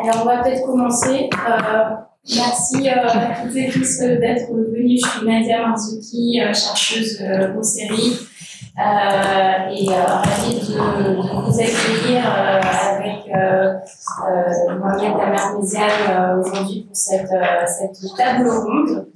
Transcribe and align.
Alors, 0.00 0.22
on 0.22 0.24
va 0.26 0.44
peut-être 0.44 0.64
commencer. 0.64 1.28
Euh, 1.32 1.96
merci 2.36 2.88
euh, 2.88 3.08
à 3.08 3.42
toutes 3.42 3.56
et 3.56 3.68
tous 3.68 4.00
euh, 4.00 4.20
d'être 4.20 4.48
venus. 4.52 5.02
Je 5.04 5.10
suis 5.10 5.26
Nadia 5.26 5.66
Marzouki, 5.66 6.40
chercheuse 6.54 7.20
au 7.58 7.62
CERI. 7.64 8.16
et 8.76 9.88
ravie 9.90 10.60
de, 10.60 11.16
vous 11.16 11.60
accueillir 11.60 12.22
avec 12.30 13.26
Mohamed 14.78 15.20
Amerméziane 15.20 16.38
aujourd'hui 16.38 16.82
pour 16.86 16.96
cette, 16.96 17.32
cette 17.66 18.16
table 18.16 18.48
ronde. 18.48 19.08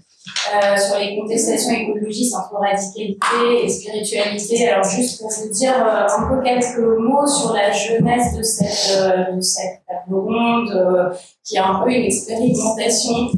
Euh, 0.52 0.76
sur 0.76 0.98
les 0.98 1.16
contestations 1.16 1.72
écologistes 1.72 2.34
entre 2.34 2.60
radicalité 2.60 3.64
et 3.64 3.68
spiritualité. 3.68 4.68
Alors 4.68 4.84
juste 4.84 5.20
pour 5.20 5.30
vous 5.30 5.48
dire 5.50 5.72
euh, 5.74 6.06
un 6.06 6.28
peu 6.28 6.42
quelques 6.42 6.78
mots 6.78 7.26
sur 7.26 7.54
la 7.54 7.72
jeunesse 7.72 8.36
de 8.36 8.42
cette, 8.42 8.98
euh, 8.98 9.36
de 9.36 9.40
cette 9.40 9.80
table 9.88 10.14
ronde, 10.14 11.16
qui 11.42 11.56
est 11.56 11.60
un 11.60 11.80
peu 11.82 11.90
une 11.90 12.04
expérimentation. 12.04 13.30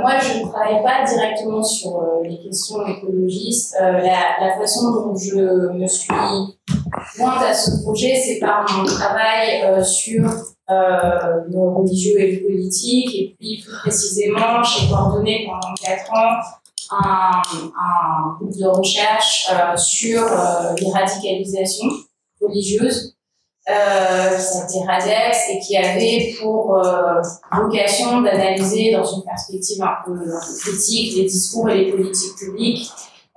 moi, 0.00 0.12
je 0.20 0.38
ne 0.38 0.48
travaille 0.48 0.82
pas 0.84 1.04
directement 1.04 1.62
sur 1.62 2.00
les 2.22 2.38
questions 2.38 2.86
écologistes. 2.86 3.76
La, 3.80 4.00
la, 4.40 4.56
façon 4.58 4.92
dont 4.92 5.16
je 5.16 5.72
me 5.72 5.86
suis 5.88 6.14
jointe 7.16 7.42
à 7.42 7.52
ce 7.54 7.82
projet, 7.82 8.14
c'est 8.14 8.38
par 8.38 8.64
mon 8.76 8.84
travail 8.84 9.84
sur 9.84 10.22
euh, 10.70 11.42
religieux 11.52 12.20
et 12.20 12.38
politique, 12.38 13.14
et 13.14 13.36
puis 13.38 13.62
plus 13.62 13.76
précisément, 13.78 14.62
j'ai 14.62 14.88
coordonné 14.88 15.46
pendant 15.46 15.74
quatre 15.74 16.12
ans 16.12 16.40
un, 16.90 17.42
un 17.52 18.36
groupe 18.36 18.56
de 18.56 18.66
recherche 18.66 19.48
euh, 19.52 19.76
sur 19.76 20.22
euh, 20.22 20.74
les 20.80 20.90
radicalisations 20.90 21.88
religieuses 22.40 23.16
euh, 23.68 24.36
qui 24.36 24.42
s'appelait 24.42 24.86
RADEX 24.86 25.38
et 25.50 25.58
qui 25.58 25.76
avait 25.76 26.34
pour 26.40 26.76
euh, 26.76 27.20
vocation 27.52 28.20
d'analyser 28.20 28.92
dans 28.92 29.04
une 29.04 29.24
perspective 29.24 29.82
un 29.82 30.04
peu, 30.04 30.16
critique 30.60 31.16
les 31.16 31.24
discours 31.24 31.68
et 31.70 31.84
les 31.84 31.90
politiques 31.90 32.36
publiques 32.38 32.88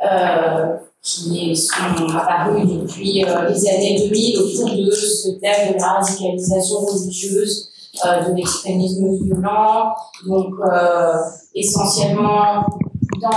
euh, 0.04 0.78
qui 1.02 1.56
sont 1.56 2.08
apparus 2.16 2.66
depuis 2.68 3.24
euh, 3.24 3.50
les 3.50 3.70
années 3.70 4.08
2000 4.10 4.38
autour 4.38 4.70
de 4.70 4.92
ce 4.92 5.30
thème 5.40 5.74
de 5.74 5.80
la 5.80 5.94
radicalisation 5.94 6.80
religieuse, 6.80 7.70
euh, 8.06 8.30
de 8.30 8.36
l'extrémisme 8.36 9.08
violent, 9.24 9.94
donc 10.28 10.54
euh, 10.62 11.14
essentiellement 11.56 12.66
dans 13.22 13.30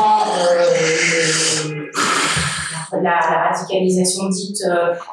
la, 2.93 3.01
la, 3.01 3.49
radicalisation 3.51 4.29
dite 4.29 4.63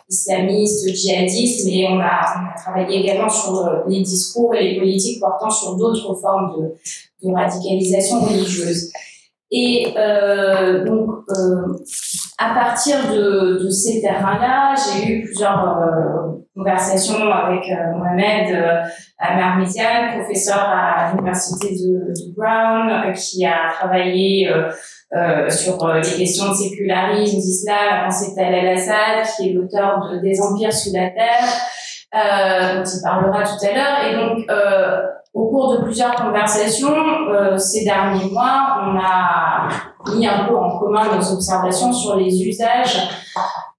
islamiste, 0.09 0.89
djihadiste, 0.94 1.66
mais 1.67 1.88
on 1.88 2.00
a, 2.00 2.22
on 2.36 2.50
a, 2.50 2.61
travaillé 2.61 3.00
également 3.00 3.30
sur 3.30 3.83
les 3.88 4.02
discours 4.02 4.53
et 4.55 4.73
les 4.73 4.80
politiques 4.80 5.20
portant 5.20 5.50
sur 5.50 5.75
d'autres 5.75 6.14
formes 6.16 6.72
de 7.23 7.31
radicalisation 7.31 8.22
religieuse. 8.22 8.92
Et 9.52 9.94
euh, 9.97 10.86
donc, 10.86 11.09
euh, 11.30 11.73
à 12.38 12.53
partir 12.53 13.11
de, 13.11 13.64
de 13.64 13.69
ces 13.69 14.00
terrains-là, 14.02 14.75
j'ai 14.75 15.08
eu 15.08 15.23
plusieurs 15.23 15.78
euh, 15.78 16.39
conversations 16.55 17.31
avec 17.31 17.64
euh, 17.70 17.97
Mohamed 17.97 18.53
euh, 18.53 18.81
Amarmézian, 19.17 20.20
professeur 20.20 20.59
à 20.59 21.11
l'université 21.11 21.70
de, 21.70 22.14
de, 22.14 22.36
Brown, 22.36 22.89
euh, 22.89 23.11
qui 23.11 23.44
a 23.45 23.72
travaillé 23.73 24.52
sur 25.50 25.88
les 25.88 26.02
questions 26.02 26.50
de 26.50 26.53
sécularisme, 26.53 27.38
d'islam, 27.38 27.75
à 27.92 28.05
pensée 28.05 28.39
al-Assad, 28.39 29.25
qui 29.36 29.50
est 29.50 29.53
l'auteur 29.53 30.11
de 30.11 30.20
Des 30.20 30.39
empires 30.39 30.72
sous 30.72 30.94
la 30.94 31.09
terre, 31.09 32.75
dont 32.75 32.83
il 32.83 33.02
parlera 33.02 33.44
tout 33.44 33.66
à 33.66 33.73
l'heure. 33.73 34.05
Et 34.08 34.16
donc, 34.16 34.45
au 35.33 35.47
cours 35.49 35.73
de 35.73 35.83
plusieurs 35.83 36.16
conversations 36.16 36.95
euh, 37.31 37.58
ces 37.58 37.83
derniers 37.83 38.30
mois, 38.31 38.80
on 38.83 38.97
a 38.97 39.69
mis 40.16 40.25
un 40.25 40.45
peu 40.45 40.55
en 40.58 40.80
commun 40.80 41.16
nos 41.16 41.33
observations 41.33 41.93
sur 41.93 42.15
les 42.15 42.43
usages 42.43 42.98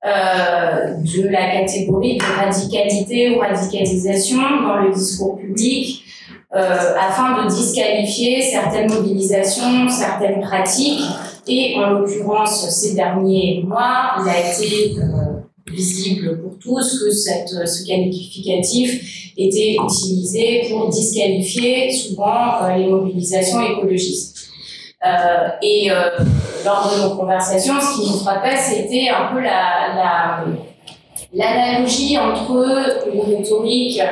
euh, 0.07 0.95
de 0.97 1.29
la 1.29 1.51
catégorie 1.51 2.19
de 2.19 2.41
radicalité 2.41 3.37
ou 3.37 3.41
radicalisation 3.41 4.39
dans 4.63 4.77
le 4.77 4.93
discours 4.93 5.37
public 5.37 6.05
euh, 6.53 6.95
afin 6.99 7.45
de 7.45 7.49
disqualifier 7.49 8.43
certaines 8.43 8.93
mobilisations, 8.93 9.89
certaines 9.89 10.41
pratiques. 10.41 11.05
Et 11.47 11.77
en 11.79 11.91
l'occurrence, 11.91 12.69
ces 12.71 12.95
derniers 12.95 13.63
mois, 13.67 14.17
il 14.21 14.29
a 14.29 14.41
été 14.41 14.97
euh, 14.99 15.30
visible 15.73 16.41
pour 16.43 16.59
tous 16.59 17.03
que 17.03 17.11
cette, 17.11 17.49
ce 17.49 17.87
qualificatif 17.87 19.33
était 19.37 19.77
utilisé 19.83 20.67
pour 20.71 20.89
disqualifier 20.89 21.93
souvent 21.93 22.63
euh, 22.63 22.77
les 22.77 22.87
mobilisations 22.87 23.61
écologistes. 23.63 24.37
Euh, 25.05 25.49
et 25.63 25.91
euh, 25.91 26.11
lors 26.65 26.93
de 26.95 27.03
nos 27.03 27.17
conversations, 27.17 27.75
ce 27.81 28.01
qui 28.01 28.11
nous 28.11 28.19
frappait, 28.19 28.57
c'était 28.57 29.09
un 29.09 29.33
peu 29.33 29.41
la, 29.41 30.45
l'analogie 31.33 32.19
entre 32.19 33.09
une 33.13 33.21
rhétorique 33.21 34.03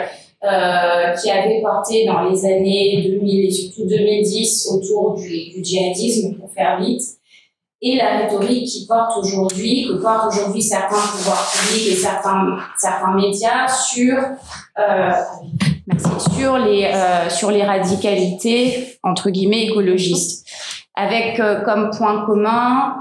qui 1.20 1.30
avait 1.30 1.60
porté 1.60 2.06
dans 2.06 2.22
les 2.30 2.44
années 2.44 3.02
2000 3.20 3.46
et 3.46 3.50
surtout 3.50 3.86
2010 3.86 4.68
autour 4.72 5.16
du, 5.16 5.50
du 5.50 5.64
djihadisme, 5.64 6.36
pour 6.36 6.50
faire 6.52 6.80
vite, 6.80 7.02
et 7.80 7.96
la 7.96 8.18
rhétorique 8.18 8.66
qui 8.66 8.86
porte 8.86 9.16
aujourd'hui, 9.18 9.86
que 9.88 10.02
portent 10.02 10.32
aujourd'hui 10.32 10.62
certains 10.62 10.96
pouvoirs 10.96 11.50
publics 11.52 11.92
et 11.92 11.96
certains, 11.96 12.56
certains 12.76 13.14
médias 13.14 13.68
sur, 13.68 14.16
euh, 14.78 15.12
sur, 16.34 16.58
les, 16.58 16.90
euh, 16.92 17.30
sur 17.30 17.50
les 17.50 17.62
radicalités, 17.62 18.98
entre 19.02 19.30
guillemets, 19.30 19.66
écologistes. 19.66 20.46
Avec 20.96 21.38
euh, 21.38 21.60
comme 21.60 21.90
point 21.96 22.26
commun, 22.26 22.96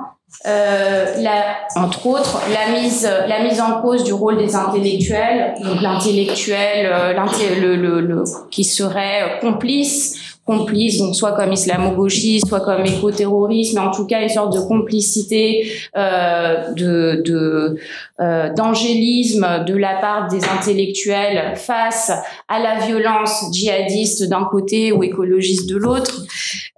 euh, 0.45 1.21
la, 1.21 1.57
entre 1.75 2.05
autres, 2.05 2.39
la 2.53 2.79
mise, 2.79 3.09
la 3.27 3.41
mise 3.41 3.59
en 3.59 3.81
cause 3.81 4.03
du 4.03 4.13
rôle 4.13 4.38
des 4.38 4.55
intellectuels, 4.55 5.55
donc 5.63 5.81
l'intellectuel, 5.81 6.85
euh, 6.85 7.13
le, 7.59 7.75
le, 7.75 8.01
le, 8.01 8.23
qui 8.51 8.63
serait 8.63 9.39
complice 9.41 10.26
complices, 10.47 10.97
donc 10.97 11.16
soit 11.16 11.34
comme 11.34 11.52
islamo-gauchistes, 11.52 12.47
soit 12.47 12.62
comme 12.62 12.85
éco-terroristes, 12.85 13.74
mais 13.75 13.81
en 13.81 13.91
tout 13.91 14.08
cas 14.08 14.22
une 14.22 14.30
sorte 14.30 14.53
de 14.53 14.62
complicité, 14.62 15.69
euh, 15.96 16.72
de, 16.74 17.22
de 17.24 17.75
euh, 18.22 18.53
d'angélisme 18.53 19.66
de 19.68 19.75
la 19.75 19.96
part 19.96 20.30
des 20.30 20.44
intellectuels 20.46 21.56
face 21.56 22.12
à 22.47 22.59
la 22.59 22.80
violence 22.80 23.44
djihadiste 23.52 24.30
d'un 24.30 24.46
côté 24.46 24.91
ou 24.91 25.03
écologiste 25.03 25.69
de 25.69 25.75
l'autre. 25.75 26.24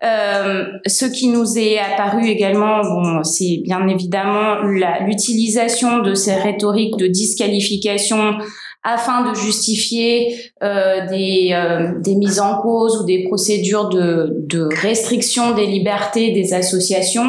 Euh, 0.04 0.66
ce 0.88 1.06
qui 1.06 1.28
nous 1.28 1.58
est 1.58 1.78
apparu 1.78 2.28
également, 2.28 2.82
bon, 2.82 3.24
c'est 3.24 3.62
bien 3.64 3.88
évidemment 3.88 4.62
l'utilisation 5.06 6.00
de 6.00 6.16
ces 6.16 6.34
rhétoriques 6.34 6.98
de 6.98 7.08
disqualification 7.08 8.38
afin 8.84 9.30
de 9.30 9.36
justifier 9.36 10.36
euh, 10.64 11.06
des, 11.08 11.50
euh, 11.52 12.00
des 12.00 12.16
mises 12.16 12.40
en 12.40 12.62
cause 12.62 13.02
ou 13.02 13.06
des 13.06 13.26
procédures 13.28 13.90
de, 13.90 14.38
de 14.48 14.70
restriction 14.82 15.54
des 15.54 15.66
libertés 15.66 16.32
des 16.32 16.54
associations. 16.54 17.28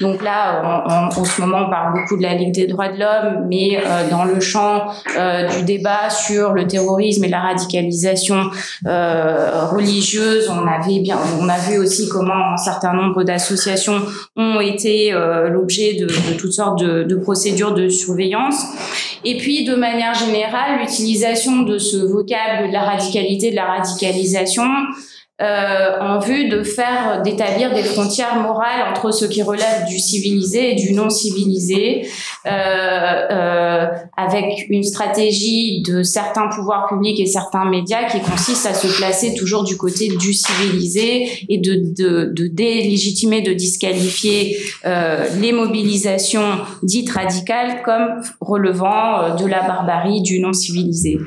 Donc 0.00 0.24
là, 0.24 0.82
en, 0.86 1.20
en, 1.20 1.24
ce 1.24 1.40
moment, 1.40 1.66
on 1.66 1.70
parle 1.70 2.00
beaucoup 2.00 2.16
de 2.16 2.22
la 2.22 2.34
Ligue 2.34 2.52
des 2.52 2.66
droits 2.66 2.88
de 2.88 2.98
l'homme, 2.98 3.46
mais 3.48 3.78
euh, 3.78 4.10
dans 4.10 4.24
le 4.24 4.40
champ 4.40 4.86
euh, 5.16 5.46
du 5.48 5.62
débat 5.64 6.10
sur 6.10 6.52
le 6.52 6.66
terrorisme 6.66 7.24
et 7.24 7.28
la 7.28 7.40
radicalisation 7.40 8.50
euh, 8.86 9.66
religieuse, 9.70 10.50
on 10.50 10.66
avait 10.66 10.98
bien, 10.98 11.18
on 11.40 11.48
a 11.48 11.58
vu 11.58 11.78
aussi 11.78 12.08
comment 12.08 12.54
un 12.54 12.56
certain 12.56 12.92
nombre 12.92 13.22
d'associations 13.22 14.00
ont 14.36 14.60
été 14.60 15.12
l'objet 15.50 15.94
de, 15.94 16.06
de, 16.06 16.36
toutes 16.36 16.52
sortes 16.52 16.80
de, 16.80 17.04
de 17.04 17.16
procédures 17.16 17.74
de 17.74 17.88
surveillance. 17.88 18.64
Et 19.24 19.36
puis, 19.38 19.64
de 19.64 19.74
manière 19.74 20.14
générale, 20.14 20.80
l'utilisation 20.80 21.62
de 21.62 21.78
ce 21.78 21.96
vocable 21.96 22.68
de 22.68 22.72
la 22.72 22.82
radicalité, 22.82 23.50
de 23.50 23.56
la 23.56 23.66
radicalisation, 23.66 24.64
euh, 25.40 26.00
en 26.00 26.18
vue 26.18 26.48
de 26.48 26.62
faire 26.62 27.22
d'établir 27.22 27.72
des 27.72 27.82
frontières 27.82 28.36
morales 28.36 28.88
entre 28.90 29.12
ce 29.12 29.24
qui 29.24 29.42
relève 29.42 29.86
du 29.88 29.98
civilisé 29.98 30.72
et 30.72 30.74
du 30.74 30.92
non 30.92 31.10
civilisé, 31.10 32.08
euh, 32.46 32.50
euh, 32.50 33.86
avec 34.16 34.66
une 34.68 34.82
stratégie 34.82 35.82
de 35.82 36.02
certains 36.02 36.48
pouvoirs 36.48 36.88
publics 36.88 37.20
et 37.20 37.26
certains 37.26 37.64
médias 37.64 38.04
qui 38.04 38.20
consiste 38.20 38.66
à 38.66 38.74
se 38.74 38.88
placer 38.96 39.34
toujours 39.34 39.64
du 39.64 39.76
côté 39.76 40.08
du 40.08 40.32
civilisé 40.32 41.28
et 41.48 41.58
de, 41.58 41.74
de, 41.96 42.32
de 42.32 42.46
délégitimer, 42.48 43.40
de 43.42 43.52
disqualifier 43.52 44.56
euh, 44.84 45.26
les 45.40 45.52
mobilisations 45.52 46.58
dites 46.82 47.10
radicales 47.10 47.82
comme 47.84 48.22
relevant 48.40 49.22
euh, 49.22 49.34
de 49.36 49.46
la 49.46 49.62
barbarie, 49.62 50.22
du 50.22 50.40
non 50.40 50.52
civilisé. 50.52 51.18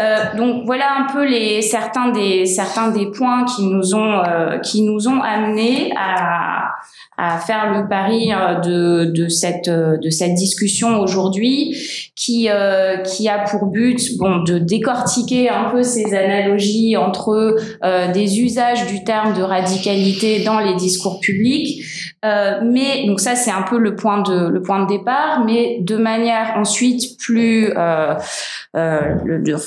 Euh, 0.00 0.36
donc 0.36 0.66
voilà 0.66 0.98
un 0.98 1.12
peu 1.12 1.24
les 1.26 1.62
certains 1.62 2.10
des 2.10 2.44
certains 2.44 2.90
des 2.90 3.10
points 3.10 3.44
qui 3.44 3.66
nous 3.66 3.94
ont 3.94 4.22
euh, 4.22 4.58
qui 4.58 4.82
nous 4.82 5.08
ont 5.08 5.22
amenés 5.22 5.90
à 5.96 6.72
à 7.16 7.38
faire 7.38 7.72
le 7.72 7.88
pari 7.88 8.28
de, 8.62 9.06
de 9.06 9.28
cette 9.28 9.70
de 9.70 10.10
cette 10.10 10.34
discussion 10.34 11.00
aujourd'hui 11.00 11.74
qui 12.14 12.48
qui 13.06 13.28
a 13.28 13.38
pour 13.38 13.66
but 13.66 14.18
bon 14.18 14.42
de 14.42 14.58
décortiquer 14.58 15.48
un 15.48 15.70
peu 15.70 15.82
ces 15.82 16.14
analogies 16.14 16.94
entre 16.98 17.56
des 18.12 18.40
usages 18.40 18.86
du 18.88 19.02
terme 19.02 19.32
de 19.32 19.42
radicalité 19.42 20.44
dans 20.44 20.60
les 20.60 20.74
discours 20.74 21.20
publics 21.20 21.82
euh, 22.24 22.60
mais 22.64 23.06
donc 23.06 23.20
ça 23.20 23.36
c'est 23.36 23.50
un 23.50 23.62
peu 23.62 23.78
le 23.78 23.94
point 23.94 24.22
de 24.22 24.48
le 24.48 24.62
point 24.62 24.82
de 24.82 24.88
départ, 24.88 25.44
mais 25.44 25.78
de 25.80 25.96
manière 25.96 26.54
ensuite 26.56 27.18
plus 27.18 27.72
euh, 27.76 28.14
euh, 28.74 29.16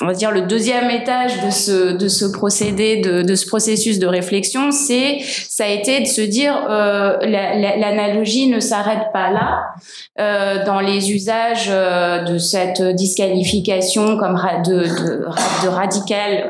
on 0.02 0.06
va 0.06 0.14
dire 0.14 0.32
le 0.32 0.42
deuxième 0.42 0.90
étage 0.90 1.46
de 1.46 1.52
ce 1.52 1.98
de 1.98 2.08
ce 2.08 2.26
procédé 2.26 2.98
de, 3.02 3.22
de 3.22 3.36
ce 3.36 3.46
processus 3.46 4.00
de 4.00 4.08
réflexion, 4.08 4.72
c'est 4.72 5.20
ça 5.20 5.66
a 5.66 5.68
été 5.68 6.02
de 6.02 6.06
se 6.06 6.22
dire 6.22 6.56
euh, 6.70 7.18
l'analogie 7.22 8.48
ne 8.50 8.60
s'arrête 8.60 9.12
pas 9.14 9.30
là 9.30 9.62
euh, 10.20 10.66
dans 10.66 10.80
les 10.80 11.12
usages 11.12 11.70
de 11.70 12.38
cette 12.40 12.82
disqualification 12.82 14.18
comme 14.18 14.36
de 14.66 14.80
de, 14.80 15.64
de 15.64 15.68
radical 15.68 16.50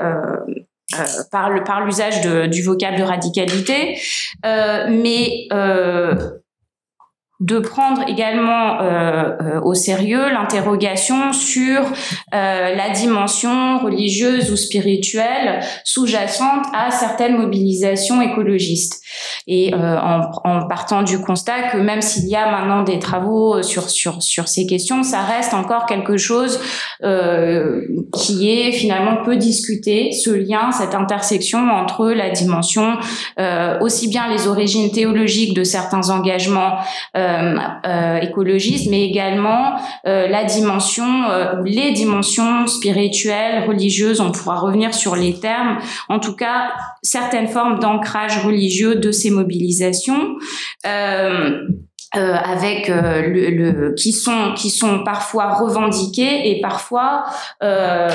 euh, 0.97 1.05
par 1.31 1.51
le 1.51 1.63
par 1.63 1.85
l'usage 1.85 2.21
du 2.49 2.63
vocable 2.63 2.97
de 2.97 3.03
radicalité, 3.03 3.99
euh, 4.43 4.87
mais 4.89 5.47
euh, 5.53 6.15
de 7.39 7.59
prendre 7.59 8.03
également 8.09 8.81
euh, 8.81 9.31
euh, 9.41 9.61
au 9.61 9.73
sérieux 9.73 10.29
l'interrogation 10.29 11.31
sur 11.31 11.79
euh, 11.81 12.75
la 12.75 12.89
dimension 12.89 13.79
religieuse 13.79 14.51
ou 14.51 14.57
spirituelle 14.57 15.61
sous-jacente 15.85 16.65
à 16.73 16.91
certaines 16.91 17.37
mobilisations 17.37 18.21
écologistes. 18.21 19.01
Et 19.47 19.73
en, 19.73 20.29
en, 20.43 20.67
partant 20.67 21.01
du 21.01 21.19
constat 21.19 21.69
que 21.71 21.77
même 21.77 22.01
s'il 22.01 22.27
y 22.27 22.35
a 22.35 22.51
maintenant 22.51 22.83
des 22.83 22.99
travaux 22.99 23.63
sur 23.63 23.89
sur 23.89 24.21
sur 24.21 24.47
ces 24.47 24.67
questions, 24.67 25.01
ça 25.01 25.21
reste 25.21 25.55
encore 25.55 25.87
quelque 25.87 26.17
chose 26.17 26.59
qui 28.13 28.49
est 28.49 28.71
finalement 28.71 29.23
peu 29.23 29.37
discuté, 29.37 30.11
ce 30.11 30.29
lien, 30.29 30.71
cette 30.71 30.93
intersection 30.93 31.59
entre 31.71 32.09
la 32.09 32.29
dimension 32.29 32.97
aussi 33.81 34.07
bien 34.09 34.27
les 34.29 34.47
origines 34.47 34.91
théologiques 34.91 35.55
de 35.55 35.63
certains 35.63 36.09
engagements 36.11 36.77
euh, 37.15 37.28
euh, 37.28 37.28
écologiste, 38.21 38.89
mais 38.89 39.03
également 39.05 39.75
euh, 40.05 40.27
la 40.27 40.43
dimension, 40.43 41.05
les 41.65 41.91
dimensions 41.91 42.67
spirituelles, 42.67 43.67
religieuses. 43.67 44.21
On 44.21 44.31
pourra 44.31 44.55
revenir 44.59 44.93
sur 44.93 45.15
les 45.15 45.39
termes. 45.39 45.79
En 46.07 46.19
tout 46.19 46.35
cas, 46.35 46.71
certaines 47.01 47.47
formes 47.47 47.79
d'ancrage 47.79 48.43
religieux 48.43 48.95
de 48.95 49.11
ces 49.11 49.29
mobilisations. 49.29 50.35
Euh, 52.15 52.33
avec 52.33 52.91
qui 53.95 54.13
sont 54.13 54.53
qui 54.55 54.71
sont 54.71 55.03
parfois 55.03 55.53
revendiqués 55.53 56.49
et 56.49 56.59
parfois 56.59 57.25
euh, 57.61 58.09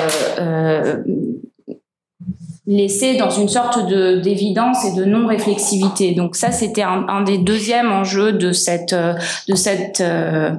laissé 2.67 3.17
dans 3.17 3.29
une 3.29 3.49
sorte 3.49 3.89
de 3.89 4.21
d'évidence 4.21 4.87
et 4.87 4.97
de 4.97 5.05
non 5.05 5.27
réflexivité. 5.27 6.15
Donc 6.15 6.35
ça 6.35 6.51
c'était 6.51 6.83
un, 6.83 7.05
un, 7.09 7.23
des 7.23 7.37
deuxièmes 7.37 7.93
enjeux 7.93 8.33
de 8.33 8.53
cette 8.53 8.95
euh, 8.95 9.13
de 9.49 9.55
cette 9.55 10.01
euh, 10.01 10.51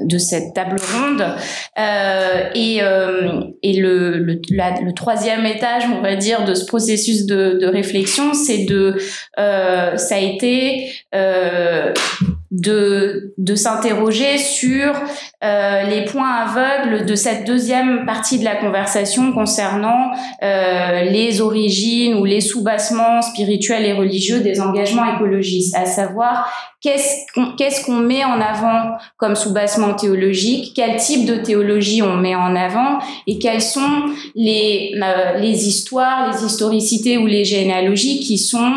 de 0.00 0.18
cette 0.18 0.54
table 0.54 0.76
ronde 0.92 1.24
euh, 1.78 2.50
et 2.54 2.82
euh, 2.82 3.44
et 3.62 3.74
le 3.74 4.18
le, 4.18 4.40
le, 4.50 4.92
troisième 4.92 5.46
étage 5.46 5.84
on 5.96 6.02
va 6.02 6.16
dire 6.16 6.44
de 6.44 6.54
ce 6.54 6.66
processus 6.66 7.26
de, 7.26 7.58
de 7.60 7.66
réflexion 7.66 8.34
c'est 8.34 8.64
de 8.64 8.96
ça 9.36 10.14
a 10.14 10.18
été 10.18 10.90
de, 12.52 13.32
de 13.38 13.54
s'interroger 13.54 14.36
sur 14.36 14.92
euh, 15.42 15.82
les 15.84 16.04
points 16.04 16.34
aveugles 16.34 17.06
de 17.06 17.14
cette 17.14 17.46
deuxième 17.46 18.04
partie 18.04 18.38
de 18.38 18.44
la 18.44 18.56
conversation 18.56 19.32
concernant 19.32 20.10
euh, 20.42 21.04
les 21.04 21.40
origines 21.40 22.14
ou 22.14 22.26
les 22.26 22.42
sous-bassements 22.42 23.22
spirituels 23.22 23.86
et 23.86 23.94
religieux 23.94 24.40
des 24.40 24.60
engagements 24.60 25.14
écologistes, 25.14 25.74
à 25.74 25.86
savoir 25.86 26.52
qu'est-ce 26.82 27.32
qu'on 27.34 27.56
qu'est-ce 27.56 27.86
qu'on 27.86 27.96
met 27.96 28.22
en 28.22 28.38
avant 28.38 28.98
comme 29.16 29.34
sous-bassement 29.34 29.94
théologique, 29.94 30.72
quel 30.76 30.96
type 30.96 31.24
de 31.24 31.36
théologie 31.36 32.02
on 32.02 32.18
met 32.18 32.34
en 32.34 32.54
avant 32.54 32.98
et 33.26 33.38
quelles 33.38 33.62
sont 33.62 34.10
les, 34.34 34.92
euh, 35.02 35.38
les 35.38 35.68
histoires, 35.68 36.30
les 36.30 36.44
historicités 36.44 37.16
ou 37.16 37.26
les 37.26 37.46
généalogies 37.46 38.20
qui 38.20 38.36
sont 38.36 38.72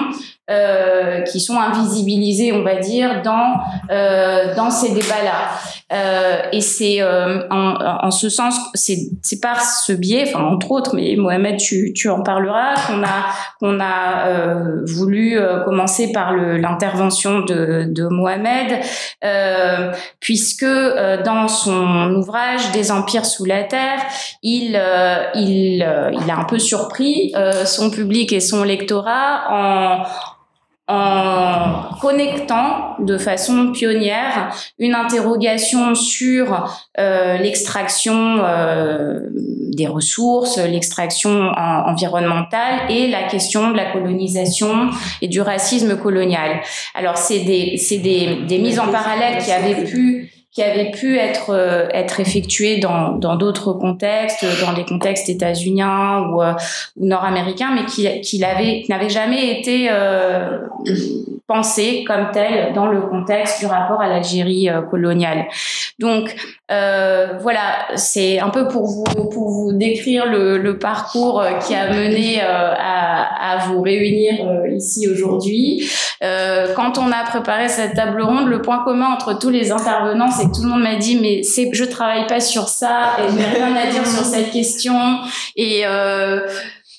euh, 0.50 1.22
qui 1.22 1.40
sont 1.40 1.58
invisibilisés, 1.60 2.52
on 2.54 2.64
va 2.64 2.76
dire, 2.76 3.22
dans 3.24 3.60
euh, 3.92 4.54
dans 4.56 4.70
ces 4.70 4.94
débats-là. 4.94 5.50
Euh, 5.94 6.38
et 6.52 6.62
c'est 6.62 7.00
euh, 7.00 7.48
en, 7.52 7.76
en, 8.08 8.10
ce 8.10 8.28
sens, 8.28 8.56
c'est 8.74 9.40
par 9.40 9.62
ce 9.62 9.94
biais, 9.94 10.24
enfin 10.28 10.44
entre 10.44 10.72
autres, 10.72 10.96
mais 10.96 11.16
Mohamed, 11.16 11.58
tu 11.58 11.94
tu 11.94 12.10
en 12.10 12.24
parleras, 12.24 12.74
qu'on 12.88 13.04
a 13.04 13.26
qu'on 13.60 13.80
a 13.80 14.28
euh, 14.28 14.82
voulu 14.86 15.40
commencer 15.64 16.12
par 16.12 16.34
l'intervention 16.34 17.42
de 17.42 17.86
de 17.88 18.08
Mohamed, 18.08 18.80
puisque 20.20 20.66
dans 20.66 21.48
son 21.48 22.16
ouvrage 22.16 22.72
Des 22.72 22.92
empires 22.92 23.26
sous 23.26 23.46
la 23.46 23.64
terre, 23.64 24.00
il 24.42 24.80
il 25.36 25.76
il 25.76 26.32
a 26.32 26.38
un 26.38 26.46
peu 26.46 26.58
surpris 26.58 27.34
son 27.66 27.92
public 27.92 28.34
et 28.34 28.40
son 28.40 28.64
lectorat 28.64 29.44
en 29.52 30.04
en 30.88 31.96
connectant 32.00 32.96
de 33.00 33.18
façon 33.18 33.72
pionnière 33.72 34.56
une 34.78 34.94
interrogation 34.94 35.96
sur 35.96 36.78
euh, 37.00 37.38
l'extraction 37.38 38.38
euh, 38.40 39.20
des 39.34 39.88
ressources, 39.88 40.58
l'extraction 40.58 41.52
environnementale 41.56 42.90
et 42.90 43.08
la 43.08 43.24
question 43.24 43.72
de 43.72 43.78
la 43.78 43.92
colonisation 43.92 44.90
et 45.22 45.28
du 45.28 45.42
racisme 45.42 45.98
colonial. 45.98 46.62
Alors 46.94 47.18
c'est 47.18 47.40
des 47.40 47.78
des, 47.90 48.46
des 48.48 48.60
mises 48.60 48.80
en 48.80 48.88
parallèle 48.92 49.44
qui 49.44 49.52
avaient 49.52 49.86
pu 49.86 50.32
qui 50.56 50.64
avait 50.64 50.90
pu 50.92 51.18
être 51.18 51.50
euh, 51.50 51.88
être 51.92 52.22
effectué 52.22 52.78
dans 52.78 53.12
dans 53.12 53.36
d'autres 53.36 53.74
contextes, 53.74 54.46
dans 54.66 54.72
des 54.72 54.86
contextes 54.86 55.28
états-uniens 55.28 56.30
ou, 56.30 56.42
euh, 56.42 56.54
ou 56.96 57.06
nord-américains, 57.06 57.72
mais 57.76 57.86
qui 57.86 58.22
qui 58.22 58.40
n'avait 58.40 59.10
jamais 59.10 59.60
été 59.60 59.90
euh, 59.92 60.60
pensé 61.48 62.04
comme 62.08 62.32
tel 62.32 62.74
dans 62.74 62.88
le 62.88 63.02
contexte 63.02 63.60
du 63.60 63.68
rapport 63.68 64.02
à 64.02 64.08
l'Algérie 64.08 64.70
euh, 64.70 64.82
coloniale. 64.82 65.46
Donc 66.00 66.36
euh, 66.72 67.38
voilà, 67.42 67.88
c'est 67.96 68.40
un 68.40 68.50
peu 68.50 68.68
pour 68.68 68.88
vous 68.88 69.04
pour 69.04 69.50
vous 69.50 69.72
décrire 69.74 70.26
le, 70.26 70.58
le 70.58 70.80
parcours 70.80 71.44
qui 71.66 71.76
a 71.76 71.92
mené 71.92 72.42
à, 72.42 73.54
à 73.54 73.58
vous 73.68 73.82
réunir 73.82 74.34
ici 74.76 75.08
aujourd'hui. 75.08 75.88
quand 76.22 76.98
on 76.98 77.12
a 77.12 77.24
préparé 77.26 77.70
cette 77.70 77.94
table 77.94 78.22
ronde, 78.22 78.48
le 78.48 78.62
point 78.62 78.84
commun 78.84 79.08
entre 79.14 79.38
tous 79.38 79.50
les 79.50 79.72
intervenants, 79.72 80.32
c'est 80.32 80.52
tout 80.52 80.64
le 80.64 80.70
monde 80.70 80.82
m'a 80.84 80.96
dit 80.96 81.20
mais 81.22 81.44
c'est 81.44 81.70
je 81.72 81.84
travaille 81.84 82.26
pas 82.28 82.40
sur 82.40 82.68
ça 82.68 83.18
et 83.20 83.30
je 83.30 83.36
n'ai 83.36 83.46
rien 83.46 83.76
à 83.76 83.88
dire 83.92 84.06
sur 84.06 84.24
cette 84.26 84.52
question 84.52 85.20
et 85.56 85.86
euh, 85.86 86.40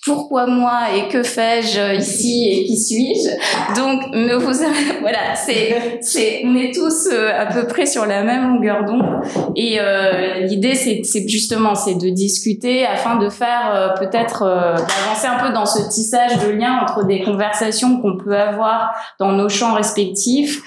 pourquoi 0.07 0.47
moi 0.47 0.95
et 0.97 1.09
que 1.09 1.25
fais-je 1.25 1.97
ici 1.97 2.49
et 2.49 2.65
qui 2.65 2.77
suis-je 2.77 3.75
Donc 3.75 4.03
ne 4.13 4.37
vous 4.37 4.47
voilà, 5.01 5.35
c'est 5.35 5.99
c'est 6.01 6.43
on 6.45 6.55
est 6.55 6.73
tous 6.73 7.09
euh, 7.13 7.33
à 7.37 7.47
peu 7.47 7.67
près 7.67 7.87
sur 7.87 8.07
la 8.07 8.23
même 8.23 8.55
longueur 8.55 8.85
d'onde 8.85 9.21
et 9.57 9.79
euh, 9.81 10.41
l'idée 10.43 10.77
c'est 10.77 11.01
c'est 11.03 11.27
justement 11.29 11.75
c'est 11.75 11.97
de 11.97 12.09
discuter 12.09 12.87
afin 12.87 13.17
de 13.17 13.29
faire 13.29 13.73
euh, 13.75 13.89
peut-être 13.99 14.43
euh, 14.43 14.75
d'avancer 14.75 15.27
un 15.27 15.45
peu 15.45 15.53
dans 15.53 15.67
ce 15.67 15.89
tissage 15.89 16.39
de 16.39 16.53
liens 16.53 16.79
entre 16.83 17.05
des 17.05 17.23
conversations 17.23 18.01
qu'on 18.01 18.17
peut 18.17 18.37
avoir 18.37 18.95
dans 19.19 19.33
nos 19.33 19.49
champs 19.49 19.75
respectifs 19.75 20.63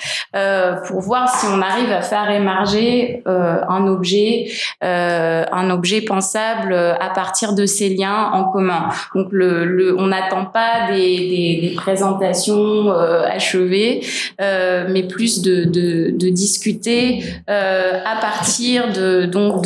pour 0.87 0.99
voir 0.99 1.29
si 1.29 1.45
on 1.47 1.61
arrive 1.61 1.91
à 1.91 2.01
faire 2.01 2.29
émerger 2.29 3.23
un 3.25 3.87
objet 3.87 4.51
un 4.81 5.69
objet 5.69 6.01
pensable 6.01 6.73
à 6.73 7.09
partir 7.09 7.53
de 7.53 7.65
ces 7.65 7.89
liens 7.89 8.31
en 8.33 8.45
commun. 8.51 8.89
Le, 9.31 9.95
on 9.97 10.07
n'attend 10.07 10.45
pas 10.45 10.91
des, 10.91 11.73
présentations 11.75 12.91
euh, 12.91 13.25
achevées, 13.27 14.01
euh, 14.41 14.87
mais 14.89 15.03
plus 15.03 15.41
de, 15.41 16.29
discuter 16.29 17.23
euh, 17.49 17.99
à 18.05 18.19
partir 18.19 18.91
de 18.91 19.25
donc 19.25 19.65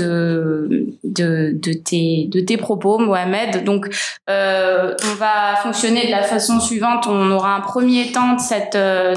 tes, 1.14 2.58
propos, 2.58 2.98
Mohamed. 3.00 3.64
Donc, 3.64 3.88
on 4.28 5.16
va 5.18 5.56
fonctionner 5.62 6.06
de 6.08 6.12
la 6.12 6.24
façon 6.24 6.60
suivante. 6.60 7.08
On 7.08 7.32
aura 7.32 7.56
un 7.56 7.62
premier 7.62 8.12
temps 8.12 8.36
de 8.36 8.42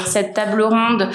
cette 0.04 0.34
table 0.34 0.62
ronde 0.62 1.08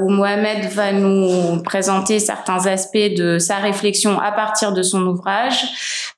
où 0.00 0.08
Mohamed 0.08 0.70
va 0.72 0.92
nous 0.92 1.62
présenter 1.62 2.18
certains 2.18 2.66
aspects 2.66 3.14
de 3.16 3.38
sa 3.38 3.56
réflexion 3.56 4.18
à 4.20 4.32
partir 4.32 4.72
de 4.72 4.82
son 4.82 5.02
ouvrage. 5.02 5.64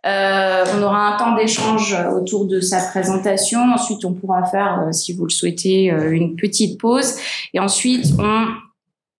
on 0.04 0.82
aura 0.82 1.14
un 1.14 1.16
temps 1.16 1.34
d'échange 1.34 1.91
échange 1.92 2.14
autour 2.14 2.46
de 2.46 2.60
sa 2.60 2.80
présentation. 2.80 3.60
Ensuite, 3.74 4.04
on 4.04 4.12
pourra 4.12 4.44
faire, 4.44 4.88
si 4.92 5.12
vous 5.12 5.24
le 5.24 5.30
souhaitez, 5.30 5.86
une 6.10 6.36
petite 6.36 6.80
pause. 6.80 7.14
Et 7.54 7.60
ensuite, 7.60 8.12
on 8.18 8.46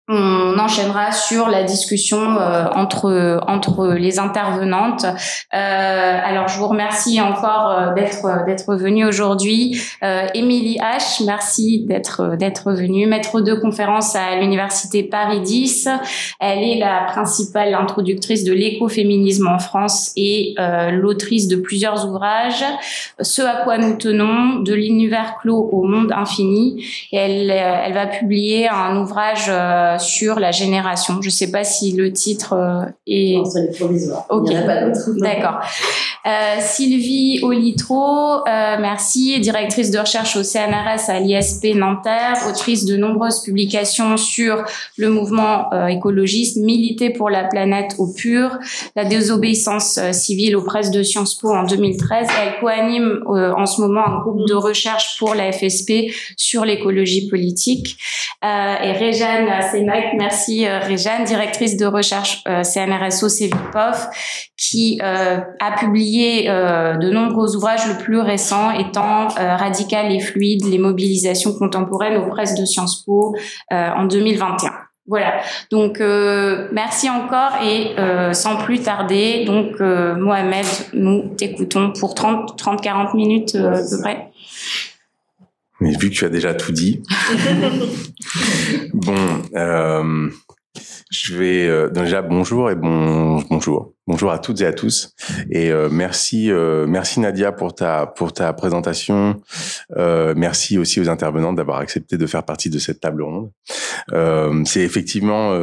on 0.09 0.59
enchaînera 0.59 1.13
sur 1.13 1.47
la 1.47 1.63
discussion 1.63 2.37
euh, 2.37 2.65
entre 2.75 3.39
entre 3.47 3.93
les 3.93 4.19
intervenantes. 4.19 5.05
Euh, 5.05 6.19
alors 6.23 6.49
je 6.49 6.57
vous 6.57 6.67
remercie 6.67 7.21
encore 7.21 7.69
euh, 7.69 7.93
d'être 7.93 8.45
d'être 8.45 8.75
venue 8.75 9.05
aujourd'hui. 9.05 9.81
Émilie 10.33 10.77
H, 10.79 11.23
merci 11.25 11.85
d'être 11.85 12.35
d'être 12.35 12.73
venue, 12.73 13.07
maître 13.07 13.39
de 13.39 13.53
conférence 13.53 14.15
à 14.17 14.35
l'université 14.35 15.03
Paris 15.03 15.39
10. 15.39 15.87
Elle 16.41 16.63
est 16.63 16.79
la 16.79 17.05
principale 17.07 17.73
introductrice 17.73 18.43
de 18.43 18.51
l'écoféminisme 18.51 19.47
en 19.47 19.59
France 19.59 20.11
et 20.17 20.55
l'autrice 20.91 21.47
de 21.47 21.55
plusieurs 21.55 22.05
ouvrages. 22.05 22.65
Ce 23.21 23.41
à 23.41 23.63
quoi 23.63 23.77
nous 23.77 23.97
tenons, 23.97 24.59
de 24.59 24.73
l'univers 24.73 25.37
clos 25.41 25.69
au 25.71 25.83
monde 25.83 26.11
infini. 26.11 26.85
Et 27.13 27.17
elle 27.17 27.49
elle 27.49 27.93
va 27.93 28.07
publier 28.07 28.67
un 28.67 28.97
ouvrage 28.97 29.49
sur 29.99 30.39
la 30.39 30.51
génération. 30.51 31.21
Je 31.21 31.27
ne 31.27 31.31
sais 31.31 31.51
pas 31.51 31.63
si 31.63 31.93
le 31.93 32.11
titre 32.11 32.53
euh, 32.53 32.85
est. 33.07 33.37
Non, 33.37 33.45
c'est 33.45 33.77
provisoire. 33.77 34.25
Ok. 34.29 34.51
D'accord. 35.17 35.59
Euh, 36.25 36.61
Sylvie 36.61 37.41
Olitro, 37.43 38.47
euh, 38.47 38.77
merci, 38.79 39.37
directrice 39.41 39.91
de 39.91 39.99
recherche 39.99 40.37
au 40.37 40.43
CNRS 40.43 41.09
à 41.09 41.19
l'ISP 41.19 41.75
Nanterre, 41.75 42.37
autrice 42.47 42.85
de 42.85 42.95
nombreuses 42.95 43.43
publications 43.43 44.15
sur 44.15 44.63
le 44.95 45.09
mouvement 45.09 45.73
euh, 45.73 45.87
écologiste, 45.87 46.55
militer 46.55 47.09
pour 47.09 47.29
la 47.29 47.43
planète 47.43 47.95
au 47.97 48.07
pur, 48.07 48.57
la 48.95 49.03
désobéissance 49.03 49.97
euh, 49.97 50.13
civile 50.13 50.55
aux 50.55 50.63
presses 50.63 50.91
de 50.91 51.03
Sciences 51.03 51.35
Po 51.37 51.53
en 51.53 51.63
2013. 51.63 52.27
Elle 52.41 52.59
coanime 52.61 53.19
en 53.27 53.65
ce 53.65 53.81
moment 53.81 54.07
un 54.07 54.21
groupe 54.21 54.47
de 54.47 54.53
recherche 54.53 55.17
pour 55.19 55.35
la 55.35 55.51
FSP 55.51 56.13
sur 56.37 56.63
l'écologie 56.63 57.27
politique. 57.27 57.97
et 58.43 58.91
Réjeanne 58.93 59.49
Sénac, 59.71 60.13
merci 60.17 60.67
Réjeanne, 60.67 61.25
directrice 61.25 61.75
de 61.75 61.85
recherche 61.85 62.43
CNRS 62.43 63.23
au 63.23 63.29
CVPOF, 63.29 64.07
qui 64.57 64.99
a 65.01 65.71
publié 65.79 66.12
euh, 66.47 66.97
de 66.97 67.09
nombreux 67.09 67.55
ouvrages, 67.55 67.87
le 67.87 67.97
plus 67.97 68.19
récent 68.19 68.71
étant 68.71 69.27
euh, 69.37 69.55
Radical 69.55 70.11
et 70.11 70.19
fluide, 70.19 70.65
les 70.65 70.77
mobilisations 70.77 71.53
contemporaines 71.53 72.17
aux 72.17 72.27
presses 72.27 72.55
de 72.55 72.65
Sciences 72.65 73.03
Po 73.03 73.35
euh, 73.71 73.89
en 73.89 74.05
2021. 74.05 74.71
Voilà. 75.05 75.41
Donc 75.69 75.99
merci 76.71 77.09
encore 77.09 77.61
et 77.61 77.93
sans 78.33 78.55
plus 78.55 78.79
tarder, 78.79 79.43
donc 79.43 79.81
Mohamed, 79.81 80.65
nous 80.93 81.27
t'écoutons 81.35 81.91
pour 81.91 82.15
30 82.15 82.57
30 82.57 82.81
40 82.81 83.13
minutes 83.13 83.55
à 83.55 83.81
peu 83.81 84.01
près. 84.01 84.31
Mais 85.81 85.91
vu 85.91 86.09
que 86.09 86.15
tu 86.15 86.23
as 86.23 86.29
déjà 86.29 86.53
tout 86.53 86.71
dit. 86.71 87.03
bon, 88.93 89.15
je 91.13 91.35
vais 91.35 91.67
euh, 91.67 91.89
déjà 91.89 92.21
bonjour 92.21 92.71
et 92.71 92.75
bon 92.75 93.39
bonjour. 93.49 93.93
Bonjour 94.07 94.31
à 94.31 94.39
toutes 94.39 94.59
et 94.61 94.65
à 94.65 94.73
tous. 94.73 95.13
Et 95.49 95.71
euh, 95.71 95.87
merci 95.89 96.51
euh, 96.51 96.87
merci 96.87 97.19
Nadia 97.19 97.51
pour 97.51 97.75
ta 97.75 98.07
pour 98.07 98.33
ta 98.33 98.51
présentation. 98.53 99.39
Merci 99.95 100.77
aussi 100.77 100.99
aux 100.99 101.09
intervenants 101.09 101.53
d'avoir 101.53 101.77
accepté 101.77 102.17
de 102.17 102.25
faire 102.25 102.43
partie 102.43 102.69
de 102.69 102.79
cette 102.79 102.99
table 102.99 103.21
ronde. 103.21 103.51
C'est 104.65 104.81
effectivement 104.81 105.53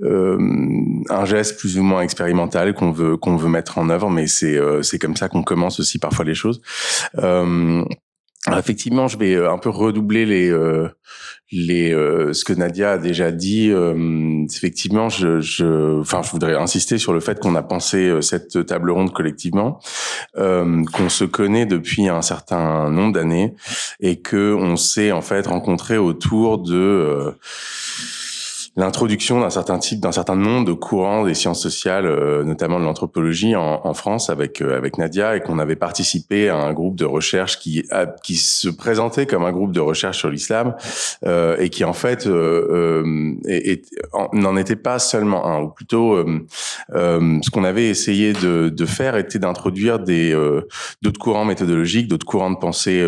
un 0.00 1.24
geste 1.24 1.58
plus 1.58 1.78
ou 1.78 1.82
moins 1.82 2.02
expérimental 2.02 2.72
qu'on 2.74 2.92
veut 2.92 3.16
qu'on 3.16 3.36
veut 3.36 3.48
mettre 3.48 3.78
en 3.78 3.90
œuvre 3.90 4.10
mais 4.10 4.28
c'est 4.28 4.58
c'est 4.82 4.98
comme 4.98 5.16
ça 5.16 5.28
qu'on 5.28 5.42
commence 5.42 5.80
aussi 5.80 5.98
parfois 5.98 6.24
les 6.24 6.34
choses. 6.34 6.62
Alors 8.46 8.58
effectivement, 8.58 9.06
je 9.06 9.18
vais 9.18 9.36
un 9.36 9.58
peu 9.58 9.70
redoubler 9.70 10.26
les 10.26 10.50
les 11.52 11.92
euh, 11.92 12.32
ce 12.32 12.44
que 12.44 12.54
Nadia 12.54 12.92
a 12.92 12.98
déjà 12.98 13.30
dit 13.30 13.70
euh, 13.70 14.44
effectivement 14.50 15.10
je 15.10 15.40
je 15.40 16.00
enfin 16.00 16.22
je 16.22 16.30
voudrais 16.30 16.54
insister 16.54 16.96
sur 16.96 17.12
le 17.12 17.20
fait 17.20 17.38
qu'on 17.38 17.54
a 17.54 17.62
pensé 17.62 18.08
euh, 18.08 18.22
cette 18.22 18.64
table 18.66 18.90
ronde 18.90 19.12
collectivement 19.12 19.78
qu'on 20.34 21.08
se 21.08 21.24
connaît 21.24 21.66
depuis 21.66 22.08
un 22.08 22.22
certain 22.22 22.90
nombre 22.90 23.12
d'années 23.12 23.54
et 24.00 24.20
que 24.20 24.54
on 24.54 24.76
s'est 24.76 25.12
en 25.12 25.20
fait 25.20 25.46
rencontré 25.46 25.98
autour 25.98 26.58
de 26.58 27.34
l'introduction 28.74 29.40
d'un 29.40 29.50
certain 29.50 29.78
type, 29.78 30.00
d'un 30.00 30.12
certain 30.12 30.34
nombre 30.34 30.64
de 30.64 30.72
courants 30.72 31.26
des 31.26 31.34
sciences 31.34 31.60
sociales, 31.60 32.06
euh, 32.06 32.42
notamment 32.42 32.80
de 32.80 32.84
l'anthropologie 32.84 33.54
en, 33.54 33.82
en, 33.84 33.92
France 33.92 34.30
avec 34.30 34.62
euh, 34.62 34.78
avec 34.78 34.96
Nadia, 34.96 35.36
et 35.36 35.40
qu'on 35.40 35.58
avait 35.58 35.76
participé 35.76 36.48
à 36.48 36.56
un 36.56 36.72
groupe 36.72 36.96
de 36.96 37.04
recherche 37.04 37.58
qui 37.58 37.84
qui 38.22 38.36
se 38.36 38.70
présentait 38.70 39.26
comme 39.26 39.44
un 39.44 39.52
groupe 39.52 39.72
de 39.72 39.80
recherche 39.80 40.18
sur 40.18 40.30
l'islam 40.30 40.74
euh, 41.26 41.56
et 41.58 41.68
qui 41.68 41.84
en 41.84 41.92
fait 41.92 42.26
n'en 44.32 44.56
était 44.56 44.76
pas 44.76 44.98
seulement 44.98 45.46
un, 45.46 45.60
ou 45.62 45.68
plutôt 45.68 46.24
ce 46.94 47.50
qu'on 47.50 47.64
avait 47.64 47.88
essayé 47.88 48.32
de, 48.32 48.70
de 48.70 48.86
faire 48.86 49.16
était 49.16 49.38
d'introduire 49.38 49.98
des 49.98 50.32
d'autres 51.02 51.20
courants 51.20 51.44
méthodologiques, 51.44 52.08
d'autres 52.08 52.26
courants 52.26 52.50
de 52.50 52.56
pensée 52.56 53.06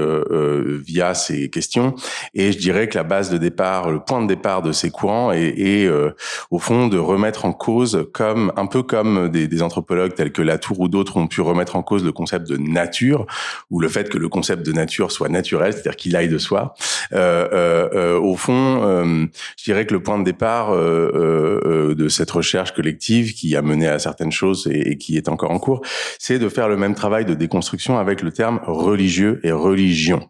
via 0.85 1.15
ces 1.15 1.49
questions. 1.49 1.95
Et 2.35 2.53
je 2.53 2.59
dirais 2.59 2.89
que 2.89 2.99
la 2.99 3.05
base 3.05 3.31
de 3.31 3.39
départ, 3.39 3.91
le 3.91 4.01
point 4.01 4.21
de 4.21 4.27
départ 4.27 4.61
de 4.61 4.73
ces 4.73 4.91
courants 4.91 5.33
est 5.33 5.54
et, 5.57 5.87
euh, 5.87 6.11
au 6.51 6.59
fond 6.59 6.89
de 6.89 6.99
remettre 6.99 7.45
en 7.45 7.53
cause, 7.53 8.07
comme 8.13 8.53
un 8.57 8.67
peu 8.67 8.83
comme 8.83 9.29
des, 9.29 9.49
des 9.49 9.63
anthropologues 9.63 10.15
tels 10.15 10.33
que 10.33 10.43
Latour 10.43 10.81
ou 10.81 10.89
d'autres 10.89 11.17
ont 11.17 11.27
pu 11.27 11.41
remettre 11.41 11.77
en 11.77 11.83
cause 11.83 12.05
le 12.05 12.13
concept 12.13 12.49
de 12.49 12.57
nature 12.57 13.27
ou 13.71 13.81
le 13.81 13.89
fait 13.89 14.09
que 14.09 14.19
le 14.19 14.29
concept 14.29 14.65
de 14.65 14.73
nature 14.73 15.13
soit 15.13 15.29
naturel, 15.29 15.73
c'est-à-dire 15.73 15.97
qu'il 15.97 16.17
aille 16.17 16.29
de 16.29 16.39
soi. 16.39 16.75
Euh, 17.13 17.49
euh, 17.53 17.89
euh 17.95 18.21
au 18.21 18.37
fond, 18.37 18.83
euh, 18.85 19.27
je 19.59 19.65
dirais 19.65 19.87
que 19.87 19.93
le 19.93 20.03
point 20.03 20.19
de 20.19 20.25
départ 20.25 20.75
de 20.75 22.09
cette 22.09 22.31
recherche 22.31 22.73
collective 22.73 23.35
qui 23.35 23.57
a 23.57 23.63
mené 23.63 23.87
à 23.87 23.99
certaines 23.99 24.33
choses 24.33 24.69
et, 24.71 24.93
et 24.93 24.99
qui 24.99 25.17
est 25.17 25.29
encore 25.29 25.51
en 25.51 25.59
cours, 25.59 25.83
c'est 26.19 26.39
de 26.39 26.49
faire 26.49 26.69
le 26.69 26.77
même 26.77 26.95
travail 26.95 27.25
de 27.25 27.35
déconstruction 27.35 27.99
avec 27.99 28.23
le 28.23 28.33
terme 28.33 28.61
religieux 28.67 29.41
et 29.43 29.53
religion. 29.53 30.29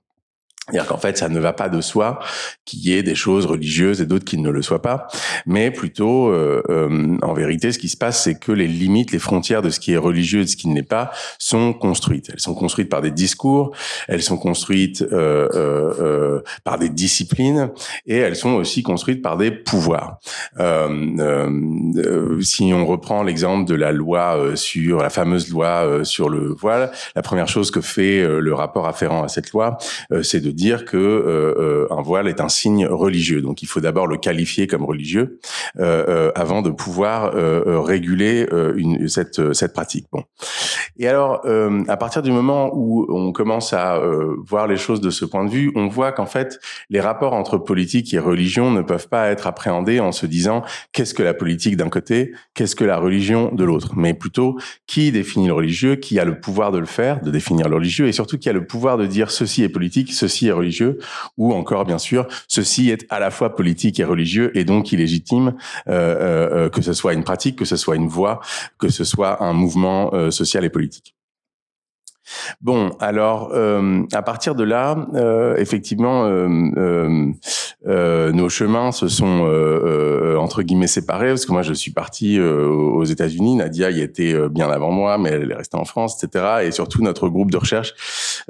C'est-à-dire 0.66 0.87
qu'en 0.87 0.97
fait, 0.97 1.18
ça 1.18 1.28
ne 1.28 1.38
va 1.38 1.52
pas 1.52 1.68
de 1.68 1.83
soi 1.83 2.21
qu'il 2.64 2.80
y 2.80 2.94
ait 2.94 3.02
des 3.02 3.14
choses 3.14 3.44
religieuses 3.44 4.00
et 4.00 4.06
d'autres 4.06 4.25
qui 4.25 4.38
ne 4.38 4.49
le 4.49 4.62
soient 4.62 4.80
pas, 4.80 5.09
mais 5.44 5.71
plutôt, 5.71 6.28
euh, 6.28 6.62
euh, 6.71 7.18
en 7.21 7.35
vérité, 7.35 7.71
ce 7.71 7.78
qui 7.78 7.90
se 7.90 7.99
passe, 7.99 8.25
c'est 8.25 8.38
que 8.38 8.50
les 8.50 8.66
limites, 8.66 9.12
les 9.12 9.18
frontières 9.18 9.61
de 9.61 9.68
ce 9.68 9.78
qui 9.78 9.92
est 9.92 9.99
religieux 9.99 10.40
et 10.40 10.44
de 10.44 10.49
ce 10.49 10.56
qui 10.56 10.68
ne 10.68 10.75
l'est 10.75 10.83
pas 10.83 11.11
sont 11.38 11.75
construites. 11.75 12.30
Elles 12.33 12.40
sont 12.40 12.54
construites 12.54 12.88
par 12.88 13.02
des 13.02 13.11
discours, 13.11 13.76
elles 14.09 14.23
sont 14.23 14.38
construites 14.38 15.02
euh, 15.02 15.49
euh, 15.54 15.94
euh 16.00 16.40
par 16.64 16.78
des 16.78 16.88
disciplines, 16.88 17.71
et 18.06 18.16
elles 18.16 18.37
sont 18.37 18.54
aussi 18.54 18.83
construites 18.83 19.23
par 19.23 19.37
des 19.37 19.50
pouvoirs. 19.50 20.18
Euh, 20.61 22.38
si 22.40 22.73
on 22.73 22.87
reprend 22.87 23.23
l'exemple 23.23 23.68
de 23.68 23.75
la 23.75 23.92
loi 23.92 24.56
sur 24.56 25.02
la 25.02 25.11
fameuse 25.11 25.50
loi 25.50 26.04
sur 26.04 26.28
le 26.28 26.54
voile, 26.54 26.90
la 27.14 27.23
première 27.23 27.49
chose 27.49 27.71
que 27.71 27.80
fait 27.80 28.26
le 28.26 28.54
rapport 28.54 28.87
afférent 28.87 29.23
à 29.23 29.28
cette 29.28 29.52
loi, 29.52 29.78
c'est 30.23 30.40
de 30.40 30.53
dire 30.54 30.84
que 30.84 30.96
euh, 30.96 31.54
euh, 31.58 31.87
un 31.90 32.02
voile 32.02 32.28
est 32.28 32.40
un 32.40 32.49
signe 32.49 32.87
religieux. 32.87 33.42
Donc 33.42 33.62
il 33.62 33.66
faut 33.66 33.80
d'abord 33.80 34.06
le 34.06 34.16
qualifier 34.16 34.66
comme 34.66 34.84
religieux 34.84 35.38
euh, 35.78 36.30
avant 36.34 36.62
de 36.62 36.70
pouvoir 36.70 37.32
réguler 37.34 38.46
une, 38.76 39.08
cette, 39.08 39.52
cette 39.52 39.73
pratique. 39.73 40.06
Bon. 40.12 40.25
Et 40.99 41.08
alors, 41.08 41.44
à 41.88 41.96
partir 41.96 42.23
du 42.23 42.30
moment 42.30 42.70
où 42.75 43.06
on 43.08 43.32
commence 43.32 43.73
à 43.73 44.00
voir 44.46 44.66
les 44.66 44.76
choses 44.76 45.00
de 45.00 45.11
ce 45.11 45.25
point 45.25 45.44
de 45.44 45.50
vue, 45.50 45.73
on 45.75 45.88
voit 45.88 46.12
qu'en 46.12 46.26
fait, 46.26 46.61
les 46.90 47.00
rapports 47.00 47.32
entre 47.32 47.58
politique 47.58 48.14
et 48.14 48.18
religion 48.18 48.70
ne 48.70 48.82
peuvent 48.82 49.08
pas 49.08 49.28
être 49.28 49.46
appréhendés 49.46 50.00
en 50.00 50.12
se 50.12 50.26
disant 50.26 50.62
qu'est-ce 50.92 51.14
que 51.14 51.23
la 51.23 51.34
politique 51.34 51.76
d'un 51.76 51.88
côté, 51.88 52.32
qu'est-ce 52.54 52.76
que 52.76 52.84
la 52.84 52.99
religion 52.99 53.50
de 53.52 53.64
l'autre, 53.64 53.92
mais 53.96 54.14
plutôt 54.14 54.58
qui 54.87 55.11
définit 55.12 55.49
le 55.49 55.54
religieux, 55.54 55.96
qui 55.96 56.18
a 56.18 56.25
le 56.25 56.40
pouvoir 56.40 56.73
de 56.73 56.78
le 56.78 56.87
faire, 56.87 57.20
de 57.20 57.30
définir 57.30 57.68
le 57.68 57.76
religieux, 57.76 58.06
et 58.06 58.12
surtout 58.12 58.38
qui 58.38 58.49
a 58.49 58.52
le 58.52 58.66
pouvoir 58.66 58.99
de 58.99 59.06
dire 59.06 59.30
ceci 59.30 59.62
est 59.62 59.68
politique, 59.68 60.12
ceci 60.12 60.43
religieux, 60.52 60.98
ou 61.36 61.52
encore 61.52 61.84
bien 61.84 61.98
sûr, 61.98 62.26
ceci 62.48 62.90
est 62.90 63.06
à 63.10 63.18
la 63.18 63.30
fois 63.30 63.54
politique 63.54 64.00
et 64.00 64.04
religieux 64.04 64.56
et 64.56 64.64
donc 64.64 64.92
illégitime 64.92 65.54
euh, 65.88 65.92
euh, 65.92 66.64
euh, 66.64 66.68
que 66.68 66.82
ce 66.82 66.92
soit 66.92 67.14
une 67.14 67.24
pratique, 67.24 67.56
que 67.56 67.64
ce 67.64 67.76
soit 67.76 67.96
une 67.96 68.08
voie, 68.08 68.40
que 68.78 68.88
ce 68.88 69.04
soit 69.04 69.42
un 69.42 69.52
mouvement 69.52 70.30
social 70.30 70.64
et 70.64 70.70
politique. 70.70 71.13
Bon, 72.60 72.90
alors 73.00 73.52
à 74.12 74.22
partir 74.22 74.54
de 74.54 74.64
là, 74.64 74.96
effectivement, 75.58 76.28
nos 77.86 78.48
chemins 78.48 78.92
se 78.92 79.08
sont 79.08 79.46
entre 80.38 80.62
guillemets 80.62 80.86
séparés 80.86 81.28
parce 81.28 81.46
que 81.46 81.52
moi 81.52 81.62
je 81.62 81.72
suis 81.72 81.90
parti 81.92 82.40
aux 82.40 83.04
États-Unis, 83.04 83.56
Nadia 83.56 83.90
y 83.90 84.00
était 84.00 84.48
bien 84.48 84.70
avant 84.70 84.90
moi, 84.90 85.18
mais 85.18 85.30
elle 85.30 85.50
est 85.50 85.56
restée 85.56 85.76
en 85.76 85.84
France, 85.84 86.22
etc. 86.22 86.44
Et 86.64 86.70
surtout 86.70 87.02
notre 87.02 87.28
groupe 87.28 87.50
de 87.50 87.56
recherche 87.56 87.94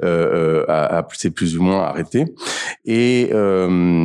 a, 0.01 0.97
a 0.97 1.07
s'est 1.13 1.31
plus 1.31 1.57
ou 1.57 1.63
moins 1.63 1.83
arrêté. 1.83 2.25
Et, 2.85 3.31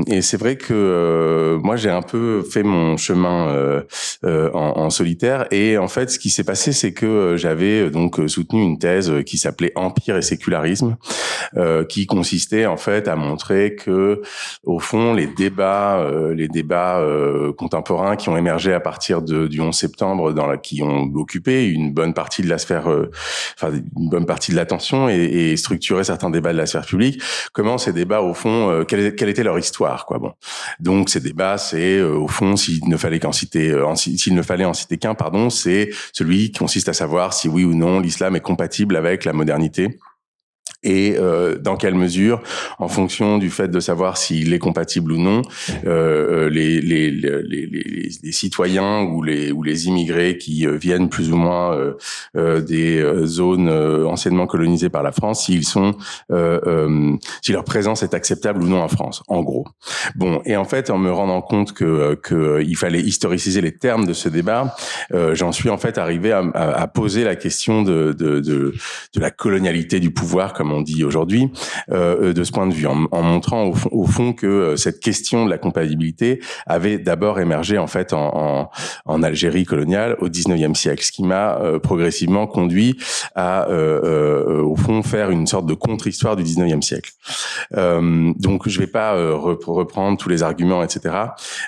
et 0.06 0.22
c'est 0.22 0.36
vrai 0.36 0.56
que 0.56 1.58
moi 1.62 1.76
j'ai 1.76 1.90
un 1.90 2.02
peu 2.02 2.42
fait 2.42 2.62
mon 2.62 2.96
chemin 2.96 3.82
en, 4.24 4.58
en, 4.76 4.90
solitaire. 4.90 5.46
Et 5.50 5.78
en 5.78 5.88
fait, 5.88 6.10
ce 6.10 6.18
qui 6.18 6.30
s'est 6.30 6.44
passé, 6.44 6.72
c'est 6.72 6.92
que 6.92 7.34
j'avais 7.36 7.90
donc 7.90 8.20
soutenu 8.26 8.62
une 8.62 8.78
thèse 8.78 9.12
qui 9.24 9.38
s'appelait 9.38 9.59
Empire 9.76 10.16
et 10.16 10.22
sécularisme, 10.22 10.96
euh, 11.56 11.84
qui 11.84 12.06
consistait 12.06 12.66
en 12.66 12.76
fait 12.76 13.08
à 13.08 13.16
montrer 13.16 13.74
que, 13.74 14.22
au 14.64 14.78
fond, 14.78 15.14
les 15.14 15.26
débats, 15.26 16.00
euh, 16.00 16.34
les 16.34 16.48
débats 16.48 16.98
euh, 16.98 17.52
contemporains 17.52 18.16
qui 18.16 18.28
ont 18.28 18.36
émergé 18.36 18.72
à 18.72 18.80
partir 18.80 19.22
de, 19.22 19.46
du 19.46 19.60
11 19.60 19.74
septembre, 19.74 20.32
dans 20.32 20.46
la, 20.46 20.56
qui 20.56 20.82
ont 20.82 21.10
occupé 21.14 21.66
une 21.66 21.92
bonne 21.92 22.14
partie 22.14 22.42
de 22.42 22.48
la 22.48 22.58
sphère, 22.58 22.86
enfin 22.86 23.72
une 23.72 24.08
bonne 24.08 24.26
partie 24.26 24.52
de 24.52 24.56
l'attention 24.56 25.08
et, 25.08 25.14
et 25.14 25.56
structuré 25.56 26.04
certains 26.04 26.30
débats 26.30 26.52
de 26.52 26.58
la 26.58 26.66
sphère 26.66 26.86
publique, 26.86 27.22
comment 27.52 27.78
ces 27.78 27.92
débats, 27.92 28.22
au 28.22 28.34
fond, 28.34 28.84
quelle, 28.86 29.14
quelle, 29.14 29.28
était 29.28 29.44
leur 29.44 29.58
histoire, 29.58 30.06
quoi. 30.06 30.18
Bon, 30.18 30.32
donc 30.78 31.10
ces 31.10 31.20
débats, 31.20 31.58
c'est 31.58 32.00
au 32.02 32.28
fond, 32.28 32.56
s'il 32.56 32.88
ne 32.88 32.96
fallait 32.96 33.18
qu'en 33.18 33.32
citer, 33.32 33.74
s'il 33.94 34.34
ne 34.34 34.42
fallait 34.42 34.64
en 34.64 34.74
citer 34.74 34.96
qu'un, 34.98 35.14
pardon, 35.14 35.50
c'est 35.50 35.90
celui 36.12 36.50
qui 36.50 36.58
consiste 36.58 36.88
à 36.88 36.92
savoir 36.92 37.32
si 37.32 37.48
oui 37.48 37.64
ou 37.64 37.74
non 37.74 38.00
l'islam 38.00 38.36
est 38.36 38.40
compatible 38.40 38.96
avec 38.96 39.24
la 39.24 39.32
modernité 39.32 39.49
modernité 39.50 39.98
et 40.82 41.16
euh, 41.18 41.58
dans 41.58 41.76
quelle 41.76 41.94
mesure, 41.94 42.42
en 42.78 42.88
fonction 42.88 43.36
du 43.36 43.50
fait 43.50 43.68
de 43.68 43.80
savoir 43.80 44.16
s'il 44.16 44.54
est 44.54 44.58
compatible 44.58 45.12
ou 45.12 45.18
non, 45.18 45.42
euh, 45.86 46.46
euh 46.46 46.50
les, 46.50 46.80
les, 46.80 47.10
les, 47.10 47.66
les, 47.66 48.32
citoyens 48.32 49.02
ou 49.02 49.22
les, 49.22 49.52
ou 49.52 49.62
les 49.62 49.88
immigrés 49.88 50.38
qui 50.38 50.66
euh, 50.66 50.76
viennent 50.76 51.10
plus 51.10 51.32
ou 51.32 51.36
moins 51.36 51.74
euh, 51.74 51.92
euh 52.36 52.60
des 52.60 53.02
zones 53.24 53.68
anciennement 53.68 54.46
colonisées 54.46 54.88
par 54.88 55.02
la 55.02 55.12
France, 55.12 55.46
s'ils 55.46 55.64
sont, 55.64 55.96
si 57.42 57.52
leur 57.52 57.64
présence 57.64 58.02
est 58.02 58.14
acceptable 58.14 58.62
ou 58.62 58.66
non 58.66 58.82
en 58.82 58.88
France, 58.88 59.22
en 59.28 59.42
gros. 59.42 59.66
Bon, 60.14 60.40
et 60.44 60.56
en 60.56 60.64
fait, 60.64 60.90
en 60.90 60.98
me 60.98 61.10
rendant 61.10 61.40
compte 61.42 61.72
que, 61.72 62.14
que 62.14 62.62
il 62.62 62.76
fallait 62.76 63.00
historiciser 63.00 63.60
les 63.60 63.72
termes 63.72 64.06
de 64.06 64.12
ce 64.12 64.28
débat, 64.28 64.76
j'en 65.32 65.52
suis 65.52 65.70
en 65.70 65.78
fait 65.78 65.98
arrivé 65.98 66.32
à, 66.32 66.42
à, 66.54 66.86
poser 66.86 67.24
la 67.24 67.36
question 67.36 67.82
de, 67.82 68.12
de, 68.12 68.40
de, 68.40 68.74
de 69.14 69.20
la 69.20 69.30
colonialité 69.30 70.00
du 70.00 70.10
pouvoir 70.10 70.52
comme 70.52 70.69
on 70.72 70.80
dit 70.82 71.04
aujourd'hui, 71.04 71.50
euh, 71.90 72.32
de 72.32 72.44
ce 72.44 72.52
point 72.52 72.66
de 72.66 72.74
vue, 72.74 72.86
en, 72.86 73.06
en 73.10 73.22
montrant 73.22 73.64
au 73.64 73.74
au 73.90 74.06
fond, 74.06 74.32
que 74.32 74.46
euh, 74.46 74.76
cette 74.76 75.00
question 75.00 75.44
de 75.44 75.50
la 75.50 75.58
compatibilité 75.58 76.40
avait 76.66 76.98
d'abord 76.98 77.40
émergé 77.40 77.78
en 77.78 77.86
fait 77.86 78.12
en, 78.12 78.30
en, 78.34 78.70
en, 79.06 79.22
Algérie 79.22 79.64
coloniale 79.64 80.16
au 80.20 80.28
19e 80.28 80.74
siècle, 80.74 81.04
ce 81.04 81.12
qui 81.12 81.22
m'a 81.22 81.58
euh, 81.58 81.78
progressivement 81.78 82.46
conduit 82.46 82.96
à, 83.34 83.68
euh, 83.68 84.00
euh, 84.04 84.62
au 84.62 84.76
fond, 84.76 85.02
faire 85.02 85.30
une 85.30 85.46
sorte 85.46 85.66
de 85.66 85.74
contre-histoire 85.74 86.36
du 86.36 86.42
19e 86.42 86.82
siècle. 86.82 87.12
donc, 87.74 88.68
je 88.68 88.78
vais 88.78 88.86
pas 88.86 89.14
reprendre 89.34 90.18
tous 90.18 90.28
les 90.28 90.42
arguments, 90.42 90.82
etc. 90.82 91.14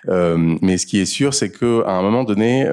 mais 0.09 0.79
ce 0.79 0.87
qui 0.87 1.01
est 1.01 1.07
sûr, 1.07 1.35
c'est 1.35 1.51
que 1.51 1.85
à 1.85 1.93
un 1.93 2.03
moment 2.03 2.25
donné, 2.25 2.67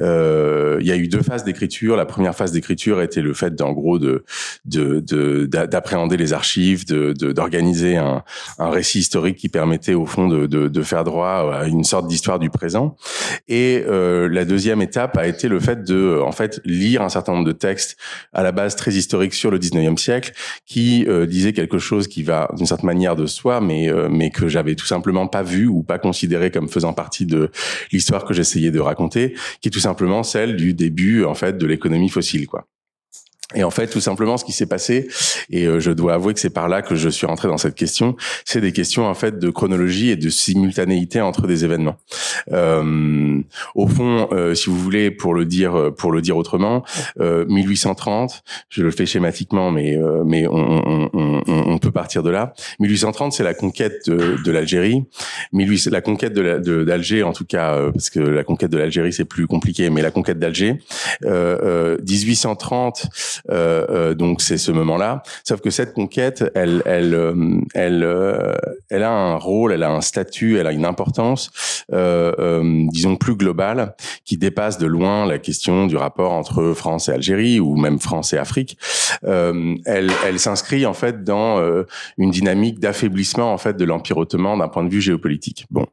il 0.00 0.86
y 0.86 0.92
a 0.92 0.96
eu 0.96 1.08
deux 1.08 1.22
phases 1.22 1.44
d'écriture. 1.44 1.96
La 1.96 2.06
première 2.06 2.34
phase 2.34 2.52
d'écriture 2.52 3.00
était 3.02 3.22
le 3.22 3.34
fait, 3.34 3.60
en 3.60 3.72
gros, 3.72 3.98
de 3.98 4.24
de 4.64 5.00
d'appréhender 5.46 6.16
les 6.16 6.32
archives, 6.32 6.86
de 6.86 7.12
d'organiser 7.12 7.96
un, 7.96 8.22
un 8.58 8.70
récit 8.70 9.00
historique 9.00 9.36
qui 9.36 9.48
permettait 9.48 9.94
au 9.94 10.06
fond 10.06 10.28
de, 10.28 10.46
de, 10.46 10.68
de 10.68 10.82
faire 10.82 11.04
droit 11.04 11.52
à 11.54 11.66
une 11.66 11.84
sorte 11.84 12.06
d'histoire 12.08 12.38
du 12.38 12.50
présent. 12.50 12.96
Et 13.48 13.84
euh, 13.86 14.28
la 14.28 14.44
deuxième 14.44 14.82
étape 14.82 15.16
a 15.16 15.26
été 15.26 15.48
le 15.48 15.60
fait 15.60 15.82
de 15.84 16.20
en 16.24 16.32
fait 16.32 16.60
lire 16.64 17.02
un 17.02 17.08
certain 17.08 17.32
nombre 17.32 17.46
de 17.46 17.52
textes 17.52 17.96
à 18.32 18.42
la 18.42 18.52
base 18.52 18.76
très 18.76 18.92
historiques 18.92 19.34
sur 19.34 19.50
le 19.50 19.58
19e 19.58 19.96
siècle 19.96 20.32
qui 20.64 21.04
euh, 21.08 21.26
disaient 21.26 21.52
quelque 21.52 21.78
chose 21.78 22.08
qui 22.08 22.22
va 22.22 22.48
d'une 22.56 22.66
certaine 22.66 22.86
manière 22.86 23.16
de 23.16 23.26
soi, 23.26 23.60
mais 23.60 23.90
euh, 23.90 24.08
mais 24.10 24.30
que 24.30 24.48
j'avais 24.48 24.74
tout 24.74 24.86
simplement 24.86 25.26
pas 25.26 25.42
vu 25.42 25.66
ou 25.66 25.82
pas 25.82 25.98
considéré 25.98 26.50
comme 26.50 26.68
faisant 26.68 26.92
partie 26.92 27.26
de 27.26 27.50
l'histoire 27.92 28.24
que 28.24 28.34
j'essayais 28.34 28.70
de 28.70 28.80
raconter, 28.80 29.34
qui 29.60 29.68
est 29.68 29.72
tout 29.72 29.80
simplement 29.80 30.22
celle 30.22 30.56
du 30.56 30.74
début 30.74 31.24
en 31.24 31.34
fait 31.34 31.58
de 31.58 31.66
l'économie 31.66 32.08
fossile 32.08 32.46
quoi. 32.46 32.66
Et 33.54 33.62
en 33.62 33.70
fait, 33.70 33.86
tout 33.86 34.00
simplement, 34.00 34.36
ce 34.36 34.44
qui 34.44 34.52
s'est 34.52 34.66
passé, 34.66 35.06
et 35.50 35.66
euh, 35.66 35.78
je 35.78 35.92
dois 35.92 36.14
avouer 36.14 36.34
que 36.34 36.40
c'est 36.40 36.50
par 36.50 36.68
là 36.68 36.82
que 36.82 36.96
je 36.96 37.08
suis 37.08 37.26
rentré 37.26 37.46
dans 37.46 37.58
cette 37.58 37.76
question, 37.76 38.16
c'est 38.44 38.60
des 38.60 38.72
questions 38.72 39.06
en 39.06 39.14
fait 39.14 39.38
de 39.38 39.50
chronologie 39.50 40.10
et 40.10 40.16
de 40.16 40.28
simultanéité 40.30 41.20
entre 41.20 41.46
des 41.46 41.64
événements. 41.64 41.96
Euh, 42.50 43.40
au 43.76 43.86
fond, 43.86 44.28
euh, 44.32 44.54
si 44.54 44.68
vous 44.68 44.76
voulez, 44.76 45.12
pour 45.12 45.32
le 45.32 45.44
dire, 45.44 45.92
pour 45.96 46.10
le 46.10 46.22
dire 46.22 46.36
autrement, 46.36 46.84
1830, 47.18 48.42
je 48.68 48.82
le 48.82 48.90
fais 48.90 49.06
schématiquement, 49.06 49.70
mais 49.70 49.96
mais 50.24 50.46
on, 50.48 51.10
on, 51.12 51.42
on, 51.46 51.78
peut 51.78 51.92
partir 51.92 52.22
de 52.22 52.30
là. 52.30 52.52
1830, 52.80 53.32
c'est 53.32 53.44
la 53.44 53.54
conquête 53.54 54.08
de, 54.08 54.42
de 54.42 54.50
l'Algérie. 54.50 55.04
La 55.52 56.00
conquête 56.00 56.32
de 56.32 56.84
d'Alger, 56.84 57.22
en 57.22 57.32
tout 57.32 57.44
cas, 57.44 57.90
parce 57.92 58.10
que 58.10 58.18
la 58.18 58.42
conquête 58.42 58.70
de 58.70 58.78
l'Algérie 58.78 59.12
c'est 59.12 59.24
plus 59.24 59.46
compliqué, 59.46 59.88
mais 59.90 60.02
la 60.02 60.10
conquête 60.10 60.38
d'Alger. 60.38 60.78
1830 61.22 61.24
euh, 61.24 61.58
euh, 61.62 61.96
donc 63.48 64.42
c'est 64.42 64.58
ce 64.58 64.72
moment-là. 64.72 65.22
Sauf 65.44 65.60
que 65.60 65.70
cette 65.70 65.92
conquête, 65.92 66.44
elle, 66.54 66.82
elle, 66.86 67.14
euh, 67.14 67.60
elle, 67.74 68.06
elle 68.90 69.02
a 69.02 69.10
un 69.10 69.36
rôle, 69.36 69.72
elle 69.72 69.82
a 69.82 69.90
un 69.90 70.00
statut, 70.00 70.58
elle 70.58 70.66
a 70.66 70.72
une 70.72 70.84
importance, 70.84 71.50
disons 71.88 73.16
plus 73.16 73.36
globale, 73.36 73.94
qui 74.24 74.36
dépasse 74.36 74.78
de 74.78 74.86
loin 74.86 75.26
la 75.26 75.38
question 75.38 75.86
du 75.86 75.96
rapport 75.96 76.32
entre 76.32 76.72
France 76.74 77.08
et 77.08 77.12
Algérie 77.12 77.60
ou 77.60 77.76
même 77.76 77.98
France 77.98 78.32
et 78.32 78.38
Afrique. 78.38 78.78
elle, 79.22 80.10
elle 80.26 80.38
s'inscrit 80.38 80.86
en 80.86 80.94
fait 80.94 81.24
dans 81.24 81.84
une 82.18 82.30
dynamique 82.30 82.80
d'affaiblissement 82.80 83.52
en 83.52 83.58
fait 83.58 83.76
de 83.76 83.84
l'Empire 83.84 84.18
ottoman 84.18 84.58
d'un 84.58 84.68
point 84.68 84.84
de 84.84 84.90
vue 84.90 85.00
géopolitique. 85.00 85.66
Bon, 85.70 85.86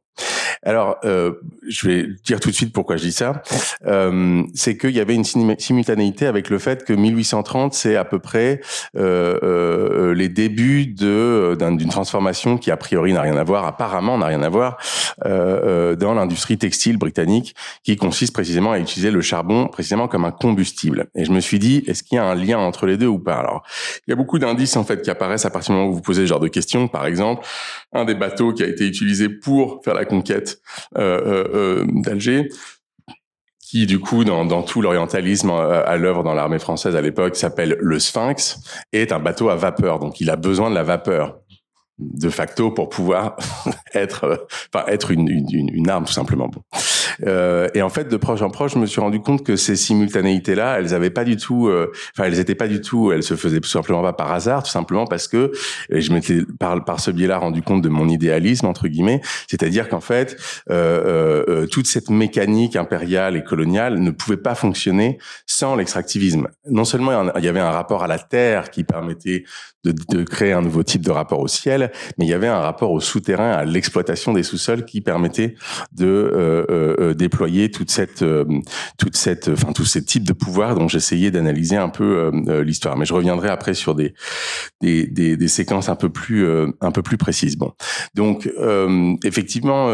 alors, 0.65 0.97
euh, 1.04 1.34
je 1.67 1.88
vais 1.88 2.08
dire 2.23 2.39
tout 2.39 2.49
de 2.49 2.56
suite 2.56 2.73
pourquoi 2.73 2.95
je 2.97 3.04
dis 3.04 3.12
ça. 3.12 3.41
Euh, 3.86 4.43
c'est 4.54 4.78
qu'il 4.78 4.91
y 4.91 4.99
avait 4.99 5.15
une 5.15 5.23
simultanéité 5.23 6.26
avec 6.26 6.49
le 6.49 6.58
fait 6.58 6.86
que 6.86 6.93
1830, 6.93 7.73
c'est 7.73 7.95
à 7.95 8.06
peu 8.06 8.19
près 8.19 8.62
euh, 8.97 9.38
euh, 9.43 10.13
les 10.13 10.30
débuts 10.30 10.86
de 10.88 11.58
d'une 11.78 11.89
transformation 11.89 12.58
qui 12.58 12.71
a 12.71 12.78
priori 12.78 13.13
n'a 13.13 13.21
rien 13.21 13.38
à 13.38 13.43
voir, 13.43 13.65
apparemment 13.65 14.17
n'a 14.17 14.28
rien 14.28 14.41
à 14.41 14.49
voir, 14.49 14.78
euh, 15.26 15.95
dans 15.95 16.13
l'industrie 16.13 16.58
textile 16.58 16.97
britannique, 16.97 17.56
qui 17.84 17.95
consiste 17.95 18.34
précisément 18.34 18.71
à 18.71 18.80
utiliser 18.80 19.12
le 19.12 19.21
charbon 19.21 19.67
précisément 19.67 20.08
comme 20.08 20.26
un 20.26 20.32
combustible. 20.32 21.08
Et 21.15 21.26
je 21.26 21.32
me 21.32 21.39
suis 21.39 21.60
dit, 21.60 21.84
est-ce 21.88 22.04
qu'il 22.04 22.17
y 22.17 22.19
a 22.19 22.26
un 22.26 22.36
lien 22.36 22.60
entre 22.60 22.86
les 22.86 22.97
deux 22.97 23.08
ou 23.08 23.19
pas? 23.19 23.36
Alors, 23.36 23.63
il 24.08 24.12
y 24.12 24.13
a 24.13 24.15
beaucoup 24.15 24.39
d'indices 24.39 24.76
en 24.76 24.84
fait 24.84 25.02
qui 25.02 25.10
apparaissent 25.10 25.45
à 25.45 25.49
partir 25.49 25.73
du 25.73 25.80
moment 25.80 25.91
où 25.91 25.95
vous 25.95 26.02
posez 26.02 26.23
ce 26.23 26.28
genre 26.28 26.39
de 26.39 26.47
questions. 26.47 26.88
Par 26.88 27.06
exemple, 27.06 27.45
un 27.93 28.06
des 28.06 28.15
bateaux 28.15 28.54
qui 28.54 28.63
a 28.63 28.67
été 28.67 28.86
utilisé 28.86 29.30
pour 29.30 29.82
faire 29.84 29.93
la 29.93 30.03
conquête 30.06 30.60
euh, 30.98 31.22
euh, 31.26 31.48
euh, 31.54 31.86
d'Alger 32.02 32.50
qui 33.60 33.86
du 33.88 34.00
coup 34.00 34.24
dans, 34.24 34.62
tout 34.62 34.82
l'orientalisme 34.84 35.50
à 35.50 35.98
l'œuvre 35.98 36.24
dans 36.24 36.36
l'armée 36.36 36.60
française 36.60 36.96
à 36.96 37.02
l'époque 37.02 37.36
s'appelle 37.36 37.76
le 37.80 37.98
Sphinx, 37.98 38.60
est 38.92 39.12
un 39.12 39.18
bateau 39.18 39.50
à 39.50 39.56
vapeur, 39.56 39.98
donc 39.98 40.22
il 40.22 40.30
a 40.30 40.36
besoin 40.36 40.70
de 40.70 40.76
la 40.76 40.84
vapeur 40.84 41.39
de 41.98 42.30
facto 42.30 42.70
pour 42.70 42.89
pouvoir 42.89 43.36
être, 43.96 44.48
enfin 44.72 44.86
être 44.88 45.10
une, 45.10 45.28
une, 45.28 45.70
une, 45.74 45.89
arme 45.89 46.06
tout 46.06 46.13
simplement. 46.13 46.52
Euh, 47.26 47.68
et 47.74 47.82
en 47.82 47.89
fait, 47.89 48.10
de 48.10 48.18
proche 48.18 48.42
en 48.42 48.50
proche, 48.50 48.74
je 48.74 48.80
me 48.80 48.86
suis 48.86 49.02
rendu 49.02 49.20
compte 49.20 49.44
que 49.44 49.56
ces 49.56 49.76
simultanéités-là, 49.76 50.80
elles 50.80 50.94
avaient 50.94 51.10
pas 51.10 51.24
du 51.24 51.38
tout, 51.38 51.68
euh, 51.68 51.92
enfin, 52.16 52.28
elles 52.28 52.39
étaient 52.39 52.56
pas 52.56 52.68
du 52.68 52.82
tout, 52.82 53.12
elles 53.12 53.24
se 53.24 53.36
faisaient 53.36 53.60
tout 53.60 53.70
simplement 53.70 54.02
pas 54.02 54.13
par 54.13 54.32
hasard, 54.32 54.63
tout 54.63 54.72
simplement 54.72 55.06
parce 55.06 55.28
que 55.28 55.52
je 55.89 56.12
m'étais 56.12 56.42
par 56.60 56.84
par 56.84 57.00
ce 57.00 57.12
biais-là 57.12 57.38
rendu 57.38 57.62
compte 57.62 57.82
de 57.82 57.89
mon 57.89 58.10
idéalisme 58.10 58.66
entre 58.66 58.88
guillemets, 58.88 59.22
c'est-à-dire 59.48 59.89
qu'en 59.89 60.02
fait, 60.02 60.38
euh, 60.70 61.44
euh, 61.48 61.68
toute 61.68 61.88
cette 61.88 62.10
mécanique 62.10 62.76
impériale 62.76 63.36
et 63.36 63.44
coloniale 63.44 64.00
ne 64.00 64.12
pouvait 64.12 64.38
pas 64.38 64.56
fonctionner 64.56 65.18
sans 65.46 65.76
l'extractivisme. 65.76 66.48
Non 66.70 66.86
seulement 66.86 67.32
il 67.38 67.44
y 67.44 67.48
avait 67.48 67.60
un 67.60 67.72
rapport 67.72 68.04
à 68.04 68.08
la 68.08 68.20
terre 68.20 68.70
qui 68.72 68.84
permettait 68.84 69.44
de, 69.84 69.94
de 70.10 70.24
créer 70.24 70.54
un 70.54 70.62
nouveau 70.62 70.84
type 70.84 71.02
de 71.02 71.12
rapport 71.12 71.39
au 71.39 71.48
ciel, 71.48 71.92
mais 72.18 72.26
il 72.26 72.30
y 72.30 72.34
avait 72.34 72.48
un 72.48 72.60
rapport 72.60 72.92
au 72.92 73.00
souterrain, 73.00 73.52
à 73.52 73.66
l'exploitation 73.66 74.34
des 74.34 74.44
sous-sols 74.44 74.86
qui 74.86 75.02
permettait 75.02 75.56
de 75.92 76.06
euh, 76.06 76.66
euh, 76.70 76.92
déployer 77.13 77.71
toute 77.71 77.91
cette, 77.91 78.21
euh, 78.21 78.45
toute 78.97 79.15
cette, 79.15 79.49
enfin 79.49 79.71
tous 79.73 79.86
ces 79.86 80.03
types 80.03 80.23
de 80.23 80.34
pouvoirs 80.34 80.75
dont 80.75 80.88
j'essayais 80.88 81.32
d'analyser 81.32 81.77
un 81.77 81.89
peu 81.89 82.32
l'histoire. 82.63 82.97
Mais 82.97 83.06
je 83.06 83.13
reviendrai 83.13 83.49
après 83.49 83.73
sur 83.73 83.95
des 83.95 84.13
des, 84.82 85.08
des, 85.08 85.38
des 85.38 85.47
séquences 85.47 85.89
un 85.89 85.95
peu 85.95 86.10
plus 86.10 86.47
un 86.82 86.91
peu 86.91 87.01
plus 87.01 87.17
précises. 87.17 87.58
Bon, 87.58 87.73
donc 88.15 88.49
effectivement 89.23 89.88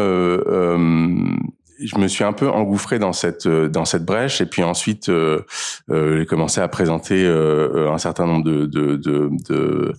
je 1.82 1.98
me 1.98 2.08
suis 2.08 2.24
un 2.24 2.32
peu 2.32 2.48
engouffré 2.48 2.98
dans 2.98 3.12
cette 3.12 3.48
dans 3.48 3.84
cette 3.84 4.04
brèche 4.04 4.40
et 4.40 4.46
puis 4.46 4.62
ensuite 4.62 5.08
euh, 5.08 5.40
j'ai 5.88 6.26
commencé 6.26 6.60
à 6.60 6.68
présenter 6.68 7.26
un 7.26 7.98
certain 7.98 8.26
nombre 8.26 8.44
de, 8.44 8.66
de, 8.66 8.96
de, 8.96 9.30
de 9.48 9.92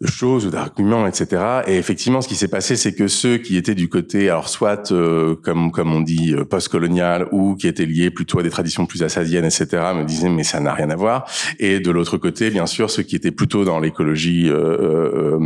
de 0.00 0.06
choses 0.06 0.46
ou 0.46 0.50
d'arguments, 0.50 1.06
etc. 1.06 1.62
Et 1.66 1.76
effectivement, 1.76 2.20
ce 2.20 2.28
qui 2.28 2.36
s'est 2.36 2.48
passé, 2.48 2.76
c'est 2.76 2.94
que 2.94 3.08
ceux 3.08 3.38
qui 3.38 3.56
étaient 3.56 3.74
du 3.74 3.88
côté, 3.88 4.30
alors 4.30 4.48
soit 4.48 4.92
euh, 4.92 5.34
comme 5.34 5.72
comme 5.72 5.92
on 5.92 6.00
dit 6.00 6.34
euh, 6.34 6.44
post-colonial 6.44 7.28
ou 7.32 7.56
qui 7.56 7.66
étaient 7.66 7.86
liés 7.86 8.10
plutôt 8.10 8.38
à 8.38 8.42
des 8.44 8.50
traditions 8.50 8.86
plus 8.86 9.02
assadiennes, 9.02 9.44
etc., 9.44 9.66
me 9.96 10.04
disaient 10.04 10.28
mais 10.28 10.44
ça 10.44 10.60
n'a 10.60 10.72
rien 10.72 10.90
à 10.90 10.96
voir. 10.96 11.28
Et 11.58 11.80
de 11.80 11.90
l'autre 11.90 12.16
côté, 12.16 12.50
bien 12.50 12.66
sûr, 12.66 12.90
ceux 12.90 13.02
qui 13.02 13.16
étaient 13.16 13.32
plutôt 13.32 13.64
dans 13.64 13.80
l'écologie 13.80 14.48
euh, 14.48 15.38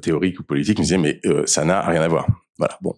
théorique 0.00 0.38
ou 0.38 0.44
politique 0.44 0.78
me 0.78 0.84
disaient 0.84 0.98
mais 0.98 1.20
ça 1.46 1.64
n'a 1.64 1.80
rien 1.80 2.02
à 2.02 2.08
voir. 2.08 2.26
Voilà. 2.60 2.76
Bon. 2.82 2.94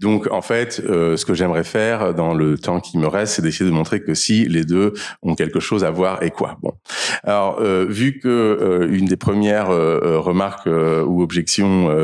Donc 0.00 0.26
en 0.32 0.42
fait, 0.42 0.82
euh, 0.84 1.16
ce 1.16 1.24
que 1.24 1.34
j'aimerais 1.34 1.62
faire 1.62 2.14
dans 2.14 2.34
le 2.34 2.58
temps 2.58 2.80
qui 2.80 2.98
me 2.98 3.06
reste, 3.06 3.34
c'est 3.34 3.42
d'essayer 3.42 3.64
de 3.64 3.74
montrer 3.74 4.02
que 4.02 4.12
si 4.12 4.44
les 4.46 4.64
deux 4.64 4.92
ont 5.22 5.36
quelque 5.36 5.60
chose 5.60 5.84
à 5.84 5.92
voir 5.92 6.24
et 6.24 6.32
quoi. 6.32 6.58
Bon. 6.60 6.72
Alors 7.22 7.58
euh, 7.60 7.86
vu 7.88 8.18
que 8.18 8.28
euh, 8.28 8.88
une 8.90 9.04
des 9.04 9.16
premières 9.16 9.68
remarques 9.68 10.66
ou 10.66 11.22
objections, 11.22 11.94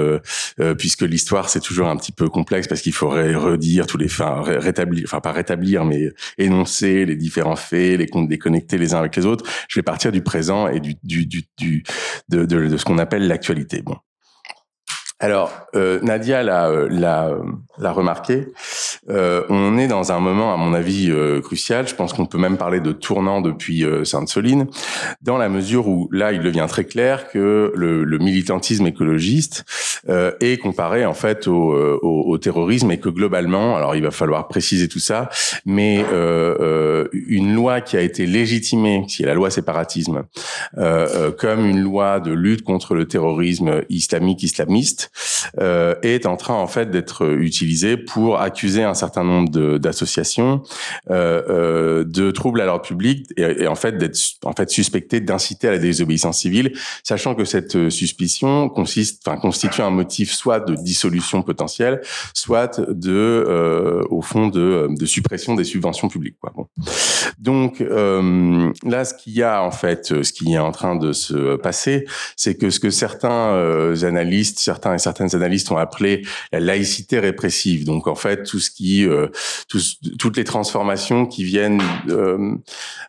puisque 0.78 1.02
l'histoire 1.02 1.48
c'est 1.48 1.60
toujours 1.60 1.88
un 1.88 1.96
petit 1.96 2.12
peu 2.12 2.28
complexe 2.28 2.68
parce 2.68 2.80
qu'il 2.80 2.92
faudrait 2.92 3.34
redire 3.34 3.88
tous 3.88 3.98
les, 3.98 4.06
enfin 4.06 4.42
rétablir, 4.44 5.02
enfin 5.04 5.20
pas 5.20 5.32
rétablir, 5.32 5.84
mais 5.84 6.10
énoncer 6.38 7.04
les 7.06 7.16
différents 7.16 7.56
faits, 7.56 7.98
les 7.98 8.06
comptes 8.06 8.28
déconnecter 8.28 8.78
les 8.78 8.94
uns 8.94 9.00
avec 9.00 9.16
les 9.16 9.26
autres. 9.26 9.44
Je 9.68 9.80
vais 9.80 9.82
partir 9.82 10.12
du 10.12 10.22
présent 10.22 10.68
et 10.68 10.78
du 10.78 10.94
du 11.02 11.26
du, 11.26 11.42
du 11.58 11.82
de, 12.28 12.44
de, 12.44 12.68
de 12.68 12.76
ce 12.76 12.84
qu'on 12.84 12.98
appelle 12.98 13.26
l'actualité. 13.26 13.82
Bon. 13.82 13.96
Alors, 15.22 15.52
euh, 15.74 16.00
Nadia 16.00 16.42
l'a, 16.42 16.68
euh, 16.68 16.88
l'a 16.88 17.92
remarqué, 17.92 18.48
euh, 19.08 19.42
on 19.48 19.78
est 19.78 19.88
dans 19.88 20.12
un 20.12 20.20
moment, 20.20 20.52
à 20.52 20.56
mon 20.56 20.74
avis, 20.74 21.10
euh, 21.10 21.40
crucial. 21.40 21.88
Je 21.88 21.94
pense 21.94 22.12
qu'on 22.12 22.26
peut 22.26 22.38
même 22.38 22.56
parler 22.56 22.80
de 22.80 22.92
tournant 22.92 23.40
depuis 23.40 23.84
euh, 23.84 24.04
Sainte-Soline, 24.04 24.66
dans 25.22 25.38
la 25.38 25.48
mesure 25.48 25.88
où 25.88 26.08
là, 26.12 26.32
il 26.32 26.40
devient 26.40 26.66
très 26.68 26.84
clair 26.84 27.28
que 27.30 27.72
le, 27.74 28.04
le 28.04 28.18
militantisme 28.18 28.86
écologiste 28.86 29.64
est 30.08 30.58
comparé 30.58 31.04
en 31.04 31.12
fait 31.12 31.46
au, 31.46 31.74
au, 31.74 32.32
au, 32.32 32.38
terrorisme 32.38 32.90
et 32.90 32.98
que 32.98 33.10
globalement, 33.10 33.76
alors 33.76 33.94
il 33.94 34.02
va 34.02 34.10
falloir 34.10 34.48
préciser 34.48 34.88
tout 34.88 34.98
ça, 34.98 35.28
mais 35.66 36.02
une 37.12 37.54
loi 37.54 37.82
qui 37.82 37.98
a 37.98 38.00
été 38.00 38.24
légitimée, 38.24 39.04
qui 39.06 39.24
est 39.24 39.26
la 39.26 39.34
loi 39.34 39.50
séparatisme, 39.50 40.24
comme 41.38 41.66
une 41.66 41.80
loi 41.80 42.20
de 42.20 42.32
lutte 42.32 42.64
contre 42.64 42.94
le 42.94 43.06
terrorisme 43.06 43.82
islamique 43.90 44.42
islamiste, 44.42 45.09
euh, 45.58 45.94
est 46.02 46.26
en 46.26 46.36
train 46.36 46.54
en 46.54 46.66
fait 46.66 46.90
d'être 46.90 47.26
utilisé 47.38 47.96
pour 47.96 48.40
accuser 48.40 48.84
un 48.84 48.94
certain 48.94 49.24
nombre 49.24 49.78
d'associations 49.78 50.62
euh, 51.10 51.42
euh, 51.48 52.04
de 52.04 52.30
troubles 52.30 52.60
à 52.60 52.66
l'ordre 52.66 52.84
public 52.84 53.26
et, 53.36 53.62
et, 53.62 53.66
en 53.66 53.74
fait 53.74 53.98
d'être 53.98 54.18
en 54.44 54.52
fait 54.52 54.70
suspecté 54.70 55.20
d'inciter 55.20 55.68
à 55.68 55.72
la 55.72 55.78
désobéissance 55.78 56.38
civile, 56.38 56.72
sachant 57.02 57.34
que 57.34 57.44
cette 57.44 57.76
euh, 57.76 57.90
suspicion 57.90 58.68
consiste, 58.68 59.26
enfin 59.26 59.38
constitue 59.38 59.82
un 59.82 59.90
motif 59.90 60.32
soit 60.32 60.60
de 60.60 60.74
dissolution 60.74 61.42
potentielle, 61.42 62.00
soit 62.34 62.80
de 62.80 63.12
euh, 63.12 64.02
au 64.10 64.22
fond 64.22 64.48
de, 64.48 64.88
de, 64.90 65.06
suppression 65.06 65.54
des 65.54 65.64
subventions 65.64 66.08
publiques. 66.08 66.36
Quoi. 66.40 66.52
Bon. 66.54 66.66
Donc 67.38 67.80
euh, 67.80 68.72
là, 68.84 69.04
ce 69.04 69.14
qu'il 69.14 69.34
y 69.34 69.42
a 69.42 69.62
en 69.62 69.70
fait, 69.70 70.22
ce 70.22 70.32
qui 70.32 70.54
est 70.54 70.58
en 70.58 70.72
train 70.72 70.96
de 70.96 71.12
se 71.12 71.56
passer, 71.56 72.06
c'est 72.36 72.56
que 72.56 72.70
ce 72.70 72.80
que 72.80 72.90
certains 72.90 73.94
analystes, 74.02 74.58
certains 74.58 74.92
certaines 75.00 75.34
analystes 75.34 75.70
ont 75.72 75.76
appelé 75.76 76.22
la 76.52 76.60
laïcité 76.60 77.18
répressive. 77.18 77.84
Donc 77.84 78.06
en 78.06 78.14
fait, 78.14 78.44
tout 78.44 78.60
ce 78.60 78.70
qui, 78.70 79.06
euh, 79.06 79.28
toutes 80.18 80.36
les 80.36 80.44
transformations 80.44 81.26
qui 81.26 81.44
viennent, 81.44 81.82
euh, 82.08 82.54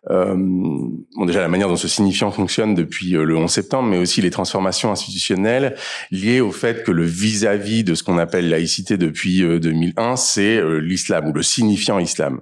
euh, 0.10 0.36
bon 0.36 1.26
déjà 1.26 1.42
la 1.42 1.48
manière 1.48 1.68
dont 1.68 1.76
ce 1.76 1.88
signifiant 1.88 2.32
fonctionne 2.32 2.74
depuis 2.74 3.16
euh, 3.16 3.24
le 3.24 3.36
11 3.36 3.52
septembre, 3.52 3.90
mais 3.90 3.98
aussi 3.98 4.22
les 4.22 4.32
transformations 4.32 4.92
institutionnelles 4.92 5.76
liées 6.12 6.42
au 6.42 6.52
fait 6.52 6.84
que 6.84 6.92
le 6.92 7.04
vis-à-vis 7.04 7.82
-vis 7.82 7.84
de 7.84 7.96
ce 7.96 8.04
qu'on 8.04 8.18
appelle 8.18 8.50
laïcité 8.50 8.98
depuis 8.98 9.42
2001, 9.42 10.16
c'est 10.16 10.62
l'islam 10.80 11.28
ou 11.28 11.34
le 11.34 11.44
signifiant 11.44 12.00
islam 12.00 12.42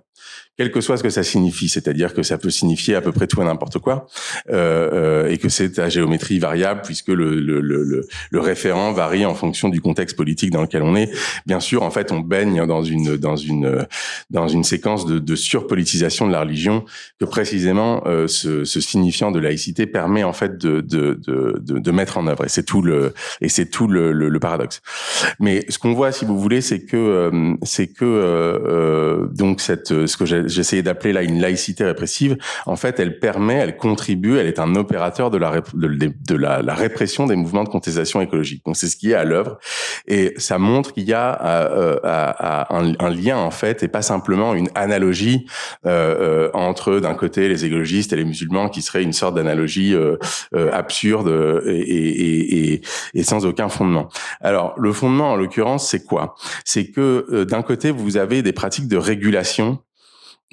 quel 0.60 0.72
que 0.72 0.82
soit 0.82 0.98
ce 0.98 1.04
que 1.04 1.10
ça 1.10 1.24
signifie, 1.24 1.70
c'est-à-dire 1.70 2.14
que 2.14 2.22
ça 2.22 2.38
peut 2.38 2.50
signifier 2.50 2.94
à 2.94 3.00
peu 3.00 3.14
près 3.14 3.28
tout 3.28 3.42
et 3.42 3.46
n'importe 3.46 3.80
quoi, 3.80 4.08
euh, 4.50 4.90
euh, 4.92 5.30
et 5.30 5.38
que 5.38 5.48
c'est 5.48 5.80
à 5.80 5.88
géométrie 5.88 6.38
variable 6.38 6.82
puisque 6.84 7.08
le, 7.08 7.40
le, 7.40 7.62
le, 7.62 8.06
le, 8.30 8.40
référent 8.42 8.92
varie 8.92 9.26
en 9.26 9.36
fonction 9.36 9.70
du 9.70 9.80
contexte 9.80 10.18
politique 10.18 10.52
dans 10.52 10.62
lequel 10.62 10.84
on 10.84 10.98
est. 10.98 11.12
Bien 11.46 11.62
sûr, 11.62 11.82
en 11.84 11.92
fait, 11.92 12.12
on 12.12 12.20
baigne 12.20 12.68
dans 12.68 12.84
une 12.84 13.16
dans 13.16 13.38
une 13.38 13.88
dans 14.32 14.50
une 14.50 14.66
séquence 14.66 15.06
de, 15.06 15.18
de 15.18 15.34
surpolitisation 15.34 16.28
de 16.28 16.34
la 16.34 16.42
religion 16.42 16.84
que 17.22 17.26
précisément 17.26 18.04
euh, 18.06 18.28
ce, 18.28 18.66
ce, 18.66 18.82
signifiant 18.82 19.32
de 19.32 19.40
laïcité 19.40 19.86
permet 19.86 20.26
en 20.26 20.34
fait 20.34 20.58
de 20.58 20.82
de, 20.82 21.18
de, 21.26 21.58
de, 21.62 21.92
mettre 21.92 22.18
en 22.18 22.28
œuvre. 22.28 22.44
Et 22.44 22.50
c'est 22.50 22.64
tout 22.64 22.82
le 22.82 23.14
et 23.40 23.48
c'est 23.48 23.68
tout 23.68 23.88
le, 23.88 24.38
paradoxe. 24.42 24.82
Mais 25.40 25.66
ce 25.70 25.80
qu'on 25.80 25.94
voit, 25.94 26.12
si 26.12 26.26
vous 26.26 26.38
voulez, 26.38 26.60
c'est 26.60 26.82
que 26.82 26.98
euh, 26.98 27.54
c'est 27.64 27.88
que 27.88 28.04
euh, 28.04 29.26
donc 29.28 29.62
cette 29.62 30.06
ce 30.06 30.18
que 30.18 30.26
j'ai 30.26 30.49
j'essayais 30.50 30.82
d'appeler 30.82 31.14
là 31.14 31.24
une 31.24 31.40
laïcité 31.40 31.84
répressive, 31.84 32.38
en 32.66 32.76
fait, 32.76 33.00
elle 33.00 33.20
permet, 33.20 33.56
elle 33.56 33.78
contribue, 33.78 34.38
elle 34.38 34.48
est 34.48 34.60
un 34.60 34.76
opérateur 34.76 35.30
de 35.30 35.38
la, 35.38 35.62
de, 35.74 36.36
la, 36.36 36.74
répression 36.74 37.26
des 37.26 37.36
mouvements 37.36 37.64
de 37.64 37.70
contestation 37.70 38.22
écologique. 38.22 38.64
Donc 38.66 38.78
c'est 38.78 38.88
ce 38.88 38.96
qui 38.96 39.12
est 39.12 39.16
à 39.16 39.24
l'œuvre, 39.24 39.60
et 40.08 40.34
ça 40.38 40.58
montre 40.58 40.94
qu'il 40.94 41.04
y 41.04 41.14
a 41.14 41.40
euh, 41.46 42.00
euh 42.04 42.60
un, 42.70 43.10
lien 43.10 43.38
en 43.38 43.52
fait, 43.52 43.84
et 43.84 43.88
pas 43.88 44.02
simplement 44.02 44.54
une 44.54 44.70
analogie 44.76 45.46
euh, 45.86 46.50
entre 46.54 47.00
d'un 47.00 47.14
côté 47.14 47.48
les 47.48 47.66
écologistes 47.66 48.14
et 48.14 48.16
les 48.16 48.26
musulmans, 48.26 48.70
qui 48.70 48.82
serait 48.82 49.04
une 49.04 49.14
sorte 49.14 49.36
d'analogie 49.36 49.96
absurde 50.72 51.30
et, 51.66 52.82
sans 53.24 53.46
aucun 53.46 53.70
fondement. 53.70 54.10
Alors 54.42 54.74
le 54.78 54.94
fondement 54.94 55.32
en 55.32 55.36
l'occurrence, 55.36 55.88
c'est 55.90 56.06
quoi? 56.06 56.36
C'est 56.66 56.92
que 56.92 57.44
d'un 57.44 57.62
côté 57.62 57.92
vous 57.92 58.18
avez 58.18 58.42
des 58.42 58.54
pratiques 58.54 58.88
de 58.88 58.98
régulation 58.98 59.80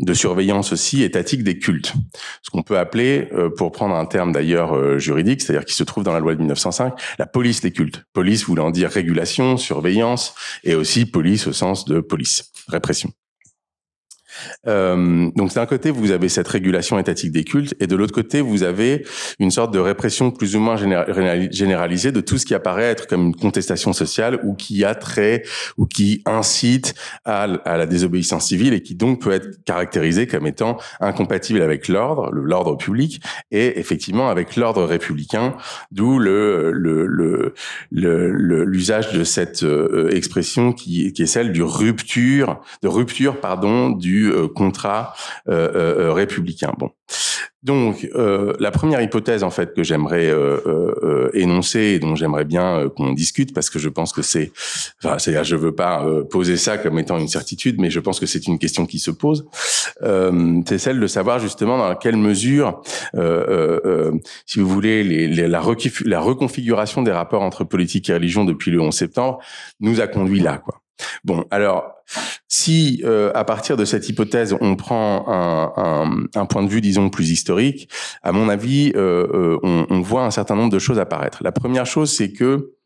de 0.00 0.14
surveillance 0.14 0.72
aussi 0.72 1.02
étatique 1.02 1.42
des 1.42 1.59
cultes. 1.59 1.94
Ce 2.42 2.50
qu'on 2.50 2.62
peut 2.62 2.78
appeler, 2.78 3.28
euh, 3.32 3.48
pour 3.50 3.72
prendre 3.72 3.94
un 3.94 4.04
terme 4.04 4.32
d'ailleurs 4.32 4.76
euh, 4.76 4.98
juridique, 4.98 5.40
c'est-à-dire 5.40 5.64
qui 5.64 5.74
se 5.74 5.85
trouve 5.85 6.04
dans 6.04 6.12
la 6.12 6.20
loi 6.20 6.35
de 6.35 6.38
1905, 6.38 6.92
la 7.18 7.26
police 7.26 7.62
des 7.62 7.72
cultes. 7.72 8.04
Police 8.12 8.44
voulant 8.44 8.70
dire 8.70 8.90
régulation, 8.90 9.56
surveillance, 9.56 10.35
et 10.64 10.74
aussi 10.74 11.06
police 11.06 11.46
au 11.46 11.52
sens 11.52 11.87
de 11.87 12.00
police, 12.00 12.52
répression. 12.68 13.11
Euh, 14.66 15.31
donc 15.37 15.55
d'un 15.55 15.66
côté, 15.66 15.90
vous 15.90 16.11
avez 16.11 16.29
cette 16.29 16.49
régulation 16.49 16.99
étatique 16.99 17.33
des 17.33 17.44
cultes, 17.44 17.75
et 17.81 17.87
de 17.87 17.96
l'autre 17.96 18.14
côté, 18.14 18.40
vous 18.40 18.62
avez 18.62 19.05
une 19.38 19.51
sorte 19.51 19.72
de 19.72 19.79
répression 19.79 20.31
plus 20.31 20.57
ou 20.57 20.61
moins 20.61 20.77
généralisée 20.77 22.12
de 22.12 22.20
tout 22.20 22.38
ce 22.38 22.46
qui 22.46 22.55
apparaît 22.55 22.85
être 22.85 23.07
comme 23.07 23.27
une 23.27 23.37
contestation 23.37 23.92
sociale 23.92 24.40
ou 24.44 24.55
qui 24.55 24.85
a 24.85 24.94
trait 24.94 25.42
ou 25.77 25.87
qui 25.87 26.22
incite 26.27 26.94
à, 27.25 27.46
la 27.46 27.87
désobéissance 27.87 28.46
civile 28.46 28.72
et 28.72 28.83
qui 28.83 28.94
donc 28.94 29.22
peut 29.22 29.33
être 29.33 29.64
caractérisé 29.64 30.27
comme 30.27 30.46
étant 30.46 30.79
incompatible 31.01 31.62
avec 31.62 31.88
l'ordre, 31.88 32.31
l'ordre 32.33 32.77
public, 32.77 33.20
et 33.51 33.79
effectivement 33.79 34.29
avec 34.29 34.57
l'ordre 34.57 34.85
républicain, 34.85 35.55
d'où 35.90 36.18
l'usage 37.90 39.12
de 39.12 39.25
cette 39.25 39.62
euh, 39.62 40.11
expression 40.11 40.72
qui, 40.72 41.12
qui 41.12 41.22
est 41.22 41.27
celle 41.27 41.53
du 41.53 41.62
rupture, 41.62 42.61
de 42.83 42.88
rupture 42.88 43.40
pardon 43.40 43.90
du 43.90 44.25
euh, 44.32 44.48
contrat 44.48 45.14
euh, 45.48 46.06
euh, 46.08 46.12
républicain. 46.12 46.72
Bon. 46.78 46.90
Donc, 47.62 48.08
la 48.60 48.70
première 48.70 49.02
hypothèse 49.02 49.42
en 49.42 49.50
fait 49.50 49.74
que 49.74 49.82
j'aimerais 49.82 50.32
énoncer 51.34 51.80
et 51.80 51.98
dont 51.98 52.14
j'aimerais 52.14 52.44
bien 52.44 52.88
qu'on 52.96 53.12
discute, 53.12 53.52
parce 53.52 53.70
que 53.70 53.80
je 53.80 53.88
pense 53.88 54.12
que 54.12 54.22
c'est, 54.22 54.52
enfin, 55.02 55.18
c'est, 55.18 55.42
je 55.42 55.56
veux 55.56 55.74
pas 55.74 56.06
poser 56.30 56.56
ça 56.58 56.78
comme 56.78 56.96
étant 57.00 57.18
une 57.18 57.26
certitude, 57.26 57.80
mais 57.80 57.90
je 57.90 57.98
pense 57.98 58.20
que 58.20 58.26
c'est 58.26 58.46
une 58.46 58.60
question 58.60 58.86
qui 58.86 59.00
se 59.00 59.10
pose. 59.10 59.48
c'est 60.00 60.78
celle 60.78 61.00
de 61.00 61.06
savoir 61.08 61.40
justement 61.40 61.76
dans 61.76 61.96
quelle 61.96 62.16
mesure, 62.16 62.82
si 64.46 64.60
vous 64.60 64.68
voulez, 64.68 65.02
les, 65.02 65.48
la, 65.48 65.60
la 66.04 66.20
reconfiguration 66.20 67.02
des 67.02 67.12
rapports 67.12 67.42
entre 67.42 67.64
politique 67.64 68.08
et 68.10 68.14
religion 68.14 68.44
depuis 68.44 68.70
le 68.70 68.80
11 68.80 68.94
septembre 68.94 69.40
nous 69.80 70.00
a 70.00 70.06
conduit 70.06 70.40
là, 70.40 70.58
quoi. 70.58 70.82
Bon, 71.24 71.44
alors 71.50 71.92
si 72.48 73.02
euh, 73.04 73.30
à 73.35 73.44
partir 73.44 73.76
de 73.76 73.85
cette 73.85 74.09
hypothèse 74.09 74.56
on 74.61 74.76
prend 74.76 75.28
un, 75.28 75.72
un, 75.76 76.40
un, 76.40 76.46
point 76.46 76.62
de 76.62 76.68
vue 76.68 76.80
disons 76.80 77.11
plus 77.11 77.30
historique, 77.30 77.88
à 78.22 78.32
mon 78.32 78.48
avis, 78.48 78.92
euh, 78.94 79.26
euh, 79.35 79.59
on, 79.62 79.87
on, 79.90 80.00
voit 80.00 80.24
un 80.24 80.30
certain 80.30 80.54
nombre 80.54 80.72
de 80.72 80.78
choses 80.78 80.98
apparaître. 80.98 81.42
La 81.42 81.52
première 81.52 81.87
chose, 81.87 82.12
c'est 82.12 82.32
que 82.32 82.76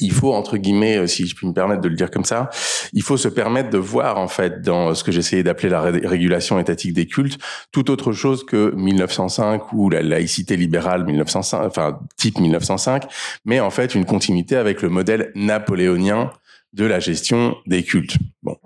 il 0.00 0.12
faut 0.12 0.32
entre 0.34 0.56
guillemets, 0.56 0.98
euh, 0.98 1.06
si 1.06 1.26
je 1.26 1.34
puis 1.34 1.46
me 1.46 1.52
permettre 1.52 1.80
de 1.80 1.88
le 1.88 1.94
dire 1.94 2.10
comme 2.10 2.24
ça, 2.24 2.50
il 2.92 3.02
faut 3.02 3.16
se 3.16 3.28
permettre 3.28 3.70
de 3.70 3.78
voir 3.78 4.18
en 4.18 4.28
fait 4.28 4.60
dans 4.60 4.94
ce 4.94 5.04
que 5.04 5.12
j'essayais 5.12 5.42
d'appeler 5.42 5.68
la 5.68 5.80
régulation 5.80 6.58
étatique 6.58 6.92
des 6.92 7.06
cultes, 7.06 7.38
tout 7.72 7.90
autre 7.90 8.12
chose 8.12 8.44
que 8.44 8.74
1905 8.74 9.72
ou 9.72 9.90
la 9.90 10.02
laïcité 10.02 10.56
libérale 10.56 11.04
1905, 11.04 11.64
enfin 11.64 11.98
type 12.16 12.38
1905, 12.40 13.04
mais 13.44 13.60
en 13.60 13.70
fait 13.70 13.94
une 13.94 14.04
continuité 14.04 14.56
avec 14.56 14.82
le 14.82 14.88
modèle 14.88 15.30
napoléonien 15.34 16.30
de 16.74 16.84
la 16.84 17.00
gestion 17.00 17.56
des 17.66 17.82
cultes. 17.84 18.18
Bon. 18.42 18.58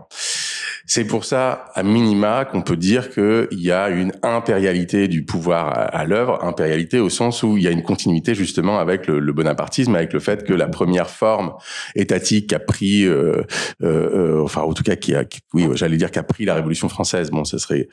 C'est 0.91 1.05
pour 1.05 1.27
ça, 1.27 1.67
à 1.75 1.83
minima, 1.83 2.47
qu'on 2.47 2.63
peut 2.63 2.77
dire 2.77 3.11
qu'il 3.11 3.61
y 3.61 3.71
a 3.71 3.91
une 3.91 4.11
impérialité 4.23 5.07
du 5.07 5.23
pouvoir 5.23 5.69
à, 5.69 6.05
l'œuvre, 6.07 6.43
impérialité 6.43 6.99
au 6.99 7.11
sens 7.11 7.43
où 7.43 7.59
il 7.59 7.63
y 7.63 7.69
a 7.69 7.71
une 7.71 7.83
continuité 7.83 8.35
justement 8.35 8.79
avec 8.79 9.07
le, 9.07 9.33
bonapartisme, 9.35 9.95
avec 9.95 10.15
le 10.15 10.19
fait 10.19 10.45
que 10.45 10.55
la 10.55 10.67
première 10.67 11.11
forme 11.11 11.53
étatique 11.95 12.55
a 12.55 12.59
pris, 12.59 13.05
euh, 13.05 13.43
euh, 13.83 14.43
enfin 14.43 14.63
en 14.63 14.73
tout 14.73 14.83
cas 14.83 14.97
qui 14.97 15.15
a, 15.15 15.25
oui, 15.53 15.69
j'allais 15.75 15.99
dire 15.99 16.11
qu'a 16.11 16.23
pris 16.23 16.47
la 16.47 16.55
Révolution 16.55 16.89
française. 16.89 17.31
Bon, 17.31 17.45
ce 17.45 17.59
serait, 17.59 17.91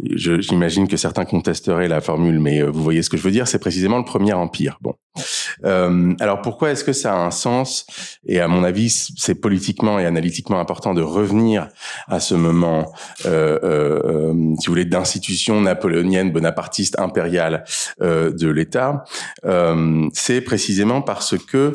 j'imagine 0.00 0.86
que 0.86 0.96
certains 0.96 1.24
contesteraient 1.24 1.88
la 1.88 2.00
formule, 2.00 2.38
mais 2.38 2.62
vous 2.62 2.84
voyez 2.84 3.02
ce 3.02 3.10
que 3.10 3.16
je 3.16 3.22
veux 3.22 3.32
dire. 3.32 3.48
C'est 3.48 3.58
précisément 3.58 3.98
le 3.98 4.04
premier 4.04 4.32
empire. 4.32 4.78
Bon, 4.80 4.94
alors 5.64 6.40
pourquoi 6.42 6.70
est-ce 6.70 6.84
que 6.84 6.92
ça 6.92 7.14
a 7.14 7.18
un 7.18 7.32
sens? 7.32 7.84
Et 8.26 8.38
à 8.38 8.46
mon 8.46 8.62
avis, 8.62 8.90
c'est 9.16 9.34
politiquement 9.34 9.98
et 9.98 10.06
analytiquement 10.06 10.60
important 10.60 10.94
de 10.94 11.02
revenir 11.02 11.68
à 12.06 12.20
moment, 12.34 12.92
euh, 13.26 13.58
euh, 13.62 14.00
euh, 14.04 14.54
si 14.58 14.66
vous 14.66 14.72
voulez, 14.72 14.84
d'institution 14.84 15.60
napoléonienne, 15.60 16.32
bonapartiste, 16.32 16.98
impériale 16.98 17.64
de 18.00 18.48
l'État. 18.48 19.04
c'est 20.12 20.40
précisément 20.40 21.02
parce 21.02 21.36
que 21.38 21.72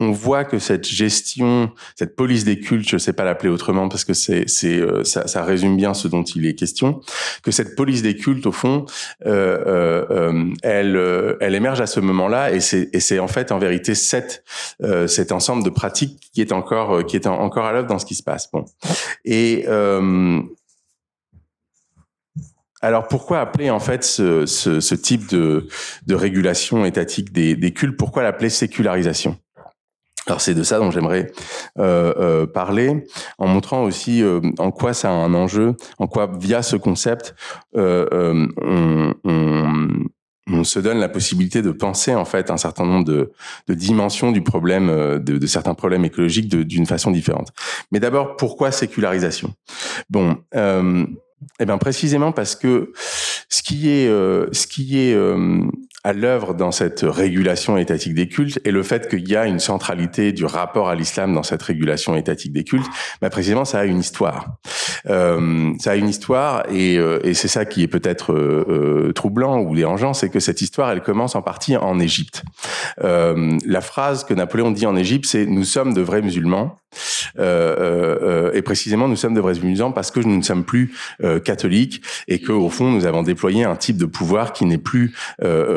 on 0.00 0.12
voit 0.12 0.44
que 0.44 0.58
cette 0.58 0.86
gestion, 0.86 1.72
cette 1.96 2.14
police 2.14 2.44
des 2.44 2.60
cultes, 2.60 2.88
je 2.88 2.96
ne 2.96 3.00
sais 3.00 3.12
pas 3.12 3.24
l'appeler 3.24 3.50
autrement 3.50 3.88
parce 3.88 4.04
que 4.04 4.14
c'est, 4.14 4.46
euh, 4.64 5.02
ça, 5.02 5.26
ça, 5.26 5.44
résume 5.44 5.76
bien 5.76 5.92
ce 5.92 6.06
dont 6.06 6.22
il 6.22 6.46
est 6.46 6.54
question, 6.54 7.00
que 7.42 7.50
cette 7.50 7.74
police 7.74 8.02
des 8.02 8.16
cultes, 8.16 8.46
au 8.46 8.52
fond, 8.52 8.86
euh, 9.26 9.58
euh, 9.66 10.06
euh 10.10 10.44
elle, 10.62 10.96
euh, 10.96 11.36
elle 11.40 11.54
émerge 11.54 11.80
à 11.80 11.86
ce 11.86 11.98
moment-là 12.00 12.52
et 12.52 12.60
c'est, 12.60 13.18
en 13.18 13.28
fait 13.28 13.50
en 13.50 13.58
vérité 13.58 13.94
cette, 13.94 14.44
cet 15.06 15.32
ensemble 15.32 15.64
de 15.64 15.70
pratiques 15.70 16.30
qui 16.32 16.40
est 16.40 16.52
encore, 16.52 17.04
qui 17.06 17.16
est 17.16 17.26
encore 17.26 17.64
à 17.66 17.72
l'œuvre 17.72 17.88
dans 17.88 17.98
ce 17.98 18.06
qui 18.06 18.14
se 18.14 18.22
passe. 18.22 18.50
Bon, 18.52 18.64
et 19.24 19.66
alors 22.80 23.08
pourquoi 23.08 23.40
appeler 23.40 23.70
en 23.70 23.80
fait 23.80 24.04
ce, 24.04 24.46
ce, 24.46 24.80
ce 24.80 24.94
type 24.94 25.28
de, 25.28 25.66
de 26.06 26.14
régulation 26.14 26.84
étatique 26.84 27.32
des, 27.32 27.56
des 27.56 27.72
cultes? 27.72 27.96
Pourquoi 27.96 28.22
l'appeler 28.22 28.50
sécularisation? 28.50 29.36
Alors 30.28 30.40
c'est 30.40 30.54
de 30.54 30.62
ça 30.62 30.78
dont 30.78 30.90
j'aimerais 30.90 31.32
euh, 31.78 32.12
euh, 32.18 32.46
parler, 32.46 33.06
en 33.38 33.46
montrant 33.46 33.82
aussi 33.82 34.22
euh, 34.22 34.40
en 34.58 34.70
quoi 34.70 34.92
ça 34.92 35.08
a 35.08 35.12
un 35.12 35.32
enjeu, 35.34 35.74
en 35.98 36.06
quoi 36.06 36.30
via 36.38 36.62
ce 36.62 36.76
concept 36.76 37.34
on, 40.50 40.64
se 40.64 40.78
donne 40.78 40.98
la 40.98 41.08
possibilité 41.08 41.60
de 41.62 41.70
penser 41.70 42.14
en 42.14 42.24
fait 42.24 42.50
un 42.50 42.56
certain 42.56 42.84
nombre 42.84 43.04
de, 43.04 43.32
dimensions 43.68 44.32
du 44.32 44.42
problème, 44.42 45.18
de, 45.18 45.46
certains 45.46 45.74
problèmes 45.74 46.04
écologiques 46.04 46.48
d'une 46.48 46.86
façon 46.86 47.10
différente. 47.10 47.52
Mais 47.92 48.00
d'abord, 48.00 48.36
pourquoi 48.36 48.72
sécularisation? 48.72 49.54
Bon. 50.10 50.36
eh 50.54 51.64
bien 51.64 51.78
précisément 51.78 52.32
parce 52.32 52.56
que 52.56 52.92
ce 53.48 53.62
qui 53.62 53.90
est 53.90 54.08
ce 54.08 54.66
qui 54.66 54.98
est 54.98 55.14
à 56.08 56.14
l'œuvre 56.14 56.54
dans 56.54 56.72
cette 56.72 57.02
régulation 57.02 57.76
étatique 57.76 58.14
des 58.14 58.28
cultes 58.28 58.58
et 58.64 58.70
le 58.70 58.82
fait 58.82 59.10
qu'il 59.10 59.28
y 59.28 59.36
a 59.36 59.44
une 59.44 59.58
centralité 59.58 60.32
du 60.32 60.46
rapport 60.46 60.88
à 60.88 60.94
l'islam 60.94 61.34
dans 61.34 61.42
cette 61.42 61.62
régulation 61.62 62.16
étatique 62.16 62.50
des 62.50 62.64
cultes, 62.64 62.86
bah 63.20 63.28
précisément 63.28 63.66
ça 63.66 63.80
a 63.80 63.84
une 63.84 63.98
histoire. 63.98 64.56
Euh, 65.10 65.72
ça 65.78 65.90
a 65.90 65.96
une 65.96 66.08
histoire 66.08 66.64
et, 66.72 66.96
euh, 66.96 67.20
et 67.24 67.34
c'est 67.34 67.48
ça 67.48 67.66
qui 67.66 67.82
est 67.82 67.88
peut-être 67.88 68.32
euh, 68.32 68.64
euh, 69.08 69.12
troublant 69.12 69.60
ou 69.60 69.76
dérangeant, 69.76 70.14
c'est 70.14 70.30
que 70.30 70.40
cette 70.40 70.62
histoire 70.62 70.90
elle 70.90 71.02
commence 71.02 71.34
en 71.34 71.42
partie 71.42 71.76
en 71.76 72.00
Égypte. 72.00 72.42
Euh, 73.04 73.58
la 73.66 73.82
phrase 73.82 74.24
que 74.24 74.32
Napoléon 74.32 74.70
dit 74.70 74.86
en 74.86 74.96
Égypte, 74.96 75.26
c'est 75.26 75.44
nous 75.44 75.64
sommes 75.64 75.92
de 75.92 76.00
vrais 76.00 76.22
musulmans. 76.22 76.78
et 77.38 78.62
précisément 78.62 79.08
nous 79.08 79.16
sommes 79.16 79.34
de 79.34 79.40
vrais 79.40 79.52
musulmans 79.62 79.92
parce 79.92 80.10
que 80.10 80.20
nous 80.20 80.38
ne 80.38 80.42
sommes 80.42 80.64
plus 80.64 80.94
catholiques 81.44 82.00
et 82.28 82.38
que 82.38 82.50
au 82.50 82.70
fond 82.70 82.90
nous 82.90 83.04
avons 83.04 83.22
déployé 83.22 83.64
un 83.64 83.76
type 83.76 83.98
de 83.98 84.06
pouvoir 84.06 84.54
qui 84.54 84.64
n'est 84.64 84.78
plus 84.78 85.12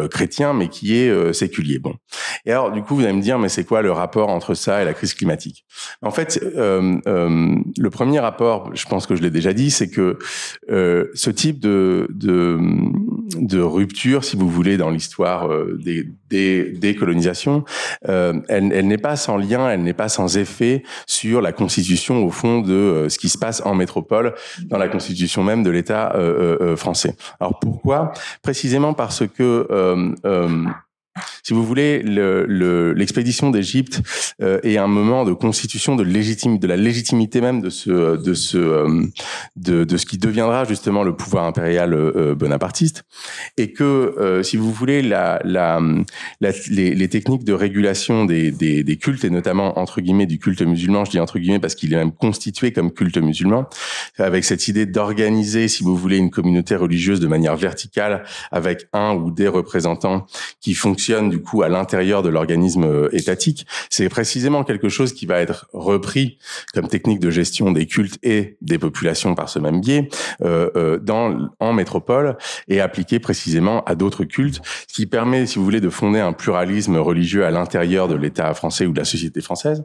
chrétien, 0.10 0.21
mais 0.54 0.68
qui 0.68 0.98
est 0.98 1.10
euh, 1.10 1.34
séculier. 1.34 1.80
Bon. 1.80 1.96
Et 2.46 2.52
alors, 2.52 2.72
du 2.72 2.82
coup, 2.82 2.96
vous 2.96 3.04
allez 3.04 3.14
me 3.14 3.22
dire, 3.22 3.40
mais 3.40 3.50
c'est 3.50 3.64
quoi 3.64 3.82
le 3.82 3.92
rapport 3.92 4.30
entre 4.30 4.54
ça 4.54 4.82
et 4.82 4.86
la 4.86 4.94
crise 4.94 5.14
climatique? 5.14 5.66
En 6.02 6.12
fait, 6.12 6.40
euh, 6.44 6.98
euh, 7.08 7.56
le 7.78 7.90
premier 7.90 8.20
rapport, 8.20 8.72
je 8.74 8.86
pense 8.86 9.06
que 9.06 9.16
je 9.16 9.22
l'ai 9.22 9.30
déjà 9.30 9.54
dit, 9.54 9.72
c'est 9.72 9.90
que 9.90 10.18
euh, 10.70 11.10
ce 11.14 11.30
type 11.30 11.60
de, 11.60 12.08
de, 12.10 12.58
de, 13.38 13.60
rupture, 13.60 14.24
si 14.24 14.36
vous 14.36 14.50
voulez, 14.50 14.78
dans 14.78 14.90
l'histoire 14.90 15.52
euh, 15.52 15.78
des, 15.84 16.08
des, 16.30 16.72
des, 16.72 16.96
colonisations, 16.96 17.64
elle, 18.04 18.44
elle 18.50 18.88
n'est 18.88 18.98
pas 18.98 19.16
sans 19.16 19.38
lien, 19.38 19.70
elle 19.70 19.84
n'est 19.84 19.94
pas 19.94 20.10
sans 20.10 20.38
effet 20.38 20.84
sur 21.08 21.42
la 21.42 21.52
constitution, 21.52 22.26
au 22.26 22.30
fond, 22.30 22.62
de 22.62 23.08
ce 23.10 23.18
qui 23.18 23.30
se 23.30 23.38
passe 23.38 23.62
en 23.66 23.76
métropole, 23.76 24.34
dans 24.66 24.78
la 24.78 24.88
constitution 24.88 25.44
même 25.44 25.64
de 25.64 25.70
l'État 25.70 26.16
français. 26.76 27.16
Alors 27.40 27.60
pourquoi? 27.60 28.14
Précisément 28.42 28.94
parce 28.94 29.24
que 29.28 29.68
si 31.44 31.54
vous 31.54 31.64
voulez, 31.64 32.02
l'expédition 32.04 33.48
le, 33.48 33.54
d'Égypte 33.54 34.02
euh, 34.42 34.60
est 34.64 34.78
un 34.78 34.88
moment 34.88 35.26
de 35.26 35.34
constitution 35.34 35.96
de 35.96 36.04
légitime, 36.04 36.60
de 36.60 36.68
la 36.68 36.78
légitimité 36.78 37.42
même 37.42 37.62
de 37.62 37.70
ce, 37.70 38.18
de 38.18 38.34
ce, 38.34 38.58
euh, 38.58 39.06
de, 39.56 39.84
de, 39.84 39.98
ce 39.98 40.06
qui 40.06 40.18
deviendra 40.18 40.66
justement 40.66 41.04
le 41.04 41.16
pouvoir 41.16 41.46
impérial 41.46 41.94
euh, 41.94 42.36
bonapartiste, 42.36 43.04
et 43.58 43.74
que, 43.74 43.84
euh, 43.84 44.44
si 44.44 44.58
vous 44.58 44.72
voulez, 44.72 45.02
la, 45.02 45.42
la, 45.44 45.80
les, 46.40 46.96
les, 46.96 47.10
techniques 47.10 47.44
de 47.44 47.54
régulation 47.54 48.26
des, 48.26 48.52
des, 48.52 48.84
des, 48.84 48.98
cultes 48.98 49.24
et 49.26 49.30
notamment 49.30 49.78
entre 49.80 50.02
guillemets 50.02 50.26
du 50.26 50.40
culte 50.40 50.62
musulman, 50.62 51.06
je 51.06 51.12
dis 51.12 51.20
entre 51.20 51.40
guillemets 51.40 51.60
parce 51.60 51.76
qu'il 51.76 51.94
est 51.94 51.98
même 51.98 52.12
constitué 52.12 52.72
comme 52.72 52.92
culte 52.92 53.18
musulman, 53.18 53.68
avec 54.18 54.44
cette 54.46 54.68
idée 54.68 54.86
d'organiser, 54.86 55.68
si 55.68 55.84
vous 55.84 55.96
voulez, 55.96 56.18
une 56.18 56.32
communauté 56.32 56.76
religieuse 56.76 57.20
de 57.20 57.28
manière 57.28 57.56
verticale 57.56 58.24
avec 58.52 58.88
un 58.94 59.14
ou 59.14 59.32
des 59.32 59.48
représentants 59.48 60.26
qui 60.60 60.74
fonctionnent 60.74 61.11
du 61.19 61.41
coup 61.41 61.62
à 61.63 61.69
l'intérieur 61.69 62.24
de 62.24 62.30
l'organisme 62.30 62.86
euh, 62.86 63.10
étatique, 63.15 63.67
c'est 63.89 64.08
précisément 64.08 64.63
quelque 64.63 64.88
chose 64.88 65.13
qui 65.13 65.26
va 65.26 65.39
être 65.39 65.67
repris 65.74 66.38
comme 66.74 66.88
technique 66.88 67.19
de 67.19 67.30
gestion 67.30 67.71
des 67.71 67.86
cultes 67.86 68.17
et 68.24 68.58
des 68.62 68.78
populations 68.78 69.36
par 69.36 69.50
ce 69.50 69.60
même 69.60 69.82
biais 69.82 70.08
euh, 70.41 70.69
euh, 70.76 70.97
dans 71.00 71.50
en 71.60 71.74
métropole 71.74 72.38
et 72.69 72.80
appliqué 72.80 73.19
précisément 73.19 73.84
à 73.84 73.95
d'autres 73.95 74.24
cultes, 74.24 74.62
ce 74.88 74.93
qui 74.93 75.06
permet, 75.06 75.45
si 75.45 75.60
vous 75.60 75.65
voulez, 75.65 75.82
de 75.82 75.89
fonder 75.89 76.19
un 76.19 76.34
pluralisme 76.34 76.95
religieux 76.97 77.45
à 77.45 77.52
l'intérieur 77.52 78.08
de 78.08 78.15
l'État 78.15 78.54
français 78.54 78.86
ou 78.86 78.93
de 78.93 79.00
la 79.00 79.06
société 79.06 79.41
française, 79.41 79.84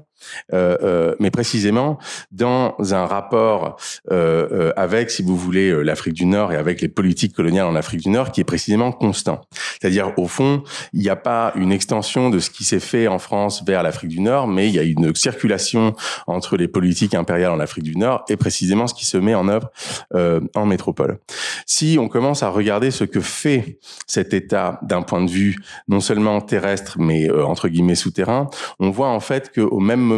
mais 0.53 1.31
précisément 1.31 1.99
dans 2.31 2.75
un 2.93 3.07
rapport 3.07 3.77
euh, 4.11 4.73
avec, 4.77 5.11
si 5.11 5.23
vous 5.23 5.37
voulez, 5.37 5.85
l'Afrique 5.85 6.15
du 6.15 6.27
Nord 6.27 6.53
et 6.53 6.57
avec 6.57 6.81
les 6.81 6.89
politiques 6.89 7.35
coloniales 7.35 7.67
en 7.67 7.75
Afrique 7.75 8.01
du 8.01 8.11
Nord 8.11 8.33
qui 8.33 8.41
est 8.41 8.45
précisément 8.45 8.93
constant. 8.93 9.41
C'est-à-dire, 9.81 10.13
au 10.17 10.27
fond, 10.27 10.63
il 10.93 11.01
n'y 11.01 11.09
a 11.09 11.17
pas 11.17 11.53
une 11.57 11.73
extension 11.73 12.31
de 12.31 12.39
ce 12.39 12.51
qui 12.51 12.65
s'est 12.65 12.81
fait 12.81 13.09
en 13.09 13.19
France 13.19 13.63
vers 13.67 13.83
l'Afrique 13.83 14.11
du 14.11 14.21
Nord, 14.21 14.49
mais 14.49 14.69
il 14.69 14.75
y 14.75 14.79
a 14.79 14.83
une 14.83 15.15
circulation 15.15 15.95
entre 16.27 16.57
les 16.57 16.69
politiques 16.69 17.15
impériales 17.15 17.53
en 17.53 17.61
Afrique 17.61 17.85
du 17.85 17.97
Nord 17.97 18.25
et 18.29 18.37
précisément 18.37 18.87
ce 18.87 18.95
qui 18.95 19.07
se 19.07 19.17
met 19.17 19.35
en 19.35 19.49
œuvre 19.49 19.71
euh, 20.15 20.41
en 20.55 20.67
métropole. 20.67 21.19
Si 21.67 21.97
on 22.01 22.09
commence 22.09 22.43
à 22.43 22.49
regarder 22.49 22.91
ce 22.91 23.05
que 23.05 23.21
fait 23.21 23.79
cet 24.07 24.35
État 24.35 24.79
d'un 24.83 25.03
point 25.03 25.25
de 25.25 25.31
vue 25.31 25.57
non 25.89 26.01
seulement 26.01 26.41
terrestre, 26.41 26.97
mais 26.99 27.29
euh, 27.29 27.45
entre 27.45 27.69
guillemets 27.69 27.95
souterrain, 27.95 28.49
on 28.79 28.91
voit 28.91 29.09
en 29.09 29.21
fait 29.21 29.53
qu'au 29.55 29.81
même 29.81 30.16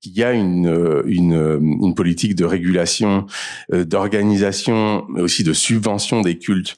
qu'il 0.00 0.12
y 0.12 0.22
a 0.22 0.32
une, 0.32 0.66
euh, 0.66 1.02
une 1.06 1.94
politique 1.94 2.34
de 2.34 2.44
régulation, 2.44 3.26
euh, 3.72 3.84
d'organisation, 3.84 5.06
mais 5.08 5.22
aussi 5.22 5.44
de 5.44 5.52
subvention 5.52 6.20
des 6.20 6.38
cultes 6.38 6.76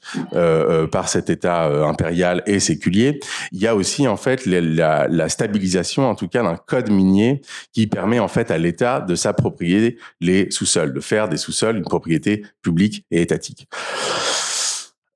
par 0.91 1.09
cet 1.09 1.29
État 1.29 1.65
impérial 1.87 2.43
et 2.45 2.59
séculier, 2.59 3.19
il 3.51 3.59
y 3.59 3.67
a 3.67 3.75
aussi 3.75 4.07
en 4.07 4.17
fait 4.17 4.45
la, 4.45 5.29
stabilisation, 5.29 6.09
en 6.09 6.15
tout 6.15 6.27
cas, 6.27 6.43
d'un 6.43 6.57
code 6.57 6.89
minier 6.89 7.41
qui 7.73 7.87
permet 7.87 8.19
en 8.19 8.27
fait 8.27 8.51
à 8.51 8.57
l'État 8.57 9.01
de 9.01 9.15
s'approprier 9.15 9.97
les 10.21 10.49
sous-sols, 10.51 10.93
de 10.93 10.99
faire 10.99 11.29
des 11.29 11.37
sous-sols 11.37 11.77
une 11.77 11.83
propriété 11.83 12.43
publique 12.61 13.05
et 13.11 13.21
étatique. 13.21 13.67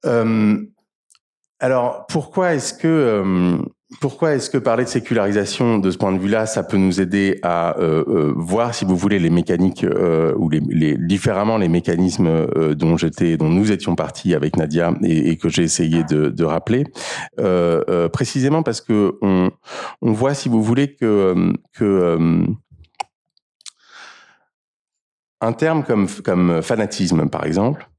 Euh, 0.05 0.57
alors 1.59 2.05
pourquoi 2.07 2.53
est-ce 2.53 2.73
que 2.73 2.87
euh, 2.87 3.57
pourquoi 3.99 4.33
est-ce 4.33 4.51
que 4.51 4.59
parler 4.59 4.83
de 4.83 4.89
sécularisation 4.89 5.79
de 5.79 5.89
ce 5.89 5.97
point 5.97 6.11
de 6.11 6.19
vue-là, 6.19 6.45
ça 6.45 6.61
peut 6.63 6.77
nous 6.77 7.01
aider 7.01 7.39
à 7.41 7.77
euh, 7.79 8.03
euh 8.07 8.33
voir, 8.35 8.75
si 8.75 8.85
vous 8.85 8.95
voulez, 8.95 9.17
les 9.17 9.31
mécaniques 9.31 9.83
euh, 9.83 10.33
ou 10.37 10.47
les, 10.47 10.59
les, 10.59 10.95
différemment 10.95 11.57
les 11.57 11.69
mécanismes 11.69 12.27
euh, 12.27 12.75
dont 12.75 12.97
j'étais, 12.97 13.35
dont 13.35 13.49
nous 13.49 13.71
étions 13.71 13.95
partis 13.95 14.35
avec 14.35 14.57
Nadia 14.57 14.93
et, 15.03 15.31
et 15.31 15.37
que 15.37 15.49
j'ai 15.49 15.63
essayé 15.63 16.03
de, 16.03 16.29
de 16.29 16.43
rappeler, 16.43 16.85
précisément 18.13 18.61
parce 18.61 18.81
que 18.81 19.17
on, 19.21 19.49
on, 20.01 20.11
voit, 20.11 20.35
si 20.35 20.49
vous 20.49 20.61
voulez, 20.61 20.93
que 20.93 21.53
que 21.73 22.17
un 25.41 25.53
terme 25.53 25.83
comme 25.83 26.07
comme 26.23 26.61
fanatisme, 26.61 27.27
par 27.27 27.45
exemple, 27.45 27.89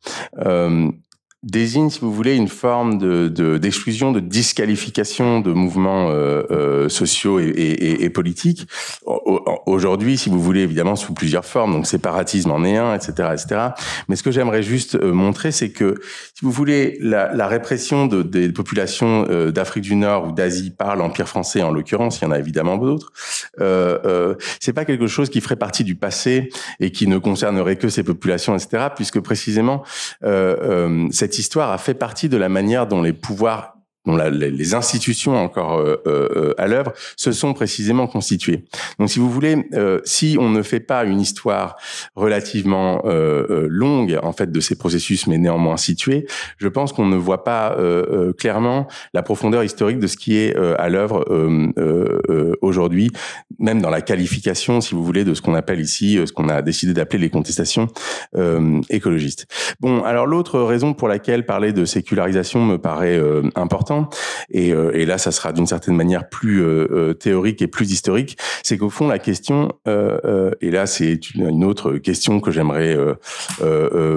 désigne, 1.43 1.89
si 1.89 2.01
vous 2.01 2.13
voulez, 2.13 2.37
une 2.37 2.49
forme 2.49 2.99
de 2.99 3.29
d'exclusion, 3.59 4.13
de, 4.13 4.21
disqualification 4.21 5.41
de 5.41 5.53
mouvements 5.53 6.11
euh, 6.11 6.43
euh, 6.51 6.89
sociaux 6.89 7.41
et, 7.41 7.45
et, 7.45 8.05
et, 8.05 8.11
politiques. 8.11 8.67
Aujourd'hui, 9.67 10.19
si 10.19 10.29
vous 10.29 10.41
voulez, 10.41 10.61
évidemment, 10.61 10.97
sous 10.97 11.15
plusieurs 11.15 11.45
formes, 11.45 11.73
donc 11.73 11.87
séparatisme 11.87 12.51
en 12.51 12.65
est 12.65 12.77
un, 12.77 12.95
etc., 12.95 13.13
etc. 13.33 13.61
Mais 14.09 14.17
ce 14.17 14.23
que 14.23 14.31
j'aimerais 14.31 14.63
juste 14.63 14.97
euh, 14.97 15.13
montrer, 15.13 15.53
c'est 15.53 15.71
que, 15.71 15.95
si 16.35 16.45
vous 16.45 16.51
voulez, 16.51 16.99
la, 17.01 17.35
la 17.35 17.47
répression 17.47 18.07
de, 18.07 18.23
des 18.23 18.51
populations 18.51 19.27
euh, 19.31 19.51
d'Afrique 19.51 19.85
du 19.85 19.97
Nord 19.97 20.29
ou 20.29 20.33
d'Asie 20.33 20.71
par 20.71 20.97
l'Empire 20.97 21.29
français, 21.29 21.63
en 21.63 21.71
l'occurrence, 21.71 22.21
il 22.21 22.25
y 22.25 22.27
en 22.27 22.33
a 22.33 22.39
évidemment 22.39 22.77
d'autres, 22.77 23.13
euh, 23.61 23.99
euh, 24.05 24.35
c'est 24.61 24.73
pas 24.73 24.85
quelque 24.85 25.07
chose 25.07 25.31
qui 25.31 25.41
ferait 25.41 25.57
partie 25.57 25.85
du 25.85 25.95
passé 25.95 26.51
et 26.81 26.91
qui 26.93 27.07
ne 27.07 27.19
concernerait 27.19 27.77
que 27.77 27.89
ces 27.89 28.03
populations, 28.03 28.55
etc., 28.55 28.89
puisque 28.95 29.21
précisément, 29.21 29.83
cette 31.11 31.30
cette 31.31 31.39
histoire 31.39 31.71
a 31.71 31.79
fait 31.79 31.95
partie 31.95 32.29
de 32.29 32.37
la 32.37 32.49
manière 32.49 32.89
dont 32.89 33.03
les 33.03 33.13
pouvoirs 33.13 33.77
dont 34.07 34.17
les 34.17 34.75
institutions 34.75 35.37
encore 35.37 35.79
euh, 35.79 36.03
euh, 36.07 36.55
à 36.57 36.67
l'œuvre 36.67 36.93
se 37.17 37.33
sont 37.33 37.53
précisément 37.53 38.07
constituées. 38.07 38.65
Donc, 38.99 39.11
si 39.11 39.19
vous 39.19 39.31
voulez, 39.31 39.69
euh, 39.75 40.01
si 40.05 40.39
on 40.41 40.49
ne 40.49 40.63
fait 40.63 40.81
pas 40.81 41.05
une 41.05 41.21
histoire 41.21 41.77
relativement 42.17 43.03
euh, 43.05 43.47
euh, 43.51 43.67
longue 43.69 44.19
en 44.23 44.33
fait 44.33 44.51
de 44.51 44.61
ces 44.61 44.77
processus, 44.77 45.27
mais 45.27 45.37
néanmoins 45.37 45.77
située, 45.77 46.27
je 46.57 46.69
pense 46.69 46.95
qu'on 46.95 47.07
ne 47.07 47.17
voit 47.17 47.45
pas 47.45 47.77
euh, 47.79 48.33
clairement 48.33 48.89
la 49.13 49.23
profondeur 49.23 49.63
historique 49.65 49.99
de 49.99 50.07
ce 50.07 50.17
qui 50.17 50.39
est 50.39 50.57
à 50.57 50.89
l'œuvre 50.89 51.27
aujourd'hui, 52.63 53.11
même 53.61 53.81
dans 53.81 53.91
la 53.91 54.01
qualification, 54.01 54.81
si 54.81 54.95
vous 54.95 55.05
voulez, 55.05 55.25
de 55.25 55.35
ce 55.35 55.43
qu'on 55.43 55.55
appelle 55.55 55.81
ici, 55.81 56.19
ce 56.25 56.33
qu'on 56.33 56.49
a 56.49 56.63
décidé 56.63 56.93
d'appeler 56.93 57.21
les 57.21 57.31
contestations 57.31 57.89
écologistes. 58.89 59.47
Bon, 59.81 60.03
alors 60.03 60.27
l'autre 60.27 60.61
raison 60.61 60.95
pour 60.95 61.09
laquelle 61.09 61.47
parler 61.47 61.73
de 61.73 61.85
sécularisation 61.85 62.65
me 62.65 62.79
paraît 62.79 63.21
important 63.55 64.09
et, 64.51 64.73
euh, 64.73 64.91
et 64.95 65.07
là, 65.07 65.19
ça 65.19 65.33
sera 65.33 65.53
d'une 65.53 65.67
certaine 65.67 65.97
manière 65.97 66.29
plus 66.29 66.63
euh, 66.63 66.87
euh, 66.91 67.15
théorique 67.15 67.63
et 67.63 67.67
plus 67.67 67.91
historique. 67.93 68.37
C'est 68.63 68.79
qu'au 68.79 68.91
fond, 68.91 69.09
la 69.09 69.19
question, 69.19 69.73
et 70.61 70.71
là, 70.71 70.87
c'est 70.87 71.35
une 71.35 71.65
autre 71.65 71.95
question 71.95 72.41
que 72.41 72.51
j'aimerais 72.51 72.97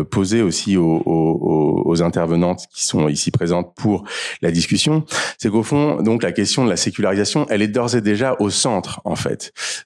poser 0.09 0.41
aussi 0.41 0.77
aux, 0.77 1.01
aux, 1.05 1.83
aux, 1.85 2.01
intervenantes 2.03 2.65
qui 2.73 2.85
sont 2.85 3.07
ici 3.07 3.31
présentes 3.31 3.73
pour 3.75 4.03
la 4.41 4.51
discussion, 4.51 5.03
c'est 5.37 5.49
qu'au 5.49 5.63
fond, 5.63 6.01
donc 6.01 6.23
la 6.23 6.31
question 6.31 6.63
de 6.65 6.69
la 6.69 6.77
sécularisation, 6.77 7.45
elle 7.49 7.61
est 7.61 7.67
d'ores 7.67 7.95
et 7.95 8.01
déjà 8.01 8.35
au 8.39 8.49
centre, 8.49 9.01
en 9.05 9.15
fait, 9.15 9.32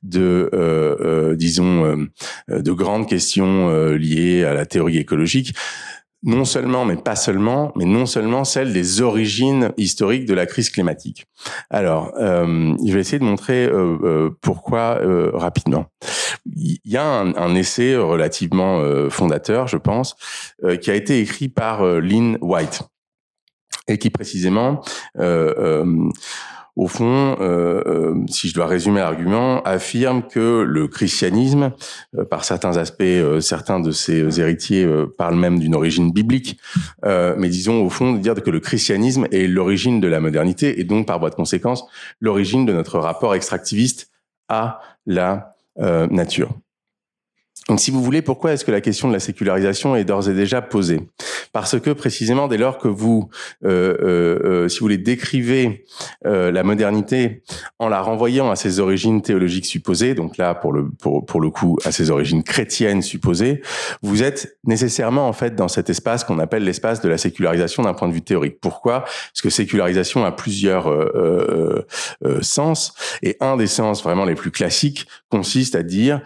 de, 0.03 0.49
euh, 0.53 1.35
disons, 1.35 2.07
de 2.47 2.71
grandes 2.71 3.07
questions 3.07 3.91
liées 3.91 4.43
à 4.43 4.53
la 4.53 4.65
théorie 4.65 4.97
écologique 4.97 5.53
non 6.23 6.45
seulement, 6.45 6.83
mais 6.83 6.95
pas 6.95 7.15
seulement, 7.15 7.71
mais 7.75 7.85
non 7.85 8.05
seulement 8.05 8.43
celle 8.43 8.73
des 8.73 9.01
origines 9.01 9.71
historiques 9.77 10.25
de 10.25 10.33
la 10.33 10.45
crise 10.45 10.69
climatique. 10.69 11.25
Alors, 11.69 12.11
euh, 12.19 12.75
je 12.85 12.91
vais 12.91 12.99
essayer 12.99 13.19
de 13.19 13.23
montrer 13.23 13.65
euh, 13.65 13.97
euh, 14.03 14.29
pourquoi 14.41 14.99
euh, 15.01 15.31
rapidement. 15.33 15.85
Il 16.55 16.79
y 16.85 16.97
a 16.97 17.05
un, 17.05 17.55
essai 17.55 17.95
relativement 17.95 18.79
euh, 18.79 19.09
fondateur, 19.09 19.67
je 19.67 19.77
pense, 19.77 20.15
qui 20.81 20.91
a 20.91 20.95
été 20.95 21.19
écrit 21.19 21.49
par 21.49 21.85
Lynn 21.85 22.37
White 22.41 22.81
et 23.87 23.97
qui 23.97 24.09
précisément 24.09 24.81
au 26.77 26.87
fond, 26.87 27.35
euh, 27.41 27.81
euh, 27.87 28.15
si 28.29 28.49
je 28.49 28.53
dois 28.53 28.67
résumer 28.67 28.99
l'argument, 28.99 29.63
affirme 29.63 30.21
que 30.21 30.61
le 30.61 30.87
christianisme, 30.87 31.71
euh, 32.15 32.23
par 32.23 32.45
certains 32.45 32.77
aspects, 32.77 33.03
certains 33.41 33.79
de 33.79 33.91
ses 33.91 34.39
héritiers 34.39 34.87
parlent 35.17 35.35
même 35.35 35.59
d'une 35.59 35.73
origine 35.73 36.11
biblique, 36.11 36.59
mais 37.03 37.49
disons 37.49 37.83
au 37.83 37.89
fond 37.89 38.13
de 38.13 38.19
dire 38.19 38.35
que 38.35 38.51
le 38.51 38.59
christianisme 38.59 39.27
est 39.31 39.47
l'origine 39.47 39.99
de 39.99 40.07
la 40.07 40.19
modernité 40.19 40.79
et 40.79 40.83
donc 40.83 41.07
par 41.07 41.19
voie 41.19 41.31
de 41.31 41.35
conséquence 41.35 41.83
l'origine 42.21 42.65
de 42.65 42.73
notre 42.73 42.99
rapport 42.99 43.33
extractiviste 43.33 44.11
à 44.47 44.79
la 45.05 45.55
nature. 45.77 46.51
Donc, 47.67 47.81
si 47.81 47.91
vous 47.91 48.01
voulez, 48.01 48.21
pourquoi 48.21 48.53
est-ce 48.53 48.63
que 48.63 48.71
la 48.71 48.79
question 48.79 49.09
de 49.09 49.13
la 49.13 49.19
sécularisation 49.19 49.95
est 49.95 50.05
d'ores 50.05 50.29
et 50.29 50.33
déjà 50.33 50.61
posée? 50.61 51.01
Parce 51.51 51.79
que 51.79 51.89
précisément, 51.89 52.47
dès 52.47 52.57
lors 52.57 52.77
que 52.77 52.87
vous, 52.87 53.29
euh, 53.65 53.97
euh, 54.01 54.39
euh 54.43 54.69
si 54.69 54.79
vous 54.79 54.85
voulez, 54.85 54.97
décrivez 54.97 55.85
euh, 56.25 56.51
la 56.51 56.63
modernité 56.63 57.43
en 57.79 57.89
la 57.89 58.01
renvoyant 58.01 58.49
à 58.49 58.55
ses 58.55 58.79
origines 58.79 59.21
théologiques 59.21 59.65
supposées, 59.65 60.13
donc 60.13 60.37
là, 60.37 60.55
pour 60.55 60.71
le 60.71 60.87
pour, 60.89 61.25
pour 61.25 61.41
le 61.41 61.49
coup, 61.49 61.77
à 61.83 61.91
ses 61.91 62.09
origines 62.09 62.43
chrétiennes 62.43 63.01
supposées, 63.01 63.61
vous 64.01 64.23
êtes 64.23 64.57
nécessairement 64.63 65.27
en 65.27 65.33
fait 65.33 65.55
dans 65.55 65.67
cet 65.67 65.89
espace 65.89 66.23
qu'on 66.23 66.39
appelle 66.39 66.63
l'espace 66.63 67.01
de 67.01 67.09
la 67.09 67.17
sécularisation 67.17 67.83
d'un 67.83 67.93
point 67.93 68.07
de 68.07 68.13
vue 68.13 68.21
théorique. 68.21 68.59
Pourquoi? 68.61 69.01
Parce 69.01 69.41
que 69.41 69.49
sécularisation 69.49 70.23
a 70.23 70.31
plusieurs 70.31 70.89
euh, 70.89 71.85
sens, 72.41 72.93
et 73.23 73.35
un 73.41 73.57
des 73.57 73.67
sens 73.67 74.03
vraiment 74.03 74.25
les 74.25 74.35
plus 74.35 74.51
classiques 74.51 75.07
consiste 75.29 75.75
à 75.75 75.83
dire 75.83 76.21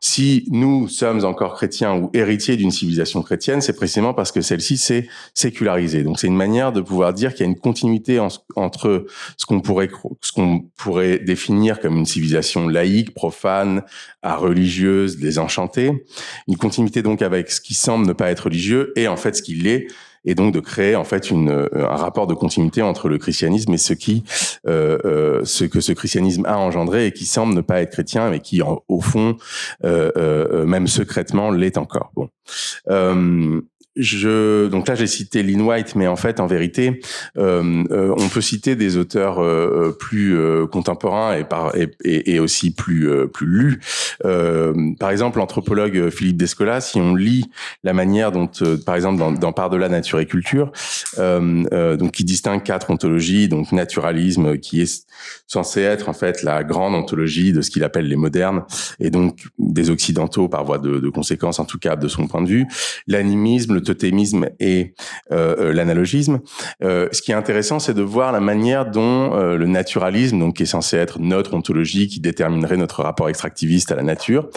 si 0.00 0.46
nous 0.50 0.79
sommes 0.88 1.24
encore 1.24 1.54
chrétiens 1.54 1.94
ou 1.94 2.10
héritiers 2.14 2.56
d'une 2.56 2.70
civilisation 2.70 3.22
chrétienne, 3.22 3.60
c'est 3.60 3.74
précisément 3.74 4.14
parce 4.14 4.32
que 4.32 4.40
celle-ci 4.40 4.76
s'est 4.76 5.08
sécularisée. 5.34 6.02
Donc 6.02 6.18
c'est 6.18 6.26
une 6.26 6.36
manière 6.36 6.72
de 6.72 6.80
pouvoir 6.80 7.12
dire 7.12 7.34
qu'il 7.34 7.46
y 7.46 7.48
a 7.48 7.50
une 7.50 7.58
continuité 7.58 8.20
entre 8.56 9.06
ce 9.36 9.46
qu'on 9.46 9.60
pourrait 9.60 9.88
ce 10.20 10.32
qu'on 10.32 10.60
pourrait 10.76 11.18
définir 11.18 11.80
comme 11.80 11.96
une 11.96 12.06
civilisation 12.06 12.68
laïque, 12.68 13.14
profane, 13.14 13.82
à 14.22 14.36
religieuse, 14.36 15.18
désenchantée, 15.18 16.04
une 16.48 16.56
continuité 16.56 17.02
donc 17.02 17.22
avec 17.22 17.50
ce 17.50 17.60
qui 17.60 17.74
semble 17.74 18.06
ne 18.06 18.12
pas 18.12 18.30
être 18.30 18.44
religieux 18.44 18.92
et 18.96 19.08
en 19.08 19.16
fait 19.16 19.36
ce 19.36 19.42
qui 19.42 19.54
l'est 19.54 19.86
et 20.24 20.34
donc 20.34 20.52
de 20.52 20.60
créer 20.60 20.96
en 20.96 21.04
fait 21.04 21.30
une, 21.30 21.50
euh, 21.50 21.68
un 21.74 21.96
rapport 21.96 22.26
de 22.26 22.34
continuité 22.34 22.82
entre 22.82 23.08
le 23.08 23.18
christianisme 23.18 23.72
et 23.72 23.78
ce 23.78 23.92
qui 23.94 24.24
euh, 24.66 24.98
euh, 25.04 25.44
ce 25.44 25.64
que 25.64 25.80
ce 25.80 25.92
christianisme 25.92 26.44
a 26.46 26.58
engendré 26.58 27.06
et 27.06 27.12
qui 27.12 27.26
semble 27.26 27.54
ne 27.54 27.60
pas 27.60 27.80
être 27.80 27.92
chrétien 27.92 28.30
mais 28.30 28.40
qui 28.40 28.60
au 28.62 29.00
fond 29.00 29.36
euh, 29.84 30.10
euh, 30.16 30.64
même 30.66 30.86
secrètement 30.86 31.50
l'est 31.50 31.78
encore. 31.78 32.12
Bon. 32.14 32.28
Je, 34.00 34.68
donc 34.68 34.88
là, 34.88 34.94
j'ai 34.94 35.06
cité 35.06 35.42
Lynn 35.42 35.60
White, 35.60 35.94
mais 35.94 36.06
en 36.06 36.16
fait, 36.16 36.40
en 36.40 36.46
vérité, 36.46 37.00
euh, 37.36 37.84
euh, 37.90 38.14
on 38.16 38.28
peut 38.28 38.40
citer 38.40 38.74
des 38.74 38.96
auteurs 38.96 39.38
euh, 39.38 39.88
euh 39.88 39.92
plus 39.92 40.36
euh, 40.36 40.66
contemporains 40.66 41.36
et, 41.36 41.44
par, 41.44 41.74
et, 41.76 41.90
et, 42.04 42.40
aussi 42.40 42.70
plus 42.70 43.10
plus 43.32 43.46
lus. 43.46 43.80
par 44.98 45.10
exemple, 45.10 45.38
l'anthropologue 45.38 46.08
Philippe 46.10 46.38
Descola, 46.38 46.80
si 46.80 46.98
on 46.98 47.14
lit 47.14 47.50
la 47.84 47.92
manière 47.92 48.32
dont, 48.32 48.48
par 48.86 48.94
exemple, 48.94 49.18
dans, 49.18 49.32
dans 49.32 49.52
Par 49.52 49.68
de 49.68 49.76
la 49.76 49.88
nature 49.88 50.20
et 50.20 50.26
culture, 50.26 50.72
donc 51.18 52.12
qui 52.12 52.24
distingue 52.24 52.62
quatre 52.62 52.90
ontologies, 52.90 53.48
donc 53.48 53.72
naturalisme, 53.72 54.58
qui 54.58 54.80
est 54.80 55.06
censé 55.46 55.80
être 55.80 56.08
en 56.08 56.12
fait 56.12 56.42
la 56.42 56.64
grande 56.64 56.94
ontologie 56.94 57.52
de 57.52 57.60
ce 57.60 57.70
qu'il 57.70 57.84
appelle 57.84 58.08
les 58.08 58.16
modernes, 58.16 58.64
et 59.00 59.10
donc 59.10 59.48
des 59.58 59.90
occidentaux 59.90 60.48
par 60.48 60.64
voie 60.64 60.78
de, 60.78 60.98
de 60.98 61.08
conséquence, 61.10 61.58
en 61.58 61.64
tout 61.64 61.78
cas 61.78 61.96
de 61.96 62.08
son 62.08 62.26
point 62.26 62.42
de 62.42 62.48
vue, 62.48 62.66
l'animisme, 63.06 63.80
totémisme 63.90 64.46
et 64.60 64.94
euh, 65.32 65.56
euh, 65.58 65.72
l'analogisme. 65.72 66.40
Euh, 66.82 67.08
ce 67.10 67.22
qui 67.22 67.32
est 67.32 67.34
intéressant, 67.34 67.80
c'est 67.80 67.94
de 67.94 68.02
voir 68.02 68.30
la 68.30 68.40
manière 68.40 68.86
dont 68.86 69.30
le 69.30 69.66
naturalisme, 69.66 70.38
donc 70.38 70.56
qui 70.56 70.62
est 70.62 70.66
censé 70.66 70.96
être 70.96 71.18
notre 71.18 71.54
ontologie, 71.54 72.06
qui 72.08 72.20
déterminerait 72.20 72.76
notre 72.76 73.02
rapport 73.02 73.28
extractiviste 73.28 73.90
à 73.92 73.96
la 73.96 74.02
nature, 74.02 74.48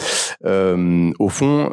au 0.44 1.28
fond, 1.28 1.72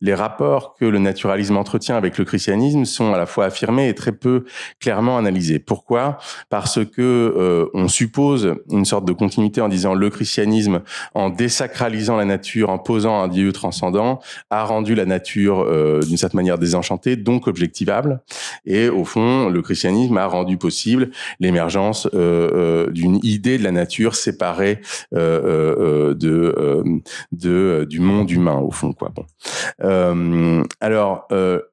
les 0.00 0.14
rapports 0.14 0.74
que 0.78 0.84
le 0.84 0.98
naturalisme 0.98 1.56
entretient 1.56 1.96
avec 1.96 2.18
le 2.18 2.24
christianisme 2.24 2.84
sont 2.84 3.12
à 3.12 3.18
la 3.18 3.26
fois 3.26 3.46
affirmés 3.46 3.88
et 3.88 3.94
très 3.94 4.12
peu 4.12 4.44
clairement 4.80 5.18
analysés. 5.18 5.58
Pourquoi? 5.58 6.18
Parce 6.48 6.84
que 6.84 7.70
on 7.74 7.88
suppose 7.88 8.54
une 8.70 8.84
sorte 8.84 9.04
de 9.04 9.12
continuité 9.12 9.60
en 9.60 9.68
disant 9.68 9.94
le 9.94 10.10
christianisme, 10.10 10.82
en 11.14 11.30
désacralisant 11.30 12.16
la 12.16 12.24
nature, 12.24 12.70
en 12.70 12.78
posant 12.78 13.20
un 13.22 13.28
Dieu 13.28 13.52
transcendant, 13.52 14.20
a 14.50 14.64
rendu 14.64 14.94
la 14.94 15.04
nature 15.04 15.66
d'une 16.06 16.16
certaine 16.16 16.38
manière 16.38 16.58
désenchanté, 16.60 17.16
donc 17.16 17.48
objectivable. 17.48 18.20
Et 18.64 18.88
au 18.88 19.04
fond, 19.04 19.48
le 19.48 19.62
christianisme 19.62 20.16
a 20.16 20.26
rendu 20.26 20.56
possible 20.56 21.10
l'émergence 21.40 22.06
euh, 22.14 22.50
euh, 22.54 22.90
d'une 22.90 23.18
idée 23.22 23.58
de 23.58 23.64
la 23.64 23.72
nature 23.72 24.14
séparée 24.14 24.80
euh, 25.14 26.14
de, 26.14 26.84
de 27.32 27.86
du 27.88 28.00
monde 28.00 28.30
humain, 28.30 28.58
au 28.58 28.70
fond, 28.70 28.92
quoi. 28.92 29.10
Bon. 29.14 30.64
alors 30.80 31.28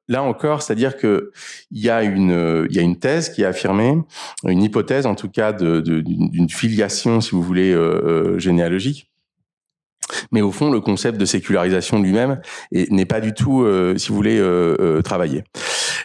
là 0.08 0.22
encore, 0.22 0.62
c'est-à-dire 0.62 0.96
que 0.96 1.32
il 1.70 1.80
y 1.80 1.90
a 1.90 2.02
une 2.02 2.66
il 2.70 2.76
y 2.76 2.78
a 2.78 2.82
une 2.82 2.98
thèse 2.98 3.28
qui 3.28 3.42
est 3.42 3.46
affirmée, 3.46 3.96
une 4.44 4.62
hypothèse 4.62 5.06
en 5.06 5.14
tout 5.14 5.28
cas 5.28 5.52
d'une 5.52 6.48
filiation, 6.50 7.20
si 7.20 7.32
vous 7.32 7.42
voulez, 7.42 7.76
généalogique 8.38 9.07
mais 10.32 10.42
au 10.42 10.52
fond, 10.52 10.70
le 10.70 10.80
concept 10.80 11.18
de 11.18 11.24
sécularisation 11.24 12.00
lui-même 12.00 12.40
n'est 12.72 13.06
pas 13.06 13.20
du 13.20 13.34
tout, 13.34 13.62
euh, 13.62 13.96
si 13.96 14.08
vous 14.08 14.14
voulez, 14.14 14.38
euh, 14.38 14.76
euh, 14.80 15.02
travaillé. 15.02 15.44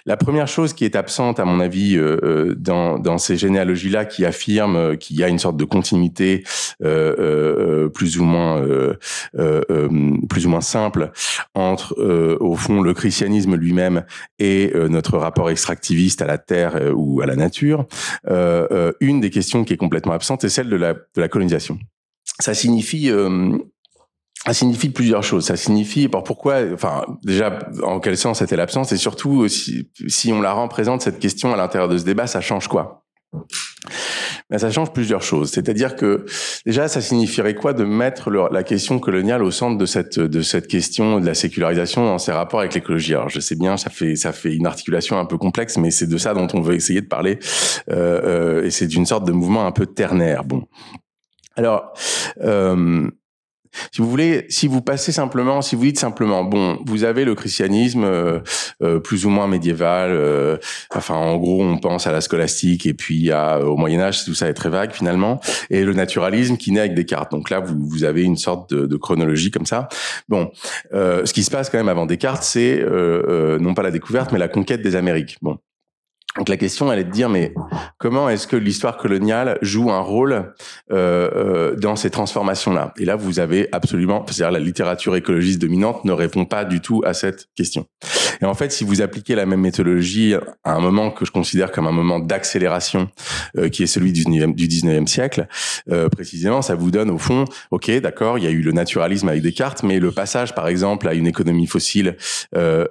la 0.06 0.18
première 0.18 0.48
chose 0.48 0.74
qui 0.74 0.86
est 0.86 0.96
absente, 0.96 1.40
à 1.40 1.46
mon 1.46 1.60
avis, 1.60 1.98
dans, 2.58 3.00
dans 3.00 3.18
ces 3.18 3.38
généalogies-là, 3.38 4.06
qui 4.06 4.26
affirment 4.26 4.98
qu'il 4.98 5.18
y 5.18 5.24
a 5.24 5.30
une 5.30 5.40
sorte 5.40 5.56
de 5.56 5.64
continuité 5.64 6.44
plus 6.80 8.20
ou 8.20 8.24
moins 8.24 8.66
plus 10.30 10.46
ou 10.46 10.50
moins 10.50 10.62
simple 10.62 11.12
entre, 11.54 11.96
au 12.40 12.56
fond, 12.56 12.82
le 12.82 12.94
christianisme 12.94 13.56
lui-même 13.56 14.04
et 14.40 14.74
notre 14.90 15.18
rapport 15.18 15.50
extractiviste 15.50 16.22
à 16.22 16.26
la 16.26 16.38
terre 16.38 16.92
ou 16.94 17.22
à 17.22 17.26
la 17.26 17.36
nature. 17.36 17.86
une 19.00 19.22
des 19.22 19.30
questions 19.30 19.64
qui 19.64 19.74
est 19.74 19.78
complètement 19.78 20.14
absente 20.14 20.44
est 20.44 20.50
celle 20.50 20.70
de 20.70 20.76
la, 20.76 20.94
de 20.94 21.22
la 21.22 21.30
colonisation. 21.30 21.80
Ça 22.40 22.54
signifie 22.54 23.10
ça 24.46 24.54
signifie 24.54 24.90
plusieurs 24.90 25.24
choses. 25.24 25.46
Ça 25.46 25.56
signifie, 25.56 26.08
pourquoi, 26.10 26.62
enfin, 26.74 27.06
déjà, 27.24 27.60
en 27.84 28.00
quel 28.00 28.18
sens 28.18 28.42
était 28.42 28.58
l'absence, 28.58 28.92
et 28.92 28.98
surtout, 28.98 29.48
si, 29.48 29.90
si 30.08 30.34
on 30.34 30.42
la 30.42 30.52
rend 30.52 30.68
présente, 30.68 31.02
cette 31.02 31.20
question 31.20 31.54
à 31.54 31.58
l'intérieur 31.58 31.88
de 31.88 31.98
ce 31.98 32.04
débat, 32.04 32.28
ça 32.28 32.42
change 32.42 32.68
quoi? 32.68 33.06
Ben, 34.50 34.60
ça 34.60 34.70
change 34.70 34.92
plusieurs 34.94 35.24
choses. 35.24 35.50
C'est-à-dire 35.50 35.96
que 35.96 36.26
déjà, 36.66 36.88
ça 36.88 37.02
signifierait 37.02 37.56
quoi 37.56 37.74
de 37.74 37.84
mettre 37.84 38.30
la 38.30 38.64
question 38.64 39.00
coloniale 39.00 39.42
au 39.42 39.50
centre 39.50 39.78
de 39.78 39.86
cette 39.86 40.20
de 40.20 40.42
cette 40.42 40.68
question 40.68 41.20
de 41.20 41.26
la 41.26 41.34
sécularisation 41.34 42.06
dans 42.06 42.20
ses 42.20 42.32
rapports 42.32 42.60
avec 42.60 42.76
l'écologie? 42.76 43.16
Alors, 43.16 43.30
je 43.30 43.40
sais 43.40 43.56
bien, 43.56 43.78
ça 43.78 43.90
fait 43.90 44.16
ça 44.16 44.34
fait 44.34 44.54
une 44.54 44.68
articulation 44.68 45.18
un 45.18 45.26
peu 45.26 45.38
complexe, 45.38 45.78
mais 45.78 45.90
c'est 45.90 46.06
de 46.06 46.18
ça 46.18 46.36
dont 46.36 46.48
on 46.54 46.62
veut 46.62 46.76
essayer 46.76 47.02
de 47.02 47.08
parler, 47.08 47.40
euh, 47.90 48.60
euh, 48.62 48.66
et 48.66 48.70
c'est 48.70 48.88
d'une 48.88 49.08
sorte 49.08 49.26
de 49.26 49.32
mouvement 49.32 49.66
un 49.66 49.72
peu 49.72 49.88
ternaire. 49.88 50.44
Bon, 50.44 50.68
alors. 51.56 51.94
Euh, 52.42 53.10
si 53.92 54.02
vous 54.02 54.10
voulez, 54.10 54.46
si 54.50 54.68
vous 54.68 54.82
passez 54.82 55.12
simplement, 55.12 55.62
si 55.62 55.76
vous 55.76 55.84
dites 55.84 56.00
simplement, 56.00 56.44
bon, 56.44 56.80
vous 56.86 57.04
avez 57.04 57.26
le 57.26 57.36
christianisme 57.36 58.04
euh, 58.04 58.40
euh, 58.82 59.00
plus 59.00 59.26
ou 59.26 59.30
moins 59.30 59.48
médiéval, 59.48 60.12
euh, 60.12 60.58
enfin 60.94 61.16
en 61.16 61.38
gros 61.38 61.64
on 61.64 61.78
pense 61.78 62.08
à 62.08 62.12
la 62.12 62.22
scolastique 62.22 62.86
et 62.86 62.94
puis 62.94 63.32
à, 63.32 63.60
au 63.60 63.78
Moyen 63.78 64.02
Âge, 64.02 64.26
tout 64.26 64.34
ça 64.34 64.48
est 64.48 64.54
très 64.54 64.70
vague 64.70 64.92
finalement, 64.92 65.40
et 65.70 65.84
le 65.84 65.94
naturalisme 65.94 66.58
qui 66.58 66.72
naît 66.72 66.82
avec 66.82 66.96
Descartes. 66.96 67.32
Donc 67.32 67.50
là 67.50 67.60
vous, 67.60 67.76
vous 67.80 68.04
avez 68.04 68.24
une 68.24 68.38
sorte 68.38 68.74
de, 68.74 68.86
de 68.86 68.98
chronologie 68.98 69.52
comme 69.52 69.66
ça. 69.66 69.88
Bon, 70.30 70.52
ce 70.92 71.32
qui 71.34 71.44
se 71.44 71.52
passe 71.52 71.70
quand 71.70 71.78
même 71.78 71.90
avant 71.90 72.06
Descartes, 72.06 72.44
c'est 72.44 72.84
non 73.60 73.74
pas 73.74 73.84
la 73.84 73.92
découverte 73.92 74.32
mais 74.32 74.40
la 74.40 74.48
conquête 74.48 74.82
des 74.82 74.96
Amériques. 74.96 75.38
Bon, 75.42 75.58
donc 76.38 76.50
la 76.50 76.58
question, 76.58 76.92
elle 76.92 77.00
est 77.00 77.04
de 77.04 77.12
dire, 77.12 77.30
mais 77.30 77.54
comment 78.00 78.28
est-ce 78.28 78.48
que 78.48 78.56
l'histoire 78.56 78.98
coloniale 78.98 79.60
joue 79.62 79.92
un 79.92 80.00
rôle 80.00 80.34
euh, 80.34 80.50
euh, 80.92 81.76
dans 81.76 81.96
ces 81.96 82.10
transformations-là? 82.10 82.92
Et 82.98 83.06
là, 83.06 83.16
vous 83.16 83.40
avez 83.40 83.70
absolument, 83.72 84.26
c'est-à-dire 84.26 84.52
la 84.52 84.60
littérature 84.60 85.16
écologiste 85.16 85.62
dominante 85.62 86.04
ne 86.06 86.12
répond 86.12 86.46
pas 86.46 86.66
du 86.66 86.82
tout 86.82 87.04
à 87.06 87.14
cette 87.14 87.50
question. 87.56 87.86
Et 88.42 88.46
en 88.46 88.54
fait, 88.54 88.72
si 88.72 88.84
vous 88.84 89.02
appliquez 89.02 89.36
la 89.36 89.46
même 89.46 89.62
méthodologie 89.62 90.34
à 90.64 90.74
un 90.74 90.80
moment 90.80 91.12
que 91.12 91.24
je 91.24 91.32
considère 91.32 91.72
comme 91.72 91.88
un 91.88 91.92
moment 91.92 92.20
d'accélération, 92.20 93.10
euh, 93.58 93.70
qui 93.70 93.84
est 93.84 93.88
celui 93.88 94.12
du 94.12 94.24
19e, 94.24 94.54
du 94.54 94.68
19e 94.68 95.08
siècle, 95.08 95.48
euh, 95.92 96.10
précisément, 96.10 96.62
ça 96.62 96.76
vous 96.76 96.92
donne 96.92 97.10
au 97.10 97.18
fond, 97.18 97.46
ok, 97.72 97.90
d'accord, 98.02 98.38
il 98.38 98.44
y 98.44 98.48
a 98.48 98.50
eu 98.50 98.62
le 98.62 98.72
naturalisme 98.72 99.30
avec 99.30 99.42
Descartes, 99.44 99.84
mais 99.84 100.00
le 100.00 100.12
passage, 100.12 100.54
par 100.56 100.68
exemple, 100.68 101.08
à 101.08 101.14
une 101.14 101.28
économie 101.28 101.68
fossile, 101.68 102.18
euh, 102.56 102.88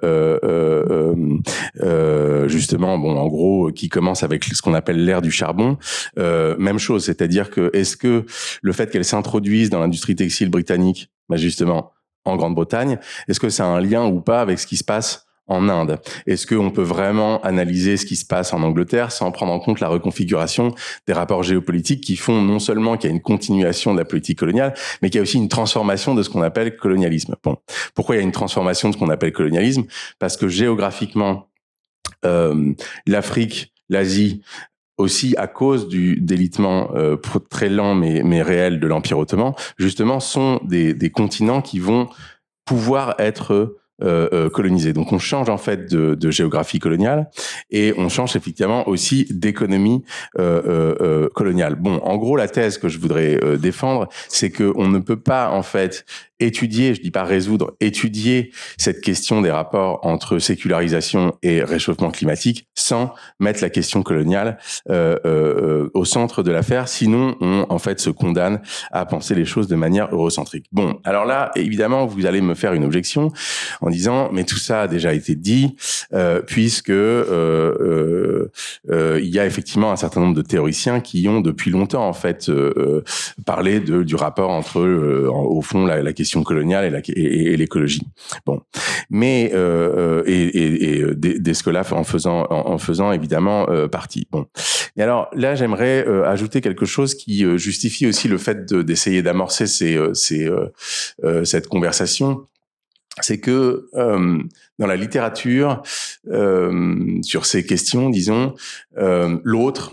justement, 2.47 2.97
bon, 2.97 3.17
en 3.17 3.27
gros, 3.33 3.71
qui 3.71 3.89
commence 3.89 4.23
avec 4.23 4.43
ce 4.43 4.61
qu'on 4.61 4.73
appelle 4.73 5.03
l'ère 5.03 5.21
du 5.21 5.31
charbon. 5.31 5.77
Euh, 6.19 6.55
même 6.57 6.79
chose, 6.79 7.05
c'est-à-dire 7.05 7.49
que 7.49 7.71
est-ce 7.73 7.97
que 7.97 8.25
le 8.61 8.71
fait 8.71 8.91
qu'elle 8.91 9.05
s'introduise 9.05 9.69
dans 9.69 9.79
l'industrie 9.79 10.15
textile 10.15 10.49
britannique, 10.49 11.09
bah 11.29 11.37
justement 11.37 11.91
en 12.25 12.37
Grande-Bretagne, 12.37 12.99
est-ce 13.27 13.39
que 13.39 13.49
ça 13.49 13.65
a 13.65 13.67
un 13.67 13.81
lien 13.81 14.05
ou 14.05 14.21
pas 14.21 14.39
avec 14.41 14.59
ce 14.59 14.67
qui 14.67 14.77
se 14.77 14.83
passe 14.83 15.25
en 15.47 15.67
Inde? 15.67 15.99
Est-ce 16.25 16.47
qu'on 16.47 16.71
peut 16.71 16.83
vraiment 16.83 17.41
analyser 17.41 17.97
ce 17.97 18.05
qui 18.05 18.15
se 18.15 18.25
passe 18.25 18.53
en 18.53 18.61
Angleterre 18.63 19.11
sans 19.11 19.31
prendre 19.31 19.51
en 19.51 19.59
compte 19.59 19.81
la 19.81 19.89
reconfiguration 19.89 20.73
des 21.05 21.13
rapports 21.13 21.43
géopolitiques 21.43 22.01
qui 22.01 22.15
font 22.15 22.41
non 22.41 22.59
seulement 22.59 22.95
qu'il 22.95 23.09
y 23.09 23.13
a 23.13 23.15
une 23.15 23.21
continuation 23.21 23.93
de 23.93 23.99
la 23.99 24.05
politique 24.05 24.39
coloniale, 24.39 24.73
mais 25.01 25.09
qu'il 25.09 25.17
y 25.17 25.19
a 25.19 25.23
aussi 25.23 25.37
une 25.37 25.49
transformation 25.49 26.15
de 26.15 26.23
ce 26.23 26.29
qu'on 26.29 26.41
appelle 26.43 26.77
colonialisme? 26.77 27.35
Bon, 27.43 27.57
pourquoi 27.93 28.15
il 28.15 28.19
y 28.19 28.21
a 28.21 28.23
une 28.23 28.31
transformation 28.31 28.89
de 28.89 28.93
ce 28.93 28.99
qu'on 28.99 29.09
appelle 29.09 29.33
colonialisme? 29.33 29.83
Parce 30.19 30.37
que 30.37 30.47
géographiquement, 30.47 31.31
euh, 31.31 31.52
l'Afrique, 33.05 33.73
l'Asie, 33.89 34.41
aussi 34.97 35.35
à 35.37 35.47
cause 35.47 35.87
du 35.87 36.19
délitement 36.21 36.91
euh, 36.95 37.17
très 37.49 37.69
lent 37.69 37.95
mais, 37.95 38.21
mais 38.23 38.41
réel 38.41 38.79
de 38.79 38.87
l'Empire 38.87 39.17
ottoman, 39.17 39.53
justement, 39.77 40.19
sont 40.19 40.59
des, 40.63 40.93
des 40.93 41.09
continents 41.09 41.61
qui 41.61 41.79
vont 41.79 42.09
pouvoir 42.65 43.15
être 43.19 43.75
euh, 44.01 44.27
euh, 44.33 44.49
colonisés. 44.49 44.91
Donc 44.91 45.13
on 45.13 45.19
change 45.19 45.49
en 45.49 45.59
fait 45.59 45.89
de, 45.89 46.15
de, 46.15 46.31
géographie 46.31 46.79
coloniale 46.79 47.29
et 47.69 47.93
on 47.95 48.09
change 48.09 48.35
effectivement 48.35 48.87
aussi 48.89 49.27
d'économie 49.29 50.03
euh, 50.39 50.95
euh 50.99 51.29
coloniale. 51.29 51.75
Bon, 51.75 51.99
en 51.99 52.17
gros, 52.17 52.35
la 52.35 52.47
thèse 52.47 52.79
que 52.79 52.89
je 52.89 52.97
voudrais 52.97 53.39
défendre, 53.59 54.09
c'est 54.27 54.49
que 54.49 54.73
on 54.75 54.87
ne 54.87 54.97
peut 54.97 55.19
pas 55.19 55.51
en 55.51 55.61
fait 55.61 56.05
étudier, 56.45 56.95
je 56.95 57.01
dis 57.01 57.11
pas 57.11 57.23
résoudre, 57.23 57.75
étudier 57.79 58.51
cette 58.77 59.01
question 59.01 59.41
des 59.41 59.51
rapports 59.51 59.99
entre 60.03 60.39
sécularisation 60.39 61.33
et 61.43 61.63
réchauffement 61.63 62.11
climatique 62.11 62.67
sans 62.75 63.13
mettre 63.39 63.61
la 63.61 63.69
question 63.69 64.03
coloniale 64.03 64.57
euh, 64.89 65.17
euh, 65.25 65.89
au 65.93 66.05
centre 66.05 66.43
de 66.43 66.51
l'affaire. 66.51 66.87
Sinon, 66.87 67.35
on 67.41 67.65
en 67.69 67.79
fait 67.79 67.99
se 67.99 68.09
condamne 68.09 68.61
à 68.91 69.05
penser 69.05 69.35
les 69.35 69.45
choses 69.45 69.67
de 69.67 69.75
manière 69.75 70.09
eurocentrique. 70.11 70.65
Bon, 70.71 70.99
alors 71.03 71.25
là, 71.25 71.51
évidemment, 71.55 72.05
vous 72.05 72.25
allez 72.25 72.41
me 72.41 72.55
faire 72.55 72.73
une 72.73 72.83
objection 72.83 73.31
en 73.81 73.89
disant, 73.89 74.29
mais 74.31 74.43
tout 74.43 74.57
ça 74.57 74.81
a 74.81 74.87
déjà 74.87 75.13
été 75.13 75.35
dit, 75.35 75.75
euh, 76.13 76.41
puisque 76.41 76.89
euh, 76.89 78.49
euh, 78.89 79.19
il 79.21 79.29
y 79.29 79.39
a 79.39 79.45
effectivement 79.45 79.91
un 79.91 79.95
certain 79.95 80.21
nombre 80.21 80.35
de 80.35 80.41
théoriciens 80.41 80.99
qui 80.99 81.27
ont 81.27 81.41
depuis 81.41 81.71
longtemps 81.71 82.07
en 82.07 82.13
fait 82.13 82.51
parlé 83.45 83.79
de, 83.79 84.03
du 84.03 84.15
rapport 84.15 84.49
entre, 84.49 84.81
au 84.81 85.61
fond, 85.61 85.85
la 85.85 86.13
question 86.13 86.32
coloniale 86.41 87.03
et 87.15 87.57
l'écologie. 87.57 88.01
Bon, 88.47 88.61
mais 89.11 89.51
euh, 89.53 89.93
euh 89.95 90.23
et, 90.25 90.45
et, 90.45 90.99
et 91.01 91.15
Descola 91.15 91.83
en 91.91 92.03
faisant 92.03 92.47
en, 92.49 92.77
faisant 92.79 93.11
évidemment 93.11 93.69
euh, 93.69 93.87
partie. 93.87 94.27
Bon, 94.31 94.47
et 94.97 95.03
alors 95.03 95.29
là, 95.33 95.53
j'aimerais 95.53 96.07
euh, 96.07 96.25
ajouter 96.25 96.61
quelque 96.61 96.85
chose 96.85 97.13
qui 97.13 97.45
justifie 97.59 98.07
aussi 98.07 98.27
le 98.27 98.39
fait 98.39 98.73
d'essayer 98.73 99.21
d'amorcer 99.21 99.67
ces, 99.67 99.99
ces 100.13 100.49
cette 101.43 101.67
conversation 101.67 102.47
c'est 103.21 103.39
que 103.39 103.89
euh, 103.93 104.39
dans 104.79 104.87
la 104.87 104.95
littérature 104.95 105.83
euh, 106.29 107.21
sur 107.21 107.45
ces 107.45 107.65
questions, 107.65 108.09
disons, 108.09 108.55
euh, 108.97 109.37
l'autre, 109.43 109.91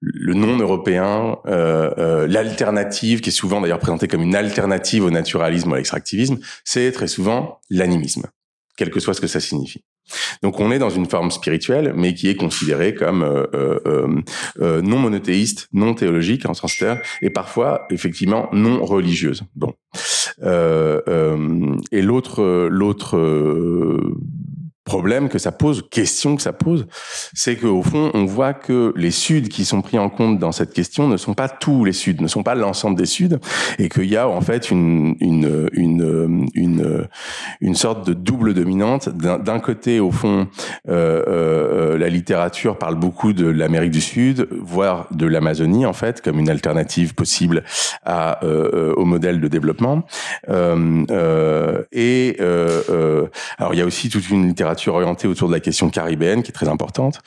le 0.00 0.34
non 0.34 0.58
européen, 0.58 1.38
euh, 1.46 1.90
euh, 1.98 2.26
l'alternative, 2.26 3.20
qui 3.20 3.30
est 3.30 3.32
souvent 3.32 3.60
d'ailleurs 3.60 3.78
présentée 3.78 4.08
comme 4.08 4.22
une 4.22 4.36
alternative 4.36 5.04
au 5.04 5.10
naturalisme 5.10 5.70
ou 5.70 5.74
à 5.74 5.76
l'extractivisme, 5.78 6.38
c'est 6.64 6.92
très 6.92 7.08
souvent 7.08 7.60
l'animisme, 7.70 8.26
quel 8.76 8.90
que 8.90 9.00
soit 9.00 9.14
ce 9.14 9.20
que 9.20 9.26
ça 9.26 9.40
signifie. 9.40 9.84
Donc 10.42 10.60
on 10.60 10.70
est 10.70 10.78
dans 10.78 10.90
une 10.90 11.06
forme 11.06 11.30
spirituelle, 11.30 11.94
mais 11.96 12.12
qui 12.12 12.28
est 12.28 12.34
considérée 12.34 12.94
comme 12.94 13.22
euh, 13.24 14.82
non 14.82 14.98
monothéiste, 14.98 15.68
non 15.72 15.94
théologique 15.94 16.46
en 16.46 16.52
sens 16.52 16.76
terre, 16.76 17.00
et 17.22 17.30
parfois 17.30 17.86
effectivement 17.90 18.50
non 18.52 18.84
religieuse. 18.84 19.44
Bon. 19.56 19.72
et 20.42 22.02
l'autre 22.02 22.68
l'autre 22.68 23.16
problème 24.84 25.28
que 25.28 25.38
ça 25.38 25.52
pose, 25.52 25.82
question 25.90 26.36
que 26.36 26.42
ça 26.42 26.52
pose, 26.52 26.86
c'est 27.32 27.56
qu'au 27.56 27.82
fond, 27.82 28.10
on 28.14 28.24
voit 28.24 28.52
que 28.52 28.92
les 28.96 29.10
Suds 29.10 29.48
qui 29.48 29.64
sont 29.64 29.82
pris 29.82 29.98
en 29.98 30.10
compte 30.10 30.38
dans 30.38 30.52
cette 30.52 30.72
question 30.72 31.08
ne 31.08 31.16
sont 31.16 31.34
pas 31.34 31.48
tous 31.48 31.84
les 31.84 31.92
Suds, 31.92 32.16
ne 32.20 32.28
sont 32.28 32.42
pas 32.42 32.54
l'ensemble 32.54 32.96
des 32.96 33.06
Suds, 33.06 33.38
et 33.78 33.88
qu'il 33.88 34.06
y 34.06 34.16
a 34.16 34.28
en 34.28 34.40
fait 34.40 34.70
une, 34.70 35.16
une, 35.20 35.68
une, 35.72 37.08
une, 37.60 37.74
sorte 37.74 38.06
de 38.06 38.12
double 38.12 38.54
dominante. 38.54 39.08
D'un 39.08 39.58
côté, 39.58 40.00
au 40.00 40.10
fond, 40.10 40.48
euh, 40.88 41.22
euh, 41.26 41.98
la 41.98 42.08
littérature 42.08 42.78
parle 42.78 42.96
beaucoup 42.96 43.32
de 43.32 43.46
l'Amérique 43.46 43.90
du 43.90 44.00
Sud, 44.00 44.48
voire 44.60 45.06
de 45.10 45.26
l'Amazonie, 45.26 45.86
en 45.86 45.92
fait, 45.92 46.20
comme 46.20 46.38
une 46.38 46.50
alternative 46.50 47.14
possible 47.14 47.64
à, 48.04 48.44
euh, 48.44 48.94
au 48.94 49.04
modèle 49.04 49.40
de 49.40 49.48
développement. 49.48 50.04
Euh, 50.48 51.04
euh, 51.10 51.82
et 51.92 52.36
euh, 52.40 53.26
alors, 53.58 53.74
il 53.74 53.78
y 53.78 53.82
a 53.82 53.86
aussi 53.86 54.08
toute 54.08 54.28
une 54.30 54.46
littérature 54.46 54.73
orientée 54.86 55.28
autour 55.28 55.48
de 55.48 55.54
la 55.54 55.60
question 55.60 55.90
caribéenne, 55.90 56.42
qui 56.42 56.50
est 56.50 56.54
très 56.54 56.68
importante. 56.68 57.20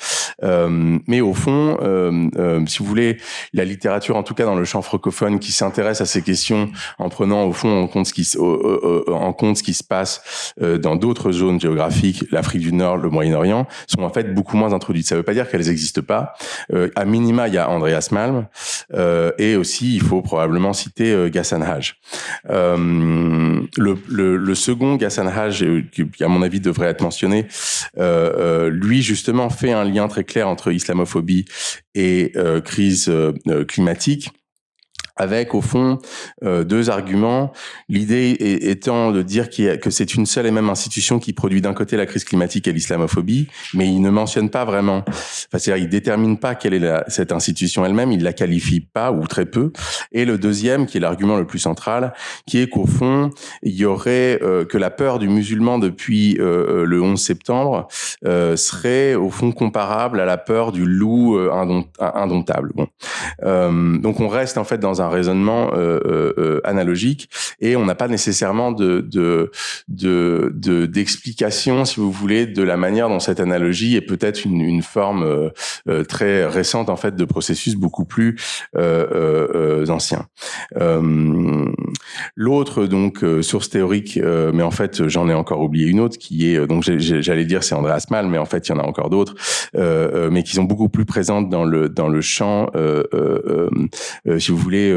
Euh, 0.43 0.99
mais 1.07 1.21
au 1.21 1.33
fond, 1.33 1.77
euh, 1.81 2.29
euh, 2.37 2.65
si 2.67 2.79
vous 2.79 2.85
voulez, 2.85 3.17
la 3.53 3.65
littérature, 3.65 4.15
en 4.15 4.23
tout 4.23 4.33
cas 4.33 4.45
dans 4.45 4.55
le 4.55 4.65
champ 4.65 4.81
francophone, 4.81 5.39
qui 5.39 5.51
s'intéresse 5.51 6.01
à 6.01 6.05
ces 6.05 6.21
questions 6.21 6.69
en 6.99 7.09
prenant 7.09 7.45
au 7.45 7.53
fond 7.53 7.83
en 7.83 7.87
compte 7.87 8.07
ce 8.07 8.13
qui, 8.13 9.73
se 9.73 9.83
passe 9.83 10.53
dans 10.59 10.95
d'autres 10.95 11.31
zones 11.31 11.59
géographiques, 11.59 12.25
l'Afrique 12.31 12.61
du 12.61 12.73
Nord, 12.73 12.97
le 12.97 13.09
Moyen-Orient, 13.09 13.67
sont 13.87 14.03
en 14.03 14.09
fait 14.09 14.33
beaucoup 14.33 14.57
moins 14.57 14.73
introduites. 14.73 15.07
Ça 15.07 15.15
ne 15.15 15.19
veut 15.19 15.23
pas 15.23 15.33
dire 15.33 15.49
qu'elles 15.49 15.67
n'existent 15.67 16.01
pas. 16.01 16.33
à 16.95 17.05
minima, 17.05 17.47
il 17.47 17.53
y 17.53 17.57
a 17.57 17.69
Andreas 17.69 18.09
Malm, 18.11 18.47
et 19.37 19.55
aussi 19.55 19.95
il 19.95 20.01
faut 20.01 20.21
probablement 20.21 20.73
citer 20.73 21.29
Gassan 21.31 21.63
Haj. 21.63 21.95
le, 22.47 23.67
le, 23.77 24.37
le, 24.37 24.55
second, 24.55 24.95
Gassan 24.95 25.27
Haj, 25.27 25.65
qui 25.91 26.23
à 26.23 26.27
mon 26.27 26.41
avis 26.41 26.59
devrait 26.59 26.87
être 26.87 27.01
mentionné, 27.01 27.36
lui 27.97 29.01
justement 29.01 29.49
fait 29.49 29.71
un 29.71 29.83
lien 29.83 30.07
très 30.07 30.23
clair 30.23 30.47
entre 30.47 30.71
islamophobie 30.71 31.45
et 31.95 32.33
crise 32.63 33.11
climatique 33.67 34.29
avec 35.17 35.53
au 35.53 35.61
fond 35.61 35.99
euh, 36.43 36.63
deux 36.63 36.89
arguments. 36.89 37.51
L'idée 37.89 38.35
étant 38.39 39.11
de 39.11 39.21
dire 39.21 39.49
que 39.49 39.89
c'est 39.89 40.15
une 40.15 40.25
seule 40.25 40.45
et 40.45 40.51
même 40.51 40.69
institution 40.69 41.19
qui 41.19 41.33
produit 41.33 41.61
d'un 41.61 41.73
côté 41.73 41.97
la 41.97 42.05
crise 42.05 42.23
climatique 42.23 42.67
et 42.67 42.73
l'islamophobie, 42.73 43.47
mais 43.73 43.87
il 43.87 44.01
ne 44.01 44.09
mentionne 44.09 44.49
pas 44.49 44.65
vraiment, 44.65 45.03
enfin, 45.07 45.57
c'est-à-dire 45.57 45.77
il 45.77 45.89
détermine 45.89 46.37
pas 46.37 46.55
quelle 46.55 46.73
est 46.73 46.87
cette 47.07 47.31
institution 47.31 47.85
elle-même, 47.85 48.11
il 48.11 48.23
la 48.23 48.33
qualifie 48.33 48.81
pas 48.81 49.11
ou 49.11 49.25
très 49.27 49.45
peu. 49.45 49.71
Et 50.11 50.25
le 50.25 50.37
deuxième, 50.37 50.85
qui 50.85 50.97
est 50.97 50.99
l'argument 50.99 51.37
le 51.37 51.45
plus 51.45 51.59
central, 51.59 52.13
qui 52.45 52.59
est 52.59 52.67
qu'au 52.67 52.85
fond 52.85 53.29
il 53.63 53.73
y 53.73 53.85
aurait 53.85 54.39
euh, 54.41 54.65
que 54.65 54.77
la 54.77 54.89
peur 54.89 55.19
du 55.19 55.27
musulman 55.27 55.79
depuis 55.79 56.37
euh, 56.39 56.85
le 56.85 57.01
11 57.01 57.19
septembre 57.19 57.87
serait 58.23 59.15
au 59.15 59.29
fond 59.29 59.51
comparable 59.51 60.19
à 60.19 60.25
la 60.25 60.37
peur 60.37 60.71
du 60.71 60.85
loup 60.85 61.37
indomptable. 61.49 62.71
Bon, 62.75 62.87
donc 63.99 64.19
on 64.19 64.27
reste 64.27 64.57
en 64.57 64.63
fait 64.63 64.77
dans 64.77 65.01
un 65.01 65.06
raisonnement 65.09 65.71
euh, 65.73 65.99
euh, 66.05 66.33
euh, 66.37 66.61
analogique 66.63 67.29
et 67.59 67.75
on 67.75 67.85
n'a 67.85 67.95
pas 67.95 68.07
nécessairement 68.07 68.71
de 68.71 69.01
de 69.01 69.51
de 69.87 70.85
d'explication, 70.85 71.85
si 71.85 71.99
vous 71.99 72.11
voulez, 72.11 72.45
de 72.45 72.63
la 72.63 72.77
manière 72.77 73.09
dont 73.09 73.19
cette 73.19 73.39
analogie 73.39 73.95
est 73.95 74.01
peut-être 74.01 74.45
une, 74.45 74.81
forme 74.81 75.51
très 76.07 76.45
récente 76.45 76.89
en 76.89 76.95
fait 76.95 77.15
de 77.15 77.25
processus 77.25 77.75
beaucoup 77.75 78.05
plus 78.05 78.37
ancien. 78.75 80.27
L'autre 82.35 82.85
donc 82.85 83.25
source 83.41 83.69
théorique, 83.69 84.19
mais 84.53 84.63
en 84.63 84.71
fait 84.71 85.07
j'en 85.07 85.29
ai 85.29 85.33
encore 85.33 85.61
oublié 85.61 85.87
une 85.87 85.99
autre 85.99 86.17
qui 86.17 86.49
est 86.49 86.67
donc 86.67 86.83
j'allais 86.83 87.45
dire 87.45 87.63
c'est 87.63 87.75
Andreas 87.75 88.05
Malm, 88.11 88.29
mais 88.29 88.37
en 88.37 88.45
fait 88.45 88.67
il 88.67 88.71
y 88.71 88.75
en 88.75 88.79
a 88.79 88.83
encore 88.83 89.09
d'autres, 89.09 89.35
mais 89.73 90.43
qui 90.43 90.53
sont 90.55 90.63
beaucoup 90.63 90.89
plus 90.89 91.05
présentes 91.05 91.49
dans 91.49 91.65
le 91.65 91.89
dans 91.89 92.07
le 92.07 92.21
champ, 92.21 92.69
si 94.37 94.51
vous 94.51 94.57
voulez, 94.57 94.91
euh, 94.91 94.96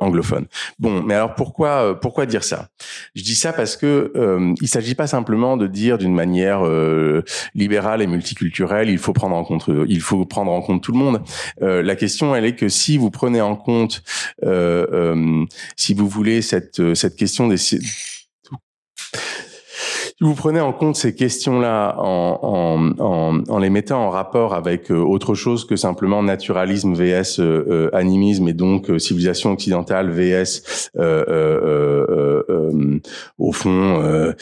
anglophone. 0.00 0.46
Bon, 0.78 1.02
mais 1.02 1.14
alors 1.14 1.34
pourquoi 1.34 1.68
euh, 1.68 1.94
pourquoi 1.94 2.26
dire 2.26 2.44
ça? 2.44 2.68
Je 3.14 3.22
dis 3.22 3.34
ça 3.34 3.52
parce 3.52 3.76
que 3.76 4.12
euh, 4.16 4.54
il 4.60 4.68
s'agit 4.68 4.94
pas 4.94 5.06
simplement 5.06 5.56
de 5.56 5.66
dire 5.66 5.98
d'une 5.98 6.14
manière 6.14 6.62
libérale 7.54 8.02
et 8.02 8.06
multiculturelle, 8.06 8.90
il 8.90 8.98
faut 8.98 9.12
prendre 9.12 9.36
en 9.36 9.44
compte 9.44 9.70
il 9.88 10.00
faut 10.00 10.24
prendre 10.24 10.52
en 10.52 10.60
compte 10.60 10.82
tout 10.82 10.92
le 10.92 10.98
monde. 10.98 11.22
la 11.60 11.96
question, 11.96 12.34
elle 12.34 12.44
est 12.44 12.56
que 12.56 12.68
si 12.68 12.98
vous 12.98 13.10
prenez 13.10 13.40
en 13.40 13.56
compte, 13.56 14.02
si 15.76 15.94
vous 15.94 16.08
voulez 16.08 16.42
cette 16.42 16.94
cette 16.94 17.16
question 17.16 17.48
des 17.48 17.56
si 20.18 20.24
vous 20.24 20.34
prenez 20.34 20.58
en 20.60 20.72
compte 20.72 20.96
ces 20.96 21.14
questions-là 21.14 21.94
en, 21.96 22.40
en, 22.42 23.04
en, 23.04 23.40
en, 23.48 23.58
les 23.58 23.70
mettant 23.70 24.04
en 24.04 24.10
rapport 24.10 24.52
avec 24.52 24.90
euh, 24.90 24.96
autre 24.96 25.36
chose 25.36 25.64
que 25.64 25.76
simplement 25.76 26.24
naturalisme 26.24 26.92
vs 26.94 27.38
euh, 27.38 27.64
euh, 27.70 27.90
animisme 27.92 28.48
et 28.48 28.52
donc 28.52 28.90
civilisation 28.98 29.52
occidentale 29.52 30.10
vs 30.10 30.90
au 33.38 33.52
fond 33.52 34.34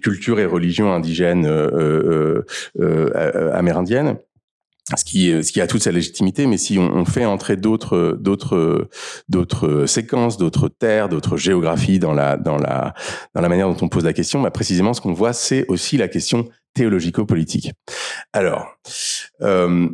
culture 0.00 0.38
et 0.38 0.46
religion 0.46 0.92
indigène 0.92 1.46
amérindienne, 3.52 4.16
ce 4.96 5.04
qui, 5.04 5.44
ce 5.44 5.52
qui 5.52 5.60
a 5.60 5.66
toute 5.66 5.82
sa 5.82 5.92
légitimité, 5.92 6.46
mais 6.46 6.56
si 6.56 6.78
on, 6.78 6.90
on 6.92 7.04
fait 7.04 7.24
entrer 7.24 7.56
d'autres, 7.56 8.18
d'autres, 8.20 8.88
d'autres 9.28 9.86
séquences, 9.86 10.36
d'autres 10.36 10.68
terres, 10.68 11.08
d'autres 11.08 11.36
géographies 11.36 11.98
dans 11.98 12.12
la, 12.12 12.36
dans 12.36 12.56
la, 12.56 12.94
dans 13.34 13.40
la 13.40 13.48
manière 13.48 13.68
dont 13.68 13.76
on 13.82 13.88
pose 13.88 14.04
la 14.04 14.12
question, 14.12 14.42
bah 14.42 14.50
précisément 14.50 14.92
ce 14.94 15.00
qu'on 15.00 15.12
voit, 15.12 15.32
c'est 15.32 15.64
aussi 15.68 15.96
la 15.96 16.08
question 16.08 16.48
théologico-politique. 16.74 17.72
Alors, 18.32 18.66
euh, 19.42 19.88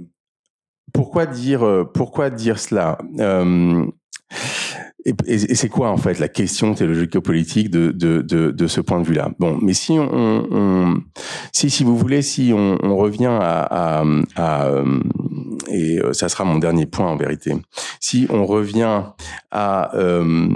pourquoi 0.93 1.26
dire, 1.26 1.87
pourquoi 1.93 2.30
dire 2.30 2.59
cela? 2.59 2.99
Euh, 3.18 3.84
et, 5.26 5.54
c'est 5.54 5.68
quoi 5.68 5.90
en 5.90 5.96
fait 5.96 6.18
la 6.18 6.28
question 6.28 6.74
théologico-politique 6.74 7.70
de, 7.70 7.90
de, 7.92 8.22
de, 8.22 8.50
de, 8.50 8.66
ce 8.66 8.80
point 8.80 9.00
de 9.00 9.07
vue-là? 9.07 9.30
Bon, 9.38 9.59
mais 9.62 9.72
si 9.72 9.92
on, 9.92 10.46
on, 10.50 10.94
si 11.52 11.70
si 11.70 11.84
vous 11.84 11.96
voulez, 11.96 12.22
si 12.22 12.52
on, 12.54 12.78
on 12.82 12.96
revient 12.96 13.26
à, 13.26 14.00
à, 14.00 14.04
à, 14.36 14.70
et 15.68 16.00
ça 16.12 16.28
sera 16.28 16.44
mon 16.44 16.59
dernier 16.59 16.86
point 16.86 17.07
en 17.07 17.16
vérité. 17.16 17.54
Si 18.00 18.26
on 18.30 18.44
revient 18.44 19.02
à 19.50 19.96
euh, 19.96 20.48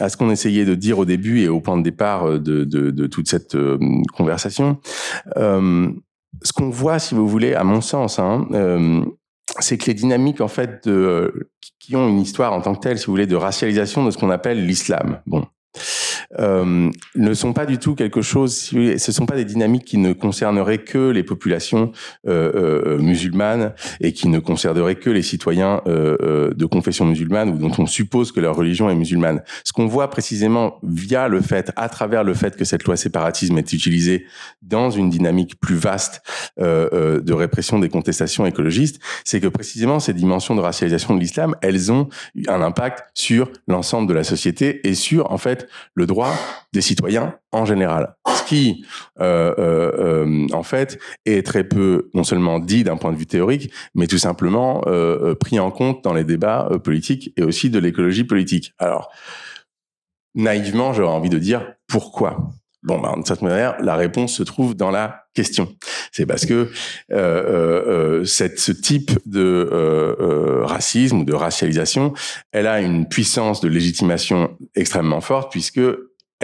à 0.00 0.08
ce 0.08 0.16
qu'on 0.16 0.30
essayait 0.30 0.64
de 0.64 0.74
dire 0.74 0.98
au 0.98 1.04
début 1.04 1.40
et 1.40 1.48
au 1.48 1.60
point 1.60 1.76
de 1.76 1.82
départ 1.82 2.38
de, 2.40 2.64
de, 2.64 2.90
de 2.90 3.06
toute 3.06 3.28
cette 3.28 3.54
euh, 3.54 3.78
conversation, 4.16 4.78
euh, 5.36 5.88
ce 6.42 6.52
qu'on 6.52 6.70
voit, 6.70 6.98
si 6.98 7.14
vous 7.14 7.28
voulez, 7.28 7.54
à 7.54 7.64
mon 7.64 7.80
sens, 7.80 8.18
hein, 8.18 8.46
euh, 8.52 9.04
c'est 9.60 9.78
que 9.78 9.86
les 9.86 9.94
dynamiques 9.94 10.40
en 10.40 10.48
fait 10.48 10.86
de, 10.86 11.50
qui 11.78 11.96
ont 11.96 12.08
une 12.08 12.20
histoire 12.20 12.52
en 12.52 12.60
tant 12.60 12.74
que 12.74 12.80
telle, 12.80 12.98
si 12.98 13.06
vous 13.06 13.12
voulez, 13.12 13.26
de 13.26 13.36
racialisation 13.36 14.04
de 14.04 14.10
ce 14.10 14.18
qu'on 14.18 14.30
appelle 14.30 14.66
l'islam. 14.66 15.20
Bon, 15.26 15.46
euh, 16.38 16.90
ne 17.14 17.34
sont 17.34 17.52
pas 17.52 17.66
du 17.66 17.78
tout 17.78 17.94
quelque 17.94 18.22
chose. 18.22 18.54
Ce 18.54 19.12
sont 19.12 19.26
pas 19.26 19.36
des 19.36 19.44
dynamiques 19.44 19.84
qui 19.84 19.98
ne 19.98 20.12
concerneraient 20.12 20.78
que 20.78 21.10
les 21.10 21.22
populations 21.22 21.92
euh, 22.26 22.52
euh, 22.54 22.98
musulmanes 22.98 23.72
et 24.00 24.12
qui 24.12 24.28
ne 24.28 24.38
concerneraient 24.38 24.96
que 24.96 25.10
les 25.10 25.22
citoyens 25.22 25.82
euh, 25.86 26.16
euh, 26.22 26.54
de 26.54 26.66
confession 26.66 27.04
musulmane 27.04 27.50
ou 27.50 27.58
dont 27.58 27.72
on 27.78 27.86
suppose 27.86 28.32
que 28.32 28.40
leur 28.40 28.56
religion 28.56 28.90
est 28.90 28.94
musulmane. 28.94 29.42
Ce 29.64 29.72
qu'on 29.72 29.86
voit 29.86 30.10
précisément 30.10 30.78
via 30.82 31.28
le 31.28 31.40
fait, 31.40 31.72
à 31.76 31.88
travers 31.88 32.24
le 32.24 32.34
fait 32.34 32.56
que 32.56 32.64
cette 32.64 32.84
loi 32.84 32.96
séparatisme 32.96 33.56
est 33.58 33.72
utilisée 33.72 34.26
dans 34.62 34.90
une 34.90 35.10
dynamique 35.10 35.58
plus 35.60 35.76
vaste 35.76 36.22
de 36.58 37.32
répression 37.32 37.78
des 37.78 37.88
contestations 37.88 38.46
écologistes, 38.46 39.00
c'est 39.24 39.40
que 39.40 39.48
précisément 39.48 40.00
ces 40.00 40.12
dimensions 40.12 40.54
de 40.54 40.60
racialisation 40.60 41.14
de 41.14 41.20
l'islam, 41.20 41.54
elles 41.62 41.92
ont 41.92 42.08
un 42.48 42.62
impact 42.62 43.04
sur 43.14 43.50
l'ensemble 43.68 44.08
de 44.08 44.14
la 44.14 44.24
société 44.24 44.86
et 44.86 44.94
sur 44.94 45.30
en 45.30 45.38
fait 45.38 45.68
le 45.94 46.06
droit 46.06 46.23
des 46.74 46.82
citoyens 46.82 47.34
en 47.52 47.64
général. 47.64 48.16
Ce 48.36 48.42
qui, 48.42 48.84
euh, 49.20 49.54
euh, 49.58 50.24
euh, 50.26 50.46
en 50.52 50.62
fait, 50.62 50.98
est 51.24 51.46
très 51.46 51.64
peu, 51.64 52.10
non 52.12 52.24
seulement 52.24 52.58
dit 52.58 52.84
d'un 52.84 52.96
point 52.96 53.12
de 53.12 53.16
vue 53.16 53.26
théorique, 53.26 53.70
mais 53.94 54.06
tout 54.06 54.18
simplement 54.18 54.82
pris 55.40 55.58
en 55.58 55.70
compte 55.70 56.04
dans 56.04 56.12
les 56.12 56.24
débats 56.24 56.68
politiques 56.82 57.32
et 57.36 57.42
aussi 57.42 57.70
de 57.70 57.78
l'écologie 57.78 58.24
politique. 58.24 58.74
Alors, 58.78 59.10
naïvement, 60.34 60.92
j'aurais 60.92 61.14
envie 61.14 61.30
de 61.30 61.38
dire 61.38 61.72
pourquoi 61.86 62.50
Bon, 62.82 63.00
ben, 63.00 63.18
de 63.18 63.26
cette 63.26 63.40
manière, 63.40 63.80
la 63.80 63.96
réponse 63.96 64.34
se 64.34 64.42
trouve 64.42 64.74
dans 64.74 64.90
la 64.90 65.24
question. 65.32 65.74
C'est 66.12 66.26
parce 66.26 66.44
que 66.44 66.70
cette, 68.26 68.58
ce 68.58 68.72
type 68.72 69.12
de 69.24 70.60
racisme 70.64 71.20
ou 71.20 71.24
de 71.24 71.32
racialisation, 71.32 72.12
elle 72.52 72.66
a 72.66 72.82
une 72.82 73.08
puissance 73.08 73.62
de 73.62 73.68
légitimation 73.68 74.58
extrêmement 74.74 75.22
forte 75.22 75.50
puisque 75.50 75.80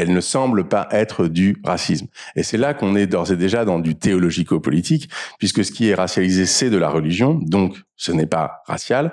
elle 0.01 0.12
ne 0.12 0.20
semble 0.20 0.66
pas 0.66 0.88
être 0.90 1.26
du 1.26 1.61
racisme. 1.62 2.07
Et 2.34 2.42
c'est 2.42 2.57
là 2.57 2.72
qu'on 2.72 2.96
est 2.96 3.07
d'ores 3.07 3.32
et 3.32 3.36
déjà 3.36 3.64
dans 3.64 3.78
du 3.78 3.94
théologico-politique, 3.94 5.11
puisque 5.38 5.64
ce 5.64 5.70
qui 5.70 5.90
est 5.90 5.94
racialisé, 5.94 6.46
c'est 6.46 6.70
de 6.70 6.78
la 6.78 6.88
religion, 6.88 7.34
donc 7.34 7.76
ce 7.96 8.12
n'est 8.12 8.26
pas 8.26 8.62
racial. 8.66 9.12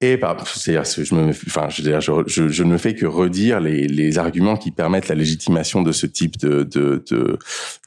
Et 0.00 0.16
c'est-à-dire, 0.54 0.84
je 0.84 1.12
me, 1.12 1.30
enfin, 1.30 1.68
je, 1.68 2.48
je, 2.48 2.62
ne 2.62 2.76
fais 2.76 2.94
que 2.94 3.04
redire 3.04 3.58
les, 3.58 3.88
les, 3.88 4.18
arguments 4.18 4.56
qui 4.56 4.70
permettent 4.70 5.08
la 5.08 5.16
légitimation 5.16 5.82
de 5.82 5.90
ce 5.90 6.06
type 6.06 6.38
de 6.38 6.62
de 6.62 7.02
de 7.10 7.38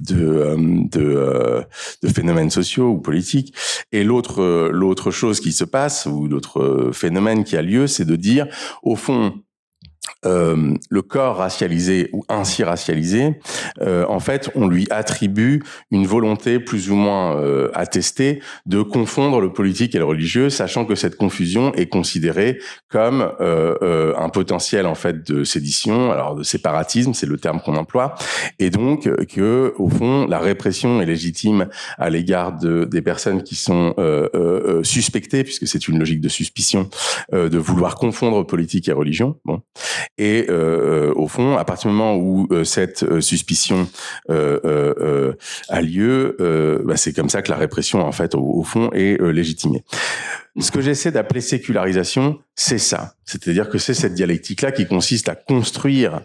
de, 0.01 0.15
euh, 0.15 0.57
de, 0.57 1.01
euh, 1.01 1.61
de 2.03 2.09
phénomènes 2.09 2.49
sociaux 2.49 2.89
ou 2.89 2.99
politiques. 2.99 3.55
Et 3.93 4.03
l'autre 4.03 5.11
chose 5.11 5.39
qui 5.39 5.53
se 5.53 5.63
passe 5.63 6.05
ou 6.05 6.27
l'autre 6.27 6.91
phénomène 6.91 7.45
qui 7.45 7.55
a 7.55 7.61
lieu, 7.61 7.87
c'est 7.87 8.05
de 8.05 8.17
dire, 8.17 8.47
au 8.83 8.97
fond, 8.97 9.41
euh, 10.25 10.75
le 10.89 11.01
corps 11.01 11.37
racialisé 11.37 12.09
ou 12.13 12.23
ainsi 12.29 12.63
racialisé, 12.63 13.39
euh, 13.81 14.05
en 14.07 14.19
fait, 14.19 14.49
on 14.55 14.67
lui 14.67 14.87
attribue 14.89 15.63
une 15.91 16.05
volonté 16.05 16.59
plus 16.59 16.91
ou 16.91 16.95
moins 16.95 17.37
euh, 17.37 17.69
attestée 17.73 18.41
de 18.65 18.81
confondre 18.81 19.41
le 19.41 19.53
politique 19.53 19.95
et 19.95 19.99
le 19.99 20.05
religieux, 20.05 20.49
sachant 20.49 20.85
que 20.85 20.95
cette 20.95 21.15
confusion 21.15 21.73
est 21.75 21.87
considérée 21.87 22.59
comme 22.89 23.31
euh, 23.39 24.13
un 24.17 24.29
potentiel 24.29 24.85
en 24.85 24.95
fait 24.95 25.29
de 25.29 25.43
sédition, 25.43 26.11
alors 26.11 26.35
de 26.35 26.43
séparatisme, 26.43 27.13
c'est 27.13 27.25
le 27.25 27.37
terme 27.37 27.59
qu'on 27.61 27.75
emploie, 27.75 28.15
et 28.57 28.69
donc 28.69 29.09
que 29.27 29.73
au 29.77 29.89
fond 29.89 30.25
la 30.27 30.39
répression 30.39 31.01
est 31.01 31.05
légitime 31.05 31.67
à 31.97 32.09
l'égard 32.09 32.57
de, 32.57 32.85
des 32.85 33.01
personnes 33.01 33.43
qui 33.43 33.55
sont 33.55 33.95
suspectées, 34.83 35.43
puisque 35.43 35.67
c'est 35.67 35.87
une 35.87 35.99
logique 35.99 36.21
de 36.21 36.29
suspicion, 36.29 36.89
de 37.31 37.57
vouloir 37.57 37.95
confondre 37.95 38.45
politique 38.45 38.87
et 38.87 38.93
religion. 38.93 39.37
Bon. 39.45 39.61
Et 40.17 40.45
euh, 40.49 41.13
au 41.15 41.27
fond, 41.27 41.57
à 41.57 41.65
partir 41.65 41.89
du 41.89 41.95
moment 41.95 42.15
où 42.15 42.47
euh, 42.51 42.63
cette 42.63 43.03
euh, 43.03 43.21
suspicion 43.21 43.87
a 44.27 45.81
lieu, 45.81 46.35
bah, 46.85 46.97
c'est 46.97 47.13
comme 47.13 47.29
ça 47.29 47.41
que 47.41 47.51
la 47.51 47.57
répression, 47.57 48.01
en 48.01 48.11
fait, 48.11 48.35
au, 48.35 48.63
fond, 48.63 48.89
est 48.93 49.21
légitimée. 49.21 49.83
Ce 50.59 50.71
que 50.71 50.81
j'essaie 50.81 51.11
d'appeler 51.11 51.41
sécularisation, 51.41 52.39
c'est 52.55 52.77
ça. 52.77 53.13
C'est-à-dire 53.25 53.69
que 53.69 53.77
c'est 53.77 53.93
cette 53.93 54.13
dialectique-là 54.13 54.71
qui 54.71 54.87
consiste 54.87 55.29
à 55.29 55.35
construire 55.35 56.21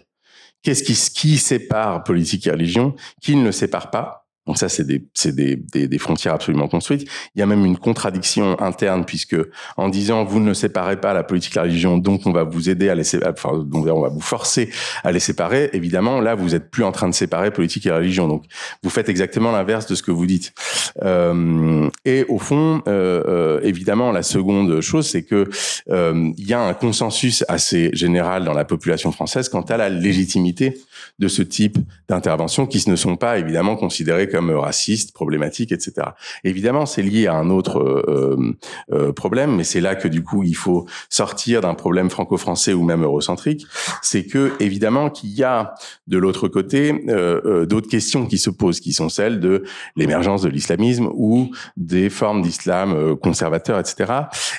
qu'est-ce 0.63 0.83
qui, 0.83 0.93
qui 1.13 1.37
sépare 1.37 2.03
politique 2.03 2.47
et 2.47 2.51
religion, 2.51 2.95
qui 3.21 3.35
ne 3.35 3.45
le 3.45 3.51
sépare 3.51 3.91
pas 3.91 4.24
donc 4.45 4.57
ça, 4.59 4.69
c'est 4.69 4.85
des, 4.85 5.01
des, 5.25 5.55
des, 5.55 5.87
des, 5.87 5.97
frontières 5.97 6.35
absolument 6.35 6.67
construites. 6.67 7.07
Il 7.35 7.39
y 7.39 7.41
a 7.41 7.47
même 7.47 7.65
une 7.65 7.77
contradiction 7.77 8.59
interne 8.61 9.03
puisque 9.03 9.35
en 9.75 9.89
disant 9.89 10.23
vous 10.23 10.39
ne 10.39 10.53
séparez 10.53 11.01
pas 11.01 11.13
la 11.13 11.23
politique 11.23 11.53
et 11.53 11.59
la 11.59 11.63
religion, 11.63 11.97
donc 11.97 12.21
on 12.25 12.31
va 12.31 12.43
vous 12.43 12.69
aider 12.69 12.89
à 12.89 12.95
les 12.95 13.15
enfin, 13.25 13.57
donc 13.57 13.87
on 13.87 14.01
va 14.01 14.09
vous 14.09 14.21
forcer 14.21 14.69
à 15.03 15.11
les 15.11 15.19
séparer. 15.19 15.71
Évidemment, 15.73 16.21
là, 16.21 16.35
vous 16.35 16.53
êtes 16.53 16.69
plus 16.69 16.83
en 16.83 16.91
train 16.91 17.09
de 17.09 17.15
séparer 17.15 17.49
politique 17.49 17.87
et 17.87 17.91
religion. 17.91 18.27
Donc 18.27 18.43
vous 18.83 18.89
faites 18.91 19.09
exactement 19.09 19.51
l'inverse 19.51 19.87
de 19.87 19.95
ce 19.95 20.03
que 20.03 20.11
vous 20.11 20.27
dites. 20.27 20.53
Euh, 21.01 21.89
et 22.05 22.23
au 22.29 22.37
fond, 22.37 22.83
euh, 22.87 23.23
euh, 23.27 23.59
évidemment, 23.63 24.11
la 24.11 24.23
seconde 24.23 24.79
chose, 24.81 25.07
c'est 25.07 25.23
que 25.23 25.49
euh, 25.89 26.31
il 26.37 26.47
y 26.47 26.53
a 26.53 26.61
un 26.61 26.73
consensus 26.73 27.43
assez 27.47 27.89
général 27.93 28.43
dans 28.43 28.53
la 28.53 28.65
population 28.65 29.11
française 29.11 29.49
quant 29.49 29.61
à 29.61 29.77
la 29.77 29.89
légitimité 29.89 30.77
de 31.19 31.27
ce 31.27 31.41
type 31.41 31.77
d'interventions 32.07 32.65
qui 32.65 32.87
ne 32.89 32.95
sont 32.95 33.15
pas 33.15 33.37
évidemment 33.37 33.75
considérées 33.75 34.29
comme 34.29 34.51
racistes, 34.51 35.13
problématiques, 35.13 35.71
etc. 35.71 36.07
Évidemment, 36.43 36.85
c'est 36.85 37.01
lié 37.01 37.27
à 37.27 37.35
un 37.35 37.49
autre 37.49 37.79
euh, 37.79 38.55
euh, 38.91 39.11
problème, 39.11 39.55
mais 39.55 39.63
c'est 39.63 39.81
là 39.81 39.95
que 39.95 40.07
du 40.07 40.23
coup 40.23 40.43
il 40.43 40.55
faut 40.55 40.85
sortir 41.09 41.61
d'un 41.61 41.73
problème 41.73 42.09
franco-français 42.09 42.73
ou 42.73 42.83
même 42.83 43.03
eurocentrique. 43.03 43.65
C'est 44.01 44.25
que 44.25 44.53
évidemment 44.59 45.09
qu'il 45.09 45.31
y 45.31 45.43
a 45.43 45.73
de 46.07 46.17
l'autre 46.17 46.47
côté 46.47 47.03
euh, 47.09 47.65
d'autres 47.65 47.89
questions 47.89 48.25
qui 48.25 48.37
se 48.37 48.49
posent, 48.49 48.79
qui 48.79 48.93
sont 48.93 49.09
celles 49.09 49.39
de 49.39 49.63
l'émergence 49.95 50.41
de 50.41 50.49
l'islamisme 50.49 51.09
ou 51.13 51.51
des 51.77 52.09
formes 52.09 52.41
d'islam 52.41 53.15
conservateur, 53.17 53.79
etc. 53.79 54.13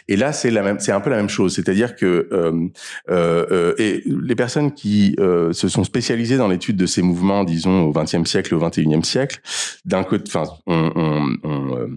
Et 0.09 0.17
là, 0.17 0.33
c'est 0.33 0.51
la 0.51 0.63
même, 0.63 0.81
c'est 0.81 0.93
un 0.93 1.01
peu 1.01 1.11
la 1.11 1.17
même 1.17 1.29
chose, 1.29 1.55
c'est-à-dire 1.55 1.97
que 1.97 2.29
et 3.79 4.03
les 4.07 4.35
personnes 4.35 4.73
qui 4.73 5.17
se 5.19 5.69
sont 5.69 5.85
spécialisées 5.85 6.26
dans 6.35 6.49
l'étude 6.49 6.77
de 6.77 6.87
ces 6.87 7.03
mouvements, 7.03 7.45
disons 7.45 7.85
au 7.85 7.93
XXe 7.93 8.29
siècle, 8.29 8.55
au 8.55 8.59
XXIe 8.59 9.05
siècle, 9.05 9.41
d'un 9.85 10.03
côté, 10.03 10.25
enfin, 10.27 10.45
euh, 10.69 11.89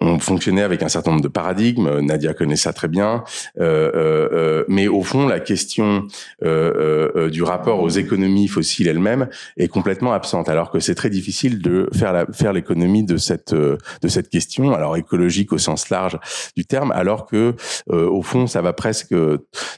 on, 0.00 0.18
fonctionnait 0.18 0.62
avec 0.62 0.82
un 0.82 0.88
certain 0.88 1.12
nombre 1.12 1.22
de 1.22 1.28
paradigmes. 1.28 2.00
Nadia 2.00 2.34
connaît 2.34 2.56
ça 2.56 2.72
très 2.72 2.88
bien, 2.88 3.24
euh, 3.60 3.90
euh, 3.94 4.28
euh 4.32 4.64
mais 4.68 4.88
au 4.88 5.02
fond, 5.02 5.26
la 5.26 5.40
question 5.40 6.06
euh, 6.42 7.30
du 7.30 7.42
rapport 7.42 7.80
aux 7.80 7.88
économies 7.88 8.48
fossiles 8.48 8.88
elles-mêmes 8.88 9.28
est 9.56 9.68
complètement 9.68 10.12
absente. 10.12 10.48
Alors 10.48 10.70
que 10.70 10.80
c'est 10.80 10.94
très 10.94 11.10
difficile 11.10 11.60
de 11.60 11.88
faire 11.92 12.26
faire 12.32 12.52
l'économie 12.52 13.04
de 13.04 13.16
cette 13.16 13.54
de 13.54 14.08
cette 14.08 14.28
question, 14.28 14.72
alors 14.72 14.96
écologique 14.96 15.52
au 15.52 15.58
sens 15.58 15.90
large 15.90 16.18
du 16.56 16.64
terme, 16.64 16.92
alors 16.92 17.26
que 17.26 17.54
au 17.90 18.22
fond, 18.22 18.46
ça 18.46 18.62
va 18.62 18.72
presque 18.72 19.14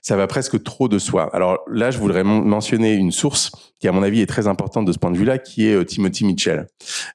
ça 0.03 0.17
va 0.17 0.27
presque 0.27 0.63
trop 0.63 0.89
de 0.89 0.99
soi. 0.99 1.31
Alors 1.33 1.59
là, 1.71 1.91
je 1.91 1.99
voudrais 1.99 2.25
mentionner 2.25 2.95
une 2.95 3.13
source 3.13 3.51
qui 3.81 3.89
à 3.89 3.93
mon 3.93 4.03
avis 4.03 4.21
est 4.21 4.27
très 4.27 4.47
importante 4.47 4.85
de 4.85 4.93
ce 4.93 4.99
point 4.99 5.11
de 5.11 5.17
vue-là, 5.17 5.39
qui 5.39 5.67
est 5.67 5.85
Timothy 5.85 6.25
Mitchell. 6.25 6.67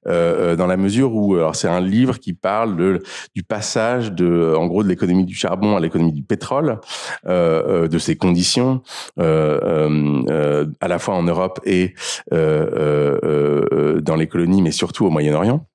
Euh, 0.07 0.53
euh, 0.53 0.55
dans 0.55 0.67
la 0.67 0.77
mesure 0.77 1.13
où 1.13 1.35
alors 1.35 1.55
c'est 1.55 1.67
un 1.67 1.81
livre 1.81 2.19
qui 2.19 2.33
parle 2.33 2.75
de, 2.75 3.03
du 3.35 3.43
passage 3.43 4.11
de 4.11 4.55
en 4.57 4.65
gros 4.65 4.83
de 4.83 4.89
l'économie 4.89 5.25
du 5.25 5.35
charbon 5.35 5.75
à 5.75 5.79
l'économie 5.79 6.13
du 6.13 6.23
pétrole, 6.23 6.79
euh, 7.27 7.87
de 7.87 7.97
ses 7.99 8.15
conditions 8.15 8.81
à 9.17 10.87
la 10.87 10.99
fois 10.99 11.15
en 11.15 11.23
Europe 11.23 11.59
et 11.65 11.93
dans 12.31 14.15
les 14.15 14.27
colonies, 14.27 14.61
mais 14.61 14.71
surtout 14.71 15.05
au 15.05 15.09
Moyen-Orient. 15.09 15.65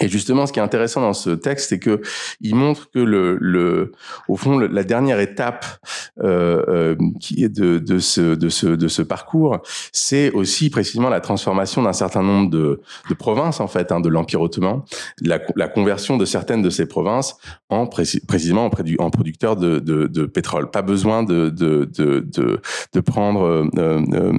Et 0.00 0.08
justement, 0.08 0.46
ce 0.46 0.52
qui 0.52 0.58
est 0.58 0.62
intéressant 0.62 1.02
dans 1.02 1.12
ce 1.12 1.30
texte, 1.30 1.68
c'est 1.68 1.78
que 1.78 2.00
il 2.40 2.54
montre 2.54 2.90
que 2.90 2.98
le, 2.98 3.36
le 3.40 3.92
au 4.28 4.36
fond, 4.36 4.58
la 4.58 4.84
dernière 4.84 5.20
étape 5.20 5.66
euh, 6.22 6.64
euh, 6.68 6.96
qui 7.20 7.44
est 7.44 7.50
de, 7.50 7.78
de, 7.78 7.98
ce, 7.98 8.34
de, 8.34 8.48
ce, 8.48 8.66
de 8.66 8.88
ce 8.88 9.02
parcours, 9.02 9.58
c'est 9.92 10.30
aussi 10.32 10.70
précisément 10.70 11.10
la 11.10 11.20
transformation 11.20 11.82
d'un 11.82 11.92
certain 11.92 12.22
nombre 12.22 12.50
de, 12.50 12.80
de 13.08 13.14
provinces, 13.14 13.60
en 13.60 13.68
fait, 13.68 13.92
hein, 13.92 14.00
de 14.00 14.08
l'Empire 14.08 14.40
ottoman, 14.40 14.82
la, 15.20 15.38
la, 15.56 15.68
conversion 15.68 16.16
de 16.16 16.24
certaines 16.24 16.62
de 16.62 16.70
ces 16.70 16.86
provinces 16.86 17.36
en 17.68 17.86
précisément 17.86 18.64
en, 18.98 19.10
producteurs 19.10 19.56
de, 19.56 19.78
de, 19.78 20.06
de, 20.06 20.24
pétrole. 20.24 20.70
Pas 20.70 20.82
besoin 20.82 21.22
de, 21.22 21.50
de, 21.50 21.84
de, 21.84 22.26
de, 22.92 23.00
prendre 23.00 23.42
euh, 23.42 23.68
euh, 23.78 24.32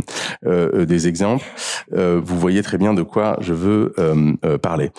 euh, 0.45 0.85
des 0.85 1.07
exemples. 1.07 1.45
vous 1.91 2.39
voyez 2.39 2.63
très 2.63 2.77
bien 2.77 2.93
de 2.93 3.03
quoi 3.03 3.37
je 3.39 3.53
veux 3.53 3.93
parler. 4.61 4.91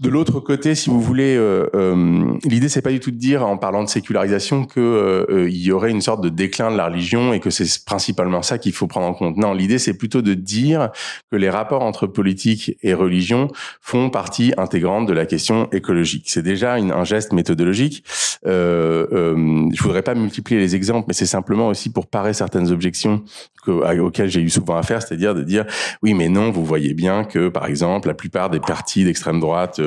De 0.00 0.08
l'autre 0.08 0.38
côté, 0.38 0.76
si 0.76 0.90
vous 0.90 1.00
voulez, 1.00 1.34
euh, 1.34 1.68
euh, 1.74 2.38
l'idée 2.44 2.68
c'est 2.68 2.82
pas 2.82 2.92
du 2.92 3.00
tout 3.00 3.10
de 3.10 3.16
dire 3.16 3.44
en 3.44 3.56
parlant 3.56 3.82
de 3.82 3.88
sécularisation 3.88 4.64
que 4.64 4.78
euh, 4.78 5.48
il 5.50 5.60
y 5.60 5.72
aurait 5.72 5.90
une 5.90 6.00
sorte 6.00 6.22
de 6.22 6.28
déclin 6.28 6.70
de 6.70 6.76
la 6.76 6.86
religion 6.86 7.32
et 7.32 7.40
que 7.40 7.50
c'est 7.50 7.84
principalement 7.84 8.42
ça 8.42 8.58
qu'il 8.58 8.72
faut 8.72 8.86
prendre 8.86 9.08
en 9.08 9.12
compte. 9.12 9.36
Non, 9.36 9.52
l'idée 9.52 9.80
c'est 9.80 9.94
plutôt 9.94 10.22
de 10.22 10.34
dire 10.34 10.90
que 11.32 11.36
les 11.36 11.50
rapports 11.50 11.82
entre 11.82 12.06
politique 12.06 12.76
et 12.84 12.94
religion 12.94 13.48
font 13.80 14.08
partie 14.08 14.52
intégrante 14.56 15.06
de 15.06 15.12
la 15.12 15.26
question 15.26 15.68
écologique. 15.72 16.26
C'est 16.26 16.42
déjà 16.42 16.74
un 16.74 17.04
geste 17.04 17.32
méthodologique. 17.32 18.04
Euh, 18.46 19.06
euh, 19.12 19.68
je 19.74 19.82
voudrais 19.82 20.02
pas 20.02 20.14
multiplier 20.14 20.60
les 20.60 20.76
exemples, 20.76 21.06
mais 21.08 21.14
c'est 21.14 21.26
simplement 21.26 21.66
aussi 21.66 21.90
pour 21.90 22.06
parer 22.06 22.34
certaines 22.34 22.70
objections 22.70 23.24
auxquelles 23.66 24.30
j'ai 24.30 24.40
eu 24.40 24.48
souvent 24.48 24.76
affaire, 24.76 25.02
c'est-à-dire 25.02 25.34
de 25.34 25.42
dire 25.42 25.66
oui, 26.02 26.14
mais 26.14 26.28
non, 26.30 26.50
vous 26.50 26.64
voyez 26.64 26.94
bien 26.94 27.24
que 27.24 27.48
par 27.48 27.66
exemple 27.66 28.08
la 28.08 28.14
plupart 28.14 28.48
des 28.48 28.60
partis 28.60 29.04
d'extrême 29.04 29.40
droite 29.40 29.78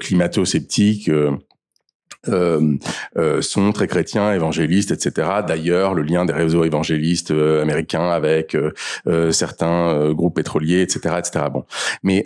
climato-sceptiques 0.00 1.10
euh, 2.28 2.76
euh, 3.16 3.40
sont 3.42 3.70
très 3.72 3.86
chrétiens, 3.86 4.32
évangélistes, 4.32 4.90
etc. 4.90 5.28
D'ailleurs, 5.46 5.94
le 5.94 6.02
lien 6.02 6.24
des 6.24 6.32
réseaux 6.32 6.64
évangélistes 6.64 7.30
euh, 7.30 7.62
américains 7.62 8.10
avec 8.10 8.56
euh, 8.56 9.30
certains 9.30 10.12
groupes 10.12 10.34
pétroliers, 10.34 10.82
etc., 10.82 11.14
etc. 11.18 11.46
Bon, 11.52 11.64
mais 12.02 12.24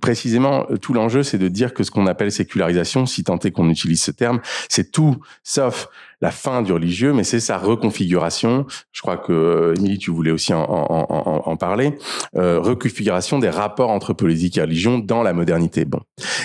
précisément, 0.00 0.66
tout 0.80 0.94
l'enjeu, 0.94 1.22
c'est 1.22 1.38
de 1.38 1.48
dire 1.48 1.74
que 1.74 1.82
ce 1.82 1.90
qu'on 1.90 2.06
appelle 2.06 2.32
sécularisation, 2.32 3.06
si 3.06 3.24
tant 3.24 3.38
est 3.38 3.50
qu'on 3.50 3.68
utilise 3.68 4.02
ce 4.02 4.10
terme, 4.10 4.40
c'est 4.68 4.90
tout 4.90 5.16
sauf 5.42 5.88
la 6.20 6.30
fin 6.30 6.62
du 6.62 6.72
religieux, 6.72 7.12
mais 7.12 7.24
c'est 7.24 7.40
sa 7.40 7.56
reconfiguration. 7.56 8.66
Je 8.92 9.00
crois 9.00 9.16
que 9.16 9.32
euh, 9.32 9.74
Émilie, 9.76 9.98
tu 9.98 10.10
voulais 10.10 10.30
aussi 10.30 10.52
en, 10.52 10.62
en, 10.62 11.06
en, 11.08 11.42
en 11.46 11.56
parler. 11.56 11.94
Euh, 12.36 12.60
reconfiguration 12.60 13.38
des 13.38 13.48
rapports 13.48 13.90
entre 13.90 14.12
politique 14.12 14.58
et 14.58 14.60
religion 14.60 14.98
dans 14.98 15.22
la 15.22 15.32
modernité. 15.32 15.84
Bon. 15.84 16.00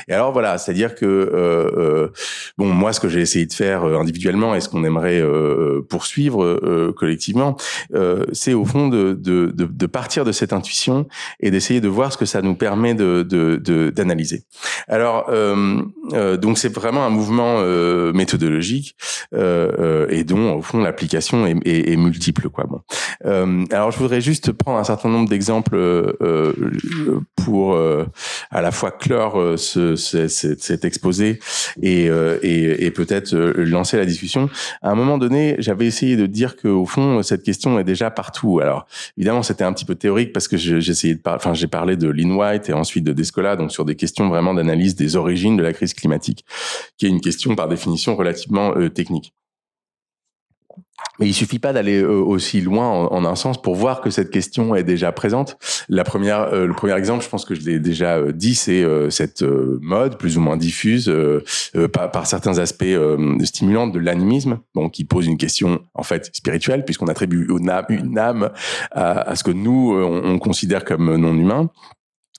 Et 0.08 0.14
alors 0.14 0.32
voilà, 0.32 0.58
c'est-à-dire 0.58 0.96
que 0.96 1.06
euh, 1.06 1.72
euh 1.78 2.10
bon, 2.58 2.68
moi, 2.68 2.94
ce 2.94 3.00
que 3.00 3.10
j'ai 3.10 3.20
essayé 3.22 3.46
de 3.46 3.54
faire 3.54 3.84
euh, 3.84 3.98
individuellement 3.98 4.56
et 4.56 4.62
ce 4.62 4.70
qu'on 4.70 4.84
aimerait 4.84 5.24
poursuivre 5.90 6.92
collectivement, 6.96 7.58
c'est 8.32 8.54
au 8.54 8.66
fond 8.66 8.88
de, 8.88 9.14
de, 9.14 9.52
de, 9.54 9.66
de, 9.66 9.86
partir 9.86 10.26
de 10.26 10.32
cette 10.32 10.54
intuition 10.54 11.08
et 11.40 11.52
d'essayer 11.52 11.82
de 11.82 11.88
voir 11.88 12.12
ce 12.14 12.18
que 12.18 12.26
ça 12.26 12.42
nous 12.42 12.56
permet 12.56 12.94
d'analyser. 12.94 14.44
Alors 14.88 15.30
donc 15.32 16.58
c'est 16.58 16.74
vraiment 16.74 17.06
un 17.06 17.10
mouvement 17.10 17.62
méthodologique. 18.14 18.96
Euh, 19.65 19.65
euh, 19.80 20.08
et 20.10 20.24
dont 20.24 20.56
au 20.56 20.62
fond 20.62 20.80
l'application 20.80 21.46
est, 21.46 21.56
est, 21.66 21.92
est, 21.92 21.96
multiple 21.96 22.50
quoi. 22.50 22.66
Bon. 22.66 22.82
Euh, 23.26 23.66
alors 23.72 23.92
je 23.92 23.98
voudrais 23.98 24.22
juste 24.22 24.52
prendre 24.52 24.78
un 24.78 24.84
certain 24.84 25.10
nombre 25.10 25.30
d'exemples 25.30 25.76
euh, 25.76 26.54
pour 27.36 27.78
à 28.52 28.62
la 28.62 28.72
fois 28.72 28.92
clore 28.92 29.58
ce, 29.58 29.96
ce, 29.96 30.28
cet 30.28 30.86
exposé 30.86 31.40
et, 31.82 32.06
et, 32.06 32.86
et 32.86 32.92
peut-être 32.92 33.36
lancer 33.36 33.98
la 33.98 34.06
discussion. 34.06 34.50
À 34.82 34.92
un 34.92 34.96
moment 34.96 35.18
donné, 35.18 35.56
j'avais 35.60 35.86
essayé 35.86 36.16
de 36.16 36.26
dire 36.26 36.56
que 36.56 36.68
au 36.68 36.86
fond 36.86 37.22
cette 37.24 37.44
question 37.44 37.80
est 37.80 37.84
déjà 37.84 38.12
partout. 38.12 38.60
Alors 38.62 38.88
évidemment 39.18 39.44
c'était 39.44 39.64
un 39.64 39.74
petit 39.74 39.86
peu 39.86 39.96
théorique 39.96 40.34
parce 40.34 40.48
que 40.48 40.56
essayé 40.56 41.16
de 41.16 41.22
enfin 41.26 41.54
j'ai 41.54 41.68
parlé 41.68 41.98
de 41.98 42.10
Lynn 42.10 42.32
White 42.32 42.70
et 42.70 42.74
ensuite 42.74 43.04
de 43.04 43.14
Descola 43.14 43.56
donc 43.56 43.72
sur 43.72 43.86
des 43.86 43.96
questions 43.96 44.28
vraiment 44.30 44.54
d'analyse 44.54 44.96
des 44.96 45.16
origines 45.16 45.58
de 45.58 45.64
la 45.64 45.74
crise 45.74 45.94
climatique 45.94 46.46
qui 46.98 47.06
est 47.06 47.10
une 47.10 47.22
question 47.22 47.56
par 47.56 47.68
définition 47.68 48.16
relativement 48.16 48.74
technique. 48.90 49.34
Mais 51.20 51.28
il 51.28 51.34
suffit 51.34 51.60
pas 51.60 51.74
d'aller 51.74 52.02
euh, 52.02 52.10
aussi 52.10 52.62
loin 52.62 52.88
en, 52.88 53.26
un 53.26 53.36
sens 53.36 53.62
pour 53.62 53.76
voir 53.76 54.02
que 54.02 54.10
cette 54.10 54.32
question 54.32 54.76
est 54.76 54.84
déjà 54.84 55.12
présente. 55.12 55.58
La 55.88 56.04
première, 56.04 56.54
euh, 56.54 56.68
le 56.68 56.74
premier 56.74 56.96
exemple, 56.96 57.24
je 57.24 57.30
pense 57.30 57.46
que 57.46 57.56
je 57.56 57.62
l'ai 57.62 57.80
déjà 57.80 58.18
euh, 58.18 58.32
dit, 58.32 58.56
c'est 58.56 58.86
cette 59.10 59.44
mode 59.44 60.18
plus 60.18 60.38
ou 60.38 60.42
moins 60.42 60.58
diffuse 60.58 61.12
par, 61.94 62.28
certains 62.28 62.58
aspects 62.60 62.86
stimulants 63.44 63.88
de 63.88 64.00
l'animisme, 64.00 64.60
donc 64.74 64.94
qui 64.94 65.06
pose 65.06 65.28
une 65.28 65.38
question 65.38 65.82
en 65.94 66.04
fait 66.04 66.30
spirituelle 66.36 66.84
puisqu'on 66.86 67.08
attribue 67.08 67.48
une 67.50 67.70
âme, 67.70 68.52
à, 68.92 69.36
ce 69.36 69.44
que 69.44 69.52
nous 69.52 69.94
on 69.94 70.40
considère 70.40 70.86
comme 70.86 71.16
non 71.16 71.34
humain. 71.36 71.70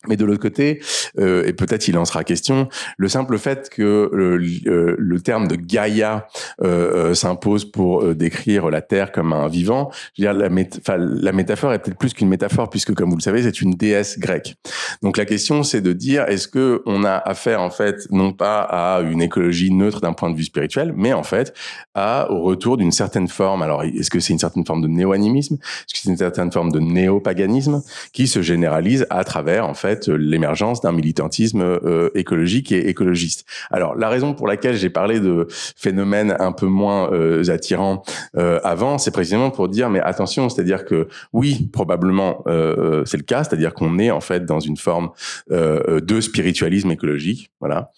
Mais 0.08 0.16
de 0.16 0.24
l'autre 0.24 0.42
côté, 0.42 0.80
euh, 1.18 1.44
et 1.46 1.52
peut-être 1.52 1.88
il 1.88 1.96
en 1.98 2.04
sera 2.04 2.24
question, 2.24 2.68
le 2.96 3.08
simple 3.08 3.38
fait 3.38 3.68
que 3.70 4.10
le, 4.12 4.36
le 4.36 5.20
terme 5.20 5.48
de 5.48 5.56
Gaïa 5.56 6.28
euh, 6.62 7.10
euh, 7.10 7.14
s'impose 7.14 7.64
pour 7.64 8.02
euh, 8.02 8.14
décrire 8.14 8.70
la 8.70 8.82
Terre 8.82 9.12
comme 9.12 9.32
un 9.32 9.48
vivant, 9.48 9.90
je 10.16 10.22
veux 10.22 10.28
dire, 10.28 10.34
la, 10.34 10.48
la 10.88 11.32
métaphore 11.32 11.72
est 11.72 11.78
peut-être 11.78 11.98
plus 11.98 12.14
qu'une 12.14 12.28
métaphore 12.28 12.70
puisque, 12.70 12.94
comme 12.94 13.10
vous 13.10 13.16
le 13.16 13.22
savez, 13.22 13.42
c'est 13.42 13.60
une 13.60 13.74
déesse 13.74 14.18
grecque. 14.18 14.56
Donc 15.02 15.16
la 15.16 15.24
question, 15.24 15.62
c'est 15.62 15.80
de 15.80 15.92
dire 15.92 16.24
est-ce 16.28 16.48
que 16.48 16.82
on 16.86 17.04
a 17.04 17.14
affaire 17.14 17.60
en 17.60 17.70
fait 17.70 18.06
non 18.10 18.32
pas 18.32 18.60
à 18.60 19.00
une 19.00 19.22
écologie 19.22 19.72
neutre 19.72 20.00
d'un 20.00 20.12
point 20.12 20.30
de 20.30 20.36
vue 20.36 20.44
spirituel, 20.44 20.92
mais 20.96 21.12
en 21.12 21.22
fait 21.22 21.54
à 21.94 22.30
au 22.30 22.42
retour 22.42 22.76
d'une 22.76 22.92
certaine 22.92 23.28
forme. 23.28 23.62
Alors 23.62 23.82
est-ce 23.82 24.10
que 24.10 24.20
c'est 24.20 24.32
une 24.32 24.38
certaine 24.38 24.66
forme 24.66 24.82
de 24.82 24.88
néo-animisme? 24.88 25.54
Est-ce 25.54 25.94
que 25.94 26.00
c'est 26.02 26.10
une 26.10 26.16
certaine 26.16 26.52
forme 26.52 26.72
de 26.72 26.80
néo-paganisme 26.80 27.82
qui 28.12 28.26
se 28.26 28.42
généralise 28.42 29.06
à 29.10 29.24
travers 29.24 29.66
en 29.66 29.74
fait 29.74 29.95
l'émergence 30.08 30.80
d'un 30.80 30.92
militantisme 30.92 31.60
euh, 31.62 32.10
écologique 32.14 32.72
et 32.72 32.88
écologiste. 32.88 33.46
Alors 33.70 33.94
la 33.94 34.08
raison 34.08 34.34
pour 34.34 34.46
laquelle 34.46 34.76
j'ai 34.76 34.90
parlé 34.90 35.20
de 35.20 35.46
phénomènes 35.48 36.36
un 36.38 36.52
peu 36.52 36.66
moins 36.66 37.12
euh, 37.12 37.48
attirants 37.50 38.02
euh, 38.36 38.60
avant, 38.64 38.98
c'est 38.98 39.10
précisément 39.10 39.50
pour 39.50 39.68
dire 39.68 39.90
mais 39.90 40.00
attention, 40.00 40.48
c'est-à-dire 40.48 40.84
que 40.84 41.08
oui, 41.32 41.68
probablement 41.72 42.44
c'est 42.46 43.16
le 43.16 43.22
cas, 43.22 43.44
c'est-à-dire 43.44 43.74
qu'on 43.74 43.98
est 43.98 44.10
en 44.10 44.20
fait 44.20 44.44
dans 44.44 44.60
une 44.60 44.76
forme 44.76 45.10
de 45.50 46.20
spiritualisme 46.20 46.90
écologique. 46.90 47.50
Voilà, 47.60 47.90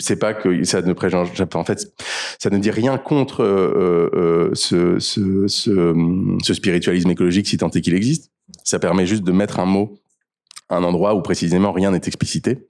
c'est 0.00 0.18
pas 0.18 0.34
que 0.34 0.64
ça 0.64 0.82
ne 0.82 0.92
préjuge, 0.92 1.18
en 1.54 1.64
fait, 1.64 1.92
ça 2.38 2.50
ne 2.50 2.58
dit 2.58 2.70
rien 2.70 2.98
contre 2.98 3.38
ce, 4.54 4.96
ce, 4.98 5.46
ce, 5.48 5.94
ce 6.42 6.54
spiritualisme 6.54 7.10
écologique 7.10 7.46
si 7.48 7.56
tant 7.56 7.70
est 7.70 7.80
qu'il 7.80 7.94
existe. 7.94 8.30
Ça 8.64 8.78
permet 8.78 9.06
juste 9.06 9.24
de 9.24 9.32
mettre 9.32 9.60
un 9.60 9.66
mot 9.66 9.98
un 10.68 10.82
endroit 10.82 11.14
où 11.14 11.22
précisément 11.22 11.72
rien 11.72 11.90
n'est 11.90 12.00
explicité. 12.06 12.66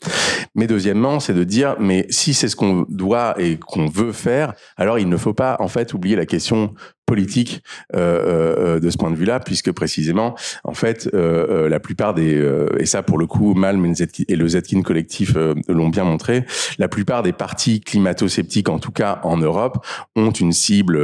Mais 0.54 0.66
deuxièmement, 0.66 1.20
c'est 1.20 1.34
de 1.34 1.44
dire, 1.44 1.76
mais 1.78 2.06
si 2.10 2.34
c'est 2.34 2.48
ce 2.48 2.56
qu'on 2.56 2.86
doit 2.88 3.34
et 3.38 3.58
qu'on 3.58 3.86
veut 3.86 4.12
faire, 4.12 4.54
alors 4.76 4.98
il 4.98 5.08
ne 5.08 5.16
faut 5.16 5.34
pas 5.34 5.56
en 5.60 5.68
fait 5.68 5.94
oublier 5.94 6.16
la 6.16 6.26
question 6.26 6.74
politique 7.06 7.62
euh, 7.94 8.76
euh, 8.76 8.80
de 8.80 8.90
ce 8.90 8.98
point 8.98 9.10
de 9.10 9.16
vue-là, 9.16 9.38
puisque 9.40 9.70
précisément, 9.70 10.34
en 10.64 10.74
fait, 10.74 11.08
euh, 11.14 11.46
euh 11.48 11.68
la 11.68 11.80
plupart 11.80 12.14
des 12.14 12.34
euh, 12.34 12.68
et 12.78 12.86
ça 12.86 13.02
pour 13.02 13.18
le 13.18 13.26
coup, 13.26 13.54
Malm 13.54 13.94
et 14.28 14.36
le 14.36 14.48
Zetkin 14.48 14.82
collectif 14.82 15.34
euh, 15.36 15.54
l'ont 15.68 15.88
bien 15.88 16.04
montré, 16.04 16.44
la 16.78 16.88
plupart 16.88 17.22
des 17.22 17.32
partis 17.32 17.80
climato-sceptiques, 17.80 18.68
en 18.68 18.80
tout 18.80 18.90
cas 18.90 19.20
en 19.22 19.36
Europe, 19.36 19.86
ont 20.16 20.32
une 20.32 20.52
cible 20.52 20.96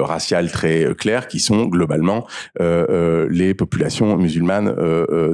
raciale 0.00 0.50
très 0.50 0.94
claire, 0.96 1.28
qui 1.28 1.40
sont 1.40 1.66
globalement 1.66 2.26
les 2.58 3.54
populations 3.54 4.16
musulmanes 4.16 4.74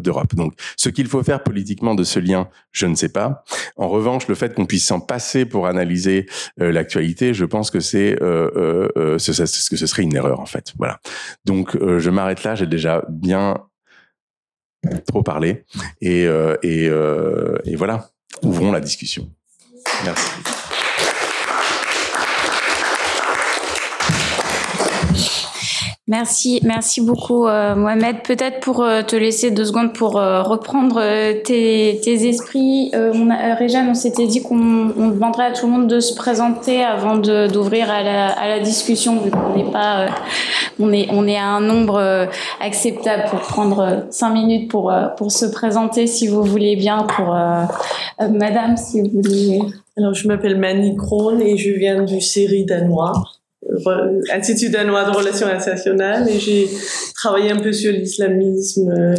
d'Europe. 0.00 0.34
Donc, 0.34 0.54
ce 0.76 0.88
qu'il 0.88 1.06
faut 1.06 1.22
faire 1.22 1.42
politiquement 1.42 1.94
de 1.94 2.02
ce 2.02 2.18
lien, 2.18 2.48
je 2.72 2.86
ne 2.86 2.94
sais 2.94 3.08
pas. 3.08 3.44
En 3.76 3.88
revanche, 3.88 4.26
le 4.26 4.34
fait 4.34 4.54
qu'on 4.54 4.66
puisse 4.66 4.86
s'en 4.86 5.00
passer 5.00 5.44
pour 5.44 5.66
analyser 5.66 6.26
l'actualité, 6.56 7.34
je 7.34 7.44
pense 7.44 7.70
que 7.70 7.80
c'est 7.80 8.16
ce, 8.18 9.46
ce 9.46 9.70
que 9.70 9.76
ce 9.76 9.86
serait 9.86 10.02
une 10.02 10.15
erreur 10.16 10.40
en 10.40 10.46
fait. 10.46 10.72
Voilà. 10.78 11.00
Donc 11.44 11.76
euh, 11.76 11.98
je 11.98 12.10
m'arrête 12.10 12.42
là. 12.42 12.54
J'ai 12.54 12.66
déjà 12.66 13.04
bien 13.08 13.56
trop 15.06 15.22
parlé 15.22 15.64
et, 16.00 16.26
euh, 16.26 16.56
et, 16.62 16.88
euh, 16.88 17.56
et 17.64 17.76
voilà. 17.76 18.10
Ouvrons 18.42 18.72
la 18.72 18.80
discussion. 18.80 19.30
Merci. 20.04 20.30
Merci, 26.08 26.60
merci 26.62 27.00
beaucoup 27.00 27.48
euh, 27.48 27.74
Mohamed. 27.74 28.22
Peut-être 28.22 28.60
pour 28.60 28.80
euh, 28.80 29.02
te 29.02 29.16
laisser 29.16 29.50
deux 29.50 29.64
secondes 29.64 29.92
pour 29.92 30.18
euh, 30.18 30.40
reprendre 30.40 31.02
tes, 31.42 32.28
esprits. 32.28 32.92
on 32.94 33.28
Réjeanne, 33.56 33.88
on 33.88 33.94
s'était 33.94 34.28
dit 34.28 34.40
qu'on 34.40 34.92
on 34.96 35.08
demanderait 35.08 35.46
à 35.46 35.50
tout 35.50 35.66
le 35.66 35.72
monde 35.72 35.88
de 35.88 35.98
se 35.98 36.14
présenter 36.14 36.84
avant 36.84 37.16
d'ouvrir 37.16 37.90
à 37.90 38.04
la, 38.04 38.60
discussion, 38.60 39.20
vu 39.20 39.32
qu'on 39.32 39.56
n'est 39.56 39.70
pas, 39.72 40.06
on 40.78 40.92
est, 40.92 41.36
à 41.36 41.44
un 41.44 41.60
nombre 41.60 42.28
acceptable 42.60 43.24
pour 43.30 43.40
prendre 43.40 44.06
cinq 44.10 44.30
minutes 44.30 44.70
pour 44.70 44.92
pour 45.16 45.32
se 45.32 45.46
présenter, 45.46 46.06
si 46.06 46.28
vous 46.28 46.44
voulez 46.44 46.76
bien. 46.76 47.02
Pour 47.02 47.36
Madame, 48.20 48.76
si 48.76 49.02
vous 49.02 49.20
voulez. 49.22 49.60
Alors, 49.98 50.14
je 50.14 50.28
m'appelle 50.28 50.58
Mani 50.58 50.96
Krohn 50.96 51.40
et 51.40 51.56
je 51.56 51.70
viens 51.72 52.02
du 52.02 52.20
série 52.20 52.64
danois. 52.64 53.35
Institut 54.32 54.70
danois 54.70 55.04
de 55.04 55.16
relations 55.16 55.46
internationales 55.46 56.28
et 56.28 56.38
j'ai 56.38 56.68
travaillé 57.14 57.50
un 57.50 57.58
peu 57.58 57.72
sur 57.72 57.92
l'islamisme, 57.92 58.90
euh, 58.90 59.14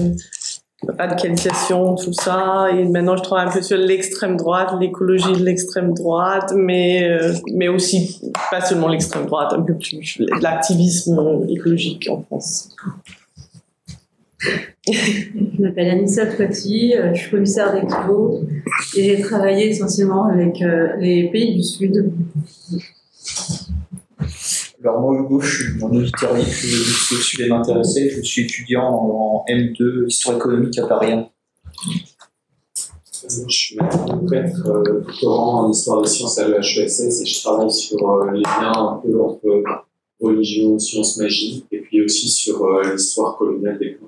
radicalisation, 0.88 1.96
tout 1.96 2.14
ça. 2.14 2.68
Et 2.72 2.86
maintenant, 2.86 3.18
je 3.18 3.24
travaille 3.24 3.48
un 3.48 3.52
peu 3.52 3.62
sur 3.62 3.78
l'extrême 3.78 4.38
droite, 4.38 4.70
l'écologie 4.80 5.34
de 5.34 5.44
l'extrême 5.44 5.94
droite, 5.94 6.54
mais, 6.56 7.10
euh, 7.10 7.34
mais 7.54 7.68
aussi 7.68 8.22
pas 8.50 8.62
seulement 8.62 8.88
l'extrême 8.88 9.26
droite, 9.26 9.54
un 9.54 9.62
peu 9.62 9.76
plus 9.76 10.22
l'activisme 10.42 11.46
écologique 11.50 12.08
en 12.10 12.22
France. 12.22 12.70
Je 14.40 15.62
m'appelle 15.62 15.90
Anissa 15.90 16.26
Toiti, 16.28 16.94
euh, 16.96 17.14
je 17.14 17.22
suis 17.22 17.32
commissaire 17.32 17.74
d'Expo 17.74 18.42
et 18.96 19.04
j'ai 19.04 19.20
travaillé 19.22 19.70
essentiellement 19.70 20.26
avec 20.26 20.64
les 21.00 21.30
pays 21.30 21.56
du 21.56 21.64
Sud. 21.64 22.12
Alors 24.88 25.02
moi, 25.02 25.20
Hugo, 25.20 25.42
je 25.42 25.64
suis 25.64 25.84
un 25.84 25.88
auditeur 25.90 26.34
libre, 26.34 26.50
je, 26.50 27.16
suis 27.16 27.50
m'intéresser. 27.50 28.10
Je 28.10 28.22
suis 28.22 28.44
étudiant 28.44 28.86
en, 28.86 29.44
M2 29.50 30.08
Histoire 30.08 30.38
économique 30.38 30.80
à 30.80 30.88
Paris 30.88 31.12
1. 31.12 31.28
Je 33.28 33.44
suis 33.50 33.76
prêtre 33.76 34.66
euh, 34.66 35.02
doctorant 35.02 35.66
en 35.66 35.72
histoire 35.72 36.02
des 36.02 36.08
sciences 36.08 36.38
à 36.38 36.48
l'EHESS 36.48 37.22
et 37.22 37.26
je 37.26 37.44
travaille 37.44 37.70
sur 37.70 37.98
euh, 38.10 38.32
les 38.32 38.40
liens 38.40 38.72
un 38.72 39.02
peu 39.04 39.22
entre 39.22 39.62
religion, 40.22 40.80
sciences, 40.80 41.18
magie 41.18 41.66
et 41.70 41.82
puis 41.82 42.02
aussi 42.02 42.30
sur 42.30 42.64
euh, 42.64 42.94
l'histoire 42.94 43.38
coloniale 43.38 43.78
des 43.80 43.96
camps 43.96 44.08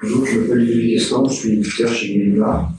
Bonjour, 0.00 0.24
je 0.24 0.38
m'appelle 0.38 0.58
Ludovic 0.58 0.96
Escamp, 0.96 1.28
je 1.28 1.34
suis 1.34 1.52
éditeur 1.52 1.92
chez 1.92 2.14
Guillemard. 2.14 2.70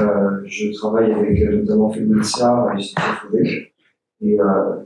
Euh, 0.00 0.40
je 0.46 0.72
travaille 0.72 1.12
avec 1.12 1.40
notamment 1.48 1.92
Féminica 1.92 2.64
à 2.64 2.74
l'Institut 2.74 3.02
Faubec 3.22 3.72
et 4.20 4.36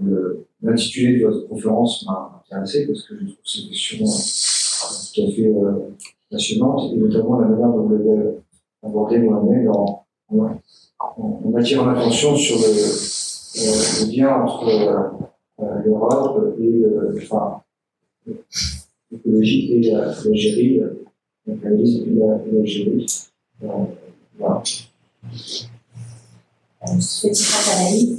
le 0.02 0.44
L'intitulé 0.62 1.18
de 1.18 1.26
votre 1.26 1.48
conférence 1.48 2.06
m'a 2.06 2.42
intéressé 2.44 2.86
parce 2.86 3.02
que 3.02 3.14
je 3.18 3.24
trouve 3.26 3.36
cette 3.44 3.68
question 3.68 4.06
euh, 4.06 4.52
tout 5.12 5.22
à 5.22 5.30
fait 5.32 5.46
euh, 5.46 5.90
passionnante 6.30 6.92
et 6.92 6.96
notamment 6.96 7.40
la 7.40 7.48
manière 7.48 7.68
dont 7.68 7.82
vous 7.82 7.96
l'avez 7.96 8.36
abordé 8.82 9.18
moi-même 9.18 9.70
en, 9.70 10.06
attirant 11.56 11.86
l'attention 11.86 12.36
sur 12.36 12.58
le, 12.58 12.64
euh, 12.64 14.06
lien 14.16 14.42
entre 14.42 14.68
euh, 14.68 15.82
l'Europe 15.84 16.56
et 16.60 16.82
enfin, 17.16 17.60
l'écologie 19.10 19.72
et 19.74 19.90
l'Algérie, 19.90 20.80
et 21.48 21.52
l'Algérie. 21.62 23.06
Petite 26.84 27.78
analyse 27.78 28.18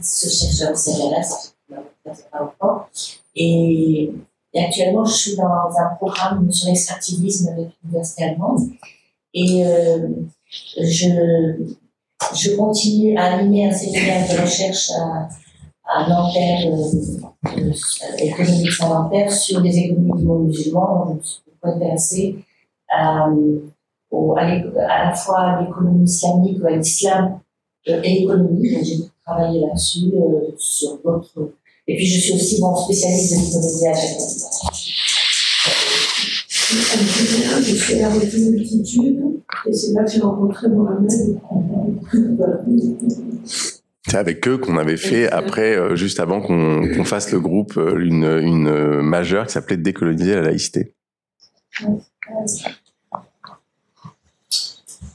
ce 0.00 0.28
chercheur 0.28 0.76
c'est 0.76 2.30
pas 2.30 2.40
longtemps. 2.40 2.86
Et, 3.34 4.12
et, 4.52 4.64
actuellement, 4.64 5.04
je 5.04 5.14
suis 5.14 5.36
dans 5.36 5.44
un 5.44 5.94
programme 5.96 6.50
sur 6.52 6.68
l'extractivisme 6.68 7.48
avec 7.48 7.68
l'université 7.82 8.24
allemande. 8.24 8.60
Et 9.34 9.64
euh, 9.64 10.08
je, 10.50 11.56
je 12.34 12.56
continue 12.56 13.16
à 13.16 13.34
animer 13.34 13.68
un 13.68 13.72
séminaire 13.72 14.28
de 14.28 14.42
recherche 14.42 14.90
à, 14.90 15.28
à 15.84 16.08
Nanterre, 16.08 16.66
euh, 16.66 17.58
euh, 17.58 18.16
économie 18.18 18.64
de 18.64 18.88
Nanterre, 18.88 19.32
sur 19.32 19.60
les 19.60 19.78
économies 19.78 20.20
du 20.20 20.26
monde 20.26 20.46
musulman. 20.46 21.06
Donc, 21.06 21.20
je 21.22 21.28
suis 21.28 21.42
beaucoup 21.46 21.74
intéressée 21.74 22.36
à, 22.90 23.24
à, 23.24 25.04
la 25.04 25.14
fois 25.14 25.40
à 25.40 25.62
l'économie 25.62 26.04
islamique 26.04 26.62
ou 26.62 26.66
à 26.66 26.72
l'islam 26.72 27.24
euh, 27.26 27.51
et 27.86 28.20
l'économie. 28.20 28.74
Donc, 28.74 28.84
j'ai 28.84 28.98
travailler 29.24 29.60
là-dessus, 29.60 30.12
euh, 30.14 30.50
sur 30.58 30.98
d'autres. 31.04 31.52
Et 31.86 31.96
puis 31.96 32.06
je 32.06 32.20
suis 32.20 32.34
aussi 32.34 32.60
bon 32.60 32.74
spécialiste 32.76 33.34
de 33.34 33.38
l'économie 33.40 33.86
à 33.88 33.94
chaque 33.94 34.08
la 38.00 38.08
revue 38.08 38.50
Multitude, 38.50 39.20
et 39.66 39.72
c'est 39.72 39.92
là 39.92 40.04
que 40.04 40.10
j'ai 40.10 40.20
rencontré 40.20 40.68
Mohamed. 40.68 41.38
C'est 44.06 44.16
avec 44.16 44.48
eux 44.48 44.58
qu'on 44.58 44.78
avait 44.78 44.96
fait 44.96 45.30
après, 45.30 45.76
euh, 45.76 45.96
juste 45.96 46.18
avant 46.20 46.40
qu'on 46.40 46.88
qu 46.88 47.04
fasse 47.04 47.30
le 47.30 47.40
groupe, 47.40 47.76
euh, 47.76 47.98
une, 47.98 48.24
une 48.24 49.00
majeure 49.02 49.46
qui 49.46 49.52
s'appelait 49.52 49.76
Décoloniser 49.76 50.34
la 50.34 50.42
laïcité. 50.42 50.94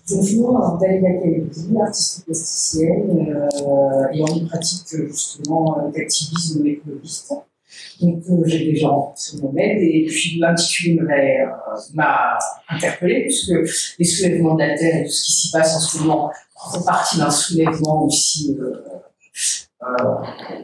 Bonjour, 0.09 0.77
Dalia 0.79 1.19
Kalebi, 1.19 1.77
artiste 1.85 2.23
plasticienne 2.23 3.49
euh, 3.59 4.13
ayant 4.13 4.27
une 4.27 4.47
pratique 4.47 4.87
justement 5.05 5.91
d'activisme 5.93 6.65
écologiste. 6.65 7.33
Donc 7.99 8.23
euh, 8.29 8.43
j'ai 8.45 8.71
déjà 8.71 8.87
rencontré 8.87 9.37
Mohamed 9.41 9.81
et 9.81 10.05
puis 10.07 10.39
l'intitulé 10.39 11.01
m'a 11.93 12.37
interpellé 12.69 13.23
puisque 13.23 13.51
les 13.99 14.05
soulèvements 14.05 14.55
de 14.55 14.61
la 14.61 14.77
Terre 14.77 15.01
et 15.01 15.03
tout 15.03 15.11
ce 15.11 15.25
qui 15.25 15.33
s'y 15.33 15.51
passe 15.51 15.75
en 15.75 15.79
ce 15.79 15.97
moment 15.97 16.31
font 16.71 16.83
partie 16.83 17.17
d'un 17.17 17.29
soulèvement 17.29 18.05
aussi, 18.05 18.57
euh, 18.61 18.75
euh, 19.83 20.05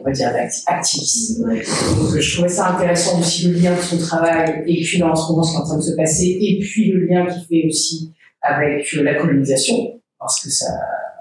on 0.00 0.04
va 0.04 0.10
dire, 0.10 0.32
activiste. 0.66 1.42
Donc 1.42 2.18
je 2.18 2.34
trouvais 2.34 2.48
ça 2.48 2.70
intéressant 2.70 3.20
aussi 3.20 3.48
le 3.48 3.58
lien 3.58 3.76
de 3.76 3.80
son 3.82 3.98
travail 3.98 4.64
et 4.66 4.82
puis 4.82 4.98
dans 4.98 5.14
ce 5.14 5.30
moment 5.30 5.42
ce 5.42 5.50
qui 5.50 5.56
est 5.58 5.60
en 5.60 5.64
train 5.66 5.76
de 5.76 5.82
se 5.82 5.96
passer 5.96 6.38
et 6.40 6.58
puis 6.60 6.92
le 6.92 7.04
lien 7.04 7.26
qu'il 7.26 7.44
fait 7.44 7.66
aussi 7.68 8.10
avec 8.44 8.92
la 8.92 9.14
colonisation 9.14 10.00
parce 10.18 10.42
que 10.42 10.50
ça 10.50 10.68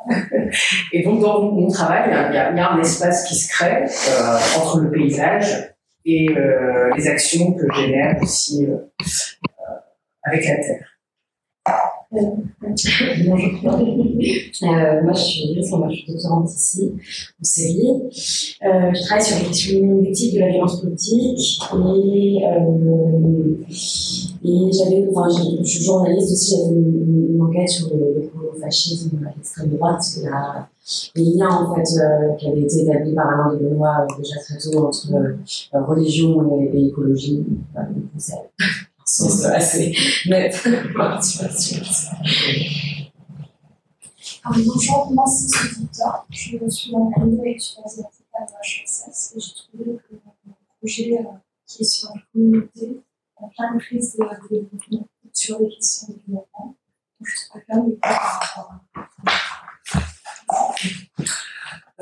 et 0.93 1.03
donc, 1.03 1.21
dans 1.21 1.41
mon 1.51 1.69
travail, 1.69 2.09
il 2.09 2.35
y, 2.35 2.37
a, 2.37 2.71
un 2.71 2.79
espace 2.79 3.25
qui 3.27 3.35
se 3.35 3.49
crée 3.49 3.83
euh, 3.83 4.59
entre 4.59 4.79
le 4.79 4.91
paysage 4.91 5.73
et 6.05 6.29
euh, 6.29 6.91
les 6.95 7.07
actions 7.07 7.53
que 7.53 7.65
génère 7.73 8.17
aussi 8.21 8.65
euh, 8.65 8.77
avec 10.23 10.45
la 10.45 10.55
terre. 10.55 10.92
Bonjour. 12.13 13.51
moi, 13.63 15.13
je 15.13 15.19
suis 15.19 15.41
Iris, 15.45 15.71
je 15.89 15.95
suis 15.95 16.13
doctorante 16.13 16.49
ici, 16.49 16.91
en 17.41 17.43
série. 17.43 17.89
je 18.61 19.05
travaille 19.05 19.25
sur 19.25 19.37
les 19.39 19.45
questions 19.45 19.79
de 19.79 20.39
la 20.39 20.49
violence 20.49 20.81
politique 20.81 21.59
et, 21.97 22.43
et 24.45 24.71
j'avais, 24.71 25.07
enfin, 25.09 25.27
je 25.29 25.63
suis 25.63 25.83
journaliste 25.83 26.31
aussi, 26.31 26.55
j'avais 26.57 26.75
une, 26.75 27.41
enquête 27.41 27.69
sur 27.69 27.89
le, 27.95 28.29
fascisme 28.61 29.19
à 29.25 29.33
l'extrême 29.35 29.69
droite, 29.69 30.03
les 31.15 31.23
liens 31.23 31.49
en 31.49 31.75
fait 31.75 31.97
euh, 31.97 32.33
qui 32.35 32.47
avaient 32.47 32.61
été 32.61 32.83
établis 32.83 33.13
par 33.13 33.27
Alain 33.27 33.53
de 33.53 33.63
Benoît 33.63 34.01
euh, 34.01 34.17
déjà 34.17 34.35
très 34.39 34.57
tôt 34.57 34.85
entre 34.87 35.13
euh, 35.13 35.83
religion 35.85 36.61
et 36.73 36.87
écologie. 36.87 37.45
C'est 39.05 39.45
assez 39.45 39.95
net. 40.27 40.67
bonjour, 44.65 45.11
moi 45.11 45.25
c'est 45.27 45.47
Sophie 45.47 45.87
Je 46.29 46.69
suis 46.69 46.95
en 46.95 47.11
et 47.45 47.59
suis 47.59 47.81
asiatique 47.83 48.25
à 48.33 48.45
HSS 48.45 49.33
et 49.35 49.39
j'ai 49.39 49.53
trouvé 49.53 49.97
que 49.97 50.15
mon 50.45 50.55
projet 50.79 51.17
qui 51.67 51.81
est 51.81 51.85
sur 51.85 52.09
la 52.13 52.21
communauté 52.31 53.01
a 53.37 53.47
plein 53.47 53.75
de 53.75 53.79
crises 53.79 54.15
de 54.15 54.23
développement 54.49 55.07
sur 55.33 55.59
les 55.59 55.69
questions 55.69 56.07
de 56.07 56.13
développement. 56.25 56.77
Donc 57.19 57.27
je 57.27 57.35
trouve 57.47 57.61
de 57.89 57.95
par 57.95 58.11
rapport 58.55 58.71
à 58.71 58.81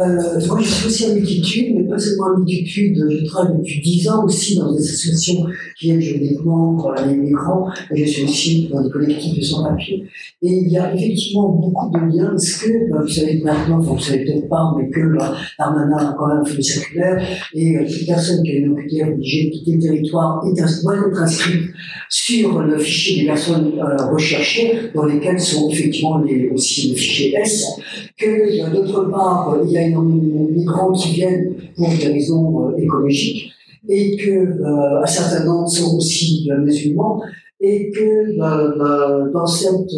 euh, 0.01 0.47
moi, 0.47 0.59
je 0.61 0.67
suis 0.67 0.87
aussi 0.87 1.05
à 1.05 1.13
multitude, 1.13 1.75
mais 1.75 1.83
pas 1.83 1.97
seulement 1.97 2.33
à 2.33 2.37
multitude. 2.37 2.97
Je 3.09 3.25
travaille 3.25 3.57
depuis 3.57 3.81
10 3.81 4.09
ans 4.09 4.25
aussi 4.25 4.55
dans 4.57 4.73
des 4.73 4.81
associations 4.81 5.45
qui 5.79 5.91
aident 5.91 6.01
juridiquement 6.01 6.91
les 7.07 7.15
migrants. 7.15 7.67
Et 7.93 8.05
je 8.05 8.11
suis 8.11 8.23
aussi 8.23 8.69
dans 8.71 8.83
des 8.83 8.89
collectifs 8.89 9.37
de 9.37 9.41
sans-papiers. 9.41 10.03
Et 10.43 10.53
il 10.53 10.69
y 10.69 10.77
a 10.77 10.93
effectivement 10.93 11.49
beaucoup 11.49 11.91
de 11.91 11.99
liens, 11.99 12.29
parce 12.31 12.57
que, 12.57 12.89
bah, 12.89 12.99
vous 13.01 13.07
savez 13.07 13.41
maintenant, 13.43 13.79
enfin, 13.79 13.93
vous 13.93 13.99
savez 13.99 14.25
peut-être 14.25 14.49
pas, 14.49 14.73
mais 14.75 14.89
que 14.89 15.15
bah, 15.15 15.35
Darmanin 15.59 15.97
a 15.97 16.15
quand 16.17 16.33
même 16.33 16.45
fait 16.45 16.57
le 16.57 16.61
circulaire, 16.63 17.23
et 17.53 17.77
euh, 17.77 17.85
toute 17.87 18.07
personne 18.07 18.41
qui 18.43 18.51
a 18.51 18.55
une 18.55 18.71
OQTF 18.71 19.13
obligée 19.13 19.45
de 19.45 19.49
quitter 19.51 19.73
le 19.73 19.81
territoire 19.81 20.43
est, 20.47 20.81
doit 20.81 20.95
être 20.95 21.21
inscrite 21.21 21.69
sur 22.09 22.59
le 22.59 22.77
fichier 22.79 23.21
des 23.21 23.27
personnes 23.27 23.71
euh, 23.77 24.05
recherchées, 24.07 24.91
dans 24.95 25.05
lesquelles 25.05 25.39
sont 25.39 25.69
effectivement 25.69 26.17
les, 26.19 26.49
aussi 26.49 26.89
le 26.89 26.95
fichier 26.95 27.35
S, 27.35 27.65
que 28.17 28.25
euh, 28.25 28.69
d'autre 28.71 29.11
part, 29.11 29.57
il 29.63 29.71
y 29.71 29.77
a 29.77 29.81
migrants 29.95 30.91
qui 30.93 31.13
viennent 31.13 31.55
pour 31.75 31.89
des 31.89 32.07
raisons 32.07 32.69
euh, 32.69 32.77
écologiques, 32.77 33.51
et 33.87 34.15
que 34.17 34.31
euh, 34.31 35.01
un 35.01 35.05
certain 35.05 35.45
nombre 35.45 35.67
sont 35.67 35.97
aussi 35.97 36.49
musulmans, 36.59 37.21
et 37.59 37.91
que 37.91 38.37
dans 39.31 39.45
cette 39.45 39.91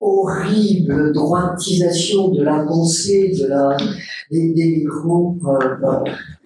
horrible 0.00 1.12
droitisation 1.12 2.28
de 2.28 2.42
la 2.42 2.64
pensée 2.64 3.32
de 3.40 3.46
la, 3.46 3.76
des, 4.30 4.66
migrants, 4.66 5.38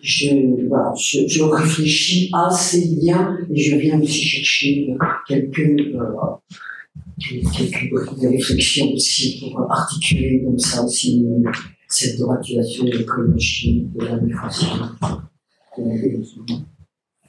je, 0.01 1.27
je, 1.27 1.43
réfléchis 1.43 2.31
à 2.33 2.51
ces 2.51 2.85
liens 3.03 3.37
et 3.51 3.61
je 3.61 3.77
viens 3.77 4.01
aussi 4.01 4.23
chercher 4.23 4.95
quelques 5.27 5.93
quelques 7.21 7.91
briques 7.91 8.21
de 8.21 8.29
réflexion 8.29 8.93
aussi 8.93 9.41
pour 9.41 9.71
articuler 9.71 10.43
comme 10.45 10.59
ça 10.59 10.85
aussi 10.85 11.25
cette 11.89 12.19
droitisation 12.19 12.85
de 12.85 12.91
l'écologie, 12.91 13.89
de 13.95 14.05
la 14.05 14.17
migration. 14.17 14.69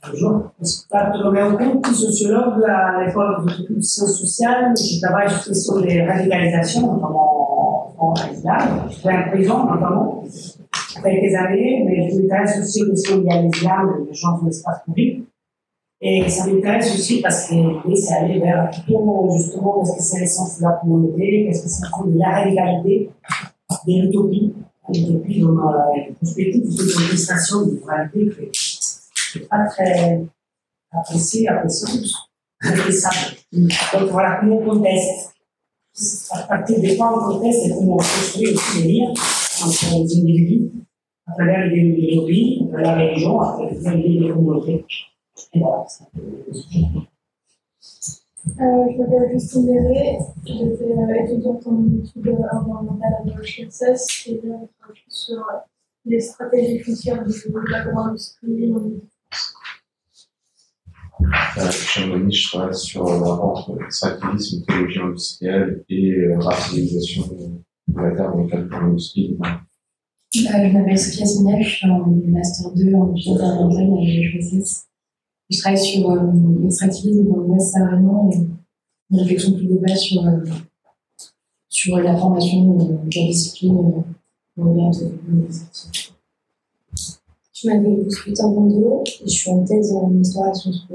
Bonjour, 0.01 0.51
je 0.59 0.65
suis 0.65 0.85
Roméo 1.23 1.57
Conti, 1.57 1.95
sociologue 1.95 2.63
à 2.67 3.05
l'école 3.05 3.45
de 3.45 3.81
sciences 3.81 4.19
sociales. 4.19 4.73
Je 4.75 4.99
travaille 5.01 5.29
sur 5.53 5.79
les 5.79 6.05
radicalisations, 6.05 6.93
notamment 6.93 7.95
en 7.97 8.13
islam. 8.31 8.87
Je 8.89 8.95
suis 8.95 9.09
en 9.09 9.29
prison, 9.31 9.63
notamment, 9.65 10.23
quelques 11.03 11.35
années, 11.35 11.83
mais 11.85 12.09
je 12.09 12.21
m'intéresse 12.21 12.59
aussi 12.61 12.83
aux 12.83 12.89
questions 12.89 13.21
liées 13.21 13.31
à 13.31 13.41
l'islam 13.41 13.95
et 14.01 14.09
les 14.09 14.13
gens 14.13 14.39
de 14.41 14.47
l'espace 14.47 14.83
public. 14.83 15.25
Et 16.01 16.29
ça 16.29 16.47
m'intéresse 16.47 16.93
aussi 16.95 17.21
parce 17.21 17.49
que 17.49 17.55
c'est 17.95 18.13
aller 18.13 18.39
vers 18.39 18.71
comment 18.87 19.29
justement 19.37 19.79
qu'est-ce 19.79 19.97
que 19.97 20.03
c'est 20.03 20.19
l'essence 20.19 20.59
de 20.59 20.63
la 20.63 20.79
communauté, 20.81 21.45
qu'est-ce 21.45 21.63
que 21.63 21.69
c'est 21.69 22.17
la 22.17 22.29
radicalité 22.29 23.09
de 23.87 24.01
l'utopie. 24.01 24.53
L'utopie 24.89 25.41
dans 25.41 25.49
une 25.49 26.15
perspective 26.15 26.63
de 26.63 26.83
l'administration 26.83 27.61
d'une 27.67 27.79
réalité 27.87 28.51
qui 28.51 29.39
n'est 29.39 29.45
pas 29.45 29.65
très 29.67 30.25
appréciée, 30.91 31.47
appréciée, 31.47 32.01
appréciable. 32.61 33.37
Donc 33.53 34.09
voilà, 34.09 34.39
comment 34.39 34.57
on 34.57 34.69
conteste. 34.69 35.35
À 36.31 36.43
partir 36.43 36.79
des 36.79 36.95
points 36.95 37.13
on 37.13 37.33
conteste 37.33 37.67
et 37.67 37.69
comment 37.69 37.93
on 37.93 37.97
construit 37.97 38.53
aussi 38.53 38.81
des 38.81 38.93
liens 38.93 39.09
entre 39.09 39.85
les 39.85 40.17
individus, 40.17 40.71
à 41.27 41.33
travers 41.33 41.67
l'idéologie, 41.67 42.61
à 42.63 42.73
travers 42.73 42.95
la 42.95 43.05
religion, 43.05 43.41
à 43.41 43.45
travers 43.53 43.97
les 43.97 44.29
communautés. 44.29 44.85
Euh, 48.61 48.85
je 48.91 48.97
m'appelle 48.97 49.31
Justine 49.31 49.65
Béré, 49.65 50.17
j'étais 50.45 50.83
euh, 50.83 51.23
étudiante 51.23 51.67
en 51.67 51.85
études 52.03 52.35
environnementales 52.51 53.13
à 53.13 53.23
l'HSS 53.25 54.27
et 54.27 54.41
je 54.43 54.49
travaille 54.49 55.03
sur 55.07 55.45
les 56.05 56.19
stratégies 56.19 56.79
foncières 56.79 57.23
de 57.23 57.71
l'agro-industrie 57.71 58.73
en 58.73 58.91
euh, 61.21 62.29
je 62.31 62.49
travaille 62.49 62.75
sur 62.75 63.03
le 63.03 63.17
rapport 63.17 63.69
entre 63.69 63.83
extractivisme, 63.83 64.63
industrielle 65.03 65.83
et 65.89 66.11
euh, 66.11 66.39
rationalisation 66.39 67.23
de 67.87 68.01
la 68.01 68.15
terre 68.15 68.31
dans 68.31 68.43
le 68.43 68.49
cadre 68.49 68.63
de 68.63 68.71
l'industrie. 68.71 69.37
je 70.33 70.73
m'appelle 70.73 70.97
Sophia 70.97 71.25
Signal, 71.25 71.61
je 71.61 71.69
suis 71.69 71.89
en 71.89 72.05
Master 72.05 72.71
2 72.71 72.93
en 72.93 73.13
études 73.13 73.31
environnementales 73.33 73.83
à 73.83 74.39
l'HSS. 74.39 74.88
Je 75.49 75.59
travaille 75.59 75.83
sur 75.83 76.11
euh, 76.11 76.17
l'extractivisme 76.61 77.27
dans 77.27 77.37
l'Ouest 77.37 77.71
saharien 77.71 78.29
et 78.31 78.37
une 79.11 79.19
réflexion 79.19 79.53
plus 79.53 79.65
globale 79.65 79.97
sur, 79.97 80.23
euh, 80.23 82.01
la 82.01 82.15
formation 82.15 82.75
de 82.75 82.91
la 82.91 83.27
discipline 83.27 84.03
euh, 84.59 84.63
de. 84.63 85.11
Je 87.53 87.67
m'appelle 87.67 88.05
Lucas 88.25 88.47
Bondo 88.47 89.03
et 89.05 89.23
je 89.25 89.29
suis 89.29 89.49
en 89.49 89.63
thèse 89.65 89.91
en 89.93 90.13
histoire 90.21 90.49
à 90.49 90.53
Sciences. 90.53 90.87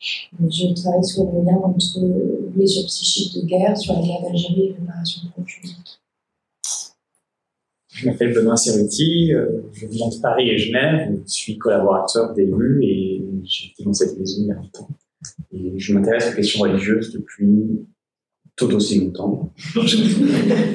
Je 0.00 0.74
travaille 0.80 1.04
sur 1.04 1.24
le 1.24 1.44
lien 1.44 1.56
entre 1.56 2.50
blessures 2.54 2.86
psychiques 2.86 3.42
de 3.42 3.46
guerre 3.46 3.76
sur 3.76 3.94
la 3.94 4.02
guerre 4.02 4.22
d'Algérie 4.22 4.66
et 4.66 4.72
préparation 4.74 5.22
de 5.24 5.32
conflit. 5.32 5.76
Je 7.98 8.06
m'appelle 8.06 8.32
Benoît 8.32 8.56
Cerruti, 8.56 9.32
je 9.72 9.86
viens 9.88 10.08
de 10.08 10.20
Paris 10.22 10.50
et 10.50 10.56
Genève, 10.56 11.18
je 11.26 11.32
suis 11.32 11.58
collaborateur 11.58 12.32
d'élus 12.32 12.78
et 12.84 13.24
j'ai 13.42 13.72
été 13.72 13.82
dans 13.82 13.92
cette 13.92 14.16
maison 14.16 14.36
il 14.38 14.46
y 14.46 14.52
a 14.52 14.54
longtemps. 14.54 14.88
Et 15.50 15.76
je 15.80 15.92
m'intéresse 15.92 16.30
aux 16.30 16.36
questions 16.36 16.60
religieuses 16.60 17.12
depuis 17.12 17.80
tout 18.54 18.72
aussi 18.72 19.00
longtemps. 19.00 19.52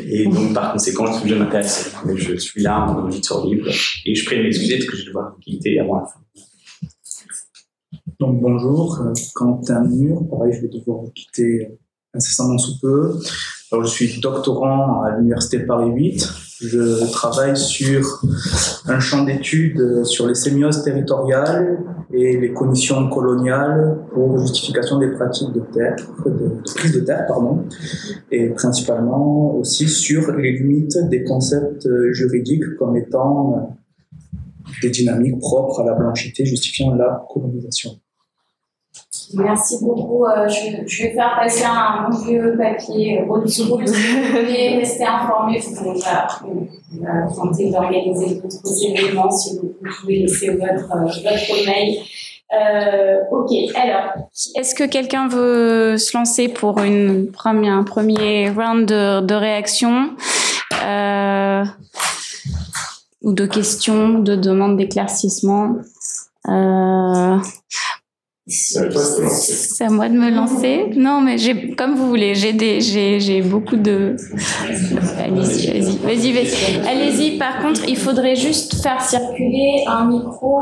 et 0.05 0.25
donc, 0.25 0.53
par 0.53 0.73
conséquent, 0.73 1.05
bien 1.23 1.39
intéressé. 1.39 1.91
Mais 2.05 2.17
je 2.17 2.35
suis 2.35 2.61
là 2.61 2.89
en 2.89 3.07
auditeur 3.07 3.47
libre 3.47 3.69
et 4.05 4.15
je 4.15 4.25
prie 4.25 4.39
de 4.39 4.43
m'excuser 4.43 4.79
parce 4.79 4.89
que 4.89 4.97
je 4.97 5.01
vais 5.03 5.07
devoir 5.07 5.37
quitter 5.39 5.79
avant 5.79 6.01
la 6.01 6.05
fin. 6.05 6.19
Donc, 8.19 8.41
bonjour, 8.41 9.01
Quentin 9.33 9.85
Mur. 9.85 10.27
Pareil, 10.29 10.51
je 10.55 10.61
vais 10.61 10.67
devoir 10.67 11.03
vous 11.03 11.11
quitter 11.11 11.69
incessamment 12.13 12.57
sous 12.57 12.81
peu. 12.81 13.17
Alors, 13.71 13.85
je 13.85 13.91
suis 13.91 14.19
doctorant 14.19 15.03
à 15.03 15.15
l'Université 15.15 15.59
Paris 15.59 15.89
8 15.89 16.42
je 16.67 17.11
travaille 17.11 17.57
sur 17.57 18.21
un 18.87 18.99
champ 18.99 19.23
d'études 19.23 20.03
sur 20.05 20.27
les 20.27 20.35
sémioses 20.35 20.83
territoriales 20.83 21.79
et 22.13 22.37
les 22.37 22.53
conditions 22.53 23.09
coloniales 23.09 23.97
pour 24.13 24.39
justification 24.39 24.99
des 24.99 25.11
pratiques 25.11 25.51
de 25.51 25.61
terre, 25.73 25.95
de, 26.25 26.61
prise 26.75 26.93
de 26.93 26.99
terre, 27.01 27.25
pardon, 27.27 27.65
et 28.31 28.49
principalement 28.49 29.55
aussi 29.55 29.87
sur 29.87 30.31
les 30.33 30.51
limites 30.51 30.97
des 31.09 31.23
concepts 31.23 31.87
juridiques 32.11 32.75
comme 32.77 32.95
étant 32.97 33.75
des 34.81 34.89
dynamiques 34.89 35.39
propres 35.39 35.81
à 35.81 35.85
la 35.85 35.93
blanchité 35.93 36.45
justifiant 36.45 36.93
la 36.95 37.25
colonisation. 37.31 37.91
Merci 39.35 39.77
beaucoup. 39.81 40.25
Euh, 40.25 40.47
je, 40.47 40.85
je, 40.85 41.03
vais 41.03 41.13
faire 41.13 41.35
passer 41.39 41.63
un 41.65 42.09
bon 42.09 42.17
vieux 42.17 42.55
papier 42.57 43.25
school. 43.25 43.43
Si 43.47 43.63
vous 43.63 43.77
voulez 43.77 44.77
rester 44.77 45.05
informé, 45.05 45.59
on 45.85 45.93
va, 45.93 46.27
on 46.43 47.03
va 47.03 47.35
tenter 47.35 47.69
d'organiser 47.69 48.35
d'autres 48.35 48.85
événements 48.85 49.31
si 49.31 49.57
vous, 49.57 49.73
pouvez 50.01 50.19
laisser 50.19 50.49
votre, 50.51 50.91
euh, 50.95 51.05
votre 51.05 51.65
mail. 51.65 51.97
Euh, 52.53 53.21
ok, 53.31 53.49
alors. 53.75 54.13
Est-ce 54.55 54.75
que 54.75 54.83
quelqu'un 54.83 55.27
veut 55.27 55.97
se 55.97 56.15
lancer 56.15 56.49
pour 56.49 56.79
une 56.79 57.31
première, 57.31 57.73
un 57.73 57.83
premier 57.83 58.49
round 58.51 58.85
de, 58.85 59.21
de 59.21 59.33
réaction 59.33 60.11
euh, 60.85 61.63
ou 63.23 63.33
de 63.33 63.45
questions, 63.45 64.19
de 64.19 64.35
demandes 64.35 64.77
d'éclaircissement 64.77 65.77
euh, 66.49 67.37
c'est 68.45 69.85
à 69.85 69.89
moi 69.89 70.09
de 70.09 70.15
me 70.15 70.29
lancer. 70.29 70.87
Non, 70.97 71.21
mais 71.21 71.37
j'ai, 71.37 71.71
comme 71.75 71.95
vous 71.95 72.09
voulez, 72.09 72.35
j'ai 72.35 72.51
des, 72.51 72.81
j'ai, 72.81 73.17
j'ai 73.21 73.41
beaucoup 73.41 73.77
de. 73.77 74.17
Allez-y, 75.17 75.67
vas-y, 75.67 75.97
vas-y, 76.03 76.33
vas-y. 76.33 76.87
Allez-y. 76.87 77.37
Par 77.37 77.61
contre, 77.61 77.87
il 77.87 77.95
faudrait 77.95 78.35
juste 78.35 78.75
faire 78.83 79.01
circuler 79.01 79.85
un 79.87 80.09
micro 80.09 80.59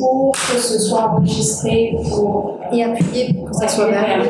pour 0.00 0.32
que 0.32 0.58
ce 0.58 0.80
soit 0.80 1.08
enregistré 1.08 1.94
pour 2.08 2.58
et 2.72 2.82
appuyer 2.82 3.32
pour 3.34 3.48
que 3.50 3.56
ça 3.56 3.68
soit 3.68 3.90
vert. 3.90 4.28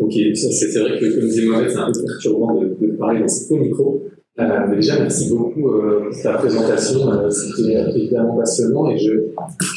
Ok, 0.00 0.12
c'est 0.34 0.78
vrai 0.78 0.98
que 1.00 1.12
comme 1.12 1.28
disait 1.28 1.44
Mohamed, 1.44 1.70
c'est 1.70 1.78
un 1.78 1.90
peu 1.92 2.04
perturbant 2.04 2.54
de, 2.54 2.76
de 2.80 2.96
parler 2.96 3.20
dans 3.20 3.28
ces 3.28 3.48
faux 3.48 3.56
micros. 3.56 4.00
Euh, 4.40 4.74
déjà, 4.74 4.98
merci 4.98 5.28
beaucoup 5.28 5.68
euh, 5.68 6.08
pour 6.08 6.22
ta 6.22 6.34
présentation. 6.34 7.10
Euh, 7.12 7.28
C'était 7.28 7.78
évidemment 7.94 8.38
passionnant 8.38 8.88
et 8.88 8.96
je, 8.96 9.12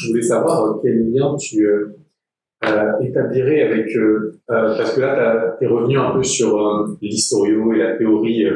voulais 0.08 0.22
savoir 0.22 0.64
euh, 0.64 0.80
quel 0.82 1.12
lien 1.12 1.36
tu 1.38 1.66
euh, 1.66 1.88
établirais 3.02 3.62
avec. 3.62 3.86
parce 4.48 4.94
que 4.94 5.00
là, 5.00 5.56
tu 5.58 5.64
es 5.64 5.68
revenu 5.68 5.98
un 5.98 6.12
peu 6.12 6.22
sur 6.22 6.58
l'historio 7.02 7.72
et 7.74 7.78
la 7.78 7.96
théorie 7.96 8.46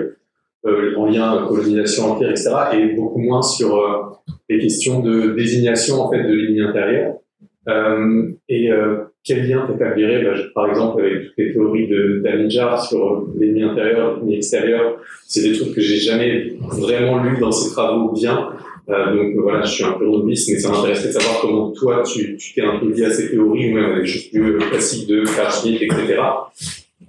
en 0.64 1.06
lien 1.06 1.46
colonisation 1.46 2.12
empire, 2.12 2.30
etc. 2.30 2.50
et 2.72 2.94
beaucoup 2.94 3.20
moins 3.20 3.42
sur 3.42 3.78
les 4.48 4.58
questions 4.58 5.00
de 5.00 5.34
désignation 5.34 6.00
en 6.00 6.10
fait 6.10 6.22
de 6.22 6.32
l'ennemi 6.32 6.62
intérieur. 6.62 7.18
et 8.48 8.70
quel 9.24 9.48
lien 9.48 9.66
t'établirais, 9.66 10.24
bah, 10.24 10.34
par 10.54 10.70
exemple, 10.70 11.02
avec 11.02 11.26
toutes 11.26 11.38
les 11.38 11.52
théories 11.52 11.88
de 11.88 12.22
sur 12.88 13.26
l'ennemi 13.36 13.62
intérieur, 13.62 14.16
l'ennemi 14.16 14.36
extérieur 14.36 14.98
C'est 15.26 15.42
des 15.42 15.58
trucs 15.58 15.74
que 15.74 15.80
j'ai 15.80 15.98
jamais 15.98 16.54
vraiment 16.60 17.22
lu 17.22 17.38
dans 17.38 17.52
ses 17.52 17.70
travaux 17.70 18.12
bien. 18.12 18.50
Euh, 18.88 19.14
donc 19.14 19.34
voilà, 19.42 19.62
je 19.62 19.70
suis 19.70 19.84
un 19.84 19.92
peu 19.92 20.06
novice, 20.06 20.48
mais 20.50 20.58
ça 20.58 20.70
m'intéresserait 20.70 21.08
de 21.08 21.12
savoir 21.12 21.40
comment 21.42 21.70
toi, 21.72 22.02
tu 22.02 22.36
t'es 22.54 22.62
lié 22.62 23.04
à 23.04 23.10
ces 23.10 23.30
théories, 23.30 23.70
ou 23.70 23.74
même 23.74 23.92
à 23.92 24.00
des 24.00 24.06
choses 24.06 24.28
plus 24.30 24.58
classiques 24.58 25.08
de 25.08 25.24
Carl 25.24 25.68
etc., 25.68 26.20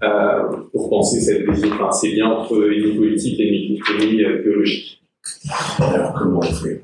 euh, 0.03 0.41
pour 0.71 0.89
penser 0.89 1.21
cette 1.21 1.47
enfin, 1.47 1.91
ces 1.91 2.11
liens 2.11 2.27
entre 2.27 2.71
ennemi 2.71 2.95
politique 2.95 3.39
et 3.39 3.47
ennemi 3.47 4.23
théologique. 4.43 5.01
Alors, 5.79 6.13
comment 6.13 6.39
on 6.39 6.41
fait? 6.41 6.81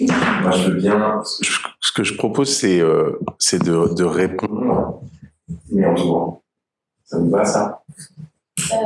Moi, 0.00 0.50
je 0.52 0.70
veux 0.70 0.74
bien 0.74 1.22
ce 1.24 1.92
que 1.92 2.02
je 2.02 2.14
propose, 2.14 2.54
c'est 2.54 2.80
euh, 2.80 3.18
de, 3.52 3.94
de 3.94 4.04
répondre, 4.04 5.00
mais 5.70 5.86
en 5.86 5.96
jouant. 5.96 6.42
Ça 7.04 7.18
me 7.18 7.30
va, 7.30 7.44
ça 7.44 7.82
euh, 8.72 8.76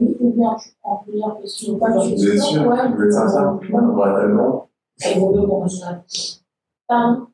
Oui, 0.00 0.16
ou 0.20 0.32
bien 0.32 0.56
je 0.62 0.70
prends 0.80 1.04
plusieurs 1.06 1.40
questions. 1.42 1.78
Pas 1.78 1.90
Vous 1.90 2.26
êtes 2.26 2.40
sûr 2.40 2.66
ouais, 2.66 2.88
Vous 2.88 2.94
voulez 2.94 3.12
faire 3.12 3.28
ça 3.28 3.58
Vraiment 3.70 4.68
Ça 4.96 5.18
vaut 5.18 5.34
mieux 5.34 5.46
qu'on 5.46 5.60
reste 5.62 6.42
Pardon 6.86 7.26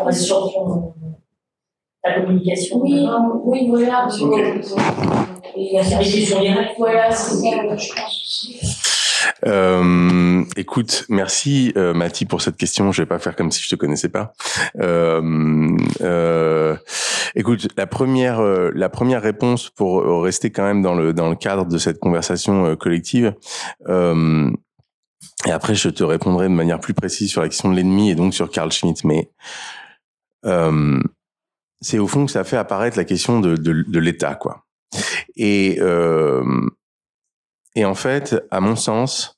On 0.00 0.04
reste 0.04 0.22
sur 0.22 0.92
la 2.04 2.20
communication. 2.20 2.80
Oui, 2.82 3.06
oui, 3.44 3.68
voilà. 3.68 4.08
Okay. 4.08 4.60
Et 5.56 5.74
la 5.74 5.84
sur 5.84 6.40
direct. 6.40 6.74
Voilà, 6.78 7.10
c'est 7.10 7.36
ça, 7.36 7.76
je 7.76 7.94
pense. 7.94 8.48
Euh, 9.48 10.44
écoute, 10.56 11.06
merci 11.08 11.72
euh, 11.76 11.94
Mathie 11.94 12.26
pour 12.26 12.42
cette 12.42 12.56
question. 12.56 12.92
Je 12.92 13.02
vais 13.02 13.06
pas 13.06 13.18
faire 13.18 13.34
comme 13.34 13.50
si 13.50 13.62
je 13.62 13.68
te 13.70 13.76
connaissais 13.76 14.10
pas. 14.10 14.34
Euh, 14.80 15.76
euh, 16.02 16.76
écoute, 17.34 17.68
la 17.76 17.86
première, 17.86 18.40
euh, 18.40 18.70
la 18.74 18.90
première 18.90 19.22
réponse 19.22 19.70
pour 19.70 20.22
rester 20.22 20.50
quand 20.50 20.64
même 20.64 20.82
dans 20.82 20.94
le 20.94 21.12
dans 21.14 21.30
le 21.30 21.36
cadre 21.36 21.64
de 21.64 21.78
cette 21.78 21.98
conversation 21.98 22.76
collective. 22.76 23.34
et 23.88 25.50
après, 25.50 25.74
je 25.74 25.88
te 25.88 26.04
répondrai 26.04 26.48
de 26.48 26.54
manière 26.54 26.80
plus 26.80 26.94
précise 26.94 27.30
sur 27.30 27.40
la 27.40 27.48
question 27.48 27.70
de 27.70 27.76
l'ennemi 27.76 28.10
et 28.10 28.14
donc 28.14 28.34
sur 28.34 28.50
Carl 28.50 28.70
Schmitt. 28.70 29.02
Mais 29.04 29.30
c'est 31.80 31.98
au 31.98 32.06
fond 32.06 32.26
que 32.26 32.32
ça 32.32 32.44
fait 32.44 32.56
apparaître 32.56 32.98
la 32.98 33.04
question 33.04 33.40
de, 33.40 33.56
de, 33.56 33.84
de 33.86 33.98
l'État, 33.98 34.34
quoi. 34.34 34.64
Et 35.36 35.80
et 37.78 37.84
en 37.84 37.94
fait, 37.94 38.34
à 38.50 38.58
mon 38.60 38.74
sens, 38.74 39.37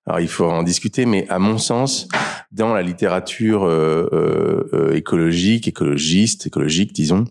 alors 0.07 0.19
il 0.19 0.27
faut 0.27 0.45
en 0.45 0.63
discuter, 0.63 1.05
mais 1.05 1.27
à 1.29 1.37
mon 1.37 1.59
sens, 1.59 2.07
dans 2.51 2.73
la 2.73 2.81
littérature 2.81 3.63
euh, 3.65 4.09
euh, 4.11 4.63
euh, 4.73 4.95
écologique, 4.95 5.67
écologiste, 5.67 6.47
écologique, 6.47 6.91
disons, 6.91 7.25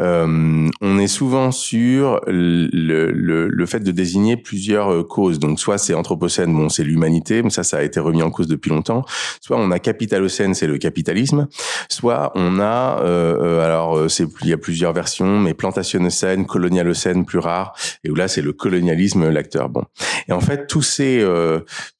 euh, 0.00 0.68
on 0.80 0.98
est 0.98 1.06
souvent 1.08 1.52
sur 1.52 2.20
le, 2.26 2.68
le, 2.72 3.48
le, 3.48 3.66
fait 3.66 3.80
de 3.80 3.92
désigner 3.92 4.36
plusieurs 4.36 4.92
euh, 4.92 5.04
causes. 5.04 5.38
Donc, 5.38 5.60
soit 5.60 5.76
c'est 5.76 5.92
anthropocène, 5.92 6.52
bon, 6.52 6.70
c'est 6.70 6.84
l'humanité, 6.84 7.42
mais 7.42 7.50
ça, 7.50 7.62
ça 7.62 7.78
a 7.78 7.82
été 7.82 8.00
remis 8.00 8.22
en 8.22 8.30
cause 8.30 8.48
depuis 8.48 8.70
longtemps. 8.70 9.04
Soit 9.42 9.58
on 9.58 9.70
a 9.70 9.78
capitalocène, 9.78 10.54
c'est 10.54 10.66
le 10.66 10.78
capitalisme. 10.78 11.48
Soit 11.90 12.32
on 12.34 12.58
a, 12.58 13.02
euh, 13.02 13.60
alors 13.64 14.10
c'est 14.10 14.26
il 14.42 14.48
y 14.48 14.52
a 14.52 14.58
plusieurs 14.58 14.94
versions, 14.94 15.38
mais 15.38 15.52
plantationocène, 15.52 16.46
colonialocène, 16.46 17.26
plus 17.26 17.38
rare, 17.38 17.74
et 18.04 18.10
où 18.10 18.14
là 18.14 18.26
c'est 18.26 18.42
le 18.42 18.52
colonialisme 18.52 19.28
l'acteur. 19.28 19.68
Bon, 19.68 19.84
et 20.28 20.32
en 20.32 20.40
fait, 20.40 20.66
tous 20.66 20.82
ces 20.82 21.24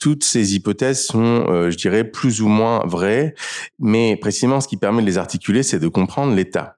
toutes 0.07 0.23
ces 0.23 0.55
hypothèses 0.55 1.05
sont, 1.05 1.47
je 1.69 1.77
dirais, 1.77 2.05
plus 2.05 2.41
ou 2.41 2.47
moins 2.47 2.57
moins 2.57 2.87
vrai, 2.87 3.35
mais 3.81 4.17
précisément 4.17 4.61
ce 4.61 4.69
qui 4.69 4.77
permet 4.77 5.03
de 5.03 5.07
les 5.07 5.19
articuler, 5.19 5.65
c'est 5.65 5.81
de 5.81 5.89
comprendre 5.89 6.33
l'état. 6.33 6.77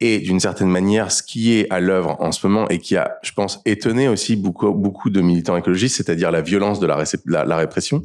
Et 0.00 0.18
d'une 0.18 0.40
certaine 0.40 0.68
manière, 0.68 1.12
ce 1.12 1.22
qui 1.22 1.52
est 1.52 1.70
à 1.70 1.78
l'œuvre 1.78 2.16
en 2.20 2.32
ce 2.32 2.44
moment 2.44 2.68
et 2.68 2.78
qui 2.78 2.96
a, 2.96 3.18
je 3.22 3.30
pense, 3.32 3.60
étonné 3.66 4.08
aussi 4.08 4.34
beaucoup, 4.34 4.72
beaucoup 4.72 5.10
de 5.10 5.20
militants 5.20 5.56
écologistes, 5.56 5.96
c'est-à-dire 5.96 6.32
la 6.32 6.40
violence 6.40 6.80
de 6.80 6.88
la, 6.88 7.44
la, 7.44 7.56
répression, 7.56 8.02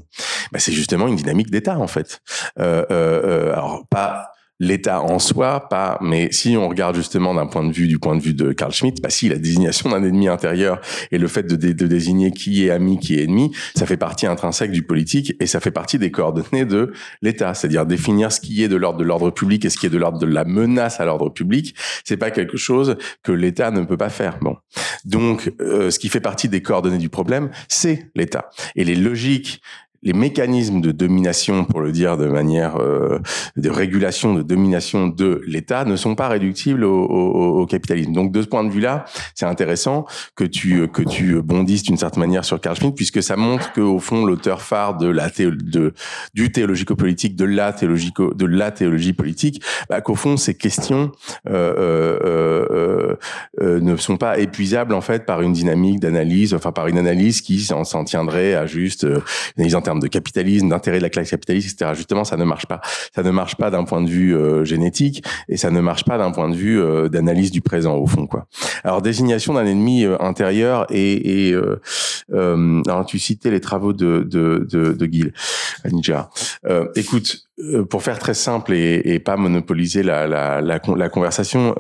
bah 0.52 0.60
c'est 0.60 0.74
justement 0.74 1.08
une 1.08 1.16
dynamique 1.16 1.50
d'État 1.50 1.80
en 1.80 1.88
fait. 1.88 2.22
Euh, 2.60 2.86
euh, 2.92 3.22
euh 3.24 3.54
alors 3.54 3.88
pas 3.90 4.32
l'État 4.60 5.02
en 5.02 5.20
soi, 5.20 5.68
pas. 5.70 5.98
Mais 6.02 6.30
si 6.32 6.56
on 6.58 6.70
regarde 6.70 6.96
justement 6.96 7.34
d'un 7.34 7.48
point 7.48 7.66
de 7.66 7.74
vue 7.74 7.88
du 7.88 8.00
point 8.00 8.16
de 8.16 8.22
vue 8.22 8.34
de 8.34 8.54
Carl 8.54 8.72
Schmitt, 8.72 9.02
bah 9.02 9.10
si 9.10 9.30
la 9.30 9.38
désignation 9.38 9.90
d'un 9.90 10.04
ennemi 10.04 10.28
intérieur 10.28 10.80
et 11.12 11.18
le 11.18 11.28
fait 11.28 11.44
de, 11.44 11.56
désigner 11.56 12.32
qui 12.32 12.66
est 12.66 12.70
ami, 12.70 13.00
qui 13.00 13.16
est 13.16 13.24
ennemi, 13.24 13.52
ça 13.76 13.86
fait 13.86 13.98
partie 13.98 14.28
intrinsèque 14.28 14.72
du 14.72 14.84
politique 14.84 15.34
et 15.40 15.46
ça 15.46 15.60
fait 15.60 15.72
partie 15.72 16.00
des 16.00 16.12
coordonnées 16.12 16.66
de 16.66 16.94
l'État, 17.22 17.54
c'est-à-dire 17.54 17.86
définir 17.86 18.32
ce 18.32 18.40
qui 18.40 18.64
est 18.64 18.68
de 18.68 18.76
l'ordre 18.76 19.00
de 19.00 19.04
l'ordre 19.04 19.30
public 19.30 19.66
et 19.66 19.70
ce 19.70 19.78
qui 19.78 19.86
est 19.86 19.90
de 19.90 19.98
l'ordre 19.98 20.20
de 20.20 20.26
la 20.26 20.46
menace 20.46 21.00
à 21.00 21.06
l'ordre 21.06 21.30
public. 21.30 21.76
C'est 22.04 22.18
pas 22.18 22.32
quelque 22.32 22.58
chose 22.58 22.98
que 23.24 23.32
l'État 23.32 23.72
ne 23.72 23.84
peut 23.84 23.98
pas 23.98 24.10
faire. 24.10 24.40
Bon, 24.42 24.56
donc 25.04 25.52
euh, 25.62 25.92
ce 25.92 26.00
qui 26.00 26.10
fait 26.10 26.20
partie 26.22 26.50
des 26.50 26.62
coordonnées 26.62 26.98
du 26.98 27.10
problème, 27.10 27.50
c'est 27.68 28.10
l'État 28.16 28.50
et 28.76 28.84
les 28.84 28.96
logiques 28.96 29.62
les 30.04 30.14
mécanismes 30.14 30.82
de 30.82 30.92
domination, 30.92 31.66
pour 31.66 31.82
le 31.82 31.92
dire 31.92 32.18
de 32.18 32.28
manière 32.28 32.78
euh, 32.78 33.20
de 33.58 33.70
régulation, 33.70 34.34
de 34.34 34.42
domination 34.42 35.08
de 35.08 35.42
l'État, 35.48 35.86
ne 35.86 35.96
sont 35.96 36.16
pas 36.16 36.28
réductibles 36.28 36.84
au, 36.84 37.06
au, 37.06 37.62
au, 37.62 37.66
capitalisme. 37.66 38.14
Donc 38.14 38.32
de 38.32 38.42
ce 38.42 38.48
point 38.48 38.64
de 38.64 38.70
vue-là, 38.70 39.06
c'est 39.34 39.46
intéressant 39.46 40.06
que 40.36 40.44
tu 40.44 40.88
que 40.90 41.02
tu 41.02 41.42
bondisses 41.42 41.84
d'une 41.84 41.98
certaine 41.98 42.22
manière 42.22 42.46
sur 42.46 42.60
Carl 42.60 42.76
Schmitt, 42.76 42.96
puisque 42.96 43.22
ça 43.24 43.36
montre 43.36 43.74
que 43.74 43.82
au 43.82 44.00
fond 44.00 44.26
l'auteur 44.26 44.62
phare 44.62 44.98
de 44.98 45.08
la 45.08 45.30
théo 45.30 45.52
de 45.52 45.94
du 46.34 46.52
théologico-politique, 46.52 47.36
de 47.36 47.46
la 47.46 47.74
théologico 47.74 48.34
de 48.34 48.46
la 48.46 48.72
théologie 48.72 49.14
politique, 49.14 49.62
bah, 49.90 50.02
qu'au 50.02 50.16
fond 50.16 50.38
ces 50.38 50.56
questions 50.56 51.12
euh, 51.48 51.74
euh, 51.78 52.68
euh, 52.72 53.16
euh 53.62 53.80
ne 53.80 53.96
sont 53.98 54.18
pas 54.18 54.40
épuisables 54.40 54.94
en 54.94 55.02
fait 55.02 55.26
par 55.26 55.42
une 55.42 55.54
dynamique 55.54 56.00
d'analyse, 56.00 56.54
enfin 56.54 56.72
par 56.72 56.88
une 56.88 56.98
analyse 56.98 57.42
qui 57.42 57.60
s'en 57.60 58.04
tiendrait 58.04 58.54
à 58.54 58.66
juste 58.66 59.04
une 59.04 59.20
analyse 59.58 59.76
de 60.00 60.08
capitalisme, 60.08 60.70
d'intérêt 60.70 60.98
de 60.98 61.04
la 61.04 61.10
classe 61.10 61.30
capitaliste, 61.30 61.74
etc. 61.82 61.92
Justement, 61.96 62.24
ça 62.24 62.38
ne 62.38 62.44
marche 62.44 62.66
pas. 62.66 62.82
Ça 63.14 63.24
ne 63.24 63.32
marche 63.32 63.56
pas 63.56 63.72
d'un 63.72 63.84
point 63.84 64.02
de 64.02 64.10
vue 64.10 64.36
euh, 64.36 64.64
génétique 64.64 65.24
et 65.50 65.58
ça 65.58 65.72
ne 65.72 65.82
marche 65.82 66.06
pas 66.06 66.18
d'un 66.18 66.32
point 66.32 66.50
de 66.50 66.56
vue 66.56 66.80
euh, 66.80 67.10
d'analyse 67.10 67.52
du 67.52 67.62
présent 67.62 67.96
au 67.96 68.08
fond, 68.08 68.28
quoi. 68.28 68.48
Alors 68.84 69.02
désignation 69.02 69.54
d'un 69.54 69.66
ennemi 69.66 70.06
euh, 70.06 70.18
intérieur 70.20 70.86
et, 70.90 71.50
et 71.50 71.56
alors 72.32 73.06
tu 73.06 73.20
citais 73.20 73.52
les 73.52 73.60
travaux 73.60 73.94
de 73.94 74.26
de 74.28 74.68
de, 74.70 74.94
de 74.94 75.06
Gil 75.06 75.34
Anija. 75.84 76.30
écoute, 76.96 77.48
pour 77.90 78.04
faire 78.04 78.20
très 78.20 78.34
simple 78.34 78.74
et, 78.74 79.02
et 79.06 79.20
pas 79.20 79.38
monopoliser 79.38 80.04
la 80.04 80.28
la 80.28 80.62
la, 80.62 80.80
la 80.96 81.10
conversation 81.10 81.76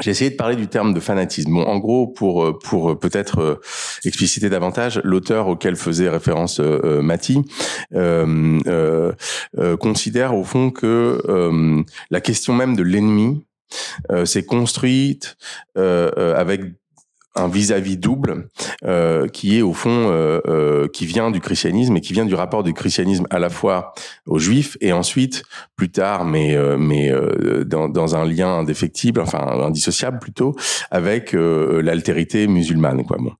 j'ai 0.00 0.10
essayé 0.10 0.30
de 0.30 0.36
parler 0.36 0.56
du 0.56 0.68
terme 0.68 0.94
de 0.94 1.00
fanatisme. 1.00 1.52
Bon, 1.52 1.64
en 1.64 1.78
gros, 1.78 2.06
pour 2.06 2.58
pour 2.60 2.98
peut-être 2.98 3.60
expliciter 4.04 4.48
davantage, 4.48 5.00
l'auteur 5.04 5.48
auquel 5.48 5.76
faisait 5.76 6.08
référence 6.08 6.60
euh, 6.60 7.02
Mati 7.02 7.42
euh, 7.94 9.12
considère 9.80 10.34
au 10.34 10.44
fond 10.44 10.70
que 10.70 11.84
la 12.10 12.20
question 12.20 12.54
même 12.54 12.76
de 12.76 12.82
l'ennemi 12.82 13.44
s'est 14.24 14.44
construite 14.44 15.36
avec 15.76 16.62
un 17.34 17.48
vis-à-vis 17.48 17.96
double 17.96 18.48
euh, 18.84 19.26
qui 19.26 19.56
est 19.58 19.62
au 19.62 19.72
fond 19.72 20.10
euh, 20.10 20.40
euh, 20.46 20.88
qui 20.88 21.06
vient 21.06 21.30
du 21.30 21.40
christianisme 21.40 21.96
et 21.96 22.00
qui 22.00 22.12
vient 22.12 22.26
du 22.26 22.34
rapport 22.34 22.62
du 22.62 22.74
christianisme 22.74 23.26
à 23.30 23.38
la 23.38 23.48
fois 23.48 23.94
aux 24.26 24.38
juifs 24.38 24.76
et 24.80 24.92
ensuite 24.92 25.42
plus 25.76 25.90
tard 25.90 26.24
mais 26.24 26.56
mais 26.76 27.12
dans, 27.64 27.88
dans 27.88 28.16
un 28.16 28.24
lien 28.24 28.58
indéfectible 28.58 29.20
enfin 29.20 29.40
indissociable 29.64 30.18
plutôt 30.18 30.54
avec 30.90 31.32
l'altérité 31.32 32.46
musulmane 32.46 33.04
quoi 33.04 33.16
bon. 33.18 33.32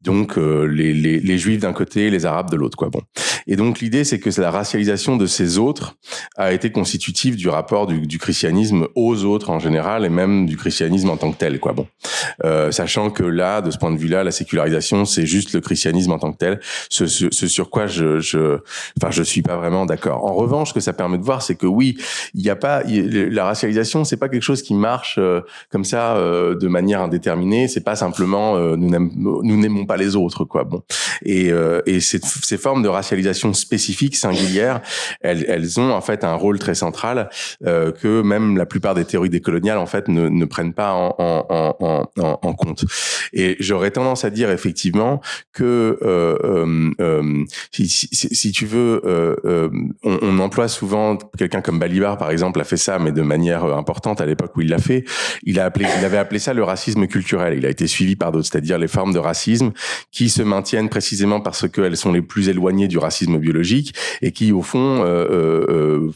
Donc 0.00 0.36
les, 0.36 0.92
les, 0.92 1.38
juifs 1.38 1.60
d'un 1.60 1.72
côté 1.72 2.10
les 2.10 2.26
arabes 2.26 2.50
de 2.50 2.56
l'autre 2.56 2.76
quoi 2.76 2.88
bon. 2.88 3.00
Et 3.46 3.56
donc 3.56 3.80
l'idée 3.80 4.04
c'est 4.04 4.18
que 4.18 4.30
la 4.40 4.50
racialisation 4.50 5.16
de 5.16 5.26
ces 5.26 5.58
autres 5.58 5.96
a 6.36 6.52
été 6.52 6.70
constitutive 6.70 7.36
du 7.36 7.48
rapport 7.48 7.86
du 7.86 8.18
christianisme 8.18 8.88
aux 8.94 9.24
autres 9.24 9.50
en 9.50 9.58
général 9.58 10.04
et 10.04 10.10
même 10.10 10.46
du 10.46 10.56
christianisme 10.56 11.10
en 11.10 11.16
tant 11.16 11.30
que 11.30 11.38
tel 11.38 11.60
quoi 11.60 11.72
bon. 11.72 11.86
Sachant 12.70 13.10
que 13.10 13.33
là, 13.34 13.60
de 13.60 13.70
ce 13.70 13.78
point 13.78 13.90
de 13.90 13.98
vue-là, 13.98 14.24
la 14.24 14.30
sécularisation, 14.30 15.04
c'est 15.04 15.26
juste 15.26 15.52
le 15.52 15.60
christianisme 15.60 16.12
en 16.12 16.18
tant 16.18 16.32
que 16.32 16.38
tel. 16.38 16.60
Ce, 16.90 17.06
ce, 17.06 17.26
ce 17.30 17.46
sur 17.46 17.70
quoi 17.70 17.86
je, 17.86 18.20
je, 18.20 18.58
enfin, 19.00 19.10
je 19.10 19.22
suis 19.22 19.42
pas 19.42 19.56
vraiment 19.56 19.86
d'accord. 19.86 20.24
En 20.24 20.34
revanche, 20.34 20.70
ce 20.70 20.74
que 20.74 20.80
ça 20.80 20.92
permet 20.92 21.18
de 21.18 21.24
voir, 21.24 21.42
c'est 21.42 21.54
que 21.54 21.66
oui, 21.66 21.98
il 22.34 22.42
n'y 22.42 22.50
a 22.50 22.56
pas 22.56 22.82
la 22.84 23.44
racialisation, 23.44 24.04
c'est 24.04 24.16
pas 24.16 24.28
quelque 24.28 24.42
chose 24.42 24.62
qui 24.62 24.74
marche 24.74 25.16
euh, 25.18 25.40
comme 25.70 25.84
ça 25.84 26.16
euh, 26.16 26.54
de 26.54 26.68
manière 26.68 27.00
indéterminée. 27.00 27.68
C'est 27.68 27.84
pas 27.84 27.96
simplement 27.96 28.56
euh, 28.56 28.76
nous 28.76 29.56
n'aimons 29.56 29.86
pas 29.86 29.96
les 29.96 30.16
autres, 30.16 30.44
quoi. 30.44 30.64
Bon, 30.64 30.82
et, 31.24 31.50
et 31.86 32.00
ces, 32.00 32.20
ces 32.22 32.56
formes 32.56 32.82
de 32.82 32.88
racialisation 32.88 33.52
spécifiques, 33.52 34.16
singulières, 34.16 34.80
elles, 35.20 35.44
elles 35.48 35.80
ont 35.80 35.92
en 35.92 36.00
fait 36.00 36.24
un 36.24 36.34
rôle 36.34 36.58
très 36.58 36.74
central 36.74 37.28
que 37.62 38.22
même 38.22 38.56
la 38.56 38.66
plupart 38.66 38.94
des 38.94 39.04
théories 39.04 39.30
décoloniales 39.30 39.78
en 39.78 39.86
fait 39.86 40.08
ne, 40.08 40.28
ne 40.28 40.44
prennent 40.44 40.74
pas 40.74 40.92
en, 40.92 41.14
en, 41.18 42.08
en 42.16 42.52
compte. 42.54 42.84
Et 43.32 43.56
j'aurais 43.60 43.90
tendance 43.90 44.24
à 44.24 44.30
dire 44.30 44.50
effectivement 44.50 45.20
que 45.52 45.98
euh, 46.02 46.36
euh, 46.44 46.90
euh 47.00 47.44
si, 47.70 47.88
si, 47.88 48.08
si, 48.12 48.52
tu 48.52 48.66
veux, 48.66 49.00
euh, 49.04 49.36
euh, 49.44 49.68
on, 50.02 50.18
on, 50.22 50.38
emploie 50.38 50.68
souvent 50.68 51.16
quelqu'un 51.38 51.60
comme 51.60 51.78
Balibar 51.78 52.18
par 52.18 52.30
exemple 52.30 52.60
a 52.60 52.64
fait 52.64 52.76
ça, 52.76 52.98
mais 52.98 53.12
de 53.12 53.22
manière 53.22 53.64
importante 53.64 54.20
à 54.20 54.26
l'époque 54.26 54.56
où 54.56 54.60
il 54.60 54.68
l'a 54.68 54.78
fait. 54.78 55.04
Il 55.42 55.58
a 55.58 55.64
appelé, 55.64 55.86
il 55.98 56.04
avait 56.04 56.18
appelé 56.18 56.38
ça 56.38 56.54
le 56.54 56.62
racisme 56.62 57.06
culturel. 57.06 57.56
Il 57.56 57.66
a 57.66 57.70
été 57.70 57.86
suivi 57.86 58.16
par 58.16 58.32
d'autres, 58.32 58.46
c'est-à-dire 58.50 58.78
les 58.78 58.88
formes 58.88 59.12
de 59.12 59.18
racisme 59.18 59.72
qui 60.10 60.28
se 60.28 60.42
maintiennent 60.42 60.88
précisément 60.88 61.40
parce 61.40 61.68
qu'elles 61.68 61.96
sont 61.96 62.12
les 62.12 62.22
plus 62.22 62.48
éloignées 62.48 62.88
du 62.88 62.98
racisme 62.98 63.38
biologique 63.38 63.94
et 64.22 64.32
qui 64.32 64.52
au 64.52 64.62
fond 64.62 65.04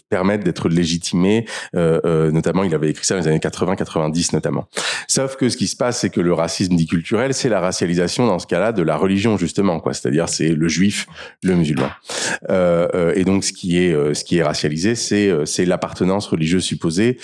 permettent 0.09 0.44
d'être 0.44 0.68
légitimées. 0.68 1.46
notamment, 1.74 2.64
il 2.64 2.74
avait 2.74 2.90
écrit 2.90 3.06
ça 3.06 3.14
dans 3.14 3.20
les 3.20 3.28
années 3.28 3.38
80-90 3.38 4.34
notamment. 4.34 4.68
Sauf 5.06 5.36
que 5.36 5.48
ce 5.48 5.56
qui 5.56 5.66
se 5.66 5.76
passe, 5.76 6.00
c'est 6.00 6.11
que 6.11 6.20
le 6.20 6.32
racisme 6.32 6.76
dit 6.76 6.86
culturel, 6.99 7.32
c'est 7.32 7.49
la 7.49 7.61
racialisation 7.61 8.26
dans 8.26 8.40
ce 8.40 8.46
cas-là 8.49 8.72
de 8.72 8.82
la 8.82 8.96
religion 8.96 9.36
justement, 9.36 9.78
quoi. 9.78 9.94
C'est-à-dire 9.94 10.28
c'est 10.28 10.49
le 10.49 10.68
juif, 10.68 11.07
le 11.44 11.55
musulman. 11.55 11.90
Euh, 12.51 12.88
euh, 12.94 13.12
et 13.14 13.24
donc 13.24 13.44
ce 13.44 13.53
qui 13.53 13.78
est 13.78 13.92
euh, 13.92 14.14
ce 14.14 14.24
qui 14.24 14.38
est 14.38 14.42
racialisé, 14.42 14.96
c'est 14.96 15.30
c'est 15.44 15.64
l'appartenance 15.64 16.26
religieuse 16.26 16.64
supposée, 16.64 17.18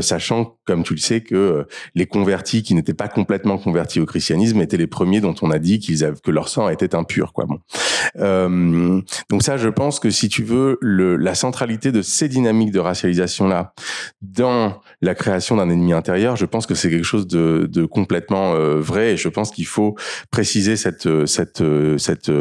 sachant 0.00 0.56
comme 0.64 0.82
tu 0.82 0.94
le 0.94 0.98
sais 0.98 1.20
que 1.20 1.66
les 1.94 2.06
convertis 2.06 2.62
qui 2.62 2.74
n'étaient 2.74 2.94
pas 2.94 3.08
complètement 3.08 3.58
convertis 3.58 4.00
au 4.00 4.06
christianisme 4.06 4.60
étaient 4.60 4.76
les 4.76 4.86
premiers 4.86 5.20
dont 5.20 5.34
on 5.42 5.50
a 5.50 5.58
dit 5.58 5.78
qu'ils 5.78 6.04
avaient 6.04 6.18
que 6.22 6.30
leur 6.30 6.48
sang 6.48 6.68
était 6.68 6.94
impur, 6.94 7.32
quoi. 7.32 7.46
Bon. 7.46 9.02
donc 9.30 9.42
ça, 9.42 9.56
je 9.56 9.68
pense 9.68 10.00
que 10.00 10.10
si 10.10 10.28
tu 10.28 10.42
veux 10.42 10.78
la 10.82 11.34
centralité 11.34 11.92
de 11.92 12.02
ces 12.02 12.28
dynamiques 12.28 12.72
de 12.72 12.80
racialisation 12.80 13.46
là 13.46 13.72
dans 14.20 14.80
la 15.00 15.14
création 15.14 15.56
d'un 15.56 15.70
ennemi 15.70 15.92
intérieur, 15.92 16.36
je 16.36 16.46
pense 16.46 16.66
que 16.66 16.74
c'est 16.74 16.90
quelque 16.90 17.04
chose 17.04 17.26
de 17.26 17.84
complètement 17.86 18.54
vrai 18.78 19.11
et 19.12 19.16
je 19.16 19.28
pense 19.28 19.50
qu'il 19.50 19.66
faut 19.66 19.94
préciser 20.30 20.76
cette 20.76 21.26
cette 21.26 21.62
cette 21.98 22.32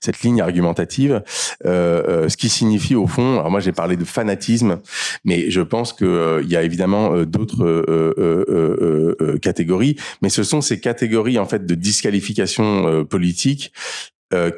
cette 0.00 0.20
ligne 0.22 0.40
argumentative, 0.40 1.22
euh, 1.64 2.28
ce 2.28 2.36
qui 2.36 2.48
signifie 2.48 2.94
au 2.94 3.06
fond. 3.06 3.38
Alors 3.38 3.50
moi 3.50 3.60
j'ai 3.60 3.72
parlé 3.72 3.96
de 3.96 4.04
fanatisme, 4.04 4.78
mais 5.24 5.50
je 5.50 5.60
pense 5.60 5.92
que 5.92 6.04
euh, 6.04 6.42
il 6.42 6.50
y 6.50 6.56
a 6.56 6.62
évidemment 6.62 7.14
euh, 7.14 7.26
d'autres 7.26 7.64
euh, 7.64 9.38
catégories, 9.42 9.96
mais 10.22 10.28
ce 10.28 10.42
sont 10.42 10.60
ces 10.60 10.80
catégories 10.80 11.38
en 11.38 11.46
fait 11.46 11.66
de 11.66 11.74
disqualification 11.74 13.04
politique 13.04 13.72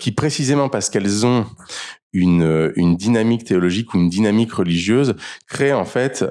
qui 0.00 0.12
précisément 0.12 0.68
parce 0.68 0.88
qu'elles 0.88 1.26
ont 1.26 1.44
une, 2.12 2.72
une 2.76 2.96
dynamique 2.96 3.44
théologique 3.44 3.92
ou 3.92 3.98
une 3.98 4.08
dynamique 4.08 4.52
religieuse 4.52 5.14
créent 5.46 5.74
en 5.74 5.84
fait 5.84 6.24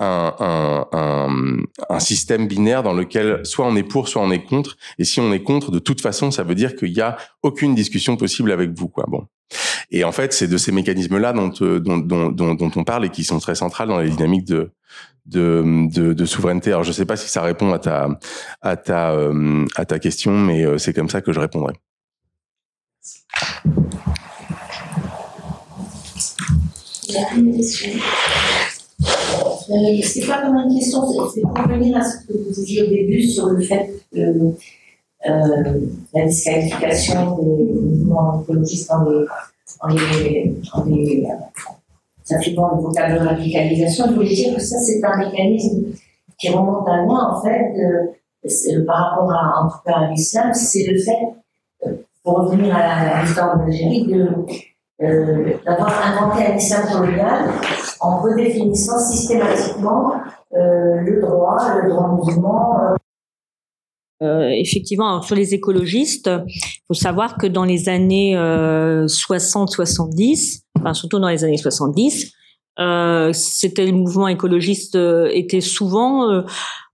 un, 0.00 1.66
système 1.98 2.48
binaire 2.48 2.82
dans 2.82 2.94
lequel 2.94 3.40
soit 3.44 3.66
on 3.66 3.76
est 3.76 3.82
pour, 3.82 4.08
soit 4.08 4.22
on 4.22 4.30
est 4.30 4.42
contre. 4.44 4.76
Et 4.98 5.04
si 5.04 5.20
on 5.20 5.32
est 5.32 5.42
contre, 5.42 5.70
de 5.70 5.78
toute 5.78 6.00
façon, 6.00 6.30
ça 6.30 6.42
veut 6.42 6.54
dire 6.54 6.74
qu'il 6.76 6.92
n'y 6.92 7.00
a 7.00 7.16
aucune 7.42 7.74
discussion 7.74 8.16
possible 8.16 8.52
avec 8.52 8.70
vous. 8.70 8.88
Quoi. 8.88 9.04
Bon. 9.06 9.26
Et 9.90 10.04
en 10.04 10.12
fait, 10.12 10.32
c'est 10.32 10.46
de 10.46 10.56
ces 10.56 10.72
mécanismes-là 10.72 11.32
dont, 11.32 11.52
euh, 11.62 11.80
on 12.76 12.84
parle 12.84 13.04
et 13.04 13.08
qui 13.10 13.24
sont 13.24 13.38
très 13.38 13.54
centrales 13.54 13.88
dans 13.88 13.98
les 13.98 14.10
dynamiques 14.10 14.46
de, 14.46 16.24
souveraineté. 16.24 16.70
Alors, 16.70 16.84
je 16.84 16.90
ne 16.90 16.94
sais 16.94 17.06
pas 17.06 17.16
si 17.16 17.28
ça 17.28 17.42
répond 17.42 17.72
à 17.72 17.78
ta, 18.76 19.10
euh, 19.12 19.66
question, 20.00 20.32
mais 20.32 20.64
euh, 20.64 20.78
c'est 20.78 20.94
comme 20.94 21.08
ça 21.08 21.20
que 21.20 21.32
je 21.32 21.40
répondrai. 21.40 21.74
Il 27.08 27.14
y 27.14 27.18
a 27.18 27.34
une 27.34 27.56
question. 27.56 27.90
Euh, 29.70 30.00
c'est 30.02 30.26
pas 30.26 30.42
comme 30.42 30.56
une 30.56 30.78
question, 30.78 31.00
c'est 31.32 31.42
pour 31.42 31.56
revenir 31.56 31.96
à 31.96 32.02
ce 32.02 32.26
que 32.26 32.32
vous 32.32 32.50
disiez 32.50 32.82
au 32.82 32.90
début 32.90 33.22
sur 33.22 33.46
le 33.46 33.60
fait 33.60 33.90
que 34.12 34.18
euh, 34.18 35.80
la 36.14 36.26
disqualification 36.26 37.36
des 37.36 37.72
mouvements 37.74 38.42
écologistes 38.42 38.90
en 38.90 39.04
les, 39.88 40.54
en 40.72 40.84
les, 40.84 41.26
en 41.26 41.80
s'appliquant 42.24 42.74
le 42.74 42.82
vocable 42.82 43.20
de 43.20 43.26
radicalisation. 43.26 44.06
Je 44.08 44.14
voulais 44.14 44.34
dire 44.34 44.54
que 44.54 44.60
ça, 44.60 44.78
c'est 44.78 45.00
un 45.04 45.18
mécanisme 45.18 45.84
qui 46.38 46.48
remonte 46.48 46.88
à 46.88 47.02
en 47.02 47.42
fait, 47.42 47.72
euh, 47.78 48.84
par 48.86 49.10
rapport 49.10 49.32
à, 49.32 49.64
en 49.64 49.68
tout 49.68 49.78
cas 49.84 49.98
à 49.98 50.10
l'islam, 50.10 50.52
c'est 50.54 50.86
le 50.86 50.98
fait, 50.98 51.18
euh, 51.86 51.92
pour 52.24 52.38
revenir 52.38 52.74
à 52.74 53.22
l'histoire 53.22 53.58
de 53.58 53.62
l'Algérie, 53.64 54.06
de 54.06 54.28
euh, 55.02 55.54
d'avoir 55.64 56.06
inventé 56.06 56.44
un 56.44 56.56
islam 56.56 56.82
colonial 56.92 57.50
en 58.00 58.20
redéfinissant 58.20 58.98
systématiquement 58.98 60.12
euh, 60.52 61.00
le 61.00 61.22
droit, 61.22 61.56
le 61.82 61.88
droit 61.88 62.18
musulman. 62.18 62.82
Euh. 62.82 62.94
euh 64.26 64.50
effectivement, 64.50 65.22
sur 65.22 65.36
les 65.36 65.54
écologistes, 65.54 66.30
il 66.46 66.82
faut 66.86 66.94
savoir 66.94 67.38
que 67.38 67.46
dans 67.46 67.64
les 67.64 67.88
années 67.88 68.36
60-70, 68.36 70.64
enfin 70.78 70.92
surtout 70.92 71.18
dans 71.18 71.28
les 71.28 71.44
années 71.44 71.56
70, 71.56 72.34
euh, 72.78 73.32
c'était 73.32 73.86
le 73.86 73.92
mouvement 73.92 74.28
écologiste 74.28 74.98
était 75.30 75.62
souvent 75.62 76.44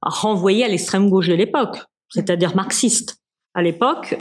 renvoyé 0.01 0.65
à 0.65 0.69
l'extrême 0.69 1.11
gauche 1.11 1.29
de 1.29 1.35
l'époque, 1.35 1.79
c'est-à-dire 2.11 2.55
marxiste. 2.55 3.17
À 3.55 3.63
l'époque, 3.63 4.17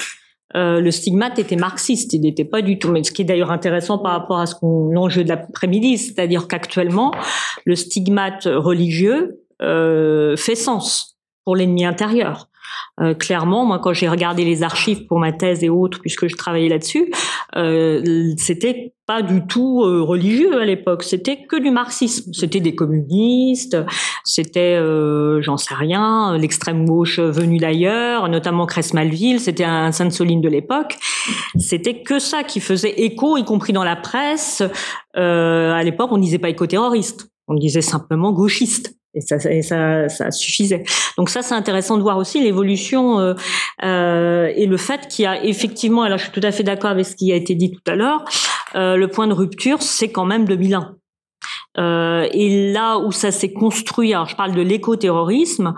euh, 0.56 0.80
le 0.80 0.92
stigmate 0.92 1.38
était 1.38 1.58
marxiste, 1.58 2.14
il 2.14 2.22
n'était 2.22 2.46
pas 2.46 2.62
du 2.62 2.80
tout. 2.80 2.90
Mais 2.90 3.04
ce 3.04 3.12
qui 3.12 3.22
est 3.22 3.26
d'ailleurs 3.26 3.52
intéressant 3.52 3.98
par 3.98 4.14
rapport 4.14 4.40
à 4.40 4.46
ce 4.46 4.56
qu'on 4.56 4.90
l'enjeu 4.90 5.24
de 5.24 5.30
l'après-midi, 5.30 5.98
c'est-à-dire 5.98 6.48
qu'actuellement 6.48 7.12
le 7.66 7.76
stigmate 7.76 8.46
religieux 8.46 9.42
euh, 9.62 10.36
fait 10.38 10.56
sens 10.56 11.18
pour 11.44 11.56
l'ennemi 11.56 11.86
intérieur. 11.86 12.50
Euh, 13.02 13.14
clairement, 13.14 13.66
moi, 13.66 13.80
quand 13.80 13.94
j'ai 13.94 14.08
regardé 14.08 14.46
les 14.46 14.64
archives 14.64 15.06
pour 15.06 15.20
ma 15.20 15.32
thèse 15.32 15.64
et 15.64 15.70
autres, 15.70 16.00
puisque 16.02 16.28
je 16.28 16.36
travaillais 16.36 16.70
là-dessus, 16.70 17.12
euh, 17.56 18.34
c'était 18.38 18.94
pas 19.06 19.22
du 19.22 19.46
tout 19.46 19.84
euh, 19.84 20.02
religieux 20.02 20.60
à 20.60 20.66
l'époque. 20.66 21.04
C'était 21.04 21.46
que 21.46 21.58
du 21.58 21.72
marxisme. 21.72 22.32
C'était 22.34 22.60
des 22.60 22.74
communistes, 22.74 23.78
c'était, 24.24 24.78
euh, 24.78 25.42
j'en 25.42 25.58
sais 25.58 25.76
rien, 25.76 26.38
l'extrême 26.38 26.86
gauche 26.86 27.20
venue 27.20 27.58
d'ailleurs, 27.58 28.30
notamment 28.30 28.66
Cress-Malville. 28.66 29.40
C'était 29.40 29.64
un 29.64 29.92
Sainte-Soline 29.92 30.42
de 30.42 30.50
l'époque. 30.50 30.98
C'était 31.58 32.02
que 32.02 32.20
ça 32.20 32.44
qui 32.44 32.60
faisait 32.60 33.02
écho, 33.02 33.38
y 33.38 33.46
compris 33.46 33.74
dans 33.74 33.84
la 33.84 33.96
presse. 33.96 34.64
à 35.14 35.84
l'époque, 35.84 36.12
on 36.12 36.18
disait 36.18 36.40
pas 36.40 36.50
éco-terroriste, 36.50 37.30
on 37.48 37.56
disait 37.56 37.82
simplement 37.82 38.32
gauchiste. 38.32 38.96
Et 39.16 39.22
ça, 39.22 39.40
ça, 39.40 40.10
ça 40.10 40.32
suffisait. 40.32 40.84
Donc 41.18 41.30
ça, 41.30 41.42
c'est 41.42 41.56
intéressant 41.56 41.98
de 41.98 42.02
voir 42.02 42.18
aussi 42.18 42.42
l'évolution 42.42 43.20
euh, 43.20 43.34
euh, 43.84 44.52
et 44.56 44.66
le 44.66 44.78
fait 44.78 45.08
qu'il 45.08 45.24
y 45.24 45.26
a 45.26 45.44
effectivement, 45.44 46.04
alors 46.04 46.18
je 46.18 46.24
suis 46.24 46.34
tout 46.34 46.46
à 46.46 46.52
fait 46.52 46.64
d'accord 46.64 46.92
avec 46.92 47.06
ce 47.06 47.16
qui 47.16 47.32
a 47.32 47.36
été 47.36 47.56
dit 47.56 47.72
tout 47.72 47.92
à 47.92 47.96
l'heure, 47.96 48.26
euh, 48.76 48.98
le 48.98 49.08
point 49.08 49.28
de 49.28 49.34
rupture, 49.34 49.82
c'est 49.82 50.10
quand 50.10 50.26
même 50.26 50.46
2001. 50.46 50.96
Euh, 51.78 52.28
et 52.32 52.72
là 52.72 53.00
où 53.00 53.12
ça 53.12 53.32
s'est 53.32 53.52
construit, 53.52 54.14
alors 54.14 54.28
je 54.28 54.36
parle 54.36 54.54
de 54.54 54.62
l'écoterrorisme, 54.62 55.74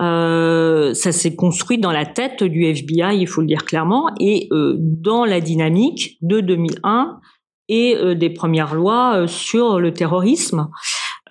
euh, 0.00 0.94
ça 0.94 1.12
s'est 1.12 1.34
construit 1.34 1.78
dans 1.78 1.92
la 1.92 2.06
tête 2.06 2.44
du 2.44 2.64
FBI, 2.64 3.18
il 3.18 3.26
faut 3.26 3.40
le 3.40 3.46
dire 3.46 3.64
clairement, 3.64 4.08
et 4.20 4.48
euh, 4.52 4.76
dans 4.78 5.24
la 5.24 5.40
dynamique 5.40 6.16
de 6.22 6.40
2001 6.40 7.20
et 7.68 7.96
euh, 7.96 8.14
des 8.14 8.30
premières 8.30 8.74
lois 8.74 9.16
euh, 9.16 9.26
sur 9.26 9.80
le 9.80 9.92
terrorisme, 9.92 10.68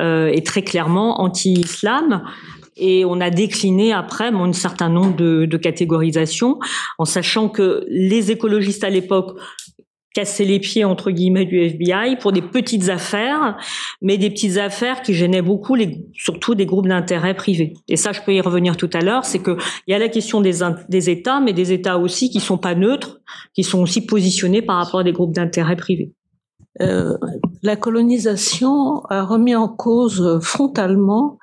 et 0.01 0.43
très 0.43 0.63
clairement 0.63 1.21
anti-islam. 1.21 2.23
Et 2.77 3.05
on 3.05 3.21
a 3.21 3.29
décliné 3.29 3.93
après 3.93 4.27
un 4.27 4.53
certain 4.53 4.89
nombre 4.89 5.15
de, 5.15 5.45
de 5.45 5.57
catégorisations, 5.57 6.57
en 6.97 7.05
sachant 7.05 7.49
que 7.49 7.85
les 7.89 8.31
écologistes 8.31 8.83
à 8.83 8.89
l'époque 8.89 9.37
casser 10.13 10.45
les 10.45 10.59
pieds 10.59 10.83
entre 10.83 11.11
guillemets 11.11 11.45
du 11.45 11.59
FBI 11.59 12.17
pour 12.19 12.31
des 12.31 12.41
petites 12.41 12.89
affaires, 12.89 13.57
mais 14.01 14.17
des 14.17 14.29
petites 14.29 14.57
affaires 14.57 15.01
qui 15.01 15.13
gênaient 15.13 15.41
beaucoup, 15.41 15.75
les, 15.75 16.05
surtout 16.13 16.55
des 16.55 16.65
groupes 16.65 16.87
d'intérêt 16.87 17.33
privés. 17.33 17.73
Et 17.87 17.95
ça, 17.95 18.11
je 18.11 18.21
peux 18.21 18.33
y 18.33 18.41
revenir 18.41 18.75
tout 18.75 18.89
à 18.93 18.99
l'heure, 18.99 19.25
c'est 19.25 19.39
que 19.39 19.57
il 19.87 19.91
y 19.91 19.93
a 19.93 19.99
la 19.99 20.09
question 20.09 20.41
des, 20.41 20.59
des 20.89 21.09
États, 21.09 21.39
mais 21.39 21.53
des 21.53 21.71
États 21.71 21.97
aussi 21.97 22.29
qui 22.29 22.39
sont 22.39 22.57
pas 22.57 22.75
neutres, 22.75 23.21
qui 23.53 23.63
sont 23.63 23.81
aussi 23.81 24.05
positionnés 24.05 24.61
par 24.61 24.83
rapport 24.83 24.99
à 24.99 25.03
des 25.03 25.13
groupes 25.13 25.33
d'intérêt 25.33 25.77
privés. 25.77 26.11
Euh, 26.79 27.17
la 27.63 27.75
colonisation 27.75 29.01
a 29.09 29.23
remis 29.23 29.55
en 29.55 29.67
cause 29.67 30.39
frontalement 30.41 31.37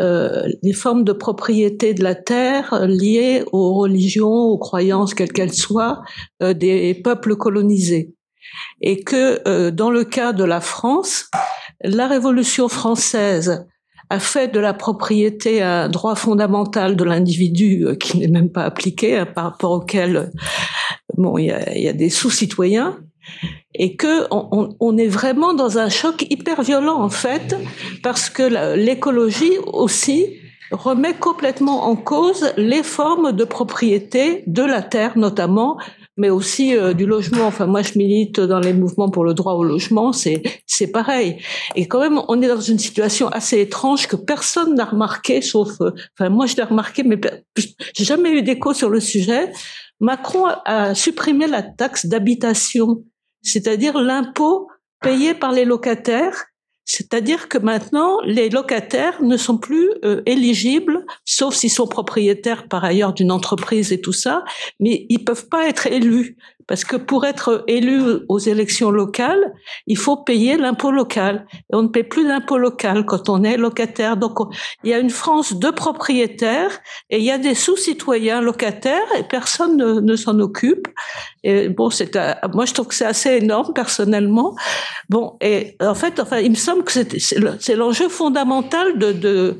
euh, 0.00 0.48
les 0.62 0.72
formes 0.72 1.04
de 1.04 1.12
propriété 1.12 1.94
de 1.94 2.02
la 2.02 2.14
terre 2.14 2.86
liées 2.86 3.44
aux 3.52 3.74
religions, 3.74 4.28
aux 4.28 4.58
croyances, 4.58 5.14
quelles 5.14 5.32
qu'elles 5.32 5.54
soient, 5.54 6.02
euh, 6.42 6.52
des 6.52 6.94
peuples 6.94 7.36
colonisés. 7.36 8.12
Et 8.80 9.02
que 9.02 9.40
euh, 9.48 9.70
dans 9.70 9.90
le 9.90 10.04
cas 10.04 10.32
de 10.32 10.44
la 10.44 10.60
France, 10.60 11.30
la 11.82 12.08
Révolution 12.08 12.68
française 12.68 13.66
a 14.10 14.20
fait 14.20 14.48
de 14.48 14.60
la 14.60 14.74
propriété 14.74 15.62
un 15.62 15.88
droit 15.88 16.14
fondamental 16.14 16.94
de 16.94 17.04
l'individu 17.04 17.86
qui 17.98 18.18
n'est 18.18 18.28
même 18.28 18.50
pas 18.50 18.64
appliqué, 18.64 19.16
hein, 19.16 19.26
par 19.26 19.44
rapport 19.44 19.72
auquel 19.72 20.30
bon, 21.16 21.38
il 21.38 21.46
y 21.46 21.50
a, 21.50 21.76
y 21.76 21.88
a 21.88 21.92
des 21.92 22.10
sous-citoyens 22.10 22.98
et 23.78 23.96
que 23.96 24.26
on, 24.30 24.98
est 24.98 25.08
vraiment 25.08 25.54
dans 25.54 25.78
un 25.78 25.88
choc 25.88 26.26
hyper 26.30 26.62
violent 26.62 27.00
en 27.00 27.10
fait 27.10 27.56
parce 28.02 28.30
que 28.30 28.74
l'écologie 28.76 29.58
aussi 29.72 30.26
remet 30.70 31.14
complètement 31.14 31.84
en 31.84 31.96
cause 31.96 32.52
les 32.56 32.82
formes 32.82 33.32
de 33.32 33.44
propriété 33.44 34.42
de 34.46 34.62
la 34.62 34.82
terre 34.82 35.16
notamment 35.16 35.78
mais 36.18 36.30
aussi 36.30 36.74
euh, 36.74 36.94
du 36.94 37.04
logement. 37.04 37.46
Enfin 37.46 37.66
moi 37.66 37.82
je 37.82 37.98
milite 37.98 38.40
dans 38.40 38.58
les 38.58 38.72
mouvements 38.72 39.10
pour 39.10 39.24
le 39.24 39.34
droit 39.34 39.52
au 39.52 39.64
logement 39.64 40.12
c'est 40.12 40.42
c'est 40.66 40.90
pareil. 40.90 41.38
Et 41.74 41.86
quand 41.86 42.00
même 42.00 42.20
on 42.28 42.40
est 42.40 42.48
dans 42.48 42.60
une 42.60 42.78
situation 42.78 43.28
assez 43.28 43.60
étrange 43.60 44.08
que 44.08 44.16
personne 44.16 44.74
n'a 44.74 44.86
remarqué 44.86 45.42
sauf 45.42 45.80
euh, 45.80 45.90
enfin 46.18 46.30
moi 46.30 46.46
je 46.46 46.56
l'ai 46.56 46.62
remarqué 46.62 47.02
mais 47.02 47.20
j'ai 47.94 48.04
jamais 48.04 48.30
eu 48.30 48.42
d'écho 48.42 48.72
sur 48.72 48.90
le 48.90 49.00
sujet. 49.00 49.52
Macron 50.00 50.44
a 50.64 50.94
supprimé 50.94 51.46
la 51.46 51.62
taxe 51.62 52.06
d'habitation 52.06 53.02
c'est-à-dire 53.46 53.98
l'impôt 53.98 54.68
payé 55.00 55.34
par 55.34 55.52
les 55.52 55.64
locataires. 55.64 56.46
C'est-à-dire 56.84 57.48
que 57.48 57.58
maintenant, 57.58 58.20
les 58.24 58.48
locataires 58.48 59.20
ne 59.22 59.36
sont 59.36 59.58
plus 59.58 59.90
euh, 60.04 60.22
éligibles, 60.24 61.04
sauf 61.24 61.54
s'ils 61.54 61.70
sont 61.70 61.88
propriétaires 61.88 62.68
par 62.68 62.84
ailleurs 62.84 63.12
d'une 63.12 63.32
entreprise 63.32 63.92
et 63.92 64.00
tout 64.00 64.12
ça, 64.12 64.44
mais 64.78 65.04
ils 65.08 65.24
peuvent 65.24 65.48
pas 65.48 65.68
être 65.68 65.88
élus. 65.88 66.36
Parce 66.66 66.84
que 66.84 66.96
pour 66.96 67.24
être 67.24 67.64
élu 67.68 68.00
aux 68.28 68.38
élections 68.38 68.90
locales, 68.90 69.54
il 69.86 69.96
faut 69.96 70.16
payer 70.16 70.56
l'impôt 70.56 70.90
local. 70.90 71.46
Et 71.52 71.76
on 71.76 71.82
ne 71.82 71.88
paie 71.88 72.02
plus 72.02 72.26
d'impôt 72.26 72.58
local 72.58 73.04
quand 73.04 73.28
on 73.28 73.44
est 73.44 73.56
locataire. 73.56 74.16
Donc, 74.16 74.38
il 74.82 74.90
y 74.90 74.94
a 74.94 74.98
une 74.98 75.10
France 75.10 75.54
de 75.54 75.70
propriétaires 75.70 76.80
et 77.10 77.18
il 77.18 77.24
y 77.24 77.30
a 77.30 77.38
des 77.38 77.54
sous-citoyens 77.54 78.40
locataires 78.40 79.06
et 79.18 79.22
personne 79.22 79.76
ne, 79.76 80.16
s'en 80.16 80.40
occupe. 80.40 80.88
Et 81.44 81.68
bon, 81.68 81.90
c'est, 81.90 82.16
moi, 82.52 82.64
je 82.64 82.74
trouve 82.74 82.88
que 82.88 82.94
c'est 82.94 83.06
assez 83.06 83.36
énorme, 83.36 83.72
personnellement. 83.72 84.56
Bon, 85.08 85.36
et 85.40 85.76
en 85.80 85.94
fait, 85.94 86.18
enfin, 86.18 86.38
il 86.38 86.50
me 86.50 86.56
semble 86.56 86.82
que 86.82 86.92
c'est 86.92 87.76
l'enjeu 87.76 88.08
fondamental 88.08 88.98
de 88.98 89.56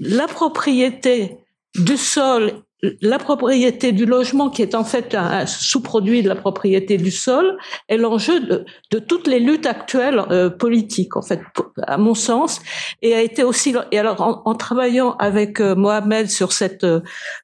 la 0.00 0.26
propriété 0.26 1.36
du 1.76 1.96
sol 1.96 2.62
la 3.00 3.18
propriété 3.18 3.92
du 3.92 4.06
logement, 4.06 4.50
qui 4.50 4.62
est 4.62 4.74
en 4.74 4.84
fait 4.84 5.14
un, 5.14 5.46
sous-produit 5.46 6.22
de 6.22 6.28
la 6.28 6.34
propriété 6.34 6.96
du 6.96 7.10
sol, 7.10 7.56
est 7.88 7.96
l'enjeu 7.96 8.40
de, 8.40 8.98
toutes 8.98 9.26
les 9.26 9.38
luttes 9.38 9.66
actuelles 9.66 10.22
euh, 10.30 10.48
politiques, 10.50 11.16
en 11.16 11.22
fait, 11.22 11.40
à 11.82 11.98
mon 11.98 12.14
sens, 12.14 12.60
et 13.02 13.14
a 13.14 13.20
été 13.20 13.42
aussi. 13.42 13.74
Et 13.92 13.98
alors, 13.98 14.20
en, 14.20 14.42
en 14.44 14.54
travaillant 14.54 15.16
avec 15.18 15.60
euh, 15.60 15.74
Mohamed 15.74 16.28
sur 16.30 16.52
cette 16.52 16.84
euh, 16.84 17.00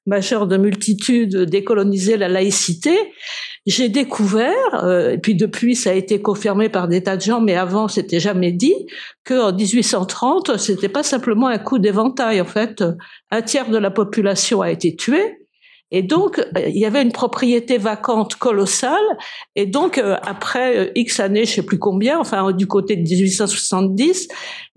majeure 0.07 0.47
de 0.47 0.57
multitude 0.57 1.37
décoloniser 1.37 2.17
la 2.17 2.29
laïcité, 2.29 2.97
j'ai 3.67 3.89
découvert, 3.89 4.85
euh, 4.85 5.13
et 5.13 5.19
puis 5.19 5.35
depuis 5.35 5.75
ça 5.75 5.91
a 5.91 5.93
été 5.93 6.23
confirmé 6.23 6.69
par 6.69 6.89
des 6.89 7.03
tas 7.03 7.17
de 7.17 7.23
gens, 7.23 7.41
mais 7.41 7.57
avant 7.57 7.89
c'était 7.89 8.21
jamais 8.21 8.53
dit, 8.53 8.87
qu'en 9.25 9.53
1830 9.53 10.57
c'était 10.57 10.89
pas 10.89 11.03
simplement 11.03 11.49
un 11.49 11.59
coup 11.59 11.79
d'éventail. 11.79 12.41
En 12.41 12.45
fait, 12.45 12.85
un 13.31 13.43
tiers 13.43 13.69
de 13.69 13.79
la 13.79 13.91
population 13.91 14.63
a 14.63 14.71
été 14.71 14.95
tué. 14.95 15.46
Et 15.91 16.03
donc, 16.03 16.45
il 16.57 16.79
y 16.79 16.85
avait 16.85 17.03
une 17.03 17.13
propriété 17.13 17.79
vacante 17.79 18.35
colossale. 18.37 19.05
Et 19.55 19.67
donc, 19.67 19.99
euh, 19.99 20.17
après 20.23 20.77
euh, 20.77 20.91
X 20.95 21.21
années, 21.21 21.45
je 21.45 21.55
sais 21.55 21.63
plus 21.63 21.79
combien, 21.79 22.19
enfin, 22.19 22.51
du 22.53 22.67
côté 22.67 22.97
de 22.97 23.03
1870, 23.03 24.29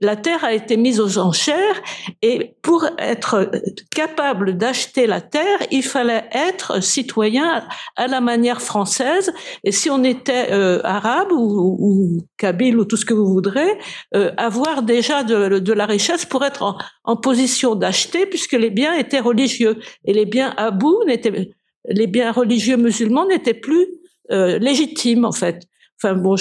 la 0.02 0.16
terre 0.16 0.44
a 0.44 0.54
été 0.54 0.78
mise 0.78 1.00
aux 1.00 1.18
enchères 1.18 1.82
et 2.22 2.56
pour 2.62 2.86
être 2.98 3.52
capable 3.94 4.58
d'acheter 4.58 5.08
la 5.08 5.20
terre, 5.22 5.60
il 5.72 5.84
fallait 5.84 6.26
être 6.32 6.82
citoyen 6.82 7.64
à 7.96 8.08
la 8.08 8.22
manière 8.22 8.62
française. 8.62 9.34
Et 9.64 9.72
si 9.72 9.90
on 9.90 10.04
était 10.04 10.52
euh, 10.52 10.80
arabe 10.84 11.32
ou, 11.32 11.76
ou, 11.80 12.18
kabyle 12.38 12.78
ou 12.78 12.86
tout 12.86 12.98
ce 12.98 13.06
que 13.06 13.14
vous 13.14 13.28
voudrez, 13.28 13.78
euh, 14.16 14.32
avoir 14.38 14.84
déjà 14.84 15.24
de, 15.24 15.60
de, 15.60 15.74
la 15.74 15.86
richesse 15.86 16.26
pour 16.26 16.46
être 16.46 16.64
en, 16.64 16.78
en 17.04 17.18
position 17.18 17.76
d'acheter, 17.76 18.26
puisque 18.26 18.54
les 18.54 18.70
biens 18.70 18.94
étaient 18.94 19.20
religieux 19.20 19.80
et 20.06 20.14
les 20.14 20.26
biens 20.26 20.54
à 20.58 20.72
bout 20.72 20.99
les 21.06 22.08
biens 22.08 22.32
religieux 22.32 22.78
musulmans 22.78 23.26
n'étaient 23.26 23.54
plus 23.54 23.88
euh, 24.32 24.60
légitimes 24.60 25.26
en 25.26 25.32
fait. 25.32 25.68
Enfin 26.02 26.16
bon, 26.16 26.36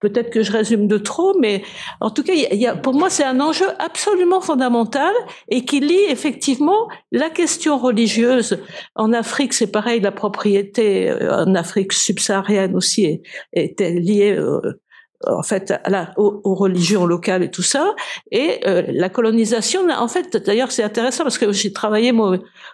Peut-être 0.00 0.30
que 0.30 0.42
je 0.42 0.50
résume 0.50 0.88
de 0.88 0.96
trop, 0.96 1.38
mais 1.38 1.62
en 2.00 2.10
tout 2.10 2.22
cas, 2.22 2.32
pour 2.76 2.94
moi, 2.94 3.10
c'est 3.10 3.24
un 3.24 3.38
enjeu 3.40 3.66
absolument 3.78 4.40
fondamental 4.40 5.12
et 5.48 5.66
qui 5.66 5.80
lie 5.80 6.04
effectivement 6.08 6.88
la 7.12 7.28
question 7.28 7.76
religieuse. 7.76 8.58
En 8.94 9.12
Afrique, 9.12 9.52
c'est 9.52 9.70
pareil, 9.70 10.00
la 10.00 10.12
propriété 10.12 11.10
euh, 11.10 11.44
en 11.44 11.54
Afrique 11.54 11.92
subsaharienne 11.92 12.74
aussi 12.74 13.20
était 13.52 13.92
liée 13.92 14.34
euh, 14.38 14.80
en 15.26 15.42
fait 15.42 15.74
aux, 16.16 16.54
religions 16.54 17.06
locales 17.06 17.42
et 17.42 17.50
tout 17.50 17.62
ça. 17.62 17.94
Et 18.30 18.60
euh, 18.66 18.82
la 18.88 19.08
colonisation 19.08 19.88
en 19.88 20.08
fait 20.08 20.36
d'ailleurs 20.36 20.72
c'est 20.72 20.82
intéressant 20.82 21.24
parce 21.24 21.38
que 21.38 21.52
j'ai 21.52 21.72
travaillé 21.72 22.12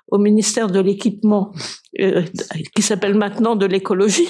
au 0.08 0.18
ministère 0.18 0.68
de 0.68 0.80
l'équipement 0.80 1.52
euh, 1.98 2.22
qui 2.74 2.82
s'appelle 2.82 3.14
maintenant 3.14 3.56
de 3.56 3.66
l'écologie 3.66 4.28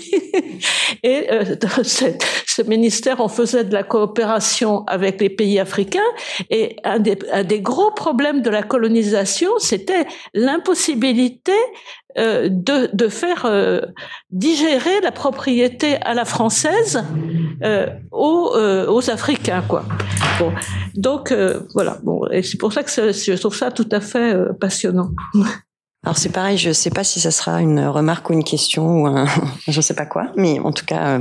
et 1.03 1.31
euh, 1.31 1.45
ce 1.83 2.63
ministère 2.63 3.21
on 3.21 3.29
faisait 3.29 3.65
de 3.65 3.73
la 3.73 3.83
coopération 3.83 4.85
avec 4.87 5.21
les 5.21 5.31
pays 5.31 5.59
africains 5.59 6.01
et 6.49 6.77
un 6.85 6.99
des, 6.99 7.19
un 7.33 7.45
des 7.45 7.61
gros 7.61 7.91
problèmes 7.91 8.41
de 8.41 8.51
la 8.51 8.63
colonisation 8.63 9.51
c'était 9.59 10.07
l'impossibilité 10.33 11.53
euh, 12.19 12.49
de, 12.51 12.91
de, 12.93 13.09
faire 13.09 13.45
euh, 13.45 13.81
digérer 14.31 15.01
la 15.01 15.13
propriété 15.13 15.97
à 16.03 16.13
la 16.13 16.25
française 16.25 17.05
euh, 17.63 17.87
aux, 18.11 18.53
euh, 18.57 18.91
aux, 18.91 19.11
Africains, 19.11 19.63
quoi. 19.69 19.85
Bon, 20.39 20.51
donc 20.95 21.31
euh, 21.31 21.61
voilà. 21.75 21.99
Bon, 22.03 22.27
et 22.33 22.43
c'est 22.43 22.59
pour 22.59 22.73
ça 22.73 22.83
que 22.83 22.91
je 22.91 23.39
trouve 23.39 23.55
ça 23.55 23.71
tout 23.71 23.89
à 23.93 24.01
fait 24.01 24.35
passionnant. 24.59 25.11
Alors 26.03 26.17
c'est 26.17 26.31
pareil, 26.31 26.57
je 26.57 26.73
sais 26.73 26.91
pas 26.91 27.05
si 27.05 27.21
ça 27.21 27.31
sera 27.31 27.61
une 27.61 27.87
remarque 27.87 28.31
ou 28.31 28.33
une 28.33 28.45
question 28.45 29.03
ou 29.03 29.07
un, 29.07 29.27
je 29.69 29.81
sais 29.81 29.95
pas 29.95 30.07
quoi, 30.07 30.33
mais 30.37 30.59
en 30.61 30.73
tout 30.73 30.87
cas, 30.87 31.21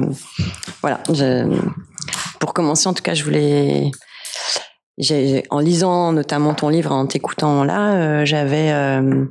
voilà. 0.81 1.01
Je, 1.13 1.45
pour 2.39 2.53
commencer, 2.53 2.87
en 2.87 2.93
tout 2.93 3.03
cas, 3.03 3.13
je 3.13 3.23
voulais 3.23 3.91
en 5.49 5.59
lisant 5.59 6.11
notamment 6.13 6.53
ton 6.53 6.69
livre, 6.69 6.91
en 6.91 7.05
t'écoutant 7.07 7.63
là, 7.63 8.25
j'avais 8.25 8.71
euh, 8.71 9.25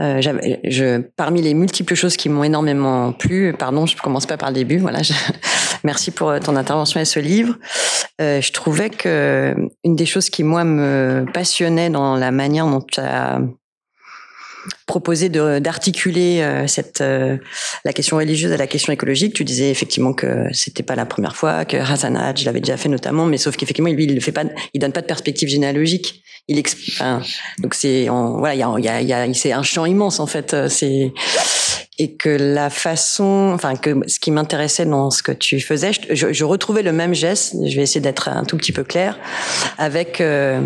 euh, 0.00 0.20
je, 0.20 0.98
parmi 1.16 1.40
les 1.40 1.54
multiples 1.54 1.94
choses 1.94 2.16
qui 2.16 2.28
m'ont 2.28 2.42
énormément 2.42 3.12
plu, 3.12 3.54
pardon, 3.56 3.86
je 3.86 3.96
commence 3.96 4.26
pas 4.26 4.36
par 4.36 4.48
le 4.50 4.54
début. 4.54 4.78
Voilà, 4.78 5.02
je, 5.02 5.12
merci 5.84 6.10
pour 6.10 6.30
euh, 6.30 6.40
ton 6.40 6.56
intervention 6.56 7.00
et 7.00 7.04
ce 7.04 7.20
livre. 7.20 7.56
Euh, 8.20 8.40
je 8.40 8.52
trouvais 8.52 8.90
que 8.90 9.54
une 9.84 9.96
des 9.96 10.06
choses 10.06 10.30
qui 10.30 10.42
moi 10.42 10.64
me 10.64 11.26
passionnait 11.32 11.90
dans 11.90 12.16
la 12.16 12.32
manière 12.32 12.66
dont 12.66 12.80
tu 12.80 13.00
as 13.00 13.40
proposé 14.86 15.28
d'articuler 15.28 16.40
euh, 16.40 16.66
cette 16.66 17.00
euh, 17.00 17.36
la 17.84 17.92
question 17.92 18.16
religieuse 18.16 18.52
à 18.52 18.56
la 18.56 18.66
question 18.66 18.92
écologique. 18.92 19.34
Tu 19.34 19.44
disais 19.44 19.70
effectivement 19.70 20.12
que 20.12 20.46
c'était 20.52 20.82
pas 20.82 20.94
la 20.94 21.06
première 21.06 21.36
fois 21.36 21.64
que 21.64 21.76
Hassan 21.76 22.16
Hadj 22.16 22.44
l'avait 22.44 22.60
déjà 22.60 22.76
fait 22.76 22.88
notamment, 22.88 23.26
mais 23.26 23.38
sauf 23.38 23.56
qu'effectivement 23.56 23.90
lui 23.90 24.04
il 24.04 24.14
ne 24.14 24.20
fait 24.20 24.32
pas, 24.32 24.44
il 24.72 24.80
donne 24.80 24.92
pas 24.92 25.02
de 25.02 25.06
perspective 25.06 25.48
généalogique. 25.48 26.22
Il 26.46 26.62
enfin, 26.90 27.22
donc 27.60 27.74
c'est 27.74 28.06
voilà, 28.08 28.54
il 28.54 28.58
y 28.58 28.62
a, 28.62 28.78
y 28.78 28.88
a, 28.88 29.00
y 29.00 29.12
a 29.12 29.34
c'est 29.34 29.52
un 29.52 29.62
champ 29.62 29.86
immense 29.86 30.20
en 30.20 30.26
fait. 30.26 30.54
C'est 30.68 31.12
et 31.98 32.16
que 32.16 32.28
la 32.28 32.70
façon, 32.70 33.52
enfin 33.54 33.76
que 33.76 33.96
ce 34.08 34.18
qui 34.18 34.30
m'intéressait 34.30 34.86
dans 34.86 35.10
ce 35.10 35.22
que 35.22 35.32
tu 35.32 35.60
faisais, 35.60 35.92
je, 36.10 36.32
je, 36.32 36.44
retrouvais 36.44 36.82
le 36.82 36.92
même 36.92 37.14
geste. 37.14 37.54
Je 37.64 37.76
vais 37.76 37.82
essayer 37.82 38.00
d'être 38.00 38.28
un 38.28 38.44
tout 38.44 38.56
petit 38.56 38.72
peu 38.72 38.84
clair 38.84 39.18
avec. 39.78 40.20
Euh, 40.20 40.60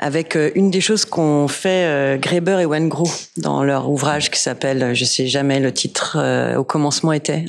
avec 0.00 0.34
euh, 0.34 0.50
une 0.54 0.70
des 0.70 0.80
choses 0.80 1.04
qu'ont 1.04 1.46
fait 1.46 1.84
euh, 1.86 2.16
Greber 2.16 2.58
et 2.58 2.66
Wengro 2.66 3.08
dans 3.36 3.62
leur 3.62 3.88
ouvrage 3.88 4.30
qui 4.30 4.40
s'appelle, 4.40 4.94
je 4.94 5.04
sais 5.04 5.26
jamais 5.26 5.60
le 5.60 5.72
titre, 5.72 6.16
euh, 6.18 6.56
au 6.56 6.64
commencement 6.64 7.12
était, 7.12 7.44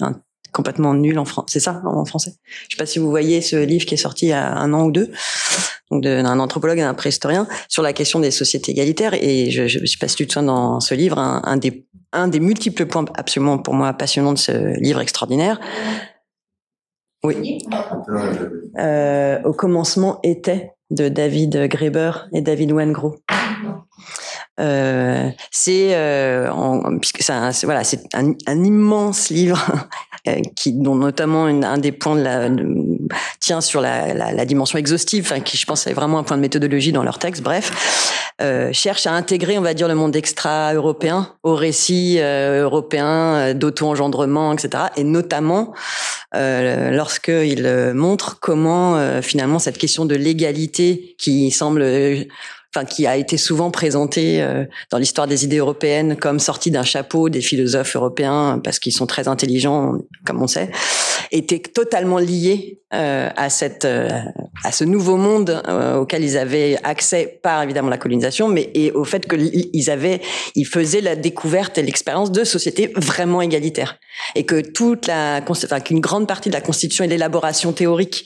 complètement 0.51 0.93
nul 0.93 1.17
en 1.17 1.25
français. 1.25 1.47
C'est 1.47 1.59
ça 1.61 1.81
en 1.85 2.03
français? 2.05 2.33
Je 2.69 2.75
sais 2.75 2.77
pas 2.77 2.85
si 2.85 2.99
vous 2.99 3.09
voyez 3.09 3.41
ce 3.41 3.55
livre 3.55 3.85
qui 3.85 3.93
est 3.93 3.97
sorti 3.97 4.25
il 4.25 4.29
y 4.29 4.33
a 4.33 4.53
un 4.53 4.73
an 4.73 4.83
ou 4.83 4.91
deux, 4.91 5.09
donc 5.89 6.03
d'un 6.03 6.39
anthropologue 6.39 6.77
et 6.77 6.81
d'un 6.81 6.93
préhistorien 6.93 7.47
sur 7.69 7.83
la 7.83 7.93
question 7.93 8.19
des 8.19 8.31
sociétés 8.31 8.73
égalitaires. 8.73 9.13
Et 9.13 9.49
je, 9.49 9.67
je 9.67 9.85
sais 9.85 9.97
pas 9.97 10.09
si 10.09 10.17
tu 10.17 10.27
te 10.27 10.33
souviens 10.33 10.47
dans 10.47 10.81
ce 10.81 10.93
livre, 10.93 11.17
un, 11.17 11.41
un 11.45 11.55
des 11.57 11.87
un 12.13 12.27
des 12.27 12.41
multiples 12.41 12.85
points 12.85 13.05
absolument 13.15 13.57
pour 13.57 13.73
moi 13.73 13.93
passionnants 13.93 14.33
de 14.33 14.37
ce 14.37 14.77
livre 14.79 14.99
extraordinaire. 14.99 15.61
Oui. 17.23 17.59
Euh, 18.77 19.41
au 19.43 19.53
commencement 19.53 20.19
était 20.23 20.73
de 20.91 21.09
David 21.09 21.67
Graeber 21.67 22.27
et 22.33 22.41
David 22.41 22.73
Wengro. 22.73 23.15
Euh, 24.61 25.29
c'est 25.49 25.95
euh, 25.95 26.51
puisque 26.99 27.23
c'est 27.23 27.65
voilà 27.65 27.83
c'est 27.83 28.13
un, 28.13 28.33
un, 28.45 28.63
immense 28.63 29.29
livre 29.29 29.59
euh, 30.27 30.35
qui 30.55 30.73
dont 30.73 30.93
notamment 30.93 31.45
un 31.45 31.77
des 31.79 31.91
points 31.91 32.21
tient 33.39 33.61
sur 33.61 33.81
la, 33.81 34.45
dimension 34.45 34.77
exhaustive 34.77 35.33
qui 35.43 35.57
je 35.57 35.65
pense 35.65 35.87
est 35.87 35.93
vraiment 35.93 36.19
un 36.19 36.23
point 36.23 36.37
de 36.37 36.41
méthodologie 36.41 36.91
dans 36.91 37.03
leur 37.03 37.17
texte 37.17 37.41
bref 37.41 38.21
cherche 38.71 39.07
à 39.07 39.13
intégrer 39.13 39.57
on 39.57 39.61
va 39.61 39.73
dire 39.73 39.87
le 39.87 39.95
monde 39.95 40.15
extra 40.15 40.73
européen 40.73 41.33
au 41.43 41.55
récit 41.55 42.19
européen 42.19 43.53
d'auto-engendrement 43.53 44.53
etc 44.53 44.85
et 44.95 45.03
notamment 45.03 45.73
euh, 46.35 46.91
lorsqu'il 46.91 47.93
montre 47.93 48.39
comment 48.39 49.21
finalement 49.21 49.59
cette 49.59 49.77
question 49.77 50.05
de 50.05 50.15
l'égalité 50.15 51.15
qui 51.17 51.51
semble 51.51 51.83
enfin 52.73 52.85
qui 52.85 53.05
a 53.05 53.17
été 53.17 53.37
souvent 53.37 53.71
présenté 53.71 54.41
euh, 54.41 54.65
dans 54.89 54.97
l'histoire 54.97 55.27
des 55.27 55.43
idées 55.43 55.57
européennes 55.57 56.15
comme 56.15 56.39
sortie 56.39 56.71
d'un 56.71 56.83
chapeau 56.83 57.29
des 57.29 57.41
philosophes 57.41 57.95
européens 57.95 58.59
parce 58.63 58.79
qu'ils 58.79 58.93
sont 58.93 59.05
très 59.05 59.27
intelligents, 59.27 59.97
comme 60.25 60.41
on 60.41 60.47
sait, 60.47 60.71
était 61.31 61.59
totalement 61.59 62.17
lié 62.17 62.81
euh, 62.93 63.29
à 63.35 63.49
cette 63.49 63.85
euh, 63.85 64.09
à 64.63 64.71
ce 64.71 64.83
nouveau 64.83 65.15
monde 65.15 65.63
auquel 65.97 66.23
ils 66.23 66.37
avaient 66.37 66.77
accès 66.83 67.39
par 67.41 67.63
évidemment 67.63 67.89
la 67.89 67.97
colonisation, 67.97 68.47
mais 68.47 68.69
et 68.73 68.91
au 68.91 69.05
fait 69.05 69.27
qu'ils 69.27 69.89
avaient 69.89 70.21
ils 70.55 70.67
faisaient 70.67 71.01
la 71.01 71.15
découverte 71.15 71.77
et 71.77 71.83
l'expérience 71.83 72.31
de 72.31 72.43
sociétés 72.43 72.91
vraiment 72.95 73.41
égalitaires 73.41 73.97
et 74.35 74.45
que 74.45 74.61
toute 74.61 75.07
la 75.07 75.41
enfin 75.47 75.79
qu'une 75.79 75.99
grande 75.99 76.27
partie 76.27 76.49
de 76.49 76.53
la 76.53 76.61
constitution 76.61 77.03
et 77.03 77.07
l'élaboration 77.07 77.71
théorique 77.73 78.25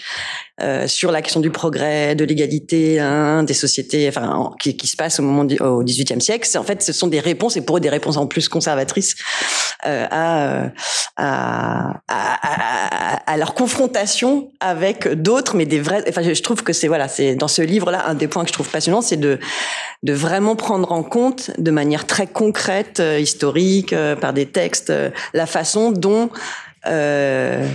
euh, 0.61 0.87
sur 0.87 1.11
la 1.11 1.21
question 1.21 1.41
du 1.41 1.51
progrès, 1.51 2.15
de 2.15 2.23
l'égalité, 2.23 2.97
hein, 2.97 3.43
des 3.43 3.53
sociétés, 3.53 4.07
enfin, 4.07 4.51
qui, 4.57 4.77
qui, 4.77 4.87
se 4.87 4.95
passe 4.95 5.19
au 5.19 5.23
moment 5.23 5.43
du, 5.43 5.57
au 5.57 5.83
XVIIIe 5.83 6.21
siècle. 6.21 6.47
En 6.57 6.63
fait, 6.63 6.81
ce 6.81 6.93
sont 6.93 7.07
des 7.07 7.19
réponses, 7.19 7.57
et 7.57 7.61
pour 7.61 7.75
eux 7.75 7.81
des 7.81 7.89
réponses 7.89 8.15
en 8.15 8.25
plus 8.25 8.47
conservatrices 8.47 9.15
euh, 9.15 9.64
à, 9.81 10.71
à, 11.17 12.01
à, 12.07 13.31
à, 13.31 13.37
leur 13.37 13.53
confrontation 13.53 14.49
avec 14.59 15.07
d'autres, 15.07 15.55
mais 15.55 15.65
des 15.65 15.79
vrais. 15.79 16.03
Enfin, 16.09 16.21
je 16.21 16.41
trouve 16.41 16.63
que 16.63 16.73
c'est 16.73 16.87
voilà, 16.87 17.07
c'est 17.07 17.35
dans 17.35 17.47
ce 17.47 17.61
livre-là 17.61 18.05
un 18.07 18.15
des 18.15 18.27
points 18.27 18.43
que 18.43 18.49
je 18.49 18.53
trouve 18.53 18.69
passionnant, 18.69 19.01
c'est 19.01 19.17
de 19.17 19.39
de 20.03 20.13
vraiment 20.13 20.55
prendre 20.55 20.91
en 20.91 21.03
compte 21.03 21.51
de 21.57 21.71
manière 21.71 22.05
très 22.05 22.27
concrète, 22.27 22.99
euh, 22.99 23.19
historique, 23.19 23.93
euh, 23.93 24.15
par 24.15 24.33
des 24.33 24.45
textes, 24.45 24.91
euh, 24.91 25.09
la 25.33 25.45
façon 25.45 25.91
dont 25.91 26.29
euh, 26.85 27.67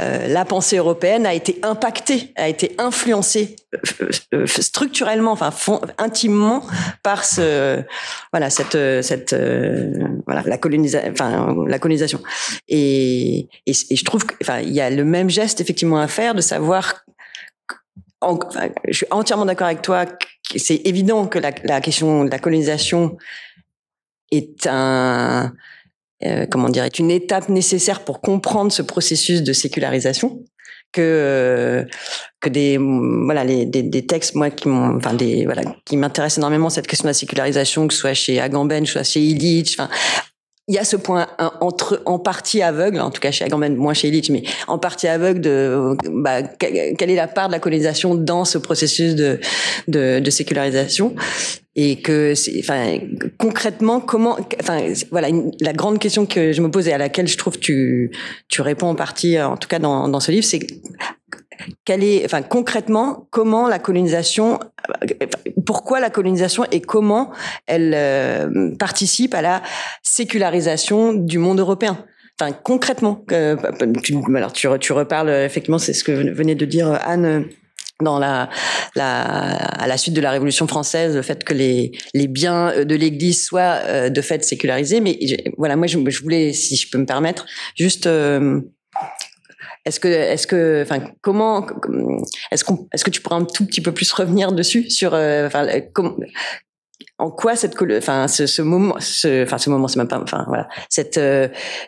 euh, 0.00 0.26
la 0.28 0.44
pensée 0.44 0.76
européenne 0.76 1.26
a 1.26 1.34
été 1.34 1.58
impactée, 1.62 2.32
a 2.36 2.48
été 2.48 2.74
influencée 2.78 3.56
euh, 4.02 4.10
euh, 4.34 4.46
structurellement, 4.46 5.32
enfin 5.32 5.52
intimement 5.98 6.66
par 7.02 7.24
ce, 7.24 7.82
voilà, 8.32 8.50
cette, 8.50 8.78
cette, 9.02 9.34
voilà, 10.26 10.42
la 10.44 10.58
colonisation. 10.58 12.20
Et, 12.68 13.48
je 13.66 14.04
trouve 14.04 14.24
enfin, 14.42 14.60
il 14.60 14.72
y 14.72 14.80
a 14.80 14.90
le 14.90 15.04
même 15.04 15.30
geste 15.30 15.60
effectivement 15.60 15.98
à 15.98 16.08
faire 16.08 16.34
de 16.34 16.40
savoir. 16.40 17.04
je 18.22 18.92
suis 18.92 19.06
entièrement 19.10 19.46
d'accord 19.46 19.68
avec 19.68 19.82
toi. 19.82 20.04
C'est 20.56 20.82
évident 20.84 21.26
que 21.26 21.38
la 21.38 21.80
question 21.80 22.24
de 22.24 22.30
la 22.30 22.38
colonisation 22.38 23.16
est 24.30 24.66
un 24.66 25.52
euh, 26.24 26.46
comment 26.50 26.68
dire, 26.68 26.84
est 26.84 26.98
une 26.98 27.10
étape 27.10 27.48
nécessaire 27.48 28.04
pour 28.04 28.20
comprendre 28.20 28.72
ce 28.72 28.82
processus 28.82 29.42
de 29.42 29.52
sécularisation 29.52 30.42
que 30.92 31.02
euh, 31.02 31.84
que 32.40 32.48
des 32.48 32.78
voilà 32.78 33.44
les, 33.44 33.66
des, 33.66 33.82
des 33.82 34.06
textes 34.06 34.34
moi 34.34 34.50
qui 34.50 34.68
m'ont 34.68 34.96
enfin 34.96 35.14
des 35.14 35.44
voilà 35.44 35.62
qui 35.84 35.96
m'intéressent 35.96 36.38
énormément 36.38 36.70
cette 36.70 36.86
question 36.86 37.04
de 37.04 37.10
la 37.10 37.14
sécularisation 37.14 37.86
que 37.88 37.92
ce 37.92 38.00
soit 38.00 38.14
chez 38.14 38.40
Agamben 38.40 38.86
soit 38.86 39.02
chez 39.02 39.20
Illich 39.20 39.76
enfin 39.78 39.90
il 40.68 40.74
y 40.74 40.78
a 40.78 40.84
ce 40.84 40.96
point 40.96 41.28
entre 41.60 42.02
en 42.06 42.18
partie 42.18 42.60
aveugle, 42.60 43.00
en 43.00 43.12
tout 43.12 43.20
cas 43.20 43.30
chez 43.30 43.44
Agamben, 43.44 43.76
moins 43.76 43.94
chez 43.94 44.08
Illich, 44.08 44.30
mais 44.30 44.42
en 44.66 44.78
partie 44.78 45.06
aveugle 45.06 45.40
de 45.40 45.96
bah, 46.10 46.42
quelle 46.42 47.10
est 47.10 47.14
la 47.14 47.28
part 47.28 47.46
de 47.46 47.52
la 47.52 47.60
colonisation 47.60 48.16
dans 48.16 48.44
ce 48.44 48.58
processus 48.58 49.14
de, 49.14 49.38
de, 49.86 50.18
de 50.18 50.30
sécularisation 50.30 51.14
et 51.76 52.00
que 52.00 52.32
enfin 52.58 52.98
concrètement 53.38 54.00
comment 54.00 54.38
enfin 54.60 54.80
voilà 55.10 55.28
la 55.60 55.72
grande 55.74 55.98
question 55.98 56.24
que 56.24 56.52
je 56.52 56.62
me 56.62 56.70
pose 56.70 56.88
et 56.88 56.92
à 56.92 56.98
laquelle 56.98 57.28
je 57.28 57.36
trouve 57.36 57.58
tu 57.58 58.10
tu 58.48 58.62
réponds 58.62 58.88
en 58.88 58.94
partie 58.94 59.38
en 59.38 59.58
tout 59.58 59.68
cas 59.68 59.78
dans 59.78 60.08
dans 60.08 60.20
ce 60.20 60.32
livre 60.32 60.44
c'est 60.44 60.60
quelle 61.84 62.02
est 62.02 62.24
enfin 62.24 62.42
concrètement 62.42 63.28
comment 63.30 63.68
la 63.68 63.78
colonisation 63.78 64.58
pourquoi 65.66 66.00
la 66.00 66.10
colonisation 66.10 66.64
et 66.72 66.80
comment 66.80 67.30
elle 67.66 67.92
euh, 67.94 68.74
participe 68.76 69.34
à 69.34 69.42
la 69.42 69.62
sécularisation 70.02 71.12
du 71.12 71.38
monde 71.38 71.60
européen. 71.60 72.04
Enfin 72.40 72.52
concrètement 72.52 73.24
euh, 73.32 73.56
tu, 74.02 74.16
alors 74.34 74.52
tu, 74.52 74.68
tu 74.80 74.92
reparles 74.92 75.30
effectivement 75.30 75.78
c'est 75.78 75.94
ce 75.94 76.04
que 76.04 76.12
venait 76.12 76.54
de 76.54 76.64
dire 76.64 76.98
Anne 77.04 77.46
à 78.04 79.86
la 79.86 79.96
suite 79.96 80.14
de 80.14 80.20
la 80.20 80.30
Révolution 80.30 80.66
française, 80.66 81.14
le 81.14 81.22
fait 81.22 81.44
que 81.44 81.54
les, 81.54 81.92
biens 82.28 82.84
de 82.84 82.94
l'Église 82.94 83.44
soient 83.44 83.80
euh, 83.84 84.10
de 84.10 84.20
fait 84.20 84.44
sécularisés. 84.44 85.00
Mais 85.00 85.18
voilà, 85.56 85.76
moi, 85.76 85.86
je, 85.86 85.98
voulais, 86.22 86.52
si 86.52 86.76
je 86.76 86.90
peux 86.90 86.98
me 86.98 87.06
permettre, 87.06 87.46
juste. 87.76 88.06
Euh, 88.06 88.60
est-ce 89.84 90.00
que, 90.00 90.84
comment, 91.20 91.64
est-ce 92.50 93.04
que 93.04 93.10
tu 93.10 93.20
pourrais 93.20 93.36
un 93.36 93.44
tout 93.44 93.64
petit 93.64 93.80
peu 93.80 93.92
plus 93.92 94.12
revenir 94.12 94.50
dessus 94.50 94.90
sur, 94.90 95.14
euh, 95.14 95.48
en 97.18 97.30
quoi 97.30 97.54
cette, 97.54 97.80
enfin, 97.80 98.26
ce, 98.26 98.62
moment, 98.62 98.96
enfin, 98.96 99.58
ce 99.58 99.70
moment, 99.70 99.86
c'est 99.86 99.98
même 99.98 100.08
pas, 100.08 100.20
enfin, 100.20 100.44
voilà, 100.48 100.66
cette, 100.88 101.20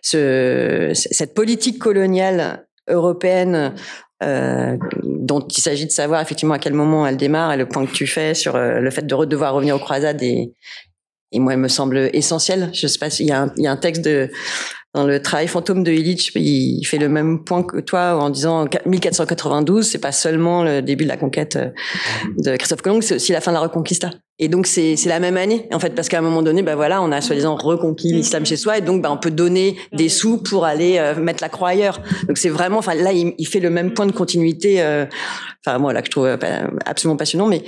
ce, 0.02 0.92
cette 0.94 1.34
politique 1.34 1.80
coloniale 1.80 2.68
européenne 2.88 3.74
euh, 4.22 4.76
dont 5.02 5.40
il 5.40 5.60
s'agit 5.60 5.86
de 5.86 5.92
savoir 5.92 6.20
effectivement 6.20 6.54
à 6.54 6.58
quel 6.58 6.74
moment 6.74 7.06
elle 7.06 7.16
démarre 7.16 7.52
et 7.52 7.56
le 7.56 7.68
point 7.68 7.86
que 7.86 7.92
tu 7.92 8.06
fais 8.06 8.34
sur 8.34 8.56
euh, 8.56 8.80
le 8.80 8.90
fait 8.90 9.06
de 9.06 9.24
devoir 9.24 9.54
revenir 9.54 9.76
aux 9.76 9.80
croisades 9.80 10.22
et, 10.22 10.52
et 11.30 11.40
moi, 11.40 11.52
il 11.52 11.58
me 11.58 11.68
semble 11.68 12.10
essentiel. 12.12 12.70
Je 12.72 12.86
sais 12.86 12.98
pas 12.98 13.10
s'il 13.10 13.26
y, 13.26 13.28
y 13.28 13.66
a 13.66 13.70
un 13.70 13.76
texte 13.76 14.02
de 14.04 14.30
dans 14.94 15.06
le 15.06 15.20
travail 15.20 15.48
fantôme 15.48 15.84
de 15.84 15.92
Illich, 15.92 16.32
il 16.34 16.82
fait 16.84 16.98
le 16.98 17.10
même 17.10 17.44
point 17.44 17.62
que 17.62 17.78
toi 17.78 18.16
en 18.16 18.30
disant 18.30 18.66
1492, 18.86 19.86
c'est 19.86 19.98
pas 19.98 20.12
seulement 20.12 20.64
le 20.64 20.80
début 20.80 21.04
de 21.04 21.08
la 21.08 21.18
conquête 21.18 21.56
euh, 21.56 21.68
de 22.38 22.56
Christophe 22.56 22.80
Colomb, 22.80 23.02
c'est 23.02 23.16
aussi 23.16 23.32
la 23.32 23.42
fin 23.42 23.50
de 23.50 23.56
la 23.56 23.60
Reconquista. 23.60 24.10
Et 24.38 24.48
donc 24.48 24.66
c'est 24.66 24.96
c'est 24.96 25.08
la 25.08 25.20
même 25.20 25.36
année 25.36 25.68
en 25.72 25.78
fait 25.78 25.94
parce 25.94 26.08
qu'à 26.08 26.18
un 26.18 26.22
moment 26.22 26.42
donné, 26.42 26.62
ben 26.62 26.74
voilà, 26.74 27.02
on 27.02 27.12
a 27.12 27.20
soi-disant 27.20 27.56
reconquis 27.56 28.12
l'islam 28.12 28.46
chez 28.46 28.56
soi 28.56 28.78
et 28.78 28.80
donc 28.80 29.02
ben 29.02 29.10
on 29.10 29.18
peut 29.18 29.32
donner 29.32 29.76
des 29.92 30.08
sous 30.08 30.38
pour 30.38 30.64
aller 30.64 30.96
euh, 30.98 31.14
mettre 31.20 31.42
la 31.42 31.48
croix 31.48 31.70
ailleurs. 31.70 32.00
Donc 32.26 32.38
c'est 32.38 32.48
vraiment, 32.48 32.78
enfin 32.78 32.94
là 32.94 33.12
il, 33.12 33.34
il, 33.36 33.46
fait 33.46 33.60
le 33.60 33.70
même 33.70 33.92
point 33.92 34.06
de 34.06 34.12
continuité. 34.12 34.80
Euh, 34.80 35.06
enfin 35.66 35.78
moi 35.78 35.92
là 35.92 36.00
que 36.00 36.06
je 36.06 36.10
trouve 36.12 36.38
absolument 36.86 37.16
passionnant, 37.16 37.46
mais 37.46 37.62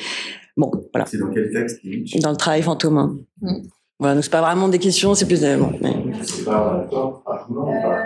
bon 0.56 0.70
voilà. 0.94 1.06
C'est 1.06 1.18
dans 1.18 1.30
quel 1.30 1.50
texte 1.50 1.80
Dans 2.22 2.30
le 2.30 2.36
travail 2.36 2.62
fantôme. 2.62 2.98
Hein. 2.98 3.18
Mm. 3.42 3.62
Voilà, 4.00 4.14
donc 4.14 4.24
c'est 4.24 4.30
pas 4.30 4.40
vraiment 4.40 4.68
des 4.68 4.78
questions, 4.78 5.14
c'est 5.14 5.26
plus 5.26 5.42
des. 5.42 5.56
Bon, 5.56 5.72
mais... 5.80 5.94
C'est 6.22 6.44
pas 6.44 6.80
d'accord, 6.82 7.22
argument 7.26 7.68
ou 7.68 7.82
pas 7.82 8.04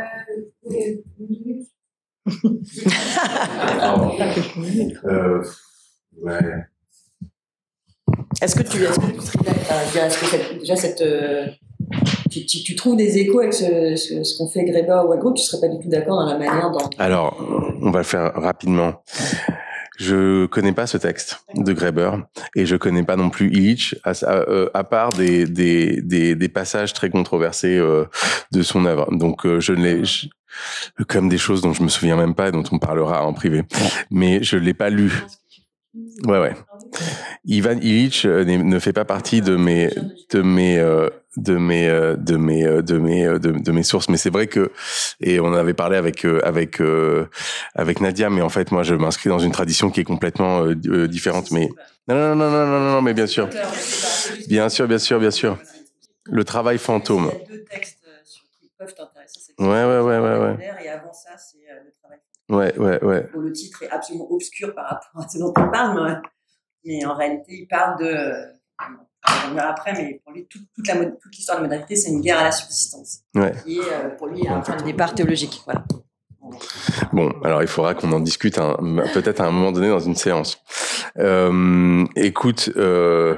euh, 5.04 5.42
ouais. 6.22 6.38
Est-ce 8.42 8.56
que 8.56 8.62
tu, 8.62 8.82
est-ce 8.82 8.98
que 8.98 9.06
tu 9.06 9.20
serais 9.20 9.38
d'accord 9.44 10.04
Est-ce 10.04 10.18
que 10.20 10.26
cette- 10.26 10.58
déjà 10.58 10.76
cette, 10.76 11.00
euh, 11.02 11.46
tu, 12.30 12.44
tu, 12.46 12.62
tu 12.62 12.74
trouves 12.74 12.96
des 12.96 13.18
échos 13.18 13.40
avec 13.40 13.54
ce, 13.54 13.94
ce, 13.96 14.24
ce 14.24 14.36
qu'on 14.38 14.48
fait 14.48 14.64
Greba 14.64 15.04
ou 15.04 15.12
Agro? 15.12 15.32
Tu 15.32 15.42
serais 15.44 15.60
pas 15.68 15.72
du 15.74 15.82
tout 15.82 15.88
d'accord 15.88 16.16
dans 16.18 16.26
la 16.26 16.38
manière 16.38 16.70
dont. 16.70 16.78
Alors, 16.98 17.36
on 17.80 17.90
va 17.90 17.98
le 17.98 18.04
faire 18.04 18.32
rapidement. 18.34 19.02
Je 19.98 20.46
connais 20.46 20.72
pas 20.72 20.86
ce 20.86 20.96
texte 20.96 21.44
de 21.54 21.72
Greber 21.72 22.10
et 22.56 22.66
je 22.66 22.76
connais 22.76 23.04
pas 23.04 23.16
non 23.16 23.30
plus 23.30 23.50
Illich, 23.52 23.94
à, 24.04 24.10
à, 24.10 24.34
euh, 24.48 24.68
à 24.74 24.82
part 24.84 25.10
des, 25.10 25.46
des, 25.46 26.00
des, 26.02 26.34
des 26.34 26.48
passages 26.48 26.92
très 26.92 27.10
controversés 27.10 27.78
euh, 27.78 28.04
de 28.52 28.62
son 28.62 28.86
œuvre. 28.86 29.08
Donc, 29.14 29.46
euh, 29.46 29.60
je 29.60 29.72
ne 29.72 29.82
l'ai 29.84 30.04
je- 30.04 30.26
comme 31.08 31.28
des 31.28 31.38
choses 31.38 31.62
dont 31.62 31.72
je 31.72 31.82
me 31.82 31.88
souviens 31.88 32.16
même 32.16 32.34
pas 32.34 32.48
et 32.48 32.52
dont 32.52 32.64
on 32.72 32.78
parlera 32.78 33.24
en 33.26 33.32
privé. 33.32 33.62
Mais 34.10 34.42
je 34.42 34.56
l'ai 34.56 34.74
pas 34.74 34.90
lu. 34.90 35.12
Ouais, 36.26 36.38
ouais. 36.40 36.54
Ivan 37.44 37.78
Illich 37.80 38.24
euh, 38.24 38.44
ne 38.44 38.78
fait 38.78 38.92
pas 38.92 39.04
partie 39.04 39.40
de 39.40 39.56
mes 39.56 39.90
de 40.30 40.42
mes 40.42 40.78
euh, 40.78 41.08
de 41.36 41.56
mes 41.56 41.88
euh, 41.88 42.16
de 42.16 42.36
mes 42.36 42.64
de 42.82 42.98
mes 42.98 43.24
de, 43.26 43.50
de 43.52 43.72
mes 43.72 43.82
sources. 43.82 44.08
Mais 44.08 44.16
c'est 44.16 44.30
vrai 44.30 44.46
que 44.46 44.70
et 45.20 45.40
on 45.40 45.46
en 45.46 45.52
avait 45.54 45.74
parlé 45.74 45.96
avec 45.96 46.24
avec 46.24 46.80
avec 47.74 48.00
Nadia 48.00 48.30
mais 48.30 48.42
en 48.42 48.48
fait 48.48 48.70
moi 48.72 48.82
je 48.82 48.94
m'inscris 48.94 49.28
dans 49.30 49.38
une 49.38 49.52
tradition 49.52 49.90
qui 49.90 50.00
est 50.00 50.04
complètement 50.04 50.66
différente. 50.72 51.50
Mais 51.50 51.68
non 52.08 52.14
non 52.16 52.34
non 52.36 52.50
non 52.50 52.66
non 52.66 52.80
non 52.92 53.02
mais 53.02 53.14
bien 53.14 53.26
sûr. 53.26 53.48
Bien 54.48 54.68
sûr 54.68 54.86
bien 54.88 54.98
sûr 54.98 55.18
bien 55.20 55.30
sûr. 55.30 55.58
Le 56.26 56.44
travail 56.44 56.78
fantôme. 56.78 57.30
Il 57.32 57.38
y 57.38 57.44
a 57.44 57.48
deux 57.58 57.64
textes 57.64 57.98
sur- 58.24 58.42
qui 58.60 58.70
peuvent 58.78 58.94
t'intéresser. 58.94 59.40
c'est 59.40 59.62
Ouais, 59.62 59.68
ouais, 59.84 60.00
ouais, 60.00 60.18
ouais, 60.18 60.38
ouais. 60.38 60.56
Et 60.82 60.88
avant 60.88 61.12
ça, 61.12 61.30
c'est 61.36 61.58
le 61.84 61.92
travail. 62.00 62.18
ouais 62.48 62.78
ouais 62.78 63.04
ouais. 63.04 63.28
Bon, 63.34 63.40
le 63.40 63.52
titre 63.52 63.82
est 63.82 63.90
absolument 63.90 64.30
obscur 64.32 64.74
par 64.74 64.86
rapport 64.88 65.22
à 65.22 65.28
ce 65.28 65.38
dont 65.38 65.52
on 65.54 65.70
parle, 65.70 66.22
mais, 66.84 67.04
en 67.04 67.14
réalité, 67.14 67.44
il 67.62 67.66
parle 67.66 67.98
de. 67.98 68.32
On 69.26 69.48
reviendra 69.48 69.70
après, 69.70 69.92
mais 69.94 70.20
pour 70.22 70.34
lui, 70.34 70.46
toute, 70.46 70.62
toute 70.74 70.86
la 70.86 70.96
mod- 70.96 71.16
toute 71.22 71.34
l'histoire 71.34 71.56
de 71.58 71.62
la 71.62 71.68
modernité, 71.68 71.96
c'est 71.96 72.10
une 72.10 72.20
guerre 72.20 72.40
à 72.40 72.44
la 72.44 72.52
subsistance. 72.52 73.20
Ouais. 73.34 73.52
Qui 73.64 73.78
est 73.78 73.82
euh, 73.92 74.10
pour 74.18 74.26
lui 74.26 74.46
un 74.46 74.60
point 74.60 74.76
de 74.76 74.82
départ 74.82 75.14
théologique. 75.14 75.62
Voilà. 75.64 75.84
Bon, 77.12 77.32
alors 77.42 77.62
il 77.62 77.68
faudra 77.68 77.94
qu'on 77.94 78.12
en 78.12 78.20
discute 78.20 78.58
un- 78.58 78.76
peut-être 79.14 79.40
à 79.40 79.46
un 79.46 79.50
moment 79.50 79.72
donné 79.72 79.88
dans 79.88 79.98
une 80.00 80.14
séance. 80.14 80.58
Euh, 81.18 82.04
écoute, 82.16 82.68
euh, 82.76 83.36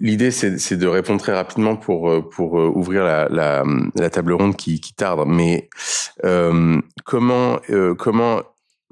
l'idée 0.00 0.30
c'est 0.30 0.56
c'est 0.58 0.76
de 0.76 0.86
répondre 0.86 1.20
très 1.20 1.34
rapidement 1.34 1.74
pour 1.76 2.08
euh, 2.08 2.22
pour 2.22 2.60
euh, 2.60 2.70
ouvrir 2.72 3.02
la, 3.02 3.28
la, 3.28 3.64
la 3.96 4.08
table 4.08 4.34
ronde 4.34 4.54
qui, 4.56 4.80
qui 4.80 4.94
tarde. 4.94 5.24
Mais 5.26 5.68
euh, 6.24 6.80
comment 7.04 7.58
euh, 7.70 7.96
comment 7.96 8.42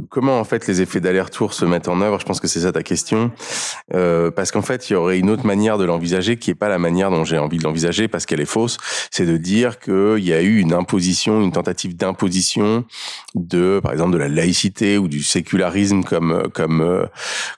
Comment 0.09 0.40
en 0.40 0.44
fait 0.44 0.66
les 0.66 0.81
effets 0.81 1.01
d'aller-retour 1.01 1.52
se 1.55 1.64
mettent 1.64 1.89
en 1.89 2.01
œuvre? 2.01 2.18
Je 2.20 2.24
pense 2.24 2.40
que 2.40 2.48
c'est 2.48 2.60
ça 2.60 2.72
ta 2.72 2.82
question, 2.82 3.31
Euh, 3.93 4.31
parce 4.31 4.52
qu'en 4.52 4.62
fait 4.62 4.89
il 4.89 4.93
y 4.94 4.97
aurait 4.97 5.18
une 5.18 5.31
autre 5.31 5.47
manière 5.47 5.78
de 5.78 5.85
l'envisager 5.85 6.36
qui 6.36 6.51
est 6.51 6.55
pas 6.55 6.68
la 6.68 6.78
manière 6.78 7.10
dont 7.10 7.24
j'ai 7.24 7.39
envie 7.39 7.59
de 7.59 7.64
l'envisager 7.64 8.09
parce 8.09 8.27
qu'elle 8.27 8.40
est 8.40 8.44
fausse. 8.44 8.78
C'est 9.10 9.27
de 9.27 9.36
dire 9.36 9.78
qu'il 9.78 10.24
y 10.24 10.32
a 10.32 10.43
eu 10.43 10.59
une 10.59 10.72
imposition, 10.72 11.43
une 11.43 11.52
tentative 11.52 11.97
d'imposition 11.97 12.85
de, 13.35 13.81
par 13.82 13.93
exemple, 13.93 14.12
de 14.12 14.18
la 14.18 14.28
laïcité 14.28 14.98
ou 14.98 15.09
du 15.09 15.22
sécularisme 15.22 16.02
comme 16.05 16.48
comme 16.55 17.09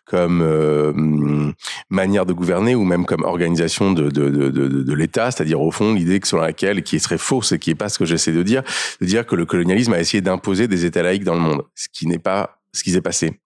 comme 0.06 0.42
euh, 0.42 1.52
manière 1.90 2.26
de 2.26 2.32
gouverner 2.32 2.74
ou 2.74 2.84
même 2.84 3.06
comme 3.06 3.24
organisation 3.24 3.92
de 3.92 4.10
de 4.10 4.30
de, 4.30 4.94
l'État, 4.94 5.30
c'est-à-dire 5.30 5.60
au 5.60 5.70
fond 5.70 5.94
l'idée 5.94 6.20
que 6.20 6.28
selon 6.28 6.42
laquelle 6.42 6.82
qui 6.82 7.00
serait 7.00 7.18
fausse 7.18 7.52
et 7.52 7.58
qui 7.58 7.70
est 7.70 7.74
pas 7.74 7.88
ce 7.88 7.98
que 7.98 8.04
j'essaie 8.04 8.32
de 8.32 8.42
dire, 8.42 8.62
de 9.00 9.06
dire 9.06 9.26
que 9.26 9.34
le 9.34 9.46
colonialisme 9.46 9.92
a 9.94 10.00
essayé 10.00 10.20
d'imposer 10.20 10.68
des 10.68 10.84
États 10.84 11.02
laïques 11.02 11.24
dans 11.24 11.34
le 11.34 11.40
monde, 11.40 11.62
ce 11.74 11.88
qui 11.92 12.06
n'est 12.06 12.18
pas 12.18 12.31
ce 12.72 12.82
qui 12.82 12.90
s'est 12.90 13.02
passé. 13.02 13.40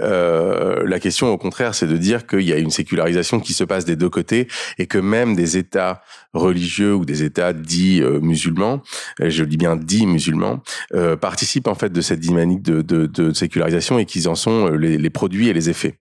Euh, 0.00 0.86
la 0.86 1.00
question, 1.00 1.32
au 1.32 1.38
contraire, 1.38 1.74
c'est 1.74 1.86
de 1.86 1.96
dire 1.96 2.26
qu'il 2.26 2.42
y 2.42 2.52
a 2.52 2.58
une 2.58 2.70
sécularisation 2.70 3.40
qui 3.40 3.52
se 3.52 3.64
passe 3.64 3.84
des 3.84 3.96
deux 3.96 4.10
côtés 4.10 4.46
et 4.78 4.86
que 4.86 4.98
même 4.98 5.34
des 5.34 5.56
États 5.56 6.02
religieux 6.34 6.94
ou 6.94 7.04
des 7.04 7.24
États 7.24 7.52
dits 7.52 8.02
euh, 8.02 8.20
musulmans, 8.20 8.82
et 9.20 9.30
je 9.30 9.44
dis 9.44 9.56
bien 9.56 9.76
dits 9.76 10.06
musulmans, 10.06 10.62
euh, 10.94 11.16
participent 11.16 11.68
en 11.68 11.74
fait 11.74 11.90
de 11.90 12.00
cette 12.00 12.20
dynamique 12.20 12.62
de, 12.62 12.82
de, 12.82 13.06
de 13.06 13.32
sécularisation 13.32 13.98
et 13.98 14.04
qu'ils 14.04 14.28
en 14.28 14.34
sont 14.34 14.66
euh, 14.66 14.76
les, 14.76 14.98
les 14.98 15.10
produits 15.10 15.48
et 15.48 15.52
les 15.52 15.70
effets. 15.70 15.98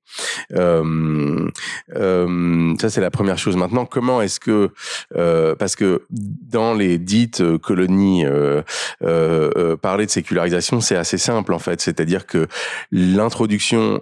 Euh, 0.54 1.50
euh, 1.96 2.74
ça, 2.80 2.90
c'est 2.90 3.02
la 3.02 3.12
première 3.12 3.38
chose. 3.38 3.56
Maintenant, 3.56 3.86
comment 3.86 4.22
est-ce 4.22 4.40
que, 4.40 4.70
euh, 5.16 5.56
parce 5.56 5.76
que 5.76 6.04
dans 6.10 6.74
les 6.74 6.98
dites 6.98 7.42
euh, 7.42 7.58
colonies, 7.58 8.26
euh, 8.26 8.62
euh, 9.04 9.50
euh, 9.56 9.78
parler 9.78 10.06
de 10.06 10.12
sécularisation, 10.12 10.82
c'est 10.82 10.98
assez 10.98 11.18
simple 11.18 11.54
en 11.54 11.60
fait. 11.60 11.80
C'est-à-dire 11.82 12.26
que 12.26 12.48
l'introduction, 12.92 13.37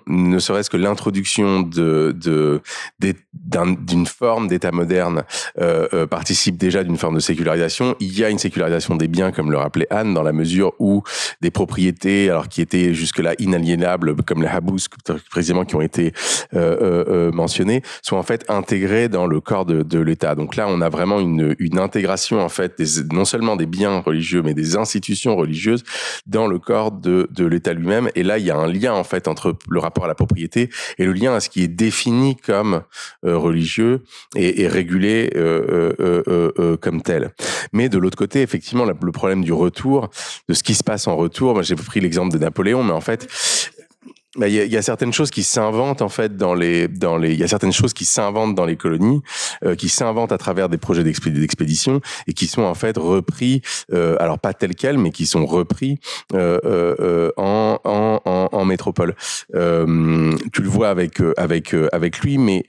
ne 0.07 0.39
serait-ce 0.39 0.69
que 0.69 0.77
l'introduction 0.77 1.61
d'une 1.61 2.61
forme 4.05 4.47
d'État 4.47 4.71
moderne 4.71 5.23
euh, 5.59 5.87
euh, 5.93 6.07
participe 6.07 6.57
déjà 6.57 6.83
d'une 6.83 6.97
forme 6.97 7.15
de 7.15 7.19
sécularisation. 7.19 7.95
Il 7.99 8.17
y 8.17 8.23
a 8.23 8.29
une 8.29 8.39
sécularisation 8.39 8.95
des 8.95 9.07
biens, 9.07 9.31
comme 9.31 9.51
le 9.51 9.57
rappelait 9.57 9.87
Anne, 9.89 10.13
dans 10.13 10.23
la 10.23 10.33
mesure 10.33 10.73
où 10.79 11.03
des 11.41 11.51
propriétés, 11.51 12.29
alors 12.29 12.47
qui 12.47 12.61
étaient 12.61 12.93
jusque-là 12.93 13.33
inaliénables, 13.39 14.15
comme 14.23 14.41
les 14.41 14.47
habous, 14.47 14.87
précisément 15.29 15.65
qui 15.65 15.75
ont 15.75 15.81
été 15.81 16.13
euh, 16.53 16.77
euh, 17.07 17.31
mentionnées, 17.31 17.81
sont 18.01 18.17
en 18.17 18.23
fait 18.23 18.45
intégrées 18.49 19.09
dans 19.09 19.27
le 19.27 19.41
corps 19.41 19.65
de, 19.65 19.99
l'État. 19.99 20.35
Donc 20.35 20.55
là, 20.55 20.67
on 20.69 20.81
a 20.81 20.89
vraiment 20.89 21.19
une, 21.19 21.55
intégration 21.77 22.39
en 22.39 22.49
fait, 22.49 22.81
non 23.11 23.25
seulement 23.25 23.55
des 23.55 23.65
biens 23.65 23.99
religieux, 23.99 24.41
mais 24.41 24.53
des 24.53 24.77
institutions 24.77 25.35
religieuses 25.35 25.83
dans 26.25 26.47
le 26.47 26.59
corps 26.59 26.91
de, 26.91 27.27
de 27.31 27.45
l'État 27.45 27.73
lui-même. 27.73 28.09
Et 28.15 28.23
là, 28.23 28.37
il 28.37 28.45
y 28.45 28.51
a 28.51 28.57
un 28.57 28.67
lien 28.67 28.93
en 28.93 29.03
fait 29.03 29.24
entre 29.27 29.57
le 29.69 29.79
rapport 29.79 30.05
à 30.05 30.07
la 30.07 30.15
propriété 30.15 30.69
et 30.97 31.05
le 31.05 31.13
lien 31.13 31.33
à 31.33 31.39
ce 31.39 31.49
qui 31.49 31.63
est 31.63 31.67
défini 31.67 32.35
comme 32.35 32.81
euh, 33.25 33.37
religieux 33.37 34.03
et, 34.35 34.67
régulé 34.67 35.31
euh, 35.35 35.93
euh, 35.99 36.77
comme 36.77 37.01
tel. 37.01 37.33
Mais 37.73 37.89
de 37.89 37.97
l'autre 37.97 38.17
côté, 38.17 38.41
effectivement, 38.41 38.85
le 38.85 39.11
problème 39.11 39.43
du 39.43 39.53
retour, 39.53 40.09
de 40.49 40.53
ce 40.53 40.63
qui 40.63 40.75
se 40.75 40.83
passe 40.83 41.07
en 41.07 41.15
retour. 41.15 41.61
J'ai 41.63 41.75
pris 41.75 41.99
l'exemple 41.99 42.33
de 42.33 42.39
Napoléon, 42.39 42.83
mais 42.83 42.93
en 42.93 43.01
fait, 43.01 43.27
bah, 44.37 44.47
il 44.47 44.53
y, 44.53 44.59
a, 44.59 44.65
y 44.65 44.77
a 44.77 44.81
certaines 44.81 45.13
choses 45.13 45.31
qui 45.31 45.43
s'inventent 45.43 46.01
en 46.01 46.09
fait 46.09 46.35
dans 46.37 46.53
les 46.53 46.87
dans 46.87 47.17
les 47.17 47.33
il 47.33 47.39
y 47.39 47.43
a 47.43 47.47
certaines 47.47 47.73
choses 47.73 47.93
qui 47.93 48.05
s'inventent 48.05 48.55
dans 48.55 48.65
les 48.65 48.75
colonies 48.75 49.21
euh, 49.63 49.75
qui 49.75 49.89
s'inventent 49.89 50.31
à 50.31 50.37
travers 50.37 50.69
des 50.69 50.77
projets 50.77 51.03
d'expé- 51.03 51.31
d'expédition 51.31 52.01
et 52.27 52.33
qui 52.33 52.47
sont 52.47 52.63
en 52.63 52.73
fait 52.75 52.97
repris 52.97 53.61
euh, 53.93 54.15
alors 54.19 54.39
pas 54.39 54.53
tels 54.53 54.75
quels 54.75 54.97
mais 54.97 55.11
qui 55.11 55.25
sont 55.25 55.45
repris 55.45 55.99
euh, 56.33 56.59
euh, 56.65 56.95
euh, 56.99 57.31
en, 57.37 57.79
en, 57.83 58.21
en 58.25 58.49
en 58.51 58.65
métropole. 58.65 59.15
Euh, 59.55 60.33
tu 60.53 60.61
le 60.61 60.69
vois 60.69 60.89
avec 60.89 61.21
avec 61.37 61.75
avec 61.91 62.19
lui 62.19 62.37
mais 62.37 62.63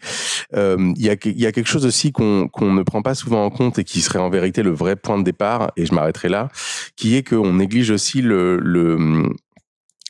il 0.53 1.03
y 1.05 1.11
a 1.11 1.17
il 1.25 1.41
y 1.41 1.47
a 1.47 1.53
quelque 1.53 1.69
chose 1.69 1.87
aussi 1.87 2.13
qu'on 2.13 2.49
qu'on 2.49 2.73
ne 2.73 2.83
prend 2.83 3.03
pas 3.03 3.15
souvent 3.15 3.45
en 3.45 3.51
compte 3.51 3.79
et 3.79 3.85
qui 3.85 4.01
serait 4.01 4.19
en 4.19 4.31
vérité 4.31 4.63
le 4.63 4.71
vrai 4.71 4.97
point 4.97 5.19
de 5.19 5.25
départ 5.25 5.73
et 5.77 5.87
je 5.87 5.95
m'arrêterai 5.95 6.29
là 6.29 6.49
qui 6.97 7.17
est 7.17 7.23
qu'on 7.29 7.55
néglige 7.55 7.91
aussi 7.91 8.23
le 8.23 8.59
le 8.59 9.27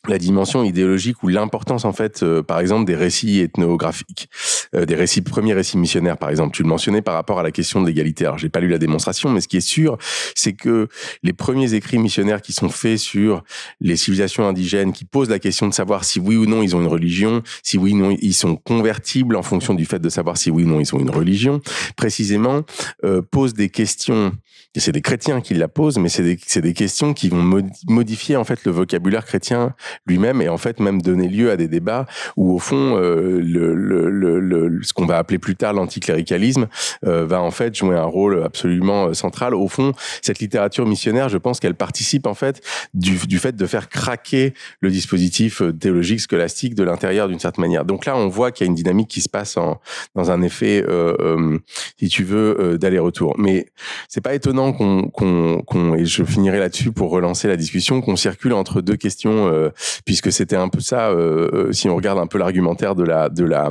la 0.09 0.19
dimension 0.19 0.65
idéologique 0.65 1.23
ou 1.23 1.29
l'importance 1.29 1.85
en 1.85 1.93
fait 1.93 2.23
euh, 2.23 2.43
par 2.43 2.61
exemple 2.61 2.85
des 2.85 2.95
récits 2.95 3.41
ethnographiques 3.41 4.29
euh, 4.75 4.87
des 4.87 4.95
récits 4.95 5.23
premiers 5.23 5.55
récits 5.55 5.79
missionnaires 5.79 6.17
par 6.17 6.31
exemple. 6.31 6.55
Tu 6.55 6.63
le 6.63 6.69
mentionnais 6.69 7.03
par 7.03 7.15
rapport 7.15 7.39
à 7.39 7.43
la 7.43 7.51
question 7.51 7.81
de 7.81 7.87
l'égalité. 7.87 8.25
Alors 8.25 8.39
j'ai 8.39 8.49
pas 8.49 8.61
lu 8.61 8.69
la 8.69 8.79
démonstration 8.79 9.31
mais 9.31 9.41
ce 9.41 9.49
qui 9.49 9.57
est 9.57 9.61
sûr 9.61 9.99
c'est 10.35 10.53
que 10.53 10.89
les 11.23 11.33
premiers 11.33 11.75
écrits 11.75 11.99
missionnaires 11.99 12.43
qui 12.43 12.53
sont 12.53 12.69
faits 12.69 12.99
sur 12.99 13.43
les 13.81 13.97
civilisations 13.97 14.47
indigènes 14.47 14.93
qui 14.93 15.05
posent 15.05 15.31
la 15.31 15.39
question 15.39 15.69
de 15.69 15.75
savoir 15.75 16.05
si 16.05 16.21
oui 16.21 16.37
ou 16.37 16.47
non 16.47 16.63
ils 16.63 16.77
ont 16.77 16.81
une 16.81 16.87
religion 16.87 17.43
si 17.63 17.79
oui 17.79 17.93
ou 17.93 17.99
non 17.99 18.17
ils 18.21 18.35
sont 18.35 18.57
convertibles 18.57 19.37
en 19.37 19.43
fonction 19.43 19.75
du 19.75 19.85
fait 19.85 19.99
de 19.99 20.09
savoir 20.09 20.37
si 20.37 20.51
oui 20.51 20.65
ou 20.65 20.67
non 20.67 20.81
ils 20.81 20.95
ont 20.95 20.99
une 20.99 21.11
religion 21.11 21.61
précisément 21.97 22.63
euh, 23.05 23.23
posent 23.23 23.55
des 23.55 23.69
questions 23.69 24.33
c'est 24.81 24.93
des 24.93 25.01
chrétiens 25.01 25.41
qui 25.41 25.55
la 25.55 25.69
posent, 25.69 25.99
mais 25.99 26.09
c'est 26.09 26.23
des, 26.23 26.39
des 26.61 26.75
questions 26.75 27.15
qui 27.15 27.29
vont 27.29 27.43
modi- 27.43 27.85
modifier 27.89 28.37
en 28.37 28.45
fait 28.45 28.65
le 28.65 28.73
vocabulaire 28.73 29.25
chrétien 29.25 29.75
lui-même 30.07 30.43
et 30.43 30.49
en 30.49 30.59
fait 30.59 30.81
même 30.81 31.01
donner 31.03 31.29
lieu 31.29 31.51
à 31.51 31.57
des 31.57 31.69
débats 31.69 32.07
où 32.37 32.55
au 32.55 32.59
fond 32.59 32.97
euh, 32.97 33.41
le, 33.41 33.75
le, 33.75 34.41
le, 34.41 34.83
ce 34.83 34.93
qu'on 34.93 35.07
va 35.07 35.19
appeler 35.19 35.39
plus 35.39 35.57
tard 35.57 35.73
l'anticléricalisme 35.73 36.69
euh, 37.05 37.27
va 37.27 37.41
en 37.41 37.51
fait 37.51 37.75
jouer 37.75 37.97
un 37.97 38.05
rôle 38.05 38.43
absolument 38.43 39.07
euh, 39.07 39.15
central. 39.15 39.55
Au 39.55 39.69
fond, 39.69 39.93
cette 40.23 40.39
littérature 40.41 40.87
missionnaire, 40.87 41.29
je 41.29 41.39
pense 41.39 41.61
qu'elle 41.61 41.75
participe 41.75 42.27
en 42.27 42.35
fait 42.35 42.61
du, 42.95 43.17
du 43.27 43.39
fait 43.39 43.57
de 43.57 43.67
faire 43.67 43.89
craquer 43.89 44.55
le 44.81 44.91
dispositif 44.91 45.63
euh, 45.63 45.73
théologique 45.73 46.21
scolastique 46.21 46.75
de 46.75 46.83
l'intérieur 46.83 47.29
d'une 47.29 47.39
certaine 47.39 47.63
manière. 47.63 47.85
Donc 47.85 48.07
là, 48.07 48.17
on 48.17 48.29
voit 48.29 48.53
qu'il 48.53 48.67
y 48.67 48.69
a 48.69 48.71
une 48.71 48.77
dynamique 48.77 49.09
qui 49.09 49.21
se 49.21 49.29
passe 49.29 49.57
en, 49.57 49.81
dans 50.15 50.31
un 50.31 50.43
effet, 50.43 50.85
euh, 50.87 51.17
euh, 51.21 51.59
si 51.99 52.09
tu 52.09 52.25
veux, 52.25 52.79
d'aller-retour. 52.79 53.35
Mais 53.39 53.67
c'est 54.09 54.21
pas 54.21 54.35
étonnant 54.35 54.66
qu'on, 54.73 55.11
qu'on, 55.11 55.95
et 55.95 56.05
je 56.05 56.25
finirai 56.25 56.59
là-dessus 56.59 56.93
pour 56.93 57.11
relancer 57.11 57.49
la 57.49 57.57
discussion, 57.57 58.01
qu'on 58.01 58.17
circule 58.17 58.53
entre 58.53 58.81
deux 58.81 58.97
questions, 58.97 59.49
euh, 59.49 59.71
puisque 60.05 60.33
c'était 60.33 60.57
un 60.57 60.69
peu 60.69 60.81
ça. 60.81 61.11
Euh, 61.11 61.49
euh, 61.53 61.73
si 61.73 61.89
on 61.89 61.97
regarde 61.97 62.19
un 62.19 62.27
peu 62.27 62.39
l'argumentaire 62.39 62.95
de 62.95 63.05
la, 63.05 63.29
de 63.29 63.45
la, 63.45 63.69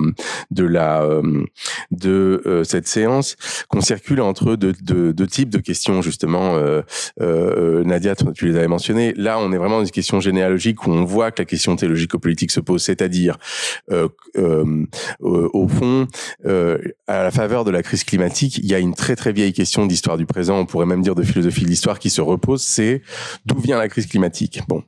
de 0.52 0.66
la, 0.66 1.08
de 1.92 2.62
cette 2.64 2.88
séance, 2.88 3.36
qu'on 3.70 3.82
circule 3.82 4.22
entre 4.22 4.56
deux, 4.56 4.74
deux, 4.82 5.14
deux 5.14 5.28
types 5.28 5.50
de 5.50 5.60
questions 5.60 6.02
justement. 6.02 6.58
Nadia, 7.20 8.16
tu 8.16 8.48
les 8.48 8.58
avais 8.58 8.68
mentionnées. 8.68 9.14
Là, 9.16 9.40
on 9.40 9.52
est 9.52 9.58
vraiment 9.58 9.80
dans 9.80 9.86
une 9.86 9.92
question 9.92 10.20
généalogique 10.20 10.86
où 10.88 10.92
on 10.92 11.04
voit 11.04 11.32
que 11.32 11.42
la 11.42 11.46
question 11.46 11.76
théologico-politique 11.76 12.52
se 12.52 12.60
pose, 12.60 12.84
c'est-à-dire 12.84 13.38
au 13.92 15.68
fond, 15.68 16.08
à 17.08 17.24
la 17.24 17.32
faveur 17.32 17.64
de 17.64 17.72
la 17.72 17.84
crise 17.84 18.04
climatique, 18.04 18.58
il 18.58 18.66
y 18.66 18.74
a 18.74 18.80
une 18.80 18.94
très 18.94 19.16
très 19.16 19.32
vieille 19.32 19.54
question 19.54 19.86
d'histoire 19.86 20.18
du 20.18 20.26
présent, 20.26 20.66
pourrait 20.76 20.86
même 20.86 21.02
dire 21.02 21.16
de 21.16 21.24
philosophie 21.24 21.64
de 21.64 21.70
l'histoire 21.70 22.00
qui 22.00 22.10
se 22.10 22.20
repose, 22.20 22.62
c'est 22.62 23.02
d'où 23.46 23.58
vient 23.58 23.78
la 23.78 23.88
crise 23.88 24.08
climatique 24.08 24.60
Bon, 24.68 24.84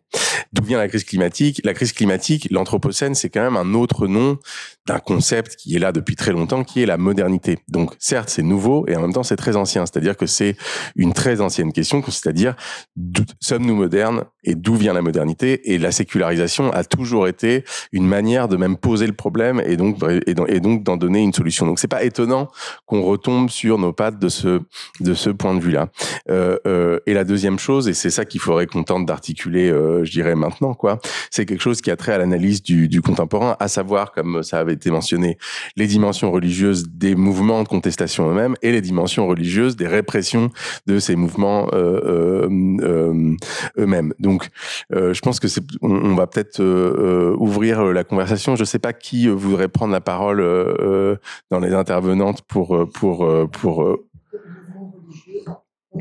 d'où 0.51 0.61
vient 0.61 0.77
la 0.77 0.89
crise 0.89 1.05
climatique? 1.05 1.61
La 1.63 1.73
crise 1.73 1.93
climatique, 1.93 2.49
l'anthropocène, 2.51 3.15
c'est 3.15 3.29
quand 3.29 3.41
même 3.41 3.55
un 3.55 3.73
autre 3.73 4.05
nom 4.07 4.37
d'un 4.85 4.99
concept 4.99 5.55
qui 5.55 5.77
est 5.77 5.79
là 5.79 5.93
depuis 5.93 6.17
très 6.17 6.33
longtemps, 6.33 6.65
qui 6.65 6.81
est 6.81 6.85
la 6.85 6.97
modernité. 6.97 7.59
Donc 7.69 7.93
certes, 7.99 8.29
c'est 8.29 8.43
nouveau 8.43 8.85
et 8.87 8.97
en 8.97 9.01
même 9.01 9.13
temps 9.13 9.23
c'est 9.23 9.37
très 9.37 9.55
ancien, 9.55 9.85
c'est-à-dire 9.85 10.17
que 10.17 10.25
c'est 10.25 10.57
une 10.97 11.13
très 11.13 11.39
ancienne 11.39 11.71
question, 11.71 12.03
c'est-à-dire 12.05 12.55
sommes-nous 13.39 13.75
modernes 13.75 14.23
et 14.43 14.55
d'où 14.55 14.75
vient 14.75 14.93
la 14.93 15.01
modernité? 15.01 15.71
Et 15.73 15.77
la 15.77 15.93
sécularisation 15.93 16.71
a 16.71 16.83
toujours 16.83 17.29
été 17.29 17.63
une 17.93 18.07
manière 18.07 18.49
de 18.49 18.57
même 18.57 18.75
poser 18.75 19.07
le 19.07 19.13
problème 19.13 19.61
et 19.65 19.77
donc 19.77 20.03
et 20.27 20.59
d'en 20.59 20.97
donner 20.97 21.21
une 21.21 21.33
solution. 21.33 21.65
Donc 21.65 21.79
c'est 21.79 21.87
pas 21.87 22.03
étonnant 22.03 22.49
qu'on 22.85 23.03
retombe 23.03 23.49
sur 23.49 23.77
nos 23.77 23.93
pattes 23.93 24.19
de 24.19 24.29
ce 24.29 24.61
de 24.99 25.13
ce 25.13 25.29
point 25.29 25.53
de 25.53 25.61
vue-là. 25.61 25.76
Euh, 26.29 26.57
euh, 26.65 26.99
et 27.05 27.13
la 27.13 27.23
deuxième 27.23 27.59
chose, 27.59 27.87
et 27.87 27.93
c'est 27.93 28.09
ça 28.09 28.25
qu'il 28.25 28.41
faudrait 28.41 28.65
qu'on 28.67 28.83
tente 28.83 29.05
d'articuler, 29.05 29.69
euh, 29.69 30.03
je 30.03 30.11
dirais 30.11 30.35
maintenant, 30.35 30.73
quoi, 30.73 30.99
c'est 31.29 31.45
quelque 31.45 31.61
chose 31.61 31.81
qui 31.81 31.91
a 31.91 31.95
trait 31.95 32.13
à 32.13 32.17
l'analyse 32.17 32.61
du, 32.61 33.01
contemporain, 33.01 33.55
à 33.59 33.67
savoir, 33.67 34.11
comme 34.11 34.43
ça 34.43 34.59
avait 34.59 34.73
été 34.73 34.89
mentionné, 34.91 35.37
les 35.75 35.87
dimensions 35.87 36.31
religieuses 36.31 36.87
des 36.89 37.15
mouvements 37.15 37.63
de 37.63 37.67
contestation 37.67 38.29
eux-mêmes 38.29 38.55
et 38.61 38.71
les 38.71 38.81
dimensions 38.81 39.27
religieuses 39.27 39.75
des 39.75 39.87
répressions 39.87 40.49
de 40.87 40.99
ces 40.99 41.15
mouvements 41.15 41.67
eux-mêmes. 41.73 42.83
Donc, 44.19 44.49
je 44.91 45.19
pense 45.19 45.39
que 45.39 45.47
c'est, 45.47 45.63
on, 45.81 46.15
va 46.15 46.27
peut-être 46.27 46.61
ouvrir 47.37 47.83
la 47.85 48.03
conversation. 48.03 48.55
Je 48.55 48.63
sais 48.63 48.79
pas 48.79 48.93
qui 48.93 49.27
voudrait 49.27 49.67
prendre 49.67 49.93
la 49.93 50.01
parole 50.01 50.39
dans 51.49 51.59
les 51.59 51.73
intervenantes 51.73 52.41
pour 52.41 52.89
pour 52.93 53.47
pour, 53.51 53.97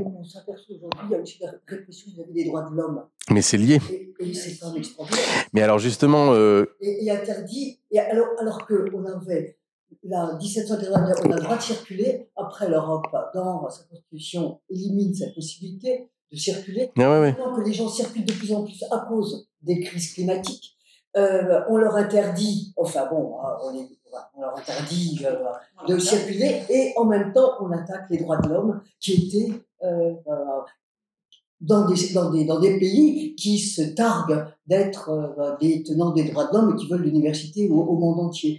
On 0.04 0.24
s'aperçoit 0.24 0.76
aujourd'hui, 0.76 1.00
il 1.08 1.12
y 1.12 1.14
a 1.14 1.20
aussi 1.20 1.38
la 1.42 1.52
répression 1.66 2.06
vis-à-vis 2.12 2.32
des 2.32 2.44
droits 2.44 2.68
de 2.70 2.74
l'homme. 2.74 3.02
mais 3.30 3.42
c'est 3.42 3.56
lié. 3.56 3.78
Et, 3.90 4.12
et 4.20 4.34
c'est 4.34 4.58
pas 4.58 4.72
extraordinaire. 4.76 5.24
Mais 5.52 5.62
alors 5.62 5.78
justement, 5.78 6.32
euh, 6.32 6.64
et, 6.80 7.04
et 7.04 7.10
interdit. 7.10 7.80
Et 7.90 7.98
alors, 7.98 8.28
alors 8.38 8.66
qu'on 8.66 9.04
avait, 9.06 9.58
la 10.02 10.34
1789, 10.36 11.16
on 11.24 11.30
a 11.32 11.36
le 11.36 11.42
droit 11.42 11.56
de 11.56 11.62
circuler, 11.62 12.28
après 12.36 12.68
l'Europe, 12.68 13.06
dans 13.34 13.68
sa 13.70 13.84
constitution, 13.84 14.60
élimine 14.70 15.14
cette 15.14 15.34
possibilité 15.34 16.08
de 16.32 16.36
circuler. 16.36 16.90
Ah 16.98 17.10
ouais, 17.10 17.20
ouais. 17.20 17.32
Maintenant 17.32 17.54
que 17.56 17.62
les 17.62 17.72
gens 17.72 17.88
circulent 17.88 18.24
de 18.24 18.32
plus 18.32 18.52
en 18.52 18.64
plus 18.64 18.82
à 18.90 19.06
cause 19.08 19.48
des 19.62 19.80
crises 19.80 20.12
climatiques, 20.14 20.76
euh, 21.16 21.60
on 21.70 21.76
leur 21.76 21.94
interdit, 21.96 22.74
enfin 22.76 23.06
bon, 23.10 23.36
euh, 23.38 23.48
on, 23.64 23.74
est- 23.74 23.88
on 24.36 24.40
leur 24.42 24.56
interdit 24.58 25.18
euh, 25.24 25.34
de 25.88 25.98
circuler 25.98 26.62
et 26.68 26.92
en 26.96 27.04
même 27.06 27.32
temps 27.32 27.52
on 27.60 27.70
attaque 27.70 28.04
les 28.10 28.18
droits 28.18 28.36
de 28.38 28.48
l'homme 28.48 28.82
qui 29.00 29.26
étaient 29.28 29.52
dans, 31.60 31.86
des, 31.88 32.12
dans, 32.12 32.30
des, 32.30 32.44
dans 32.44 32.60
des 32.60 32.78
pays 32.78 33.34
qui 33.34 33.58
se 33.58 33.82
targuent 33.82 34.46
d'être 34.66 35.10
euh, 35.10 35.56
des 35.60 35.82
tenants 35.82 36.12
des 36.12 36.24
droits 36.24 36.46
de 36.46 36.56
l'homme 36.56 36.74
et 36.74 36.76
qui 36.78 36.88
veulent 36.88 37.02
l'université 37.02 37.68
au, 37.68 37.96
monde 37.96 38.20
entier. 38.20 38.58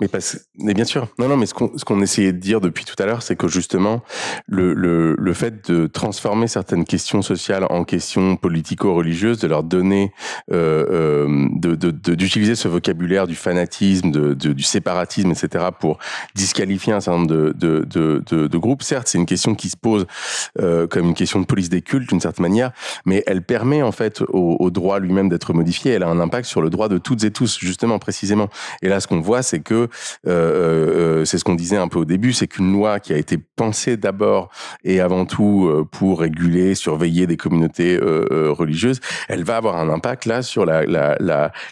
Mais, 0.00 0.08
parce, 0.08 0.38
mais 0.58 0.72
bien 0.74 0.84
sûr, 0.84 1.08
non, 1.18 1.28
non, 1.28 1.36
mais 1.36 1.46
ce 1.46 1.54
qu'on 1.54 1.76
ce 1.76 1.84
qu'on 1.84 2.00
essayait 2.00 2.32
de 2.32 2.38
dire 2.38 2.60
depuis 2.60 2.84
tout 2.84 2.94
à 3.02 3.06
l'heure, 3.06 3.22
c'est 3.22 3.36
que 3.36 3.48
justement, 3.48 4.02
le, 4.46 4.72
le, 4.74 5.14
le 5.18 5.32
fait 5.34 5.68
de 5.70 5.86
transformer 5.86 6.46
certaines 6.48 6.84
questions 6.84 7.20
sociales 7.22 7.66
en 7.70 7.84
questions 7.84 8.36
politico-religieuses, 8.36 9.38
de 9.40 9.48
leur 9.48 9.62
donner, 9.64 10.12
euh, 10.52 10.86
euh, 10.90 11.48
de 11.56 11.74
de- 11.74 11.90
de- 11.90 12.14
d'utiliser 12.14 12.54
ce 12.54 12.68
vocabulaire 12.68 13.26
du 13.26 13.34
fanatisme, 13.34 14.10
de, 14.10 14.34
du 14.34 14.62
séparatisme, 14.62 15.30
etc., 15.30 15.66
pour 15.78 15.98
disqualifier 16.34 16.92
un 16.92 17.00
certain 17.00 17.18
nombre 17.18 17.52
de 17.52 18.56
groupes, 18.58 18.82
certes, 18.82 19.08
c'est 19.08 19.18
une 19.18 19.26
question 19.26 19.54
qui 19.54 19.68
se 19.70 19.76
pose 19.76 20.06
euh, 20.60 20.86
comme 20.86 21.06
une 21.08 21.14
question 21.14 21.40
de 21.40 21.46
police 21.46 21.68
des 21.68 21.82
cultes, 21.82 22.08
d'une 22.08 22.20
certaine 22.20 22.42
manière, 22.44 22.72
mais 23.04 23.22
elle 23.26 23.42
permet 23.42 23.82
en 23.82 23.92
fait 23.92 24.20
au, 24.28 24.56
au 24.60 24.70
droit 24.70 24.98
lui-même 25.00 25.28
d'être 25.28 25.52
modifié. 25.52 25.92
Elle 25.92 26.02
a 26.02 26.08
un 26.08 26.20
impact 26.20 26.46
sur 26.46 26.62
le 26.62 26.70
droit 26.70 26.88
de 26.88 26.98
toutes 26.98 27.24
et 27.24 27.30
tous, 27.30 27.58
justement, 27.58 27.98
précisément. 27.98 28.48
Et 28.82 28.88
là, 28.88 29.00
ce 29.00 29.06
qu'on 29.06 29.20
voit, 29.20 29.42
c'est 29.42 29.60
que 29.60 29.74
euh, 29.74 29.88
euh, 30.26 31.24
c'est 31.24 31.38
ce 31.38 31.44
qu'on 31.44 31.54
disait 31.54 31.76
un 31.76 31.88
peu 31.88 31.98
au 31.98 32.04
début, 32.04 32.32
c'est 32.32 32.46
qu'une 32.46 32.72
loi 32.72 33.00
qui 33.00 33.12
a 33.12 33.16
été 33.16 33.38
pensée 33.38 33.96
d'abord 33.96 34.50
et 34.84 35.00
avant 35.00 35.26
tout 35.26 35.66
euh, 35.66 35.84
pour 35.90 36.20
réguler, 36.20 36.74
surveiller 36.74 37.26
des 37.26 37.36
communautés 37.36 37.96
euh, 37.96 38.26
euh, 38.30 38.52
religieuses, 38.52 39.00
elle 39.28 39.44
va 39.44 39.56
avoir 39.56 39.76
un 39.76 39.88
impact 39.88 40.26
là 40.26 40.42
sur 40.42 40.64
la, 40.64 40.84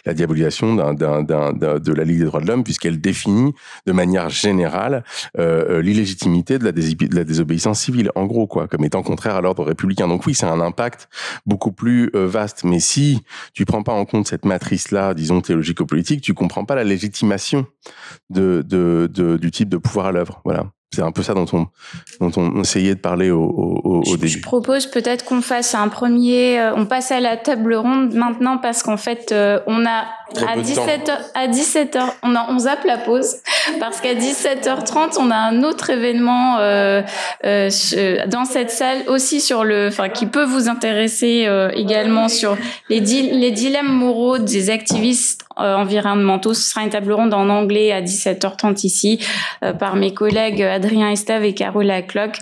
diabolisation 0.07 0.75
de 0.75 1.93
la 1.93 2.03
Ligue 2.03 2.19
des 2.19 2.25
droits 2.25 2.41
de 2.41 2.47
l'homme, 2.47 2.63
puisqu'elle 2.63 2.99
définit 2.99 3.53
de 3.85 3.91
manière 3.91 4.29
générale 4.29 5.03
euh, 5.37 5.65
euh, 5.69 5.81
l'illégitimité 5.81 6.59
de 6.59 6.65
la, 6.65 7.23
désobéissance 7.23 7.79
civile, 7.79 8.11
en 8.15 8.25
gros, 8.25 8.47
quoi, 8.47 8.67
comme 8.67 8.83
étant 8.83 9.03
contraire 9.03 9.35
à 9.35 9.41
l'ordre 9.41 9.63
républicain. 9.63 10.07
Donc 10.07 10.25
oui, 10.25 10.33
c'est 10.33 10.45
un 10.45 10.61
impact 10.61 11.09
beaucoup 11.45 11.71
plus 11.71 12.09
euh, 12.15 12.27
vaste. 12.27 12.63
Mais 12.63 12.79
si 12.79 13.21
tu 13.53 13.65
prends 13.65 13.83
pas 13.83 13.93
en 13.93 14.05
compte 14.05 14.27
cette 14.27 14.45
matrice-là, 14.45 15.13
disons 15.13 15.41
théologico-politique, 15.41 16.21
tu 16.21 16.33
comprends 16.33 16.65
pas 16.65 16.75
la 16.75 16.83
légitimation 16.89 17.65
de, 18.29 18.63
de, 18.67 19.09
de- 19.11 19.37
du 19.37 19.51
type 19.51 19.69
de 19.69 19.77
pouvoir 19.77 20.07
à 20.07 20.11
l'œuvre. 20.11 20.41
Voilà. 20.43 20.65
C'est 20.91 21.03
un 21.03 21.11
peu 21.11 21.21
ça 21.21 21.35
dont 21.35 21.45
on, 21.53 21.67
dont 22.19 22.31
on 22.35 22.61
essayait 22.61 22.95
de 22.95 22.99
parler 22.99 23.29
au, 23.29 23.43
au, 23.43 23.99
au 23.99 24.15
début. 24.15 24.27
Je 24.27 24.41
propose 24.41 24.87
peut-être 24.87 25.23
qu'on 25.23 25.41
fasse 25.43 25.75
un 25.75 25.87
premier, 25.87 26.59
euh, 26.59 26.73
on 26.75 26.87
passe 26.87 27.11
à 27.11 27.19
la 27.19 27.37
table 27.37 27.75
ronde 27.75 28.15
maintenant 28.15 28.57
parce 28.57 28.81
qu'en 28.81 28.97
fait, 28.97 29.31
euh, 29.31 29.59
on 29.67 29.85
a 29.85 30.07
à 30.47 30.55
peu 30.55 30.61
de 30.63 30.75
temps. 30.75 30.85
17h, 30.87 31.11
à 31.35 31.47
17h, 31.47 32.01
on 32.23 32.35
a, 32.35 32.47
on 32.49 32.57
zappe 32.57 32.85
la 32.85 32.97
pause 32.97 33.35
parce 33.79 34.01
qu'à 34.01 34.15
17h30, 34.15 35.17
on 35.19 35.29
a 35.29 35.35
un 35.35 35.61
autre 35.61 35.91
événement 35.91 36.57
euh, 36.57 37.03
euh, 37.45 37.69
dans 38.27 38.45
cette 38.45 38.71
salle 38.71 39.03
aussi 39.09 39.41
sur 39.41 39.63
le, 39.63 39.89
enfin, 39.89 40.09
qui 40.09 40.25
peut 40.25 40.43
vous 40.45 40.69
intéresser 40.69 41.45
euh, 41.45 41.69
également 41.75 42.29
sur 42.29 42.57
les, 42.89 42.99
di- 42.99 43.29
les 43.29 43.51
dilemmes 43.51 43.91
moraux 43.93 44.39
des 44.39 44.71
activistes 44.71 45.45
environnementaux. 45.59 46.53
Ce 46.53 46.71
sera 46.71 46.83
une 46.83 46.89
table 46.89 47.11
ronde 47.11 47.33
en 47.33 47.49
anglais 47.49 47.91
à 47.91 48.01
17h30 48.01 48.85
ici 48.85 49.19
euh, 49.63 49.73
par 49.73 49.95
mes 49.95 50.13
collègues 50.13 50.61
Adrien 50.61 51.09
Estave 51.09 51.43
et 51.43 51.53
Carola 51.53 52.01
Clock. 52.01 52.37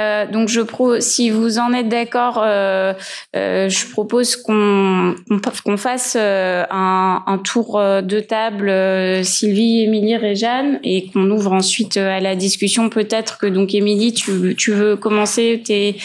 Euh, 0.00 0.26
donc 0.26 0.48
je 0.48 0.60
pro, 0.60 1.00
si 1.00 1.30
vous 1.30 1.58
en 1.58 1.72
êtes 1.72 1.88
d'accord, 1.88 2.40
euh, 2.44 2.92
euh, 3.34 3.68
je 3.68 3.86
propose 3.90 4.36
qu'on 4.36 5.16
qu'on 5.64 5.76
fasse 5.76 6.16
euh, 6.18 6.64
un, 6.70 7.22
un 7.26 7.38
tour 7.38 7.78
euh, 7.78 8.00
de 8.00 8.20
table 8.20 8.68
euh, 8.68 9.24
Sylvie, 9.24 9.82
Émilie, 9.82 10.16
Réjeanne 10.16 10.78
et 10.84 11.08
qu'on 11.08 11.28
ouvre 11.30 11.52
ensuite 11.52 11.96
euh, 11.96 12.16
à 12.16 12.20
la 12.20 12.36
discussion. 12.36 12.88
Peut-être 12.90 13.38
que 13.38 13.46
donc 13.46 13.74
Émilie, 13.74 14.12
tu, 14.12 14.54
tu 14.56 14.72
veux 14.72 14.94
commencer 14.94 15.62
tes, 15.64 15.96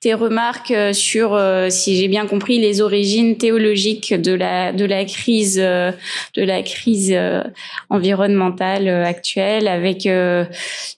tes 0.00 0.14
remarques 0.14 0.70
euh, 0.70 0.92
sur, 0.92 1.34
euh, 1.34 1.68
si 1.68 1.96
j'ai 1.96 2.08
bien 2.08 2.26
compris, 2.26 2.60
les 2.60 2.80
origines 2.80 3.36
théologiques 3.36 4.14
de 4.14 4.32
la 4.32 4.72
de 4.72 4.84
la 4.84 5.04
crise 5.04 5.58
euh, 5.60 5.90
de 6.36 6.42
la 6.42 6.62
crise 6.62 7.12
euh, 7.12 7.42
environnementale 7.90 8.88
euh, 8.88 9.04
actuelle, 9.04 9.68
avec 9.68 10.06
euh, 10.06 10.44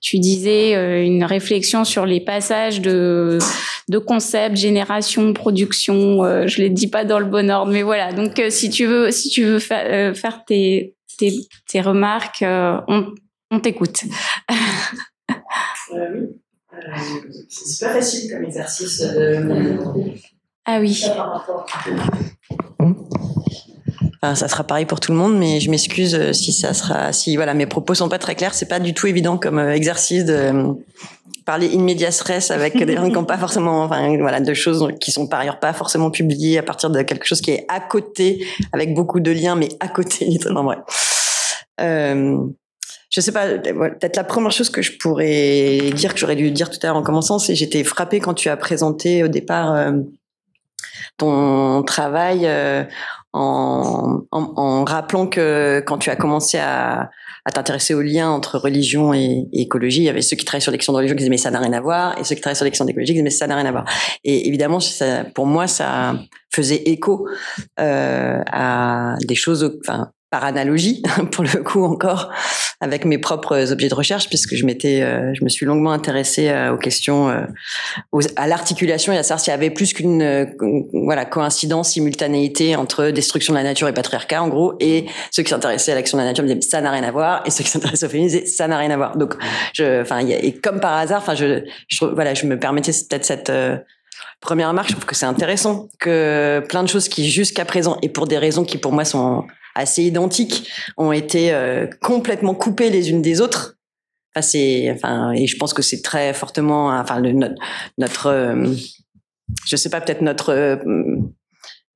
tu 0.00 0.18
disais 0.18 0.74
euh, 0.74 1.02
une 1.04 1.24
réflexion 1.24 1.84
sur 1.84 2.06
les 2.06 2.20
passages 2.20 2.80
de 2.80 3.38
de 3.88 3.98
concepts, 3.98 4.56
génération, 4.56 5.32
production. 5.34 6.24
euh, 6.24 6.46
je 6.46 6.62
les 6.62 6.70
dis 6.70 6.86
pas 6.88 7.04
dans 7.04 7.18
le 7.18 7.26
bon 7.26 7.50
ordre, 7.50 7.70
mais 7.72 7.82
voilà. 7.82 8.12
Donc 8.12 8.38
euh, 8.38 8.48
si 8.50 8.70
tu 8.70 8.86
veux 8.86 9.10
si 9.10 9.28
tu 9.28 9.44
veux 9.44 9.58
fa- 9.58 9.84
euh, 9.84 10.14
faire 10.14 10.44
tes 10.44 10.94
tes, 11.18 11.32
tes 11.68 11.80
remarques, 11.80 12.42
euh, 12.42 12.80
on 12.88 13.06
on 13.50 13.60
t'écoute. 13.60 14.04
Euh, 15.92 16.08
oui. 16.12 16.26
Euh, 16.72 16.96
c'est 17.48 17.86
pas 17.86 17.92
facile 17.94 18.30
comme 18.32 18.44
exercice. 18.44 19.00
euh, 19.02 19.76
ah 20.64 20.78
oui. 20.80 20.92
ça 20.92 21.10
par 21.10 21.32
rapport. 21.32 21.66
Ça 24.34 24.48
sera 24.48 24.64
pareil 24.64 24.86
pour 24.86 25.00
tout 25.00 25.12
le 25.12 25.18
monde, 25.18 25.36
mais 25.36 25.60
je 25.60 25.70
m'excuse 25.70 26.14
euh, 26.14 26.32
si 26.32 26.52
ça 26.52 26.72
sera, 26.72 27.12
si 27.12 27.36
voilà, 27.36 27.52
mes 27.52 27.66
propos 27.66 27.94
sont 27.94 28.08
pas 28.08 28.18
très 28.18 28.34
clairs. 28.34 28.54
C'est 28.54 28.68
pas 28.68 28.80
du 28.80 28.94
tout 28.94 29.06
évident 29.06 29.36
comme 29.36 29.58
euh, 29.58 29.74
exercice 29.74 30.24
de 30.24 30.32
euh, 30.32 30.72
parler 31.44 31.70
in 31.74 31.86
avec 32.50 32.82
des 32.82 32.94
gens 32.94 33.06
qui 33.06 33.12
n'ont 33.12 33.24
pas 33.24 33.36
forcément, 33.36 33.84
enfin 33.84 34.16
voilà, 34.18 34.40
de 34.40 34.54
choses 34.54 34.88
qui 35.00 35.10
sont 35.10 35.26
par 35.26 35.40
ailleurs 35.40 35.60
pas 35.60 35.72
forcément 35.72 36.10
publiées 36.10 36.58
à 36.58 36.62
partir 36.62 36.90
de 36.90 37.02
quelque 37.02 37.26
chose 37.26 37.40
qui 37.40 37.50
est 37.50 37.66
à 37.68 37.80
côté, 37.80 38.46
avec 38.72 38.94
beaucoup 38.94 39.20
de 39.20 39.30
liens, 39.30 39.56
mais 39.56 39.68
à 39.80 39.88
côté 39.88 40.24
littéralement. 40.28 40.74
Euh, 41.80 42.38
je 43.10 43.20
sais 43.20 43.32
pas, 43.32 43.46
peut-être 43.46 44.16
la 44.16 44.24
première 44.24 44.52
chose 44.52 44.70
que 44.70 44.80
je 44.80 44.92
pourrais 44.98 45.90
dire, 45.94 46.14
que 46.14 46.20
j'aurais 46.20 46.36
dû 46.36 46.50
dire 46.50 46.70
tout 46.70 46.78
à 46.82 46.86
l'heure 46.86 46.96
en 46.96 47.02
commençant, 47.02 47.38
c'est 47.38 47.54
j'étais 47.54 47.84
frappée 47.84 48.20
quand 48.20 48.34
tu 48.34 48.48
as 48.48 48.56
présenté 48.56 49.22
au 49.22 49.28
départ 49.28 49.92
ton 51.16 51.84
travail 51.84 52.48
en, 53.34 54.22
en, 54.30 54.52
en, 54.56 54.84
rappelant 54.84 55.26
que 55.26 55.82
quand 55.86 55.98
tu 55.98 56.08
as 56.08 56.14
commencé 56.14 56.56
à, 56.58 57.10
à 57.44 57.50
t'intéresser 57.50 57.92
aux 57.92 58.00
liens 58.00 58.30
entre 58.30 58.58
religion 58.58 59.12
et, 59.12 59.48
écologie, 59.52 60.02
il 60.02 60.04
y 60.04 60.08
avait 60.08 60.22
ceux 60.22 60.36
qui 60.36 60.44
travaillaient 60.44 60.62
sur 60.62 60.70
les 60.70 60.78
questions 60.78 60.92
de 60.92 60.98
religion 60.98 61.14
qui 61.14 61.18
disaient 61.18 61.30
mais 61.30 61.36
ça 61.36 61.50
n'a 61.50 61.58
rien 61.58 61.72
à 61.72 61.80
voir, 61.80 62.16
et 62.16 62.22
ceux 62.22 62.36
qui 62.36 62.40
travaillaient 62.40 62.54
sur 62.54 62.64
les 62.64 62.70
questions 62.70 62.84
d'écologie 62.84 63.12
qui 63.12 63.14
disaient 63.14 63.24
mais 63.24 63.30
ça 63.30 63.48
n'a 63.48 63.56
rien 63.56 63.66
à 63.66 63.72
voir. 63.72 63.84
Et 64.22 64.46
évidemment, 64.46 64.78
ça, 64.78 65.24
pour 65.24 65.46
moi, 65.46 65.66
ça 65.66 66.14
faisait 66.54 66.82
écho 66.86 67.26
euh, 67.80 68.40
à 68.52 69.16
des 69.26 69.34
choses, 69.34 69.78
enfin 69.80 70.10
par 70.34 70.44
analogie, 70.44 71.00
pour 71.30 71.44
le 71.44 71.62
coup 71.62 71.84
encore, 71.84 72.28
avec 72.80 73.04
mes 73.04 73.18
propres 73.18 73.70
objets 73.70 73.88
de 73.88 73.94
recherche, 73.94 74.28
puisque 74.28 74.56
je 74.56 74.66
m'étais, 74.66 75.00
euh, 75.00 75.32
je 75.32 75.44
me 75.44 75.48
suis 75.48 75.64
longuement 75.64 75.92
intéressée 75.92 76.48
euh, 76.48 76.74
aux 76.74 76.76
questions, 76.76 77.28
euh, 77.28 77.44
à 78.34 78.48
l'articulation 78.48 79.12
et 79.12 79.16
à 79.16 79.22
savoir 79.22 79.38
s'il 79.38 79.52
y 79.52 79.54
avait 79.54 79.70
plus 79.70 79.92
qu'une, 79.92 80.52
voilà, 80.92 81.24
coïncidence, 81.24 81.90
simultanéité 81.90 82.74
entre 82.74 83.10
destruction 83.10 83.52
de 83.52 83.58
la 83.58 83.62
nature 83.62 83.86
et 83.86 83.94
patriarcat, 83.94 84.42
en 84.42 84.48
gros, 84.48 84.74
et 84.80 85.06
ceux 85.30 85.44
qui 85.44 85.50
s'intéressaient 85.50 85.92
à 85.92 85.94
l'action 85.94 86.18
de 86.18 86.24
la 86.24 86.30
nature 86.30 86.42
me 86.42 86.48
disaient 86.48 86.68
ça 86.68 86.80
n'a 86.80 86.90
rien 86.90 87.04
à 87.04 87.12
voir, 87.12 87.42
et 87.46 87.52
ceux 87.52 87.62
qui 87.62 87.70
s'intéressaient 87.70 88.06
au 88.06 88.08
féminisme 88.08 88.40
disaient 88.40 88.50
ça 88.50 88.66
n'a 88.66 88.76
rien 88.76 88.90
à 88.90 88.96
voir. 88.96 89.16
Donc, 89.16 89.36
enfin, 89.78 90.26
et 90.26 90.52
comme 90.54 90.80
par 90.80 90.94
hasard, 90.94 91.22
enfin, 91.22 91.36
je, 91.36 91.62
voilà, 92.12 92.34
je 92.34 92.46
me 92.46 92.58
permettais 92.58 92.90
peut-être 92.90 93.24
cette 93.24 93.52
première 94.40 94.70
remarque, 94.70 94.88
je 94.88 94.94
trouve 94.94 95.06
que 95.06 95.14
c'est 95.14 95.26
intéressant 95.26 95.88
que 96.00 96.60
plein 96.68 96.82
de 96.82 96.88
choses 96.88 97.08
qui 97.08 97.30
jusqu'à 97.30 97.64
présent 97.64 97.98
et 98.02 98.08
pour 98.08 98.26
des 98.26 98.38
raisons 98.38 98.64
qui 98.64 98.78
pour 98.78 98.90
moi 98.90 99.04
sont 99.04 99.44
assez 99.74 100.02
identiques 100.02 100.68
ont 100.96 101.12
été 101.12 101.52
euh, 101.52 101.86
complètement 102.00 102.54
coupées 102.54 102.90
les 102.90 103.10
unes 103.10 103.22
des 103.22 103.40
autres. 103.40 103.76
Enfin, 104.34 104.42
c'est, 104.42 104.90
enfin, 104.90 105.32
et 105.32 105.46
je 105.46 105.56
pense 105.56 105.74
que 105.74 105.82
c'est 105.82 106.02
très 106.02 106.34
fortement, 106.34 106.88
enfin, 106.88 107.20
notre, 107.20 107.54
notre 107.98 108.26
euh, 108.26 108.74
je 109.66 109.76
sais 109.76 109.90
pas, 109.90 110.00
peut-être 110.00 110.22
notre 110.22 110.50
euh, 110.50 110.76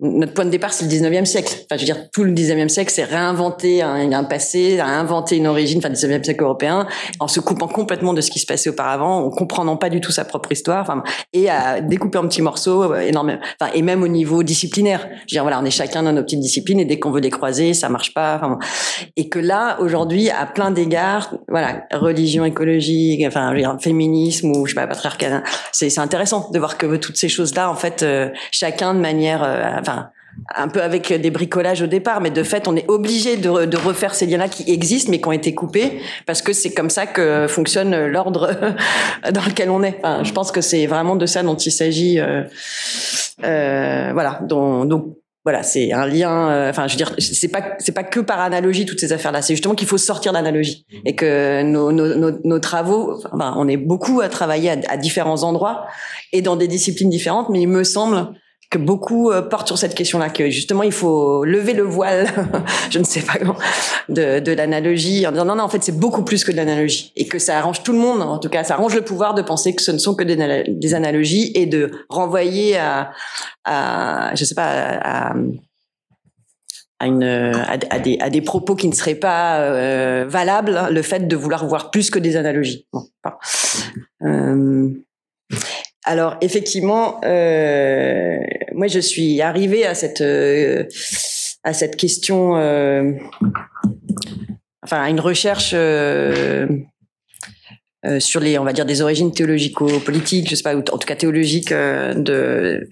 notre 0.01 0.33
point 0.33 0.45
de 0.45 0.51
départ, 0.51 0.73
c'est 0.73 0.85
le 0.85 0.91
19e 0.91 1.25
siècle. 1.25 1.53
Enfin, 1.65 1.77
je 1.77 1.81
veux 1.81 1.93
dire, 1.93 2.09
tout 2.11 2.23
le 2.23 2.33
19e 2.33 2.69
siècle, 2.69 2.93
c'est 2.95 3.03
réinventer 3.03 3.83
un, 3.83 4.12
un, 4.12 4.25
passé, 4.25 4.81
réinventer 4.81 5.37
une 5.37 5.49
origine, 5.49 5.79
enfin, 5.79 5.91
19e 5.91 6.23
siècle 6.23 6.45
européen, 6.45 6.87
en 7.19 7.27
se 7.27 7.41
coupant 7.41 7.66
complètement 7.66 8.15
de 8.15 8.20
ce 8.20 8.31
qui 8.31 8.39
se 8.39 8.47
passait 8.47 8.70
auparavant, 8.70 9.25
en 9.25 9.31
comprenant 9.31 9.77
pas 9.77 9.91
du 9.91 10.01
tout 10.01 10.12
sa 10.12 10.25
propre 10.25 10.53
histoire, 10.53 10.83
enfin, 10.83 11.03
et 11.33 11.51
à 11.51 11.81
découper 11.81 12.19
en 12.19 12.29
petits 12.29 12.43
morceaux, 12.43 12.93
euh, 12.93 13.01
énormément, 13.01 13.41
enfin, 13.61 13.73
et 13.75 13.83
même 13.83 14.05
au 14.05 14.09
niveau 14.09 14.45
disciplinaire. 14.45 15.01
Je 15.03 15.23
veux 15.23 15.27
dire, 15.27 15.43
voilà, 15.43 15.59
on 15.61 15.65
est 15.65 15.70
chacun 15.70 16.05
dans 16.05 16.12
nos 16.12 16.23
petites 16.23 16.41
disciplines, 16.41 16.79
et 16.79 16.85
dès 16.85 17.01
qu'on 17.01 17.11
veut 17.11 17.20
les 17.20 17.31
croiser, 17.31 17.75
ça 17.75 17.89
marche 17.89 18.15
pas, 18.15 18.37
enfin, 18.37 18.59
et 19.16 19.29
que 19.29 19.41
là, 19.41 19.79
aujourd'hui, 19.81 20.31
à 20.31 20.47
plein 20.47 20.70
d'égards, 20.70 21.35
voilà, 21.49 21.83
religion, 21.93 22.45
écologie, 22.45 23.25
enfin, 23.27 23.49
je 23.51 23.55
veux 23.55 23.62
dire, 23.62 23.77
féminisme, 23.81 24.53
ou, 24.53 24.66
je 24.66 24.75
sais 24.75 24.81
pas, 24.81 24.87
patriarcat, 24.87 25.43
c'est 25.73 25.99
intéressant 25.99 26.51
de 26.53 26.59
voir 26.59 26.79
que 26.79 26.97
toutes 26.97 27.16
ces 27.16 27.29
choses-là, 27.29 27.69
en 27.69 27.75
fait, 27.75 28.05
euh, 28.05 28.29
chacun 28.53 28.95
de 28.95 29.01
manière, 29.01 29.43
euh, 29.43 29.79
enfin, 29.89 30.10
un 30.55 30.69
peu 30.69 30.82
avec 30.82 31.12
des 31.12 31.31
bricolages 31.31 31.82
au 31.82 31.86
départ, 31.86 32.20
mais 32.20 32.31
de 32.31 32.43
fait, 32.43 32.69
on 32.69 32.77
est 32.77 32.89
obligé 32.89 33.36
de, 33.36 33.65
de, 33.65 33.77
refaire 33.77 34.15
ces 34.15 34.27
liens-là 34.27 34.48
qui 34.48 34.70
existent, 34.70 35.10
mais 35.10 35.20
qui 35.20 35.28
ont 35.28 35.32
été 35.32 35.55
coupés, 35.55 36.01
parce 36.27 36.43
que 36.43 36.52
c'est 36.52 36.73
comme 36.73 36.90
ça 36.90 37.06
que 37.06 37.47
fonctionne 37.48 38.06
l'ordre 38.06 38.51
dans 39.32 39.44
lequel 39.44 39.70
on 39.70 39.82
est. 39.82 39.98
Enfin, 40.02 40.24
je 40.24 40.32
pense 40.32 40.52
que 40.52 40.60
c'est 40.60 40.86
vraiment 40.86 41.16
de 41.16 41.27
ça 41.27 41.43
dont 41.43 41.56
il 41.56 41.73
s'agit. 41.73 42.20
Euh, 42.20 42.44
euh, 43.44 44.10
voilà. 44.12 44.40
Donc, 44.43 44.89
donc 44.89 45.16
voilà, 45.44 45.62
c'est 45.62 45.93
un 45.93 46.06
lien. 46.06 46.51
Euh, 46.51 46.70
enfin, 46.70 46.86
je 46.86 46.93
veux 46.93 46.98
dire, 46.98 47.15
c'est 47.19 47.48
pas 47.48 47.77
c'est 47.78 47.93
pas 47.93 48.05
que 48.05 48.20
par 48.20 48.40
analogie 48.40 48.86
toutes 48.86 49.01
ces 49.01 49.12
affaires-là. 49.12 49.43
C'est 49.43 49.55
justement 49.55 49.74
qu'il 49.74 49.89
faut 49.89 49.98
sortir 49.98 50.32
d'analogie 50.32 50.85
et 51.05 51.15
que 51.15 51.62
nos, 51.62 51.90
nos, 51.93 52.15
nos, 52.15 52.39
nos 52.44 52.59
travaux. 52.59 53.20
Enfin, 53.32 53.55
on 53.56 53.69
est 53.69 53.77
beaucoup 53.77 54.20
à 54.20 54.28
travailler 54.28 54.70
à, 54.70 54.77
à 54.89 54.97
différents 54.97 55.43
endroits 55.43 55.86
et 56.32 56.43
dans 56.43 56.56
des 56.56 56.69
disciplines 56.69 57.10
différentes, 57.10 57.48
mais 57.48 57.60
il 57.60 57.69
me 57.69 57.85
semble 57.85 58.35
que 58.70 58.78
beaucoup 58.78 59.31
euh, 59.31 59.43
portent 59.43 59.66
sur 59.66 59.78
cette 59.78 59.95
question-là, 59.95 60.28
que 60.28 60.51
justement 60.51 60.82
il 60.82 60.93
faut 60.93 61.45
lever 61.45 61.73
le 61.73 61.82
voile, 61.82 62.27
je 62.90 62.99
ne 62.99 63.05
sais 63.05 63.23
pas 63.23 63.35
comment, 63.39 63.57
de, 64.09 64.53
l'analogie, 64.53 65.27
en 65.27 65.32
disant 65.32 65.45
non, 65.45 65.57
non, 65.57 65.65
en 65.65 65.69
fait 65.69 65.82
c'est 65.82 65.99
beaucoup 65.99 66.23
plus 66.23 66.45
que 66.45 66.53
de 66.53 66.57
l'analogie, 66.57 67.12
et 67.16 67.27
que 67.27 67.39
ça 67.39 67.59
arrange 67.59 67.82
tout 67.82 67.93
le 67.93 67.99
monde, 67.99 68.20
en 68.23 68.39
tout 68.39 68.49
cas 68.49 68.65
ça 68.65 68.74
arrange 68.74 68.95
le 68.95 69.03
pouvoir 69.03 69.35
de 69.35 69.43
penser 69.43 69.74
que 69.74 69.82
ce 69.82 69.90
ne 69.90 69.99
sont 69.99 70.15
que 70.15 70.24
des, 70.24 70.95
analogies, 70.95 71.53
et 71.55 71.66
de 71.66 71.90
renvoyer 72.09 72.77
à, 72.77 73.12
à 73.65 74.35
je 74.35 74.45
sais 74.45 74.55
pas, 74.55 75.32
à 77.01 78.31
des 78.31 78.43
propos 78.43 78.74
qui 78.74 78.89
ne 78.89 78.95
seraient 78.95 79.15
pas 79.15 79.61
euh, 79.61 80.24
valables 80.28 80.89
le 80.90 81.03
fait 81.03 81.28
de 81.28 81.36
vouloir 81.36 81.66
voir 81.66 81.90
plus 81.90 82.11
que 82.11 82.19
des 82.19 82.36
analogies. 82.36 82.86
Bon, 82.93 83.05
euh, 84.23 84.90
alors 86.09 86.39
effectivement, 86.41 87.21
euh, 87.25 88.39
moi 88.73 88.87
je 88.87 88.99
suis 88.99 89.43
arrivée 89.43 89.85
à 89.85 89.95
cette 89.95 90.23
euh, 90.23 90.85
à 91.65 91.75
cette 91.75 91.97
question, 91.97 92.57
euh, 92.57 93.13
enfin 94.83 95.03
à 95.03 95.11
une 95.11 95.21
recherche 95.21 95.75
euh, 98.09 98.17
euh, 98.17 98.21
sur 98.21 98.41
les, 98.41 98.59
on 98.59 98.65
va 98.65 98.73
dire, 98.73 98.87
des 98.87 99.03
origines 99.03 99.33
théologico-politiques, 99.33 100.49
je 100.49 100.55
sais 100.55 100.63
pas, 100.63 100.75
ou 100.75 100.79
en 100.79 100.99
tout 100.99 101.07
cas 101.07 101.17
théologiques 101.17 101.73
de 101.73 102.89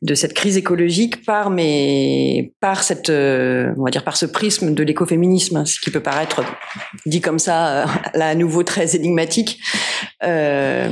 de 0.00 0.14
cette 0.14 0.32
crise 0.32 0.56
écologique 0.56 1.24
par 1.24 1.50
mes 1.50 2.52
par 2.60 2.82
cette, 2.82 3.10
on 3.10 3.82
va 3.82 3.90
dire, 3.90 4.04
par 4.04 4.16
ce 4.16 4.26
prisme 4.26 4.74
de 4.74 4.82
l'écoféminisme, 4.82 5.64
ce 5.66 5.80
qui 5.80 5.90
peut 5.90 6.02
paraître 6.02 6.42
dit 7.06 7.20
comme 7.20 7.38
ça 7.38 7.86
là 8.14 8.28
à 8.28 8.34
nouveau 8.34 8.62
très 8.62 8.96
énigmatique. 8.96 9.58
Euh, 10.22 10.90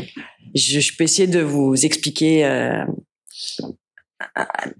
je, 0.55 0.81
je, 0.81 0.97
peux 0.97 1.05
essayer 1.05 1.29
de 1.29 1.41
vous 1.41 1.85
expliquer 1.85 2.45
euh, 2.47 2.85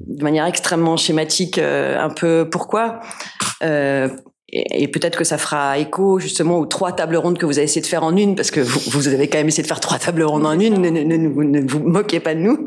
de 0.01 0.23
manière 0.23 0.47
extrêmement 0.47 0.97
schématique 0.97 1.59
euh, 1.59 1.99
un 1.99 2.11
peu 2.11 2.49
pourquoi. 2.51 3.01
Et, 4.71 4.89
peut-être 4.89 5.19
que 5.19 5.25
ça 5.25 5.39
fera 5.39 5.79
écho 5.79 6.19
justement 6.19 6.59
aux 6.59 6.67
trois 6.67 6.93
tables 6.93 7.17
rondes 7.17 7.39
que 7.39 7.47
vous 7.47 7.59
avez 7.59 7.65
essayé 7.65 7.81
de 7.81 7.87
faire 7.87 8.05
en 8.05 8.17
une, 8.17 8.35
parce 8.35 8.51
que 8.51 8.61
vous, 8.61 9.09
avez 9.09 9.29
quand 9.29 9.39
même 9.39 9.49
essayé 9.49 9.63
de 9.63 9.69
faire 9.69 9.81
trois 9.81 9.99
tables 9.99 10.23
rondes 10.23 10.47
en 10.47 10.59
une. 10.59 10.81
Ne, 10.81 11.69
vous 11.69 11.81
moquez 11.81 12.21
pas 12.21 12.35
de 12.35 12.41
nous. 12.41 12.65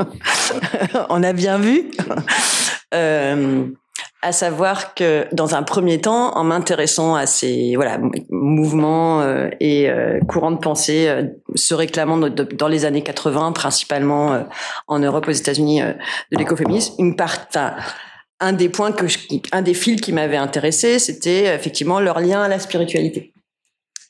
On 1.10 1.24
a 1.24 1.34
bien 1.34 1.58
vu. 1.58 1.92
Euh, 2.94 3.66
à 4.22 4.34
savoir 4.34 4.96
que 4.96 5.28
dans 5.32 5.56
un 5.56 5.64
premier 5.64 6.02
temps, 6.02 6.36
en 6.36 6.44
m'intéressant 6.44 7.16
à 7.16 7.26
ces 7.26 7.76
voilà 7.76 7.98
mouvements 8.30 9.22
euh, 9.22 9.50
et 9.62 9.90
euh, 9.90 10.20
courants 10.28 10.52
de 10.52 10.58
pensée 10.58 11.08
euh, 11.08 11.24
se 11.56 11.74
réclamant 11.74 12.18
dans 12.18 12.68
les 12.68 12.84
années 12.86 13.02
80, 13.02 13.54
principalement 13.54 14.44
en 14.88 15.00
Europe, 15.00 15.28
aux 15.28 15.32
États-Unis, 15.32 15.82
de 15.82 16.38
l'écoféminisme, 16.38 16.96
une 17.00 17.16
part, 17.16 17.48
un 18.40 18.54
des 18.54 18.70
points 18.70 18.92
que 18.92 19.08
je, 19.08 19.18
un 19.52 19.62
des 19.62 19.74
fils 19.74 20.02
qui 20.02 20.14
m'avait 20.14 20.38
intéressé, 20.38 21.00
c'était 21.00 21.54
effectivement 21.54 22.00
leur 22.00 22.20
lien 22.20 22.42
à 22.42 22.48
la 22.48 22.60
spiritualité. 22.60 23.34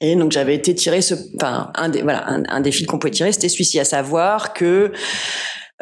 Et 0.01 0.15
donc 0.15 0.31
j'avais 0.31 0.55
été 0.55 0.73
tiré 0.75 1.01
ce, 1.01 1.15
enfin 1.35 1.71
un 1.75 1.89
des 1.89 2.01
voilà 2.01 2.29
un, 2.29 2.43
un 2.47 2.61
des 2.61 2.71
fils 2.71 2.87
qu'on 2.87 2.99
pouvait 2.99 3.11
tirer, 3.11 3.31
c'était 3.31 3.49
celui-ci, 3.49 3.79
à 3.79 3.85
savoir 3.85 4.53
que 4.53 4.93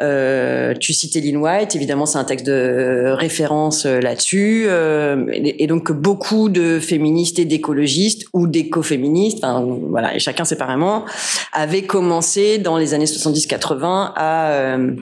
euh, 0.00 0.74
tu 0.78 0.92
citais 0.92 1.20
Lynn 1.20 1.38
White, 1.38 1.74
évidemment 1.74 2.06
c'est 2.06 2.18
un 2.18 2.24
texte 2.24 2.46
de 2.46 3.10
référence 3.16 3.84
euh, 3.84 3.98
là-dessus, 3.98 4.64
euh, 4.68 5.26
et, 5.32 5.64
et, 5.64 5.66
donc 5.66 5.90
beaucoup 5.90 6.48
de 6.48 6.78
féministes 6.78 7.40
et 7.40 7.44
d'écologistes 7.44 8.26
ou 8.32 8.46
d'écoféministes, 8.46 9.38
enfin 9.42 9.66
voilà, 9.88 10.14
et 10.14 10.20
chacun 10.20 10.44
séparément, 10.44 11.04
avaient 11.52 11.82
commencé 11.82 12.58
dans 12.58 12.76
les 12.76 12.94
années 12.94 13.06
70-80 13.06 14.12
à 14.14 14.52
euh, 14.52 14.94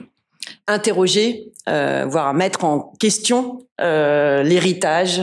interroger, 0.67 1.51
euh, 1.69 2.05
voire 2.07 2.33
mettre 2.33 2.63
en 2.65 2.93
question 2.99 3.59
l'héritage 3.79 5.21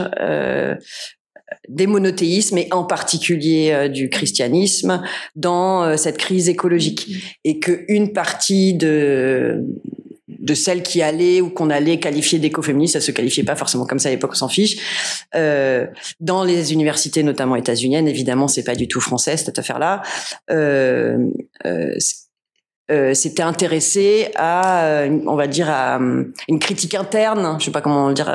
des 1.69 1.87
monothéismes 1.87 2.57
et 2.57 2.67
en 2.71 2.83
particulier 2.83 3.71
euh, 3.71 3.87
du 3.87 4.09
christianisme 4.09 5.01
dans 5.35 5.83
euh, 5.83 5.97
cette 5.97 6.17
crise 6.17 6.49
écologique 6.49 7.07
et 7.43 7.59
que 7.59 7.85
une 7.87 8.13
partie 8.13 8.73
de 8.73 9.63
de 10.27 10.53
celles 10.53 10.83
qui 10.83 11.01
allaient 11.01 11.41
ou 11.41 11.49
qu'on 11.49 11.71
allait 11.71 11.99
qualifier 11.99 12.37
d'écoféministes, 12.37 12.93
ça 12.93 13.01
se 13.01 13.11
qualifiait 13.11 13.43
pas 13.43 13.55
forcément 13.55 13.85
comme 13.85 13.97
ça 13.97 14.09
à 14.09 14.11
l'époque, 14.11 14.31
on 14.33 14.35
s'en 14.35 14.47
fiche. 14.47 14.77
Euh, 15.33 15.87
dans 16.19 16.43
les 16.43 16.71
universités, 16.71 17.23
notamment 17.23 17.55
états-uniennes, 17.55 18.07
évidemment, 18.07 18.47
c'est 18.47 18.63
pas 18.63 18.75
du 18.75 18.87
tout 18.87 19.01
français 19.01 19.37
cette 19.37 19.57
affaire-là. 19.57 20.03
Euh, 20.51 21.17
euh, 21.65 21.95
euh, 22.91 23.15
s'était 23.15 23.41
intéressé 23.41 24.29
à, 24.35 24.85
euh, 24.85 25.19
on 25.25 25.35
va 25.35 25.47
dire, 25.47 25.71
à 25.71 25.99
euh, 25.99 26.25
une 26.47 26.59
critique 26.59 26.93
interne, 26.93 27.57
je 27.59 27.65
sais 27.65 27.71
pas 27.71 27.81
comment 27.81 28.11
dire, 28.11 28.31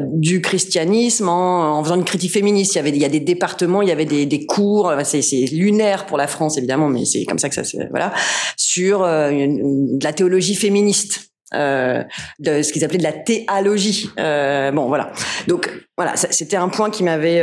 du 0.00 0.40
christianisme 0.40 1.28
en, 1.28 1.84
faisant 1.84 1.96
une 1.96 2.04
critique 2.04 2.32
féministe. 2.32 2.74
Il 2.74 2.78
y 2.78 2.80
avait, 2.80 2.90
il 2.90 2.96
y 2.96 3.04
a 3.04 3.10
des 3.10 3.20
départements, 3.20 3.82
il 3.82 3.88
y 3.90 3.92
avait 3.92 4.06
des, 4.06 4.46
cours, 4.46 4.90
c'est, 5.04 5.20
lunaire 5.52 6.06
pour 6.06 6.16
la 6.16 6.26
France 6.26 6.56
évidemment, 6.56 6.88
mais 6.88 7.04
c'est 7.04 7.26
comme 7.26 7.38
ça 7.38 7.50
que 7.50 7.54
ça 7.54 7.64
se, 7.64 7.76
voilà, 7.90 8.14
sur 8.56 9.00
de 9.00 10.02
la 10.02 10.12
théologie 10.14 10.54
féministe. 10.54 11.26
De 11.52 12.62
ce 12.62 12.72
qu'ils 12.72 12.84
appelaient 12.84 12.98
de 12.98 13.02
la 13.02 13.12
théologie. 13.12 14.08
Bon, 14.16 14.86
voilà. 14.86 15.12
Donc, 15.48 15.70
voilà, 15.98 16.16
c'était 16.16 16.56
un 16.56 16.68
point 16.70 16.88
qui 16.88 17.02
m'avait 17.02 17.42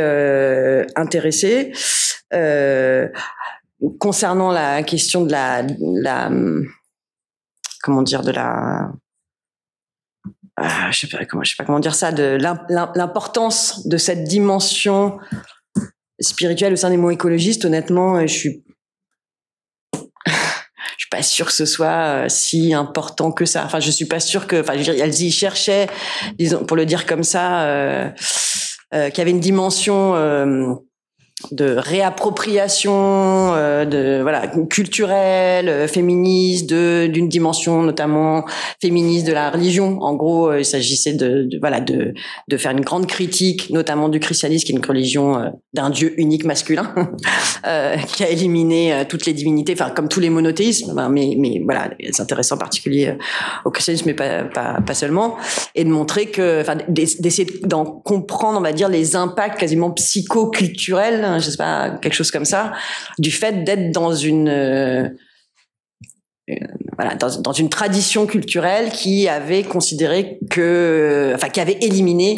intéressé. 0.96 1.72
Euh, 3.82 3.88
concernant 3.98 4.50
la 4.52 4.82
question 4.82 5.24
de 5.24 5.32
la, 5.32 5.62
la 5.62 6.30
comment 7.82 8.02
dire 8.02 8.22
de 8.22 8.32
la 8.32 8.90
ah, 10.56 10.90
je 10.90 11.00
sais 11.00 11.06
pas 11.06 11.24
comment 11.24 11.44
je 11.44 11.80
dire 11.80 11.94
ça 11.94 12.10
de 12.10 12.36
l'importance 12.96 13.86
de 13.86 13.96
cette 13.96 14.24
dimension 14.24 15.18
spirituelle 16.20 16.72
au 16.72 16.76
sein 16.76 16.90
des 16.90 16.96
mots 16.96 17.12
écologistes 17.12 17.64
honnêtement 17.64 18.20
je 18.22 18.26
suis 18.26 18.64
je 20.26 20.32
suis 20.98 21.08
pas 21.10 21.22
sûre 21.22 21.46
que 21.46 21.52
ce 21.52 21.64
soit 21.64 22.24
euh, 22.24 22.28
si 22.28 22.74
important 22.74 23.30
que 23.30 23.44
ça. 23.44 23.64
Enfin 23.64 23.78
je 23.78 23.90
suis 23.90 24.06
pas 24.06 24.20
sûre 24.20 24.48
que 24.48 24.60
enfin 24.60 24.74
elles 24.74 25.22
y 25.22 25.30
cherchaient 25.30 25.86
disons 26.38 26.64
pour 26.64 26.76
le 26.76 26.86
dire 26.86 27.06
comme 27.06 27.22
ça 27.22 27.62
euh, 27.62 28.10
euh, 28.94 29.10
qu'il 29.10 29.18
y 29.18 29.20
avait 29.20 29.30
une 29.30 29.40
dimension 29.40 30.14
euh, 30.16 30.74
de 31.52 31.76
réappropriation 31.78 32.92
euh, 33.54 33.84
de 33.84 34.20
voilà 34.22 34.48
culturelle 34.68 35.68
euh, 35.68 35.86
féministe 35.86 36.68
de 36.68 37.06
d'une 37.06 37.28
dimension 37.28 37.82
notamment 37.82 38.44
féministe 38.82 39.26
de 39.26 39.32
la 39.32 39.50
religion. 39.50 39.98
En 40.00 40.14
gros 40.14 40.50
euh, 40.50 40.58
il 40.58 40.64
s'agissait 40.64 41.12
de, 41.12 41.44
de, 41.44 41.58
voilà 41.60 41.80
de 41.80 42.12
de 42.48 42.56
faire 42.56 42.72
une 42.72 42.80
grande 42.80 43.06
critique 43.06 43.70
notamment 43.70 44.08
du 44.08 44.18
christianisme 44.18 44.66
qui 44.66 44.72
est 44.72 44.76
une 44.76 44.84
religion 44.84 45.52
d'un 45.74 45.90
dieu 45.90 46.12
unique 46.18 46.44
masculin 46.44 46.92
qui 48.12 48.24
a 48.24 48.28
éliminé 48.28 49.04
toutes 49.08 49.24
les 49.26 49.32
divinités 49.32 49.74
enfin 49.74 49.90
comme 49.90 50.08
tous 50.08 50.20
les 50.20 50.30
monothéismes 50.30 50.94
ben, 50.94 51.08
mais 51.08 51.36
mais 51.38 51.60
voilà 51.64 51.90
s'intéressant 52.10 52.56
en 52.56 52.58
particulier 52.58 53.16
au 53.64 53.70
christianisme 53.70 54.06
mais 54.06 54.14
pas 54.14 54.44
pas, 54.44 54.80
pas 54.84 54.94
seulement 54.94 55.36
et 55.74 55.84
de 55.84 55.90
montrer 55.90 56.26
que 56.26 56.60
enfin 56.60 56.78
d'essayer 56.88 57.46
d'en 57.62 57.84
comprendre 57.84 58.58
on 58.58 58.62
va 58.62 58.72
dire 58.72 58.88
les 58.88 59.14
impacts 59.14 59.58
quasiment 59.58 59.92
psychoculturels 59.92 61.27
je 61.38 61.50
sais 61.50 61.56
pas, 61.56 61.90
quelque 61.90 62.14
chose 62.14 62.30
comme 62.30 62.44
ça, 62.44 62.72
du 63.18 63.30
fait 63.30 63.64
d'être 63.64 63.90
dans 63.92 64.14
une 64.14 64.48
euh, 64.48 65.08
tradition 67.70 68.26
culturelle 68.26 68.90
qui 68.90 69.28
avait 69.28 69.62
considéré 69.62 70.38
que, 70.50 71.36
qui 71.52 71.60
avait 71.60 71.78
éliminé 71.80 72.36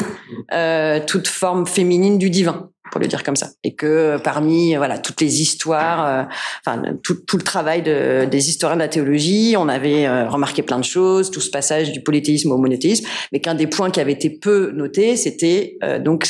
euh, 0.53 0.99
toute 1.05 1.27
forme 1.27 1.65
féminine 1.65 2.17
du 2.17 2.29
divin 2.29 2.70
pour 2.91 3.01
le 3.01 3.07
dire 3.07 3.23
comme 3.23 3.35
ça. 3.35 3.49
Et 3.63 3.73
que 3.73 4.17
parmi 4.23 4.75
voilà 4.75 4.99
toutes 4.99 5.21
les 5.21 5.41
histoires, 5.41 6.05
euh, 6.05 6.23
enfin 6.65 6.81
tout, 7.03 7.15
le 7.33 7.43
travail 7.43 7.81
de, 7.81 8.25
des 8.25 8.49
historiens 8.49 8.75
de 8.75 8.81
la 8.81 8.89
théologie, 8.89 9.55
on 9.57 9.69
avait 9.69 10.05
euh, 10.05 10.29
remarqué 10.29 10.61
plein 10.61 10.77
de 10.77 10.83
choses, 10.83 11.31
tout 11.31 11.41
ce 11.41 11.49
passage 11.49 11.91
du 11.91 12.01
polythéisme 12.01 12.51
au 12.51 12.57
monothéisme, 12.57 13.07
mais 13.31 13.39
qu'un 13.39 13.55
des 13.55 13.67
points 13.67 13.89
qui 13.89 13.99
avait 13.99 14.11
été 14.11 14.29
peu 14.29 14.71
noté, 14.75 15.15
c'était 15.15 15.77
euh, 15.83 15.99
donc 15.99 16.29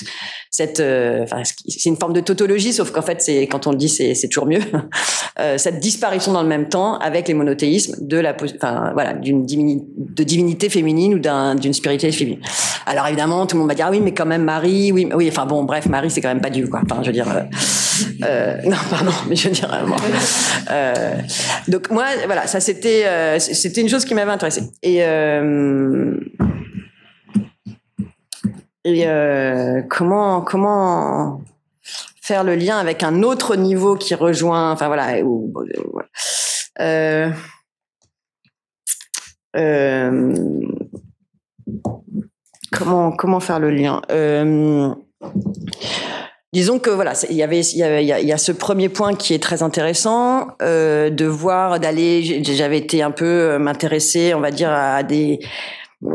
cette, 0.52 0.82
enfin 0.82 1.42
c'est 1.44 1.90
une 1.90 1.98
forme 1.98 2.14
de 2.14 2.20
tautologie, 2.20 2.74
sauf 2.74 2.92
qu'en 2.92 3.02
fait 3.02 3.22
c'est 3.22 3.48
quand 3.48 3.68
on 3.68 3.72
le 3.72 3.78
dit 3.78 3.90
c'est 3.90 4.28
toujours 4.28 4.48
mieux, 4.48 4.62
cette 5.58 5.80
disparition 5.80 6.34
dans 6.34 6.44
le 6.44 6.50
même 6.50 6.70
temps 6.70 7.00
avec 7.00 7.28
les 7.28 7.34
monothéismes 7.34 7.96
de 8.02 8.18
la, 8.18 8.36
enfin 8.56 8.92
voilà 8.94 9.14
d'une 9.14 9.46
divinité, 9.46 10.70
féminine 10.70 11.16
ou 11.16 11.20
d'un 11.20 11.56
d'une 11.56 11.74
spiritualité 11.74 12.16
féminine. 12.18 12.42
Alors 12.86 13.08
évidemment 13.08 13.46
tout 13.48 13.56
le 13.56 13.62
monde 13.62 13.70
va 13.70 13.76
dire 13.76 13.86
ah 13.88 13.92
oui 13.92 14.02
mais 14.02 14.14
quand 14.14 14.26
même 14.26 14.44
Marie, 14.44 14.92
oui 14.92 15.10
oui 15.14 15.30
enfin 15.32 15.46
bon 15.46 15.64
bref 15.64 15.88
Marie 15.88 16.12
c'est 16.12 16.22
quand 16.22 16.28
même 16.28 16.42
pas 16.42 16.51
Dieu, 16.52 16.68
quoi. 16.68 16.82
Je 17.04 17.12
dire. 17.12 17.28
Euh, 17.30 17.44
euh, 18.24 18.58
non, 18.66 18.78
pardon, 18.90 19.12
mais 19.28 19.36
je 19.36 19.50
dire. 19.50 19.70
Euh, 20.70 21.18
donc 21.68 21.90
moi, 21.90 22.06
voilà, 22.26 22.48
ça 22.48 22.60
c'était 22.60 23.40
c'était 23.40 23.82
une 23.82 23.90
chose 23.90 24.06
qui 24.06 24.14
m'avait 24.14 24.32
intéressée. 24.32 24.70
Et 24.84 25.02
comment 29.90 30.42
comment 30.42 31.42
faire 32.22 32.44
le 32.44 32.56
lien 32.56 32.78
avec 32.78 33.04
un 33.04 33.24
autre 33.24 33.56
niveau 33.56 33.96
qui 33.96 34.16
rejoint, 34.16 34.72
enfin 34.72 34.88
voilà, 34.88 35.18
euh, 36.80 37.30
comment 42.72 43.12
comment 43.12 43.40
faire 43.40 43.60
le 43.60 43.72
lien? 43.72 44.02
Disons 46.54 46.80
que 46.80 46.90
voilà, 46.90 47.14
il 47.30 47.36
y 47.38 47.44
avait, 47.44 47.62
il 47.62 47.78
y, 47.78 47.84
a, 47.84 48.20
il 48.20 48.28
y 48.28 48.34
a 48.34 48.38
ce 48.38 48.52
premier 48.52 48.90
point 48.90 49.16
qui 49.16 49.34
est 49.34 49.42
très 49.42 49.64
intéressant 49.64 50.50
euh, 50.62 51.10
de 51.10 51.26
voir, 51.26 51.80
d'aller. 51.80 52.44
J'avais 52.44 52.78
été 52.78 53.02
un 53.02 53.12
peu 53.12 53.26
euh, 53.26 53.60
m'intéresser, 53.60 54.34
on 54.34 54.42
va 54.42 54.52
dire, 54.52 54.70
à 54.70 55.02
des 55.04 55.40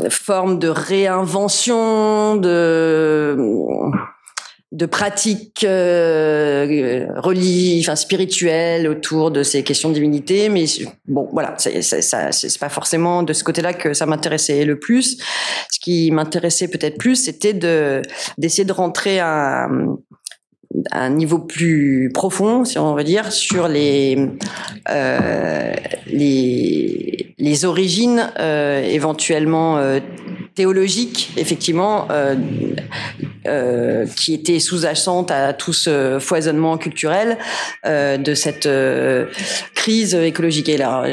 formes 0.09 0.59
de 0.59 0.67
réinvention, 0.67 2.35
de 2.35 3.35
de 4.73 4.85
pratiques 4.85 5.63
euh, 5.63 7.07
religieuses, 7.15 7.85
enfin 7.85 7.95
spirituelles 7.95 8.87
autour 8.87 9.31
de 9.31 9.41
ces 9.41 9.63
questions 9.63 9.89
de 9.89 9.93
divinité. 9.93 10.49
Mais 10.49 10.65
bon, 11.07 11.29
voilà, 11.31 11.55
c'est 11.57 12.59
pas 12.59 12.69
forcément 12.69 13.23
de 13.23 13.31
ce 13.31 13.43
côté-là 13.45 13.73
que 13.73 13.93
ça 13.93 14.05
m'intéressait 14.05 14.65
le 14.65 14.77
plus. 14.77 15.17
Ce 15.71 15.79
qui 15.79 16.11
m'intéressait 16.11 16.67
peut-être 16.67 16.97
plus, 16.97 17.15
c'était 17.15 17.53
de 17.53 18.01
d'essayer 18.37 18.65
de 18.65 18.73
rentrer 18.73 19.19
à 19.19 19.69
un 20.91 21.09
niveau 21.09 21.39
plus 21.39 22.11
profond, 22.13 22.65
si 22.65 22.77
on 22.77 22.93
veut 22.95 23.03
dire, 23.03 23.31
sur 23.31 23.67
les 23.67 24.29
euh, 24.89 25.73
les, 26.07 27.33
les 27.37 27.65
origines 27.65 28.31
euh, 28.39 28.83
éventuellement 28.83 29.77
euh, 29.77 29.99
théologiques, 30.55 31.31
effectivement, 31.37 32.07
euh, 32.11 32.35
euh, 33.47 34.05
qui 34.15 34.33
étaient 34.33 34.59
sous-jacentes 34.59 35.31
à 35.31 35.53
tout 35.53 35.73
ce 35.73 36.17
foisonnement 36.19 36.77
culturel 36.77 37.37
de 37.85 38.33
cette 38.33 38.69
crise 39.75 40.15
écologique. 40.15 40.69
Et 40.69 40.77
là, 40.77 41.05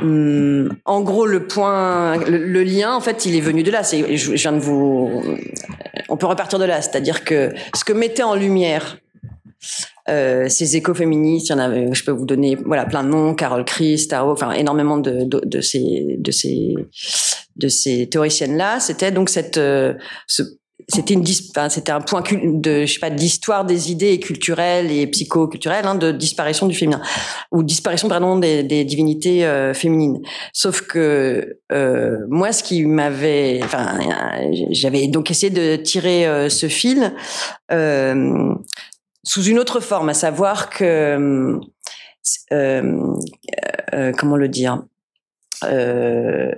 Hum, 0.00 0.76
en 0.84 1.00
gros, 1.02 1.26
le 1.26 1.46
point, 1.46 2.16
le, 2.18 2.64
lien, 2.64 2.94
en 2.94 3.00
fait, 3.00 3.24
il 3.24 3.36
est 3.36 3.40
venu 3.40 3.62
de 3.62 3.70
là. 3.70 3.82
Je, 3.82 4.32
viens 4.32 4.52
de 4.52 4.58
vous, 4.58 5.22
on 6.08 6.16
peut 6.16 6.26
repartir 6.26 6.58
de 6.58 6.64
là, 6.64 6.82
c'est-à-dire 6.82 7.24
que 7.24 7.52
ce 7.74 7.84
que 7.84 7.92
mettait 7.92 8.24
en 8.24 8.34
lumière 8.34 8.98
euh, 10.08 10.48
ces 10.48 10.76
écoféministes, 10.76 11.48
il 11.48 11.52
y 11.52 11.54
en 11.54 11.58
avait, 11.58 11.88
je 11.92 12.04
peux 12.04 12.12
vous 12.12 12.26
donner, 12.26 12.56
voilà, 12.56 12.84
plein 12.84 13.04
de 13.04 13.08
noms, 13.08 13.34
Carole 13.34 13.64
Christ, 13.64 14.10
Taro, 14.10 14.32
enfin, 14.32 14.52
énormément 14.52 14.98
de, 14.98 15.60
ces, 15.60 16.16
de 16.18 16.30
ces, 16.30 16.74
de 17.56 17.68
ces 17.68 18.08
théoriciennes-là. 18.08 18.80
C'était 18.80 19.12
donc 19.12 19.28
cette, 19.28 19.56
euh, 19.56 19.94
ce, 20.26 20.42
c'était 20.88 21.14
une 21.14 21.24
c'était 21.26 21.90
un 21.90 22.00
point 22.00 22.22
de 22.22 22.84
je 22.84 22.92
sais 22.92 23.00
pas 23.00 23.10
d'histoire 23.10 23.64
des 23.64 23.90
idées 23.90 24.20
culturelles 24.20 24.90
et 24.90 25.06
psychoculturelles 25.06 25.86
hein, 25.86 25.94
de 25.94 26.12
disparition 26.12 26.66
du 26.66 26.76
féminin. 26.76 27.00
Ou 27.50 27.62
disparition 27.62 28.08
pardon 28.08 28.38
des, 28.38 28.62
des 28.62 28.84
divinités 28.84 29.46
euh, 29.46 29.72
féminines. 29.74 30.20
Sauf 30.52 30.82
que 30.82 31.58
euh, 31.72 32.18
moi 32.28 32.52
ce 32.52 32.62
qui 32.62 32.84
m'avait 32.84 33.60
enfin 33.64 33.98
j'avais 34.70 35.08
donc 35.08 35.30
essayé 35.30 35.50
de 35.50 35.76
tirer 35.76 36.26
euh, 36.26 36.48
ce 36.48 36.68
fil 36.68 37.14
euh, 37.72 38.54
sous 39.24 39.42
une 39.44 39.58
autre 39.58 39.80
forme 39.80 40.10
à 40.10 40.14
savoir 40.14 40.70
que 40.70 41.58
comment 42.50 44.36
le 44.36 44.48
dire 44.48 44.82
euh, 45.64 46.52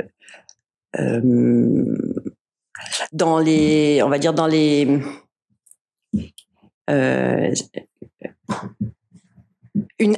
dans 3.12 3.38
les, 3.38 4.02
on 4.02 4.09
va 4.09 4.18
dire 4.18 4.34
dans 4.34 4.46
les, 4.46 5.00
euh, 6.90 7.52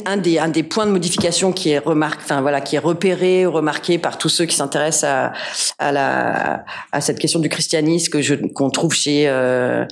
un 0.07 0.49
des 0.49 0.63
points 0.63 0.87
de 0.87 0.91
modification 0.91 1.53
qui 1.53 1.71
est 1.71 1.79
remarque, 1.79 2.21
enfin 2.23 2.41
voilà, 2.41 2.61
qui 2.61 2.77
est 2.77 2.81
repéré, 2.81 3.47
remarqué 3.47 3.99
par 3.99 4.19
tous 4.19 4.29
ceux 4.29 4.45
qui 4.45 4.55
s'intéressent 4.55 5.33
à, 5.79 7.01
cette 7.01 7.19
question 7.19 7.41
du 7.41 7.49
christianisme 7.49 8.13
que 8.13 8.21
je 8.21 8.35
qu'on 8.35 8.71
trouve 8.71 8.93
chez 8.93 9.29
euh, 9.29 9.85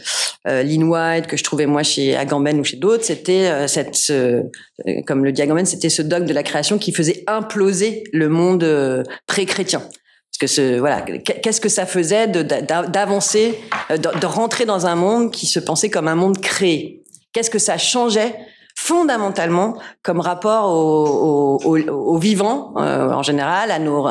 euh, 0.47 0.62
Lynn 0.62 0.85
White, 0.85 1.27
que 1.27 1.36
je 1.36 1.45
trouvais 1.45 1.66
moi 1.66 1.82
chez 1.82 2.16
Agamben 2.16 2.59
ou 2.61 2.65
chez 2.65 2.77
d'autres, 2.77 3.05
c'était 3.05 3.49
euh, 3.49 3.66
cette 3.66 3.95
ce, 3.95 4.43
comme 5.07 5.24
le 5.24 5.32
dit 5.32 5.43
Agamben, 5.43 5.65
c'était 5.65 5.89
ce 5.89 6.03
dogme 6.03 6.27
de 6.27 6.35
la 6.35 6.43
création 6.43 6.78
qui 6.78 6.93
faisait 6.93 7.24
imploser 7.27 8.05
le 8.12 8.28
monde 8.28 9.05
pré-chrétien 9.27 9.82
que 10.39 10.47
ce 10.47 10.78
voilà 10.78 11.02
qu'est-ce 11.02 11.60
que 11.60 11.69
ça 11.69 11.85
faisait 11.85 12.28
d'avancer 12.28 13.59
euh, 13.90 13.97
de, 13.97 14.27
rentrer 14.27 14.65
dans 14.65 14.86
un 14.86 14.94
monde 14.94 15.31
qui 15.31 15.47
se 15.47 15.60
pensait 15.60 15.90
comme 15.90 16.09
un 16.09 16.15
monde 16.15 16.40
créé? 16.40 17.02
Qu'est-ce 17.32 17.51
que 17.51 17.59
ça 17.59 17.77
changeait 17.77 18.35
fondamentalement 18.74 19.77
comme 20.05 20.20
rapport 20.20 20.70
au, 20.70 22.19
vivant 22.19 22.74
euh, 22.77 23.10
en 23.10 23.24
général 23.24 23.73
à 23.73 23.81
nos 23.81 24.06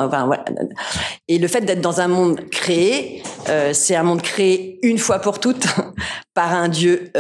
et 1.29 1.39
le 1.39 1.47
fait 1.47 1.61
d'être 1.61 1.79
dans 1.79 2.01
un 2.01 2.09
monde 2.09 2.41
créé 2.51 3.23
euh, 3.47 3.71
c'est 3.71 3.95
un 3.95 4.03
monde 4.03 4.21
créé 4.21 4.77
une 4.83 4.97
fois 4.97 5.19
pour 5.19 5.39
toutes 5.39 5.67
par 6.33 6.53
un 6.53 6.67
dieu 6.67 7.11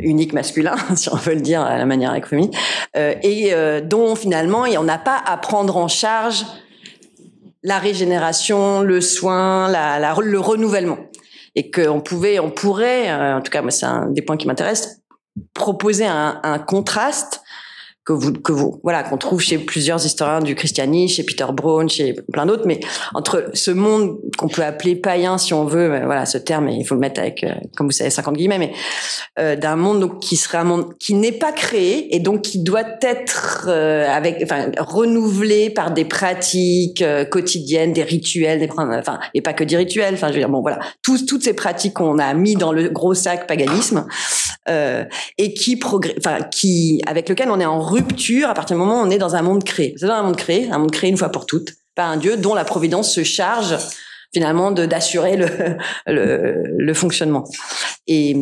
unique 0.00 0.32
masculin 0.32 0.74
si 0.96 1.08
on 1.10 1.16
veut 1.16 1.34
le 1.34 1.40
dire 1.40 1.62
à 1.62 1.78
la 1.78 1.86
manière 1.86 2.10
avec 2.10 2.24
et 2.96 3.52
dont 3.84 4.16
finalement 4.16 4.64
on 4.76 4.82
n'a 4.82 4.98
pas 4.98 5.22
à 5.24 5.36
prendre 5.36 5.76
en 5.76 5.88
charge 5.88 6.44
la 7.64 7.78
régénération, 7.78 8.82
le 8.82 9.00
soin, 9.00 9.68
la, 9.68 9.98
la, 9.98 10.14
le 10.20 10.38
renouvellement. 10.38 10.98
et 11.56 11.70
qu'on 11.70 12.00
pouvait, 12.00 12.38
on 12.38 12.50
pourrait, 12.50 13.10
euh, 13.10 13.36
en 13.36 13.40
tout 13.40 13.50
cas, 13.50 13.62
moi, 13.62 13.70
c'est 13.70 13.86
un 13.86 14.10
des 14.10 14.22
points 14.22 14.36
qui 14.36 14.46
m'intéresse, 14.46 15.00
proposer 15.54 16.04
un, 16.04 16.40
un 16.42 16.58
contraste 16.58 17.42
que 18.04 18.12
vous, 18.12 18.32
que 18.32 18.52
vous, 18.52 18.80
voilà, 18.82 19.02
qu'on 19.02 19.16
trouve 19.16 19.40
chez 19.40 19.56
plusieurs 19.58 20.04
historiens 20.04 20.40
du 20.40 20.54
christianisme, 20.54 21.14
chez 21.14 21.22
Peter 21.22 21.46
Brown, 21.52 21.88
chez 21.88 22.14
plein 22.32 22.44
d'autres, 22.46 22.64
mais 22.66 22.80
entre 23.14 23.50
ce 23.54 23.70
monde 23.70 24.18
qu'on 24.36 24.48
peut 24.48 24.62
appeler 24.62 24.94
païen, 24.94 25.38
si 25.38 25.54
on 25.54 25.64
veut, 25.64 25.90
euh, 25.92 26.04
voilà, 26.04 26.26
ce 26.26 26.36
terme, 26.36 26.68
il 26.68 26.84
faut 26.86 26.94
le 26.94 27.00
mettre 27.00 27.20
avec, 27.20 27.44
euh, 27.44 27.54
comme 27.76 27.86
vous 27.86 27.92
savez, 27.92 28.10
50 28.10 28.36
guillemets, 28.36 28.58
mais 28.58 28.72
euh, 29.38 29.56
d'un 29.56 29.76
monde 29.76 30.00
donc 30.00 30.20
qui 30.20 30.36
serait 30.36 30.58
un 30.58 30.64
monde 30.64 30.92
qui 30.98 31.14
n'est 31.14 31.32
pas 31.32 31.52
créé 31.52 32.14
et 32.14 32.18
donc 32.20 32.42
qui 32.42 32.58
doit 32.62 32.82
être 33.00 33.66
euh, 33.68 34.06
avec, 34.08 34.40
enfin, 34.42 34.70
renouvelé 34.78 35.70
par 35.70 35.90
des 35.92 36.04
pratiques 36.04 37.00
euh, 37.02 37.24
quotidiennes, 37.24 37.92
des 37.92 38.02
rituels, 38.02 38.58
des, 38.58 38.68
enfin, 38.76 39.18
et 39.32 39.40
pas 39.40 39.54
que 39.54 39.64
des 39.64 39.76
rituels, 39.76 40.14
enfin, 40.14 40.28
je 40.28 40.34
veux 40.34 40.38
dire, 40.40 40.50
bon, 40.50 40.60
voilà, 40.60 40.78
tous, 41.02 41.24
toutes 41.26 41.42
ces 41.42 41.54
pratiques 41.54 41.94
qu'on 41.94 42.18
a 42.18 42.34
mis 42.34 42.54
dans 42.54 42.72
le 42.72 42.88
gros 42.90 43.14
sac 43.14 43.46
paganisme 43.46 44.06
euh, 44.68 45.04
et 45.38 45.54
qui 45.54 45.76
progr- 45.76 46.14
enfin, 46.18 46.42
qui, 46.50 47.00
avec 47.06 47.28
lequel 47.28 47.50
on 47.50 47.60
est 47.60 47.64
en 47.66 47.80
rupture 47.94 48.48
à 48.48 48.54
partir 48.54 48.76
du 48.76 48.80
moment 48.82 49.00
où 49.00 49.06
on 49.06 49.10
est 49.10 49.18
dans 49.18 49.36
un 49.36 49.42
monde 49.42 49.64
créé. 49.64 49.94
C'est 49.96 50.06
dans 50.06 50.14
un 50.14 50.22
monde 50.22 50.36
créé, 50.36 50.70
un 50.70 50.78
monde 50.78 50.90
créé 50.90 51.10
une 51.10 51.16
fois 51.16 51.30
pour 51.30 51.46
toutes, 51.46 51.74
par 51.94 52.10
un 52.10 52.16
Dieu 52.16 52.36
dont 52.36 52.54
la 52.54 52.64
providence 52.64 53.12
se 53.12 53.22
charge 53.22 53.76
finalement 54.32 54.72
d'assurer 54.72 55.38
le, 56.06 56.94
fonctionnement. 56.94 57.44
Et 58.06 58.34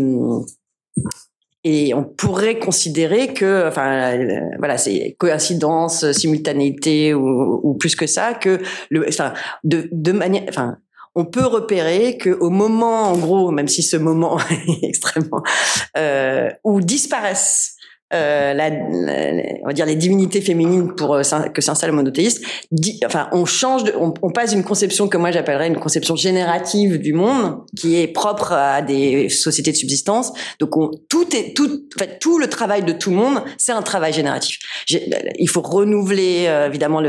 on 1.95 2.05
pourrait 2.05 2.59
considérer 2.59 3.35
que, 3.35 3.69
enfin, 3.69 4.19
voilà, 4.59 4.79
c'est 4.79 5.15
coïncidence, 5.19 6.11
simultanéité 6.13 7.15
ou, 7.15 7.77
plus 7.79 7.95
que 7.95 8.07
ça, 8.07 8.35
que 8.35 8.61
enfin, 9.09 9.35
de, 9.65 9.89
de 9.93 10.13
manière, 10.13 10.45
enfin, 10.49 10.79
on 11.15 11.27
peut 11.27 11.45
repérer 11.45 12.17
que 12.17 12.31
au 12.31 12.51
moment, 12.51 13.11
en 13.11 13.19
gros, 13.19 13.51
même 13.51 13.69
si 13.69 13.83
ce 13.83 13.97
moment 13.97 14.39
est 14.51 14.85
extrêmement, 14.85 15.43
euh, 15.97 16.49
où 16.65 16.81
disparaissent 16.81 17.77
euh, 18.15 18.53
la, 18.53 18.71
on 19.63 19.67
va 19.67 19.73
dire 19.73 19.87
les 19.87 19.95
divinités 19.95 20.43
féminines 20.43 20.95
pour 20.95 21.15
euh, 21.15 21.23
que 21.55 21.63
s'installe 21.63 21.91
le 21.91 21.97
monothéisme, 21.97 22.45
enfin 23.07 23.29
on 23.33 23.47
change, 23.47 23.85
de, 23.85 23.95
on, 23.97 24.31
passe 24.31 24.51
d'une 24.51 24.65
conception 24.65 25.09
que 25.09 25.17
moi 25.17 25.31
j'appellerais 25.31 25.69
une 25.69 25.79
conception 25.79 26.15
générative 26.15 26.99
du 26.99 27.15
monde, 27.15 27.63
qui 27.75 27.99
est 27.99 28.09
propre 28.09 28.53
à 28.53 28.83
des 28.83 29.31
sociétés 29.31 29.73
de 29.73 29.77
subsistance. 29.77 30.33
Donc 30.61 30.77
on, 30.77 30.91
tout 31.09 31.35
est 31.35 31.57
tout, 31.57 31.87
en 31.97 31.99
fait, 31.99 32.19
tout 32.19 32.39
le 32.39 32.49
travail 32.49 32.83
de 32.83 32.93
tout 32.93 33.11
le 33.11 33.17
monde, 33.17 33.43
c'est 33.57 33.73
un 33.73 33.83
travail 33.83 34.13
génératif. 34.13 34.59
Il 35.39 35.49
faut 35.49 35.63
renouveler 35.63 36.45
euh, 36.49 36.69
évidemment 36.69 37.01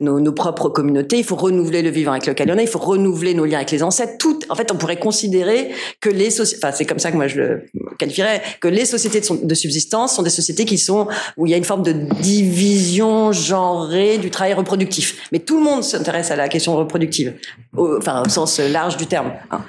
nos, 0.00 0.32
propres 0.32 0.68
communautés, 0.70 1.18
il 1.18 1.24
faut 1.24 1.36
renouveler 1.36 1.82
le 1.82 1.90
vivant 1.90 2.12
avec 2.12 2.26
lequel 2.26 2.50
on 2.50 2.58
est, 2.58 2.64
il 2.64 2.68
faut 2.68 2.80
renouveler 2.80 3.34
nos 3.34 3.44
liens 3.44 3.58
avec 3.58 3.70
les 3.70 3.84
ancêtres. 3.84 4.14
Tout, 4.18 4.40
en 4.48 4.56
fait, 4.56 4.72
on 4.72 4.76
pourrait 4.76 4.98
considérer 4.98 5.70
que 6.00 6.10
les 6.10 6.30
sociétés, 6.30 6.60
enfin 6.64 6.74
c'est 6.76 6.84
comme 6.84 6.98
ça 6.98 7.12
que 7.12 7.16
moi 7.16 7.28
je 7.28 7.38
le 7.40 7.66
qualifierais, 7.98 8.42
que 8.60 8.68
les 8.68 8.84
sociétés 8.84 9.20
de 9.20 9.54
subsistance 9.54 10.15
sont 10.16 10.22
des 10.22 10.30
sociétés 10.30 10.64
qui 10.64 10.78
sont 10.78 11.06
où 11.36 11.46
il 11.46 11.50
y 11.50 11.54
a 11.54 11.56
une 11.56 11.64
forme 11.64 11.82
de 11.82 11.92
division 11.92 13.32
genrée 13.32 14.18
du 14.18 14.30
travail 14.30 14.54
reproductif. 14.54 15.28
Mais 15.32 15.38
tout 15.38 15.58
le 15.58 15.64
monde 15.64 15.84
s'intéresse 15.84 16.30
à 16.30 16.36
la 16.36 16.48
question 16.48 16.76
reproductive, 16.76 17.34
au, 17.76 17.96
enfin 17.98 18.22
au 18.24 18.28
sens 18.28 18.58
large 18.58 18.96
du 18.96 19.06
terme. 19.06 19.32
hein. 19.50 19.60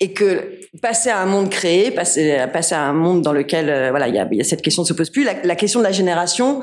Et 0.00 0.12
que 0.12 0.60
passer 0.82 1.10
à 1.10 1.20
un 1.20 1.26
monde 1.26 1.48
créé, 1.50 1.90
passer, 1.90 2.46
passer 2.52 2.74
à 2.74 2.82
un 2.82 2.92
monde 2.92 3.22
dans 3.22 3.32
lequel 3.32 3.70
euh, 3.70 3.90
voilà 3.90 4.08
il 4.08 4.14
y 4.14 4.18
a, 4.18 4.44
cette 4.44 4.62
question 4.62 4.82
ne 4.82 4.86
se 4.88 4.92
pose 4.92 5.10
plus, 5.10 5.24
la 5.24 5.56
question 5.56 5.80
de 5.80 5.84
la 5.84 5.92
génération 5.92 6.60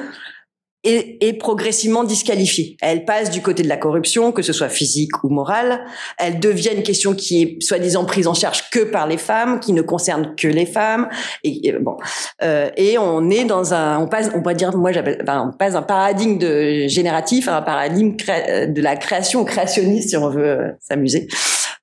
est, 0.84 1.24
est 1.24 1.34
progressivement 1.34 2.04
disqualifiée. 2.04 2.78
Elle 2.82 3.06
passe 3.06 3.30
du 3.30 3.42
côté 3.42 3.64
de 3.64 3.70
la 3.70 3.78
corruption, 3.78 4.32
que 4.32 4.42
ce 4.42 4.54
soit 4.54 4.70
physique 4.70 5.24
ou 5.24 5.30
morale. 5.30 5.82
Elle 6.18 6.40
devient 6.40 6.72
une 6.76 6.84
question 6.84 7.14
qui 7.14 7.42
est 7.42 7.62
soi-disant 7.62 8.06
prise 8.06 8.28
en 8.28 8.34
charge 8.34 8.70
que 8.72 8.80
par 8.80 9.08
les 9.08 9.18
femmes, 9.18 9.60
qui 9.60 9.74
ne 9.74 9.82
concerne 9.82 10.36
que 10.36 10.48
les 10.48 10.66
femmes. 10.66 11.08
Et 11.44 11.68
et, 11.68 11.74
bon, 11.74 11.98
Euh, 12.44 12.70
et 12.76 12.98
on 12.98 13.30
est 13.30 13.46
dans 13.46 13.74
un, 13.74 14.00
on 14.00 14.08
passe, 14.08 14.32
on 14.34 14.42
va 14.42 14.54
dire, 14.54 14.76
moi 14.76 14.92
enfin, 15.22 15.52
on 15.54 15.58
passe 15.58 15.74
d'un 15.74 15.82
paradigme 15.82 16.38
de 16.38 16.88
génératif 16.88 17.48
un 17.48 17.62
paradigme 17.62 18.16
de 18.16 18.82
la 18.82 18.96
création 18.96 19.44
créationniste, 19.46 20.10
si 20.10 20.18
on 20.18 20.30
veut 20.30 20.46
euh, 20.46 20.70
s'amuser. 20.80 21.28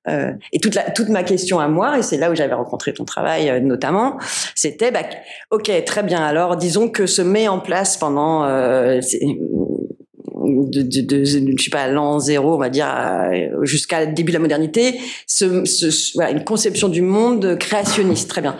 Euh, 0.09 0.31
et 0.51 0.59
toute, 0.59 1.09
ma 1.09 1.23
question 1.23 1.59
à 1.59 1.67
moi, 1.67 1.99
et 1.99 2.01
c'est 2.01 2.17
là 2.17 2.31
où 2.31 2.35
j'avais 2.35 2.53
rencontré 2.53 2.93
ton 2.93 3.05
travail 3.05 3.49
euh, 3.49 3.59
notamment, 3.59 4.17
c'était, 4.55 4.91
bah, 4.91 5.03
ok, 5.51 5.71
très 5.85 6.03
bien. 6.03 6.21
Alors, 6.21 6.57
disons 6.57 6.89
que 6.89 7.05
se 7.05 7.21
met 7.21 7.47
en 7.47 7.59
place 7.59 7.97
pendant, 7.97 8.43
euh, 8.45 8.99
de, 10.45 10.81
de, 10.81 11.01
de, 11.01 11.23
je 11.23 11.63
sais 11.63 11.69
pas, 11.69 11.87
l'an 11.87 12.19
zéro, 12.19 12.55
on 12.55 12.57
va 12.57 12.69
dire, 12.69 12.87
euh, 12.89 13.63
jusqu'à 13.63 14.05
début 14.05 14.31
de 14.31 14.37
la 14.37 14.41
modernité, 14.41 14.99
ce, 15.27 16.31
une 16.31 16.43
conception 16.43 16.89
du 16.89 17.01
monde 17.01 17.57
créationniste, 17.59 18.29
très 18.29 18.41
bien. 18.41 18.57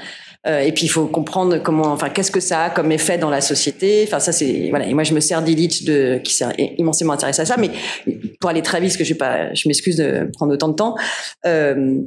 Euh, 0.48 0.62
et 0.62 0.72
puis 0.72 0.86
il 0.86 0.90
faut 0.90 1.08
comprendre 1.08 1.58
comment, 1.58 1.88
enfin, 1.92 2.10
qu'est-ce 2.10 2.32
que 2.32 2.40
ça 2.40 2.64
a 2.64 2.70
comme 2.70 2.92
effet 2.94 3.18
dans 3.18 3.30
la 3.30 3.42
société. 3.42 4.06
Enfin, 4.08 4.20
ça 4.20 4.32
c'est 4.32 4.70
voilà. 4.70 4.88
Et 4.88 4.94
moi 4.94 5.04
je 5.04 5.14
me 5.14 5.20
sers 5.20 5.42
d'Illich 5.42 5.84
de 5.84 6.20
qui 6.24 6.34
s'est 6.34 6.46
immensément 6.78 7.14
intéressé 7.14 7.42
à 7.42 7.46
ça. 7.46 7.58
Mais 7.58 7.72
pour 8.40 8.50
aller 8.50 8.62
très 8.62 8.80
vite, 8.80 8.92
parce 8.92 8.98
que 8.98 9.04
je 9.04 9.14
pas, 9.16 9.54
je 9.54 9.68
m'excuse 9.68 9.98
de 9.98 10.30
prendre 10.34 10.54
autant 10.54 10.70
de 10.70 10.76
temps. 10.76 10.96
Euh, 11.46 12.00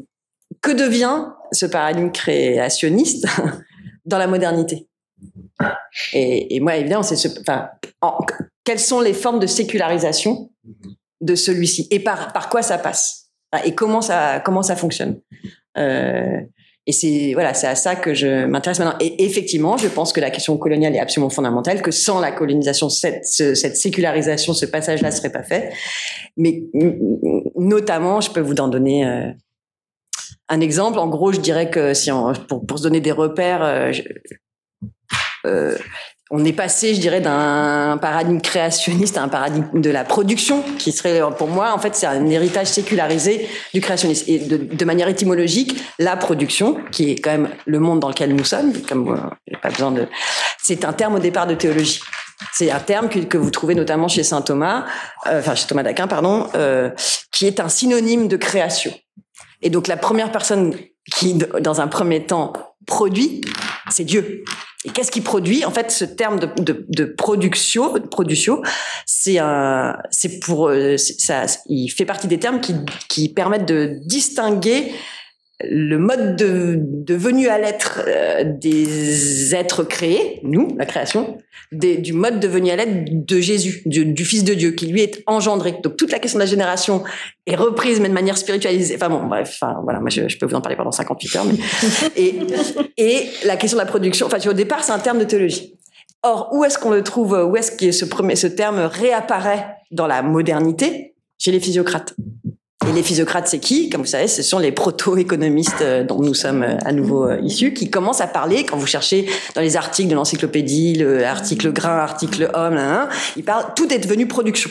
que 0.61 0.71
devient 0.71 1.27
ce 1.53 1.67
paradigme 1.67 2.11
créationniste 2.11 3.27
dans 4.07 4.19
la 4.19 4.27
modernité? 4.27 4.89
Et, 6.13 6.59
moi, 6.61 6.77
évidemment, 6.77 7.03
c'est 7.03 7.17
ce, 7.17 7.29
enfin, 7.41 7.69
en- 8.01 8.19
quelles 8.65 8.79
sont 8.79 9.01
les 9.01 9.13
formes 9.13 9.41
de 9.41 9.47
sécularisation 9.47 10.51
de 11.21 11.35
celui-ci? 11.35 11.87
Et 11.91 12.01
par, 12.01 12.33
par 12.33 12.49
quoi 12.49 12.63
ça 12.63 12.79
passe? 12.79 13.31
Et 13.65 13.75
comment 13.75 14.01
ça, 14.01 14.41
comment 14.45 14.63
ça 14.63 14.77
fonctionne? 14.77 15.21
Euh, 15.79 16.41
Et 16.87 16.93
c'est 16.93 17.31
voilà, 17.35 17.55
c'est 17.55 17.69
à 17.69 17.77
ça 17.77 17.95
que 17.95 18.13
je 18.13 18.45
m'intéresse 18.47 18.81
maintenant. 18.81 18.99
Et 19.01 19.25
effectivement, 19.25 19.77
je 19.77 19.87
pense 19.87 20.13
que 20.13 20.21
la 20.21 20.31
question 20.31 20.57
coloniale 20.59 20.97
est 20.97 20.99
absolument 20.99 21.31
fondamentale, 21.31 21.81
que 21.81 21.93
sans 21.93 22.19
la 22.19 22.33
colonisation, 22.33 22.89
cette, 22.89 23.25
ce- 23.25 23.55
cette 23.55 23.77
sécularisation, 23.77 24.53
ce 24.53 24.67
passage-là 24.67 25.13
serait 25.13 25.31
pas 25.31 25.45
fait. 25.45 25.73
Mais 26.37 26.65
mm, 26.75 26.93
notamment, 27.57 28.21
je 28.21 28.31
peux 28.33 28.41
vous 28.41 28.55
en 28.59 28.67
donner 28.67 29.07
euh, 29.07 29.29
un 30.49 30.61
exemple. 30.61 30.99
En 30.99 31.07
gros, 31.09 31.31
je 31.33 31.39
dirais 31.41 31.71
que 31.71 31.95
si 31.95 32.11
on, 32.11 32.33
pour, 32.49 32.67
pour 32.67 32.79
se 32.79 32.83
donner 32.83 33.01
des 33.01 33.13
repères, 33.13 33.63
euh, 33.63 33.93
euh, 35.47 35.77
on 36.35 36.47
est 36.47 36.55
passé, 36.55 36.95
je 36.95 37.01
dirais, 37.01 37.21
d'un 37.21 37.99
paradigme 38.01 38.41
créationniste 38.41 39.19
à 39.19 39.23
un 39.23 39.29
paradigme 39.29 39.83
de 39.83 39.91
la 39.91 40.03
production, 40.03 40.65
qui 40.79 40.91
serait, 40.91 41.21
pour 41.37 41.49
moi, 41.49 41.75
en 41.75 41.79
fait, 41.79 41.95
c'est 41.95 42.07
un 42.07 42.27
héritage 42.27 42.69
sécularisé 42.69 43.47
du 43.75 43.83
créationnisme. 43.83 44.25
Et 44.29 44.39
de, 44.39 44.85
manière 44.87 45.09
étymologique, 45.09 45.79
la 45.99 46.17
production, 46.17 46.79
qui 46.91 47.11
est 47.11 47.17
quand 47.17 47.33
même 47.33 47.51
le 47.67 47.79
monde 47.81 48.01
dans 48.01 48.09
lequel 48.09 48.35
nous 48.35 48.45
sommes, 48.45 48.73
comme 48.89 49.11
euh, 49.11 49.57
pas 49.61 49.69
besoin 49.69 49.93
de, 49.93 50.09
c'est 50.63 50.87
un 50.87 50.95
terme 50.95 51.17
au 51.17 51.19
départ 51.19 51.47
de 51.47 51.55
théologie. 51.55 52.01
C'est 52.55 52.71
un 52.71 52.81
terme 52.81 53.11
que, 53.11 53.19
que 53.19 53.37
vous 53.37 53.51
trouvez 53.51 53.75
notamment 53.75 54.09
chez 54.09 54.23
saint 54.23 54.41
Thomas, 54.41 54.87
euh, 55.27 55.41
enfin 55.41 55.55
chez 55.55 55.67
Thomas 55.67 55.83
d'Aquin, 55.83 56.09
pardon, 56.09 56.49
euh, 56.55 56.91
qui 57.31 57.47
est 57.47 57.61
un 57.61 57.69
synonyme 57.69 58.27
de 58.27 58.39
création. 58.39 58.93
Et 59.61 59.69
donc 59.69 59.87
la 59.87 59.99
première 59.99 60.33
personne 60.33 60.75
qui, 61.15 61.35
dans 61.61 61.83
un 61.83 61.89
premier 61.89 62.25
temps, 62.25 62.55
produit, 62.87 63.41
c'est 63.91 64.05
Dieu. 64.05 64.45
Et 64.85 64.91
qu'est-ce 64.91 65.13
qui 65.13 65.21
produit 65.21 65.65
En 65.65 65.71
fait, 65.71 65.91
ce 65.91 66.05
terme 66.05 66.41
de, 66.41 66.49
de, 66.61 66.85
de 66.89 67.05
production, 67.05 67.95
production, 68.11 68.63
c'est 69.07 69.39
un, 69.39 69.97
c'est 70.11 70.41
pour, 70.41 70.69
euh, 70.69 70.97
ça, 70.97 71.47
il 71.67 71.89
fait 71.89 72.05
partie 72.05 72.27
des 72.27 72.39
termes 72.39 72.61
qui, 72.61 72.75
qui 73.09 73.29
permettent 73.29 73.69
de 73.69 74.01
distinguer 74.05 74.93
le 75.65 75.99
mode 75.99 76.37
de, 76.37 76.77
de 76.79 77.15
venue 77.15 77.49
à 77.49 77.59
l'être 77.59 78.01
euh, 78.07 78.45
des 78.45 79.55
êtres 79.55 79.85
créés, 79.85 80.41
nous, 80.43 80.75
la 80.77 80.87
création, 80.87 81.39
du 81.73 82.13
mode 82.13 82.41
de 82.41 82.49
venue 82.49 82.71
à 82.71 82.77
l'être 82.77 83.27
de 83.27 83.41
Jésus, 83.41 83.83
du, 83.87 84.25
Fils 84.25 84.45
de 84.45 84.55
Dieu, 84.55 84.73
qui 84.73 84.87
lui 84.87 85.01
est 85.01 85.23
engendré. 85.27 85.77
Donc 85.83 85.97
toute 85.97 86.13
la 86.13 86.19
question 86.19 86.39
de 86.39 86.45
la 86.45 86.51
génération 86.51 87.03
est 87.47 87.57
reprise, 87.57 88.01
mais 88.01 88.09
de 88.09 88.15
manière 88.15 88.37
spiritualisée. 88.37 88.95
Enfin 88.97 89.09
bon, 89.09 89.27
bref, 89.27 89.61
voilà, 89.83 90.01
moi 90.01 90.11
je, 90.11 90.37
peux 90.39 90.47
vous 90.47 90.55
en 90.55 90.61
parler 90.61 90.77
pendant 90.77 90.93
58 90.93 91.37
heures. 91.37 91.45
Mais... 91.45 91.55
et, 92.17 92.39
et 92.99 93.27
la 93.45 93.57
question 93.57 93.79
de 93.79 93.83
la 93.83 93.89
production, 93.89 94.27
enfin, 94.27 94.39
au 94.49 94.53
départ, 94.53 94.85
c'est 94.85 94.93
un 94.93 94.99
terme 94.99 95.19
de 95.19 95.25
théologie. 95.25 95.75
Or, 96.23 96.51
où 96.53 96.65
est-ce 96.65 96.79
qu'on 96.79 96.91
le 96.91 97.03
trouve 97.03 97.33
Où 97.33 97.57
est-ce 97.57 97.73
que 97.73 97.91
ce, 97.91 98.05
ce 98.07 98.47
terme 98.47 98.79
réapparaît 98.79 99.77
dans 99.91 100.07
la 100.07 100.23
modernité? 100.23 101.15
Chez 101.39 101.51
les 101.51 101.59
physiocrates. 101.59 102.15
Et 102.89 102.93
les 102.93 103.03
physiocrates, 103.03 103.47
c'est 103.47 103.61
qui 103.61 103.89
Comme 103.91 104.01
vous 104.01 104.07
savez, 104.07 104.27
ce 104.27 104.43
sont 104.43 104.59
les 104.59 104.73
proto-économistes 104.73 105.83
euh, 105.83 106.03
dont 106.03 106.21
nous 106.21 106.35
sommes 106.35 106.63
euh, 106.63 106.77
à 106.85 106.93
nouveau 106.93 107.29
euh, 107.29 107.41
issus, 107.43 107.73
qui 107.75 107.91
commencent 107.91 108.21
à 108.21 108.27
parler, 108.27 108.65
quand 108.65 108.77
vous 108.77 108.87
cherchez 108.87 109.29
dans 109.55 109.61
les 109.61 109.77
articles 109.77 110.09
de 110.09 110.15
l'encyclopédie, 110.15 110.95
le 110.95 111.25
article 111.25 111.73
grain, 111.73 111.97
article 111.99 112.51
homme, 112.55 112.75
là, 112.75 112.89
là, 112.89 113.09
ils 113.37 113.45
parlent, 113.45 113.67
tout 113.77 113.93
est 113.93 113.99
devenu 113.99 114.27
production. 114.27 114.71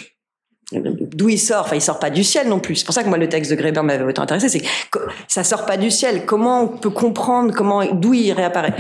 D'où 0.74 1.30
il 1.30 1.38
sort 1.38 1.66
Enfin, 1.66 1.76
il 1.76 1.82
sort 1.82 2.00
pas 2.00 2.10
du 2.10 2.24
ciel 2.24 2.48
non 2.48 2.60
plus. 2.60 2.78
C'est 2.78 2.86
pour 2.86 2.94
ça 2.94 3.04
que 3.04 3.10
moi, 3.10 3.18
le 3.18 3.28
texte 3.28 3.52
de 3.52 3.56
Greber 3.56 3.84
m'avait 3.84 4.06
autant 4.06 4.24
intéressé. 4.24 4.48
C'est 4.48 4.62
que 4.90 5.00
ça 5.28 5.44
sort 5.44 5.66
pas 5.66 5.78
du 5.78 5.92
ciel. 5.92 6.26
Comment 6.26 6.64
on 6.64 6.68
peut 6.68 6.90
comprendre 6.90 7.54
comment, 7.54 7.84
d'où 7.86 8.14
il 8.14 8.32
réapparaît? 8.32 8.74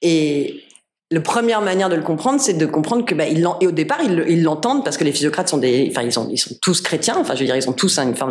Et 0.00 0.62
la 1.10 1.20
première 1.20 1.60
manière 1.60 1.88
de 1.90 1.94
le 1.96 2.02
comprendre, 2.02 2.40
c'est 2.40 2.54
de 2.54 2.66
comprendre 2.66 3.04
que 3.04 3.14
bah, 3.14 3.26
ils 3.28 3.46
et 3.60 3.66
au 3.66 3.70
départ 3.72 3.98
ils 4.02 4.42
l'entendent 4.42 4.82
parce 4.84 4.96
que 4.96 5.04
les 5.04 5.12
physiocrates 5.12 5.48
sont 5.48 5.58
des, 5.58 5.86
enfin 5.90 6.02
ils 6.02 6.10
sont 6.12 6.28
ils 6.30 6.38
sont 6.38 6.54
tous 6.62 6.80
chrétiens, 6.80 7.16
enfin 7.18 7.34
je 7.34 7.40
veux 7.40 7.46
dire 7.46 7.54
ils 7.56 7.68
ont 7.68 7.74
tous 7.74 7.98
une 7.98 8.16
forme. 8.16 8.30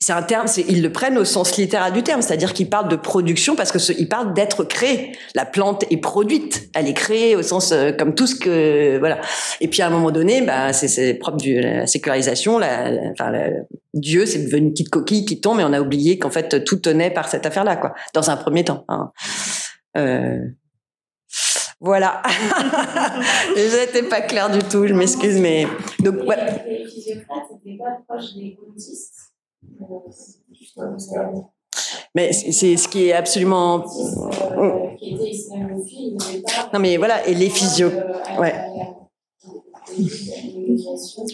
C'est 0.00 0.12
un 0.12 0.22
terme, 0.22 0.46
ils 0.68 0.82
le 0.82 0.90
prennent 0.90 1.18
au 1.18 1.24
sens 1.24 1.56
littéral 1.58 1.92
du 1.92 2.02
terme, 2.02 2.22
c'est-à-dire 2.22 2.54
qu'ils 2.54 2.70
parlent 2.70 2.88
de 2.88 2.96
production 2.96 3.54
parce 3.56 3.70
que 3.72 3.78
ce, 3.78 3.92
ils 3.92 4.08
parlent 4.08 4.32
d'être 4.34 4.64
créé. 4.64 5.12
La 5.34 5.44
plante 5.44 5.84
est 5.90 5.98
produite, 5.98 6.70
elle 6.74 6.88
est 6.88 6.94
créée 6.94 7.36
au 7.36 7.42
sens 7.42 7.72
euh, 7.72 7.92
comme 7.92 8.14
tout 8.14 8.26
ce 8.26 8.34
que 8.36 8.98
voilà. 8.98 9.20
Et 9.60 9.68
puis 9.68 9.82
à 9.82 9.86
un 9.86 9.90
moment 9.90 10.10
donné, 10.10 10.40
bah 10.42 10.72
c'est 10.72 11.14
propre 11.14 11.36
de 11.44 11.60
la 11.60 11.86
sécularisation, 11.86 12.58
la, 12.58 12.90
enfin 13.12 13.30
la- 13.30 13.50
Dieu 13.94 14.24
c'est 14.24 14.42
devenu 14.46 14.62
une 14.68 14.70
petite 14.72 14.88
coquille 14.88 15.26
qui 15.26 15.40
tombe 15.40 15.60
et 15.60 15.64
on 15.64 15.72
a 15.74 15.80
oublié 15.80 16.18
qu'en 16.18 16.30
fait 16.30 16.64
tout 16.64 16.76
tenait 16.76 17.10
par 17.10 17.28
cette 17.28 17.44
affaire-là 17.44 17.76
quoi. 17.76 17.92
Dans 18.14 18.30
un 18.30 18.36
premier 18.38 18.64
temps. 18.64 18.84
hein. 18.88 19.10
Euh, 19.98 20.38
voilà. 21.82 22.22
Je 23.56 23.80
n'étais 23.80 24.04
pas 24.04 24.20
claire 24.20 24.48
du 24.50 24.60
tout, 24.60 24.86
je 24.86 24.94
m'excuse, 24.94 25.40
mais 25.40 25.66
donc 25.98 26.22
voilà. 26.24 26.64
Les 26.64 26.86
physiocrates 26.86 27.50
n'étaient 27.64 27.76
pas 27.76 27.98
proches 28.06 28.34
des 28.36 28.56
bouddhistes. 28.56 29.32
Mais 32.14 32.32
c'est 32.32 32.76
ce 32.76 32.86
qui 32.86 33.08
est 33.08 33.12
absolument. 33.12 33.80
Pas. 33.80 33.88
Non 36.72 36.78
mais 36.78 36.96
voilà, 36.98 37.26
et 37.26 37.34
les 37.34 37.50
physio. 37.50 37.90
Ouais. 38.38 38.54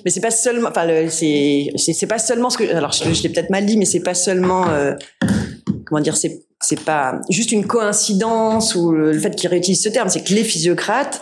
Mais 0.04 0.10
c'est 0.10 0.20
pas 0.22 0.30
seulement, 0.30 0.70
enfin, 0.70 0.86
c'est, 1.10 2.06
pas 2.08 2.18
seulement 2.18 2.48
ce 2.48 2.56
que, 2.56 2.74
alors 2.74 2.92
je, 2.92 3.12
je 3.12 3.22
l'ai 3.22 3.28
peut-être 3.28 3.50
mal 3.50 3.66
dit, 3.66 3.76
mais 3.76 3.84
c'est 3.84 4.02
pas 4.02 4.14
seulement, 4.14 4.66
euh, 4.70 4.94
comment 5.84 6.00
dire, 6.00 6.16
c'est, 6.16 6.47
c'est 6.60 6.80
pas 6.80 7.20
juste 7.30 7.52
une 7.52 7.66
coïncidence 7.66 8.74
ou 8.74 8.92
le, 8.92 9.18
fait 9.18 9.34
qu'ils 9.34 9.50
réutilisent 9.50 9.82
ce 9.82 9.88
terme, 9.88 10.08
c'est 10.08 10.22
que 10.22 10.34
les 10.34 10.44
physiocrates 10.44 11.20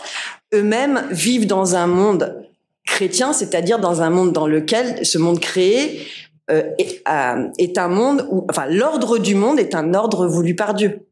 eux-mêmes 0.53 1.03
vivent 1.11 1.47
dans 1.47 1.75
un 1.75 1.87
monde 1.87 2.43
chrétien, 2.85 3.33
c'est-à-dire 3.33 3.79
dans 3.79 4.01
un 4.01 4.09
monde 4.09 4.31
dans 4.31 4.47
lequel 4.47 5.05
ce 5.05 5.17
monde 5.17 5.39
créé 5.39 6.07
euh, 6.49 6.63
est, 6.77 7.03
euh, 7.09 7.49
est 7.57 7.77
un 7.77 7.89
monde 7.89 8.25
où, 8.31 8.45
enfin, 8.49 8.65
l'ordre 8.67 9.17
du 9.17 9.35
monde 9.35 9.59
est 9.59 9.75
un 9.75 9.93
ordre 9.93 10.27
voulu 10.27 10.55
par 10.55 10.73
Dieu. 10.73 11.07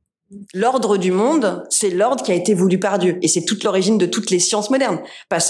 L'ordre 0.54 0.98
du 0.98 1.12
monde, 1.12 1.64
c'est 1.70 1.90
l'ordre 1.90 2.24
qui 2.24 2.32
a 2.32 2.36
été 2.36 2.54
voulu 2.54 2.80
par 2.80 2.98
Dieu. 2.98 3.20
Et 3.22 3.28
c'est 3.28 3.44
toute 3.44 3.64
l'origine 3.64 3.98
de 3.98 4.06
toutes 4.06 4.32
les 4.32 4.40
sciences 4.40 4.70
modernes. 4.70 5.00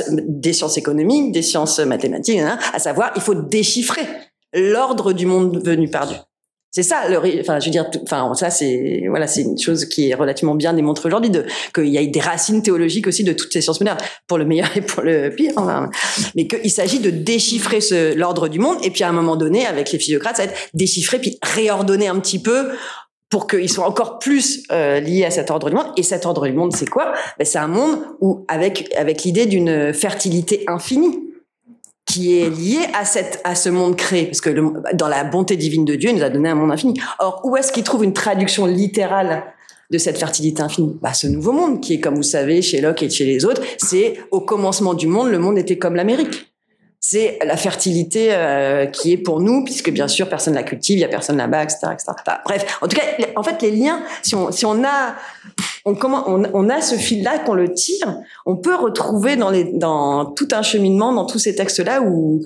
Des 0.09 0.53
sciences 0.53 0.77
économiques, 0.77 1.31
des 1.31 1.41
sciences 1.41 1.79
mathématiques, 1.79 2.39
hein, 2.39 2.57
à 2.73 2.79
savoir, 2.79 3.11
il 3.15 3.21
faut 3.21 3.35
déchiffrer 3.35 4.05
l'ordre 4.53 5.13
du 5.13 5.25
monde 5.25 5.65
venu 5.65 5.89
par 5.89 6.07
Dieu. 6.07 6.17
C'est 6.75 6.83
ça, 6.83 7.07
le, 7.07 7.17
enfin, 7.39 7.61
je 7.61 7.67
veux 7.67 7.71
dire, 7.71 7.85
enfin, 8.03 8.33
ça, 8.33 8.49
c'est, 8.49 9.03
voilà, 9.07 9.27
c'est 9.27 9.43
une 9.43 9.57
chose 9.57 9.85
qui 9.85 10.09
est 10.09 10.13
relativement 10.13 10.55
bien 10.55 10.73
démontrée 10.73 11.07
aujourd'hui, 11.07 11.29
de, 11.29 11.45
qu'il 11.73 11.87
y 11.87 11.97
a 11.97 12.05
des 12.05 12.19
racines 12.19 12.61
théologiques 12.61 13.07
aussi 13.07 13.23
de 13.23 13.31
toutes 13.31 13.53
ces 13.53 13.61
sciences 13.61 13.79
modernes, 13.79 13.99
pour 14.27 14.37
le 14.37 14.43
meilleur 14.43 14.67
et 14.75 14.81
pour 14.81 15.01
le 15.01 15.29
pire, 15.29 15.53
enfin, 15.55 15.89
mais 16.35 16.47
qu'il 16.47 16.69
s'agit 16.69 16.99
de 16.99 17.11
déchiffrer 17.11 17.79
ce, 17.79 18.13
l'ordre 18.13 18.49
du 18.49 18.59
monde, 18.59 18.75
et 18.83 18.91
puis 18.91 19.05
à 19.05 19.07
un 19.07 19.13
moment 19.13 19.37
donné, 19.37 19.65
avec 19.65 19.89
les 19.93 19.99
physiocrates, 19.99 20.35
ça 20.35 20.45
va 20.45 20.51
être 20.51 20.59
déchiffrer, 20.73 21.19
puis 21.19 21.39
réordonner 21.41 22.09
un 22.09 22.19
petit 22.19 22.41
peu, 22.41 22.67
pour 23.29 23.47
qu'ils 23.47 23.71
soient 23.71 23.87
encore 23.87 24.19
plus 24.19 24.63
euh, 24.73 24.99
liés 24.99 25.23
à 25.23 25.31
cet 25.31 25.51
ordre 25.51 25.69
du 25.69 25.75
monde. 25.75 25.87
Et 25.95 26.03
cet 26.03 26.25
ordre 26.25 26.45
du 26.45 26.53
monde, 26.53 26.75
c'est 26.75 26.89
quoi? 26.89 27.13
Ben, 27.39 27.45
C'est 27.45 27.57
un 27.57 27.67
monde 27.67 27.99
où, 28.19 28.45
avec, 28.49 28.93
avec 28.97 29.23
l'idée 29.23 29.45
d'une 29.45 29.93
fertilité 29.93 30.65
infinie, 30.67 31.24
qui 32.05 32.39
est 32.39 32.49
liée 32.49 32.85
à, 32.93 33.03
cette, 33.05 33.41
à 33.43 33.55
ce 33.55 33.69
monde 33.69 33.95
créé. 33.95 34.25
Parce 34.25 34.41
que 34.41 34.49
le- 34.49 34.73
dans 34.93 35.07
la 35.07 35.23
bonté 35.23 35.55
divine 35.57 35.85
de 35.85 35.95
Dieu, 35.95 36.09
il 36.11 36.15
nous 36.17 36.23
a 36.23 36.29
donné 36.29 36.49
un 36.49 36.55
monde 36.55 36.71
infini. 36.71 36.99
Or, 37.19 37.41
où 37.43 37.57
est-ce 37.57 37.71
qu'il 37.71 37.83
trouve 37.83 38.03
une 38.03 38.13
traduction 38.13 38.65
littérale 38.65 39.43
de 39.91 39.97
cette 39.97 40.17
fertilité 40.17 40.61
infinie? 40.61 40.97
Bah, 41.01 41.13
Ce 41.13 41.25
nouveau 41.27 41.51
monde, 41.51 41.81
qui 41.81 41.95
est, 41.95 41.99
comme 41.99 42.15
vous 42.15 42.23
savez, 42.23 42.61
chez 42.61 42.79
Locke 42.81 43.03
et 43.03 43.09
chez 43.09 43.25
les 43.25 43.43
autres, 43.45 43.61
c'est 43.79 44.17
au 44.31 44.41
commencement 44.41 44.93
du 44.93 45.07
monde, 45.07 45.29
le 45.29 45.39
monde 45.39 45.57
était 45.57 45.77
comme 45.77 45.95
l'Amérique 45.95 46.51
c'est 47.07 47.37
la 47.45 47.55
fertilité 47.55 48.29
euh, 48.31 48.87
qui 48.87 49.11
est 49.11 49.17
pour 49.17 49.39
nous, 49.39 49.63
puisque 49.63 49.91
bien 49.91 50.07
sûr 50.07 50.27
personne 50.27 50.55
la 50.55 50.63
cultive, 50.63 50.97
il 50.97 51.01
y 51.01 51.03
a 51.03 51.07
personne 51.07 51.37
là-bas, 51.37 51.61
etc., 51.63 51.77
etc. 51.93 52.11
Bref, 52.45 52.79
en 52.81 52.87
tout 52.87 52.95
cas, 52.95 53.03
les- 53.19 53.27
en 53.35 53.43
fait, 53.43 53.61
les 53.61 53.71
liens, 53.71 54.01
si 54.23 54.33
on, 54.33 54.51
si 54.51 54.65
on 54.65 54.83
a, 54.83 55.15
on, 55.85 55.93
comment, 55.93 56.23
on, 56.27 56.43
on 56.53 56.69
a 56.69 56.81
ce 56.81 56.95
fil-là, 56.95 57.39
qu'on 57.39 57.53
le 57.53 57.71
tire, 57.73 58.17
on 58.47 58.55
peut 58.55 58.73
retrouver 58.75 59.35
dans, 59.35 59.51
les, 59.51 59.65
dans 59.65 60.25
tout 60.25 60.47
un 60.51 60.63
cheminement, 60.63 61.13
dans 61.13 61.25
tous 61.27 61.37
ces 61.37 61.53
textes-là 61.53 62.01
où, 62.01 62.43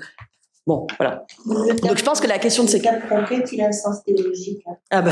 bon, 0.67 0.87
voilà. 0.97 1.25
Donc 1.45 1.97
je 1.97 2.03
pense 2.03 2.19
que 2.19 2.27
la 2.27 2.37
question 2.39 2.65
de 2.65 2.69
ces 2.69 2.81
cas 2.81 2.95
conquête, 2.99 3.49
il 3.53 3.61
a 3.61 3.67
un 3.67 3.71
sens 3.71 4.03
théologique. 4.03 4.61
hein. 4.67 4.75
Ah 4.91 5.01
bah, 5.01 5.11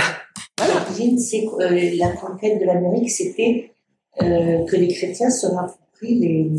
que, 0.57 1.63
euh, 1.63 1.91
la 1.97 2.09
conquête 2.09 2.59
de 2.59 2.65
l'Amérique, 2.65 3.11
c'était 3.11 3.71
euh, 4.21 4.65
que 4.65 4.75
les 4.75 4.89
chrétiens 4.93 5.29
se 5.29 5.47
rapproprient 5.47 6.19
les, 6.19 6.51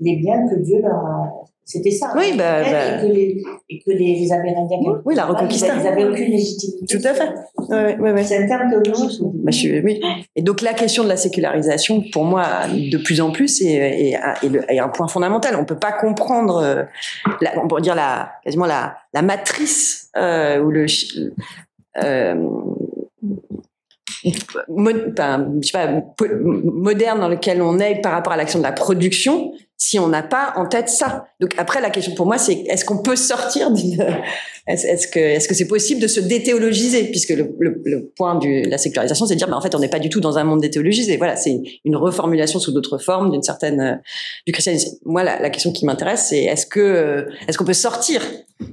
les 0.00 0.16
biens 0.16 0.46
que 0.50 0.56
Dieu 0.56 0.80
leur 0.82 0.96
a. 0.96 1.32
C'était 1.68 1.90
ça. 1.90 2.12
Oui, 2.16 2.32
bah, 2.38 2.62
bah. 2.62 2.96
Et 2.96 3.00
que 3.08 3.12
les, 3.12 3.42
et 3.70 3.78
que 3.80 3.90
les, 3.90 4.14
les 4.20 4.32
Amérindiens. 4.32 4.78
Oui, 5.04 5.16
la 5.16 5.24
reconquista. 5.24 5.74
Ils 5.76 5.82
n'avaient 5.82 6.04
aucune 6.04 6.30
légitimité. 6.30 6.86
Tout 6.86 7.04
à 7.04 7.12
fait. 7.12 7.28
Ouais, 7.58 7.96
ouais, 7.98 8.12
ouais. 8.12 8.22
C'est 8.22 8.36
un 8.36 8.46
terme 8.46 8.70
théologique. 8.70 9.20
Bah, 9.20 9.50
je 9.50 9.56
suis- 9.56 9.80
oui. 9.80 10.00
Et 10.36 10.42
donc 10.42 10.60
la 10.62 10.74
question 10.74 11.02
de 11.02 11.08
la 11.08 11.16
sécularisation, 11.16 12.04
pour 12.12 12.24
moi, 12.24 12.44
de 12.72 12.96
plus 12.98 13.20
en 13.20 13.32
plus, 13.32 13.62
est, 13.62 13.66
est, 13.74 14.12
est 14.12 14.48
le- 14.48 14.62
est 14.72 14.78
un 14.78 14.88
point 14.88 15.08
fondamental. 15.08 15.56
On 15.56 15.64
peut 15.64 15.78
pas 15.78 15.90
comprendre, 15.90 16.58
euh, 16.58 16.84
la, 17.40 17.58
on 17.60 17.66
pourrait 17.66 17.82
dire 17.82 17.96
la, 17.96 18.30
quasiment 18.44 18.66
la, 18.66 18.96
la 19.12 19.22
matrice 19.22 20.10
euh, 20.16 20.60
ou 20.60 20.70
le 20.70 20.86
euh, 22.04 22.34
mo- 24.68 24.92
enfin, 25.12 25.46
je 25.60 25.66
sais 25.66 25.72
pas, 25.72 25.88
moderne 26.64 27.20
dans 27.20 27.28
lequel 27.28 27.60
on 27.62 27.78
est 27.78 28.00
par 28.00 28.12
rapport 28.12 28.32
à 28.32 28.36
l'action 28.36 28.58
de 28.60 28.64
la 28.64 28.72
production 28.72 29.52
si 29.78 29.98
on 29.98 30.08
n'a 30.08 30.22
pas 30.22 30.54
en 30.56 30.66
tête 30.66 30.88
ça. 30.88 31.26
Donc 31.40 31.54
après 31.58 31.80
la 31.80 31.90
question 31.90 32.14
pour 32.14 32.26
moi 32.26 32.38
c'est 32.38 32.64
est-ce 32.68 32.84
qu'on 32.84 33.02
peut 33.02 33.16
sortir 33.16 33.70
d'une 33.70 34.06
est-ce 34.66 35.06
que 35.06 35.18
est-ce 35.18 35.48
que 35.48 35.54
c'est 35.54 35.68
possible 35.68 36.00
de 36.00 36.06
se 36.06 36.20
déthéologiser? 36.20 37.04
Puisque 37.04 37.30
le, 37.30 37.54
le, 37.60 37.82
le 37.84 38.12
point 38.16 38.36
de 38.36 38.68
la 38.68 38.78
sécularisation 38.78 39.26
c'est 39.26 39.34
de 39.34 39.38
dire 39.38 39.48
bah, 39.48 39.56
en 39.56 39.60
fait 39.60 39.74
on 39.74 39.78
n'est 39.78 39.88
pas 39.88 39.98
du 39.98 40.08
tout 40.08 40.20
dans 40.20 40.38
un 40.38 40.44
monde 40.44 40.60
déthéologisé 40.60 41.16
voilà 41.18 41.36
c'est 41.36 41.60
une 41.84 41.96
reformulation 41.96 42.58
sous 42.58 42.72
d'autres 42.72 42.98
formes 42.98 43.30
d'une 43.30 43.42
certaine 43.42 43.80
euh, 43.80 43.94
du 44.46 44.52
christianisme. 44.52 44.96
Moi 45.04 45.22
la, 45.22 45.40
la 45.40 45.50
question 45.50 45.72
qui 45.72 45.84
m'intéresse 45.84 46.26
c'est 46.30 46.44
est-ce 46.44 46.66
que 46.66 46.80
euh, 46.80 47.24
est-ce 47.46 47.58
qu'on 47.58 47.64
peut 47.64 47.74
sortir 47.74 48.22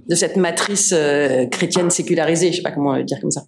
de 0.07 0.15
cette 0.15 0.37
matrice 0.37 0.93
euh, 0.95 1.45
chrétienne 1.47 1.89
sécularisée 1.89 2.51
je 2.51 2.57
sais 2.57 2.63
pas 2.63 2.71
comment 2.71 2.95
le 2.95 3.03
dire 3.03 3.19
comme 3.19 3.31
ça. 3.31 3.43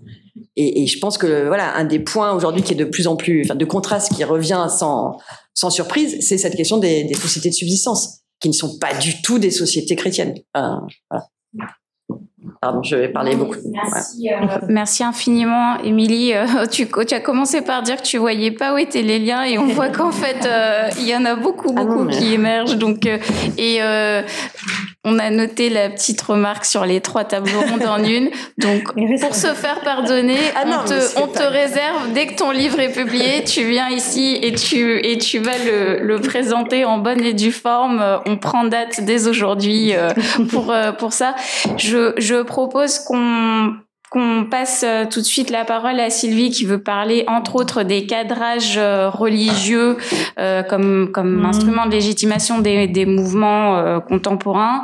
Et, 0.57 0.84
et 0.84 0.88
je 0.88 0.99
pense 0.99 1.18
que 1.18 1.48
voilà 1.48 1.76
un 1.76 1.86
des 1.86 1.99
points 1.99 2.34
aujourd'hui 2.34 2.64
qui 2.64 2.73
est 2.73 2.77
de 2.77 2.86
plus 2.86 3.07
en 3.07 3.15
plus, 3.15 3.44
enfin 3.45 3.56
de 3.56 3.65
contraste 3.65 4.14
qui 4.14 4.23
revient 4.23 4.68
sans 4.69 5.18
sans 5.56 5.69
surprise, 5.69 6.18
c'est 6.19 6.38
cette 6.38 6.56
question 6.56 6.77
des, 6.77 7.11
sociétés 7.15 7.49
de 7.49 7.56
subsistance 7.56 8.19
qui 8.40 8.49
ne 8.49 8.53
sont 8.53 8.77
pas 8.77 8.94
du 8.94 9.22
tout 9.22 9.40
des 9.40 9.52
sociétés 9.52 9.95
chrétiennes. 9.95 10.36
Voilà. 10.53 11.27
Pardon, 12.65 12.81
je 12.81 12.95
vais 12.95 13.09
parler 13.09 13.35
beaucoup. 13.35 13.59
Merci. 13.71 14.27
euh, 14.31 14.57
Merci 14.69 15.03
infiniment, 15.03 15.77
Émilie. 15.83 16.33
Euh, 16.33 16.65
tu, 16.71 16.87
tu 16.87 17.13
as 17.13 17.19
commencé 17.19 17.61
par 17.61 17.83
dire 17.83 17.97
que 17.97 18.01
tu 18.07 18.17
voyais 18.17 18.49
pas 18.49 18.73
où 18.73 18.79
étaient 18.79 19.03
les 19.03 19.19
liens 19.19 19.43
et 19.43 19.59
on 19.59 19.67
voit 19.67 19.89
qu'en 19.89 20.11
fait, 20.23 20.47
euh, 20.47 20.89
il 20.99 21.07
y 21.07 21.15
en 21.15 21.25
a 21.25 21.35
beaucoup, 21.35 21.71
beaucoup 21.73 22.05
mais- 22.05 22.13
qui 22.17 22.33
émergent. 22.33 22.75
Donc, 22.77 23.05
euh, 23.05 23.19
et 23.59 23.83
euh, 23.83 24.23
on 25.03 25.19
a 25.19 25.29
noté 25.29 25.69
la 25.69 25.91
petite 25.91 26.19
remarque 26.21 26.65
sur 26.65 26.83
les 26.87 27.01
trois 27.01 27.23
tableaux 27.23 27.59
rondes 27.69 27.85
en 27.85 28.03
une. 28.03 28.31
Donc, 28.57 28.95
pour 29.21 29.35
se 29.35 29.53
faire 29.53 29.81
pardonner, 29.81 30.39
Ah 30.55 30.63
on, 30.65 30.87
te, 30.87 31.19
on 31.19 31.51
réserve, 31.51 32.11
dès 32.15 32.25
que 32.25 32.33
ton 32.35 32.49
livre 32.49 32.79
est 32.79 32.91
publié, 32.91 33.43
tu 33.43 33.63
viens 33.65 33.89
ici 33.89 34.39
et 34.41 34.53
tu, 34.55 35.05
et 35.05 35.19
tu 35.19 35.37
vas 35.37 35.51
le, 35.63 35.99
le 36.03 36.19
présenter 36.19 36.83
en 36.85 36.97
bonne 36.97 37.23
et 37.23 37.33
due 37.33 37.51
forme. 37.51 38.03
On 38.25 38.37
prend 38.37 38.63
date 38.63 39.01
dès 39.03 39.27
aujourd'hui 39.27 39.93
euh, 39.95 40.09
pour, 40.49 40.71
euh, 40.71 40.91
pour 40.91 41.13
ça. 41.13 41.35
Je, 41.77 42.13
je 42.17 42.41
propose 42.56 42.99
qu'on 42.99 43.73
qu'on 44.11 44.45
passe 44.49 44.86
euh, 44.88 45.03
tout 45.11 45.19
de 45.19 45.26
suite 45.26 45.49
la 45.49 45.65
parole 45.65 45.99
à 45.99 46.10
Sylvie 46.10 46.52
qui 46.52 46.64
veut 46.64 46.82
parler 46.82 47.26
entre 47.27 47.56
autres 47.57 47.84
des 47.84 48.06
cadrages 48.06 48.77
euh, 48.77 49.10
religieux 49.10 49.98
euh, 50.40 50.64
comme 50.64 51.11
comme 51.11 51.44
instrument 51.45 51.86
de 51.86 51.91
légitimation 51.91 52.60
des, 52.60 52.88
des 52.88 53.06
mouvements 53.06 53.77
euh, 53.77 53.99
contemporains 53.99 54.84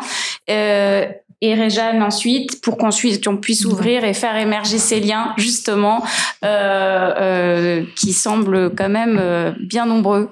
euh, 0.50 1.06
et 1.40 1.54
Réjeanne 1.54 2.04
ensuite 2.04 2.62
pour 2.62 2.76
qu'on 2.78 2.90
qu'on 3.24 3.38
puisse 3.38 3.64
ouvrir 3.64 4.04
et 4.04 4.14
faire 4.14 4.36
émerger 4.36 4.78
ces 4.78 5.00
liens 5.00 5.34
justement 5.38 6.04
qui 7.96 8.14
semblent 8.14 8.76
quand 8.76 8.90
même 8.90 9.16
bien 9.74 9.86
nombreux. 9.86 10.30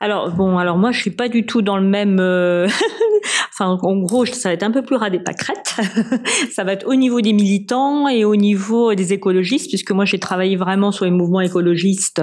Alors 0.00 0.30
bon, 0.30 0.58
alors 0.58 0.76
moi 0.76 0.92
je 0.92 1.00
suis 1.00 1.10
pas 1.10 1.28
du 1.28 1.46
tout 1.46 1.62
dans 1.62 1.78
le 1.78 1.86
même. 1.86 2.18
euh, 2.20 2.68
en 3.60 3.96
gros, 3.98 4.26
ça 4.26 4.48
va 4.48 4.52
être 4.54 4.62
un 4.62 4.70
peu 4.70 4.82
plus 4.82 4.96
ras 4.96 5.10
des 5.10 5.20
pâquerettes. 5.20 5.76
ça 6.52 6.64
va 6.64 6.72
être 6.72 6.86
au 6.86 6.94
niveau 6.94 7.20
des 7.20 7.32
militants 7.32 8.08
et 8.08 8.24
au 8.24 8.36
niveau 8.36 8.94
des 8.94 9.12
écologistes, 9.12 9.68
puisque 9.68 9.92
moi 9.92 10.04
j'ai 10.04 10.18
travaillé 10.18 10.56
vraiment 10.56 10.92
sur 10.92 11.04
les 11.04 11.10
mouvements 11.10 11.40
écologistes. 11.40 12.20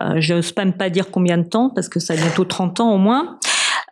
Euh, 0.00 0.20
je 0.20 0.34
n'ose 0.34 0.52
pas 0.52 0.64
même 0.64 0.74
pas 0.74 0.88
dire 0.88 1.10
combien 1.10 1.36
de 1.38 1.48
temps, 1.48 1.70
parce 1.74 1.88
que 1.88 2.00
ça 2.00 2.14
a 2.14 2.16
bientôt 2.16 2.44
30 2.44 2.80
ans 2.80 2.94
au 2.94 2.98
moins. 2.98 3.38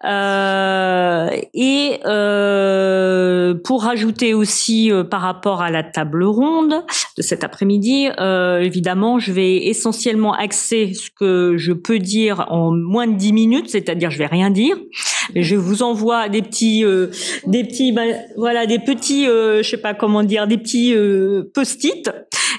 Euh, 0.05 1.29
et 1.55 2.01
euh, 2.07 3.55
pour 3.65 3.83
rajouter 3.83 4.33
aussi 4.33 4.93
euh, 4.93 5.03
par 5.03 5.21
rapport 5.21 5.61
à 5.61 5.71
la 5.71 5.83
table 5.83 6.23
ronde 6.25 6.85
de 7.17 7.23
cet 7.23 7.43
après-midi, 7.43 8.09
euh, 8.21 8.61
évidemment, 8.61 9.19
je 9.19 9.33
vais 9.33 9.67
essentiellement 9.67 10.35
axer 10.35 10.93
ce 10.95 11.11
que 11.11 11.57
je 11.57 11.73
peux 11.73 11.99
dire 11.99 12.47
en 12.49 12.71
moins 12.71 13.09
de 13.09 13.17
10 13.17 13.33
minutes, 13.33 13.71
c'est-à-dire 13.71 14.11
je 14.11 14.19
vais 14.19 14.27
rien 14.27 14.51
dire. 14.51 14.77
Mais 15.35 15.43
je 15.43 15.57
vous 15.57 15.83
envoie 15.83 16.29
des 16.29 16.43
petits, 16.43 16.85
euh, 16.85 17.09
des 17.47 17.65
petits, 17.65 17.93
bah, 17.93 18.03
voilà, 18.37 18.67
des 18.67 18.79
petits, 18.79 19.25
je 19.27 19.63
sais 19.63 19.77
pas 19.79 19.95
comment 19.95 20.23
dire, 20.23 20.47
des 20.47 20.59
petits 20.59 20.95
post-it. 21.55 22.11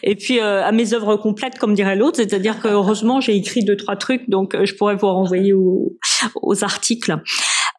Et 0.04 0.16
puis 0.16 0.40
à 0.40 0.72
mes 0.72 0.94
œuvres 0.94 1.16
complètes, 1.16 1.58
comme 1.58 1.74
dirait 1.74 1.96
l'autre, 1.96 2.18
c'est-à-dire 2.18 2.60
que 2.60 2.68
heureusement 2.68 3.22
j'ai 3.22 3.36
écrit 3.36 3.64
deux 3.64 3.78
trois 3.78 3.96
trucs, 3.96 4.30
donc 4.30 4.56
je 4.64 4.74
pourrais 4.76 4.96
vous 4.96 5.08
renvoyer 5.08 5.54
aux, 5.54 5.98
aux 6.42 6.64
articles. 6.64 7.20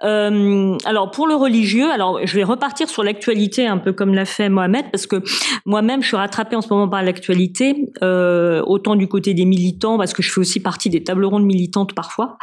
Euh, 0.03 0.79
alors 0.85 1.11
pour 1.11 1.27
le 1.27 1.35
religieux, 1.35 1.91
alors 1.91 2.21
je 2.25 2.35
vais 2.35 2.45
repartir 2.45 2.89
sur 2.89 3.03
l'actualité 3.03 3.67
un 3.67 3.77
peu 3.77 3.93
comme 3.93 4.15
l'a 4.15 4.25
fait 4.25 4.49
Mohamed 4.49 4.87
parce 4.91 5.07
que 5.07 5.23
moi-même 5.67 6.03
je 6.03 6.09
suis 6.09 6.17
rattrapée 6.17 6.57
en 6.57 6.63
ce 6.63 6.69
moment 6.71 6.89
par 6.89 7.03
l'actualité, 7.03 7.87
euh, 8.03 8.63
autant 8.67 8.97
du 8.97 9.09
côté 9.09 9.35
des 9.35 9.45
militants 9.45 9.99
parce 9.99 10.15
que 10.15 10.23
je 10.23 10.33
fais 10.33 10.41
aussi 10.41 10.61
partie 10.61 10.89
des 10.89 11.05
tables 11.05 11.25
rondes 11.25 11.45
militantes 11.45 11.95
parfois. 11.95 12.39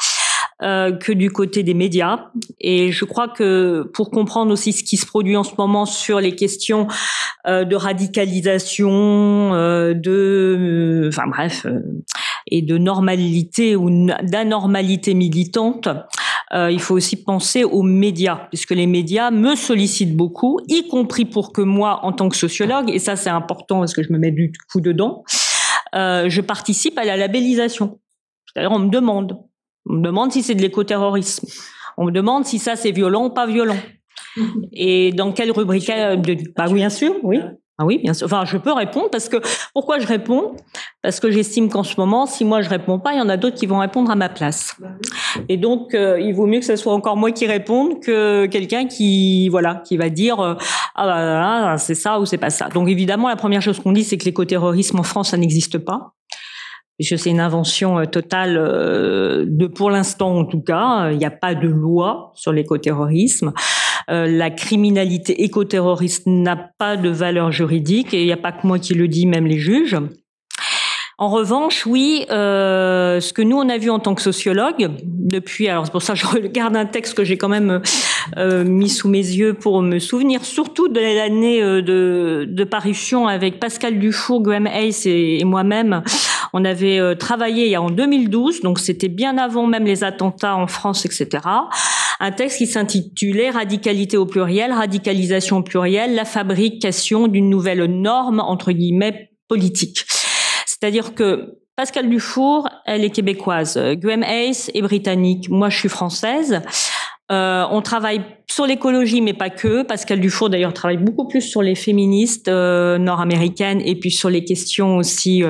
Euh, 0.63 0.91
que 0.91 1.11
du 1.11 1.29
côté 1.29 1.61
des 1.61 1.75
médias. 1.75 2.31
Et 2.59 2.91
je 2.91 3.05
crois 3.05 3.27
que 3.27 3.91
pour 3.93 4.09
comprendre 4.09 4.51
aussi 4.51 4.73
ce 4.73 4.83
qui 4.83 4.97
se 4.97 5.05
produit 5.05 5.37
en 5.37 5.43
ce 5.43 5.51
moment 5.55 5.85
sur 5.85 6.19
les 6.19 6.35
questions 6.35 6.87
euh, 7.45 7.63
de 7.63 7.75
radicalisation, 7.75 9.53
euh, 9.53 9.93
de, 9.93 11.03
euh, 11.05 11.09
enfin 11.09 11.27
bref, 11.27 11.67
euh, 11.67 11.81
et 12.47 12.63
de 12.63 12.79
normalité 12.79 13.75
ou 13.75 13.91
d'anormalité 14.23 15.13
militante, 15.13 15.89
euh, 16.55 16.71
il 16.71 16.81
faut 16.81 16.95
aussi 16.95 17.23
penser 17.23 17.63
aux 17.63 17.83
médias, 17.83 18.47
puisque 18.49 18.71
les 18.71 18.87
médias 18.87 19.29
me 19.29 19.55
sollicitent 19.55 20.17
beaucoup, 20.17 20.59
y 20.67 20.87
compris 20.87 21.25
pour 21.25 21.53
que 21.53 21.61
moi, 21.61 21.99
en 22.01 22.13
tant 22.13 22.29
que 22.29 22.35
sociologue, 22.35 22.89
et 22.89 22.97
ça 22.97 23.15
c'est 23.15 23.29
important 23.29 23.81
parce 23.81 23.93
que 23.93 24.01
je 24.01 24.11
me 24.11 24.17
mets 24.17 24.31
du 24.31 24.51
coup 24.71 24.81
dedans, 24.81 25.23
euh, 25.93 26.29
je 26.29 26.41
participe 26.41 26.97
à 26.97 27.05
la 27.05 27.15
labellisation. 27.15 27.99
C'est-à-dire 28.47 28.71
on 28.71 28.79
me 28.79 28.89
demande, 28.89 29.37
on 29.89 29.93
me 29.93 30.01
demande 30.01 30.31
si 30.31 30.43
c'est 30.43 30.55
de 30.55 30.61
l'écoterrorisme, 30.61 31.47
on 31.97 32.05
me 32.05 32.11
demande 32.11 32.45
si 32.45 32.59
ça 32.59 32.75
c'est 32.75 32.91
violent 32.91 33.25
ou 33.25 33.29
pas 33.29 33.47
violent. 33.47 33.77
Et 34.73 35.11
dans 35.11 35.31
quelle 35.31 35.51
rubrique 35.51 35.89
euh, 35.89 36.15
Bah 36.55 36.65
oui, 36.67 36.75
bien 36.75 36.89
sûr, 36.89 37.15
oui. 37.23 37.39
Ah 37.79 37.85
oui, 37.85 37.99
bien 37.99 38.15
sûr. 38.15 38.25
Enfin, 38.25 38.43
je 38.43 38.57
peux 38.57 38.73
répondre 38.73 39.09
parce 39.11 39.29
que 39.29 39.37
pourquoi 39.71 39.99
je 39.99 40.07
réponds? 40.07 40.55
Parce 41.03 41.19
que 41.19 41.29
j'estime 41.29 41.69
qu'en 41.69 41.83
ce 41.83 41.95
moment, 41.99 42.25
si 42.25 42.43
moi 42.43 42.63
je 42.63 42.69
réponds 42.69 42.97
pas, 42.97 43.13
il 43.13 43.19
y 43.19 43.21
en 43.21 43.29
a 43.29 43.37
d'autres 43.37 43.55
qui 43.55 43.67
vont 43.67 43.77
répondre 43.77 44.09
à 44.09 44.15
ma 44.15 44.29
place. 44.29 44.75
Et 45.47 45.57
donc, 45.57 45.93
euh, 45.93 46.19
il 46.19 46.33
vaut 46.33 46.47
mieux 46.47 46.59
que 46.59 46.65
ce 46.65 46.75
soit 46.75 46.93
encore 46.93 47.17
moi 47.17 47.31
qui 47.31 47.45
réponde 47.45 47.99
que 48.01 48.47
quelqu'un 48.47 48.87
qui, 48.87 49.47
voilà, 49.49 49.83
qui 49.85 49.95
va 49.95 50.09
dire 50.09 50.39
euh, 50.39 50.55
ah 50.95 51.05
bah, 51.05 51.19
là, 51.19 51.77
c'est 51.77 51.93
ça 51.93 52.19
ou 52.19 52.25
c'est 52.25 52.39
pas 52.39 52.49
ça. 52.49 52.67
Donc 52.69 52.89
évidemment, 52.89 53.29
la 53.29 53.35
première 53.35 53.61
chose 53.61 53.79
qu'on 53.79 53.91
dit, 53.91 54.03
c'est 54.03 54.17
que 54.17 54.25
l'écoterrorisme 54.25 54.99
en 54.99 55.03
France, 55.03 55.29
ça 55.29 55.37
n'existe 55.37 55.77
pas. 55.77 56.13
Puisque 56.97 57.19
c'est 57.19 57.29
une 57.29 57.39
invention 57.39 57.99
euh, 57.99 58.05
totale 58.05 58.57
euh, 58.57 59.45
de, 59.47 59.67
pour 59.67 59.91
l'instant 59.91 60.35
en 60.37 60.45
tout 60.45 60.61
cas, 60.61 61.11
il 61.11 61.17
n'y 61.17 61.25
a 61.25 61.31
pas 61.31 61.53
de 61.53 61.67
loi 61.67 62.31
sur 62.35 62.51
l'écoterrorisme. 62.51 63.53
Euh, 64.09 64.25
la 64.25 64.49
criminalité 64.49 65.43
écoterroriste 65.43 66.27
n'a 66.27 66.55
pas 66.55 66.95
de 66.95 67.09
valeur 67.09 67.51
juridique 67.51 68.13
et 68.13 68.21
il 68.21 68.25
n'y 68.25 68.31
a 68.31 68.37
pas 68.37 68.53
que 68.53 68.65
moi 68.65 68.79
qui 68.79 68.93
le 68.93 69.07
dis, 69.07 69.25
même 69.25 69.45
les 69.45 69.59
juges. 69.59 69.97
En 71.19 71.29
revanche, 71.29 71.87
oui, 71.87 72.27
euh, 72.29 73.19
ce 73.19 73.33
que 73.33 73.41
nous 73.41 73.57
on 73.57 73.67
a 73.69 73.79
vu 73.79 73.89
en 73.89 73.97
tant 73.97 74.13
que 74.13 74.21
sociologue 74.21 74.87
depuis, 75.03 75.67
alors 75.67 75.83
c'est 75.85 75.91
pour 75.91 76.03
ça 76.03 76.13
que 76.13 76.19
je 76.19 76.27
regarde 76.27 76.75
un 76.75 76.85
texte 76.85 77.15
que 77.15 77.23
j'ai 77.23 77.37
quand 77.37 77.49
même 77.49 77.81
euh, 78.37 78.63
mis 78.63 78.89
sous 78.89 79.09
mes 79.09 79.17
yeux 79.17 79.55
pour 79.55 79.81
me 79.81 79.97
souvenir 79.97 80.45
surtout 80.45 80.89
de 80.89 80.99
l'année 80.99 81.63
euh, 81.63 81.81
de, 81.81 82.63
parution 82.65 83.27
avec 83.27 83.59
Pascal 83.59 83.97
Dufour, 83.97 84.43
Graham 84.43 84.67
Hayes 84.67 85.07
et 85.07 85.43
moi-même. 85.43 86.03
On 86.53 86.65
avait 86.65 86.99
euh, 86.99 87.15
travaillé 87.15 87.75
en 87.77 87.89
2012, 87.89 88.61
donc 88.61 88.79
c'était 88.79 89.07
bien 89.07 89.37
avant 89.37 89.67
même 89.67 89.85
les 89.85 90.03
attentats 90.03 90.55
en 90.55 90.67
France, 90.67 91.05
etc. 91.05 91.43
Un 92.19 92.31
texte 92.31 92.57
qui 92.57 92.67
s'intitulait 92.67 93.49
Radicalité 93.49 94.17
au 94.17 94.25
pluriel, 94.25 94.71
radicalisation 94.71 95.57
au 95.57 95.63
pluriel, 95.63 96.15
la 96.15 96.25
fabrication 96.25 97.27
d'une 97.27 97.49
nouvelle 97.49 97.85
norme 97.85 98.39
entre 98.39 98.71
guillemets 98.71 99.31
politique. 99.47 100.05
C'est-à-dire 100.65 101.15
que 101.15 101.57
Pascal 101.75 102.09
Dufour, 102.09 102.67
elle 102.85 103.03
est 103.03 103.11
québécoise. 103.11 103.79
Graham 103.97 104.23
Hayes 104.23 104.71
est 104.73 104.81
britannique. 104.81 105.47
Moi, 105.49 105.69
je 105.69 105.77
suis 105.77 105.89
française. 105.89 106.61
Euh, 107.31 107.65
on 107.71 107.81
travaille 107.81 108.21
sur 108.49 108.65
l'écologie, 108.65 109.21
mais 109.21 109.33
pas 109.33 109.49
que. 109.49 109.83
Pascal 109.83 110.19
Dufour, 110.19 110.49
d'ailleurs, 110.49 110.73
travaille 110.73 110.97
beaucoup 110.97 111.27
plus 111.27 111.41
sur 111.41 111.61
les 111.61 111.75
féministes 111.75 112.47
euh, 112.47 112.97
nord-américaines 112.97 113.81
et 113.85 113.95
puis 113.95 114.11
sur 114.11 114.29
les 114.29 114.43
questions 114.43 114.97
aussi, 114.97 115.43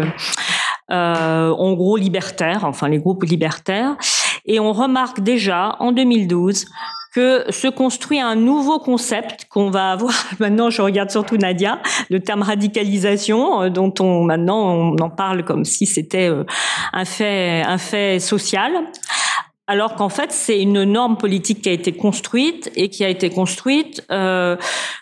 en 0.90 1.74
gros, 1.74 1.98
libertaires, 1.98 2.64
enfin 2.64 2.88
les 2.88 3.00
groupes 3.00 3.24
libertaires. 3.24 3.96
Et 4.46 4.60
on 4.60 4.72
remarque 4.72 5.20
déjà 5.20 5.76
en 5.80 5.92
2012 5.92 6.66
que 7.14 7.52
se 7.52 7.68
construit 7.68 8.20
un 8.20 8.36
nouveau 8.36 8.78
concept 8.78 9.46
qu'on 9.50 9.72
va 9.72 9.92
avoir 9.92 10.14
maintenant. 10.40 10.70
Je 10.70 10.82
regarde 10.82 11.10
surtout 11.10 11.38
Nadia, 11.38 11.80
le 12.10 12.20
terme 12.20 12.44
radicalisation, 12.44 13.64
euh, 13.64 13.70
dont 13.70 13.94
on 14.00 14.24
maintenant 14.24 14.60
on 14.60 14.96
en 14.98 15.10
parle 15.10 15.44
comme 15.44 15.66
si 15.66 15.86
c'était 15.86 16.30
euh, 16.30 16.44
un 16.94 17.06
fait 17.06 17.64
un 17.66 17.78
fait 17.78 18.20
social. 18.20 18.72
Alors 19.70 19.96
qu'en 19.96 20.08
fait, 20.08 20.32
c'est 20.32 20.62
une 20.62 20.84
norme 20.84 21.18
politique 21.18 21.64
qui 21.64 21.70
a 21.70 21.74
été 21.74 21.92
construite 21.92 22.72
et 22.78 22.88
qui 22.88 23.04
a 23.04 23.10
été 23.10 23.30
construite 23.30 24.02
euh, 24.12 24.56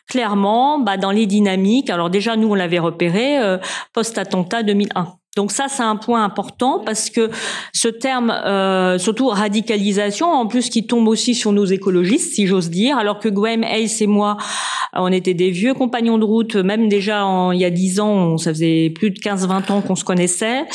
clairement 0.07 0.79
bah, 0.79 0.97
dans 0.97 1.11
les 1.11 1.27
dynamiques. 1.27 1.91
Alors 1.91 2.09
déjà, 2.09 2.35
nous, 2.35 2.49
on 2.49 2.55
l'avait 2.55 2.79
repéré 2.79 3.37
euh, 3.37 3.59
post-attentat 3.93 4.63
2001. 4.63 5.17
Donc 5.35 5.51
ça, 5.51 5.65
c'est 5.67 5.83
un 5.83 5.97
point 5.97 6.23
important 6.23 6.81
parce 6.85 7.09
que 7.09 7.29
ce 7.73 7.89
terme, 7.89 8.31
euh, 8.31 8.97
surtout 8.97 9.27
radicalisation, 9.27 10.27
en 10.27 10.47
plus 10.47 10.69
qui 10.69 10.87
tombe 10.87 11.07
aussi 11.09 11.35
sur 11.35 11.51
nos 11.51 11.65
écologistes, 11.65 12.35
si 12.35 12.47
j'ose 12.47 12.69
dire, 12.69 12.97
alors 12.97 13.19
que 13.19 13.27
Graham 13.27 13.63
Hayes 13.63 13.97
et 13.99 14.07
moi, 14.07 14.37
on 14.93 15.11
était 15.11 15.33
des 15.33 15.51
vieux 15.51 15.73
compagnons 15.73 16.17
de 16.17 16.23
route, 16.23 16.55
même 16.55 16.87
déjà 16.87 17.25
il 17.51 17.59
y 17.59 17.65
a 17.65 17.69
dix 17.69 17.99
ans, 17.99 18.37
ça 18.37 18.51
faisait 18.51 18.89
plus 18.89 19.11
de 19.11 19.19
15-20 19.19 19.71
ans 19.71 19.81
qu'on 19.81 19.95
se 19.95 20.05
connaissait. 20.05 20.65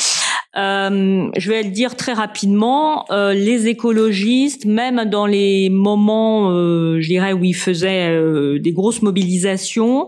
Euh, 0.57 1.29
je 1.37 1.49
vais 1.49 1.63
le 1.63 1.69
dire 1.69 1.95
très 1.95 2.13
rapidement, 2.13 3.05
euh, 3.09 3.33
les 3.33 3.67
écologistes, 3.67 4.65
même 4.65 5.05
dans 5.05 5.25
les 5.25 5.69
moments, 5.69 6.51
euh, 6.51 6.99
je 6.99 7.07
dirais, 7.07 7.33
où 7.33 7.43
ils 7.43 7.55
faisaient 7.55 8.09
euh, 8.09 8.59
des 8.59 8.73
grosses 8.73 9.01
mobilisations, 9.01 10.07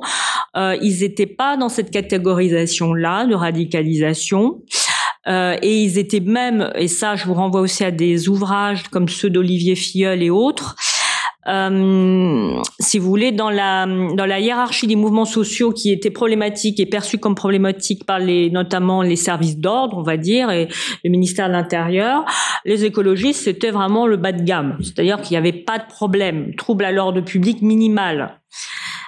euh, 0.58 0.78
ils 0.82 1.00
n'étaient 1.00 1.26
pas 1.26 1.56
dans 1.56 1.70
cette 1.70 1.92
catégorisation-là 1.92 3.26
de 3.26 3.36
radicalisation. 3.36 4.62
Euh, 5.26 5.56
et 5.62 5.82
ils 5.82 5.98
étaient 5.98 6.20
même, 6.20 6.70
et 6.76 6.90
ça 6.90 7.16
je 7.16 7.24
vous 7.24 7.34
renvoie 7.34 7.62
aussi 7.62 7.86
à 7.86 7.92
des 7.92 8.28
ouvrages 8.28 8.84
comme 8.90 9.08
ceux 9.08 9.30
d'Olivier 9.30 9.76
Filleul 9.76 10.22
et 10.22 10.30
autres, 10.30 10.76
euh, 11.48 12.62
si 12.80 13.00
vous 13.00 13.08
voulez, 13.08 13.32
dans 13.32 13.50
la 13.50 13.86
dans 13.86 14.26
la 14.26 14.40
hiérarchie 14.40 14.88
des 14.88 14.96
mouvements 14.96 15.26
sociaux 15.26 15.72
qui 15.72 15.92
étaient 15.92 16.12
problématiques 16.12 16.80
et 16.80 16.86
perçus 16.86 17.18
comme 17.18 17.36
problématiques 17.36 18.06
par 18.06 18.20
les 18.20 18.50
notamment 18.50 19.02
les 19.02 19.16
services 19.16 19.58
d'ordre, 19.58 19.98
on 19.98 20.04
va 20.04 20.18
dire, 20.18 20.50
et 20.52 20.68
le 21.04 21.10
ministère 21.10 21.48
de 21.48 21.54
l'Intérieur, 21.54 22.26
les 22.66 22.86
écologistes 22.86 23.44
c'était 23.44 23.72
vraiment 23.72 24.08
le 24.08 24.18
bas 24.18 24.32
de 24.32 24.44
gamme, 24.44 24.78
c'est-à-dire 24.82 25.22
qu'il 25.22 25.32
n'y 25.32 25.38
avait 25.38 25.52
pas 25.52 25.80
de 25.80 25.86
problème, 25.86 26.56
trouble 26.56 26.86
à 26.86 26.92
l'ordre 26.92 27.22
public 27.22 27.62
minimal. 27.62 28.40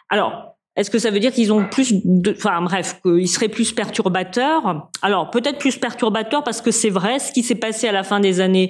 Alors 0.09 0.55
est-ce 0.75 0.91
que 0.91 0.99
ça 0.99 1.09
veut 1.09 1.19
dire 1.19 1.31
qu'ils 1.31 1.53
ont 1.53 1.65
plus 1.65 1.93
de, 2.03 2.33
enfin 2.35 2.61
bref, 2.61 2.99
qu'ils 3.01 3.29
seraient 3.29 3.47
plus 3.47 3.71
perturbateurs? 3.71 4.89
Alors 5.01 5.29
peut-être 5.29 5.57
plus 5.57 5.77
perturbateurs 5.77 6.43
parce 6.43 6.61
que 6.61 6.71
c'est 6.71 6.89
vrai, 6.89 7.19
ce 7.19 7.31
qui 7.31 7.43
s'est 7.43 7.55
passé 7.55 7.87
à 7.87 7.93
la 7.93 8.03
fin 8.03 8.19
des 8.19 8.41
années 8.41 8.69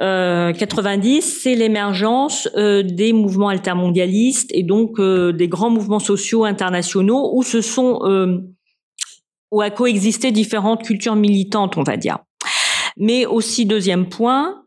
euh, 0.00 0.52
90, 0.52 1.40
c'est 1.42 1.54
l'émergence 1.54 2.48
euh, 2.56 2.82
des 2.82 3.12
mouvements 3.12 3.48
altermondialistes 3.48 4.50
et 4.54 4.62
donc 4.62 4.98
euh, 4.98 5.32
des 5.32 5.48
grands 5.48 5.70
mouvements 5.70 5.98
sociaux 5.98 6.44
internationaux 6.44 7.32
où 7.34 7.42
ce 7.42 7.60
sont 7.60 8.00
euh, 8.04 8.38
où 9.50 9.60
a 9.60 9.70
coexisté 9.70 10.30
différentes 10.32 10.84
cultures 10.84 11.16
militantes, 11.16 11.76
on 11.76 11.82
va 11.82 11.96
dire. 11.96 12.18
Mais 12.96 13.26
aussi 13.26 13.66
deuxième 13.66 14.08
point, 14.08 14.62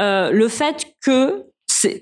euh, 0.00 0.30
le 0.30 0.48
fait 0.48 0.86
que 1.00 1.44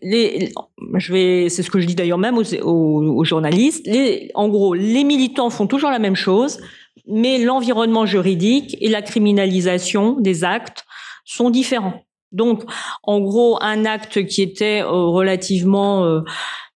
les, 0.02 0.52
je 0.94 1.12
vais, 1.12 1.48
c'est 1.48 1.62
ce 1.62 1.70
que 1.70 1.80
je 1.80 1.86
dis 1.86 1.94
d'ailleurs 1.94 2.18
même 2.18 2.36
aux 2.36 3.24
journalistes. 3.24 3.86
Les, 3.86 4.30
en 4.34 4.48
gros, 4.48 4.74
les 4.74 5.04
militants 5.04 5.50
font 5.50 5.66
toujours 5.66 5.90
la 5.90 5.98
même 5.98 6.16
chose, 6.16 6.60
mais 7.06 7.38
l'environnement 7.38 8.06
juridique 8.06 8.76
et 8.80 8.88
la 8.88 9.02
criminalisation 9.02 10.18
des 10.20 10.44
actes 10.44 10.84
sont 11.24 11.50
différents. 11.50 12.04
Donc, 12.32 12.62
en 13.02 13.20
gros, 13.20 13.58
un 13.62 13.84
acte 13.84 14.26
qui 14.26 14.42
était 14.42 14.82
euh, 14.82 14.90
relativement, 14.90 16.04
euh, 16.04 16.20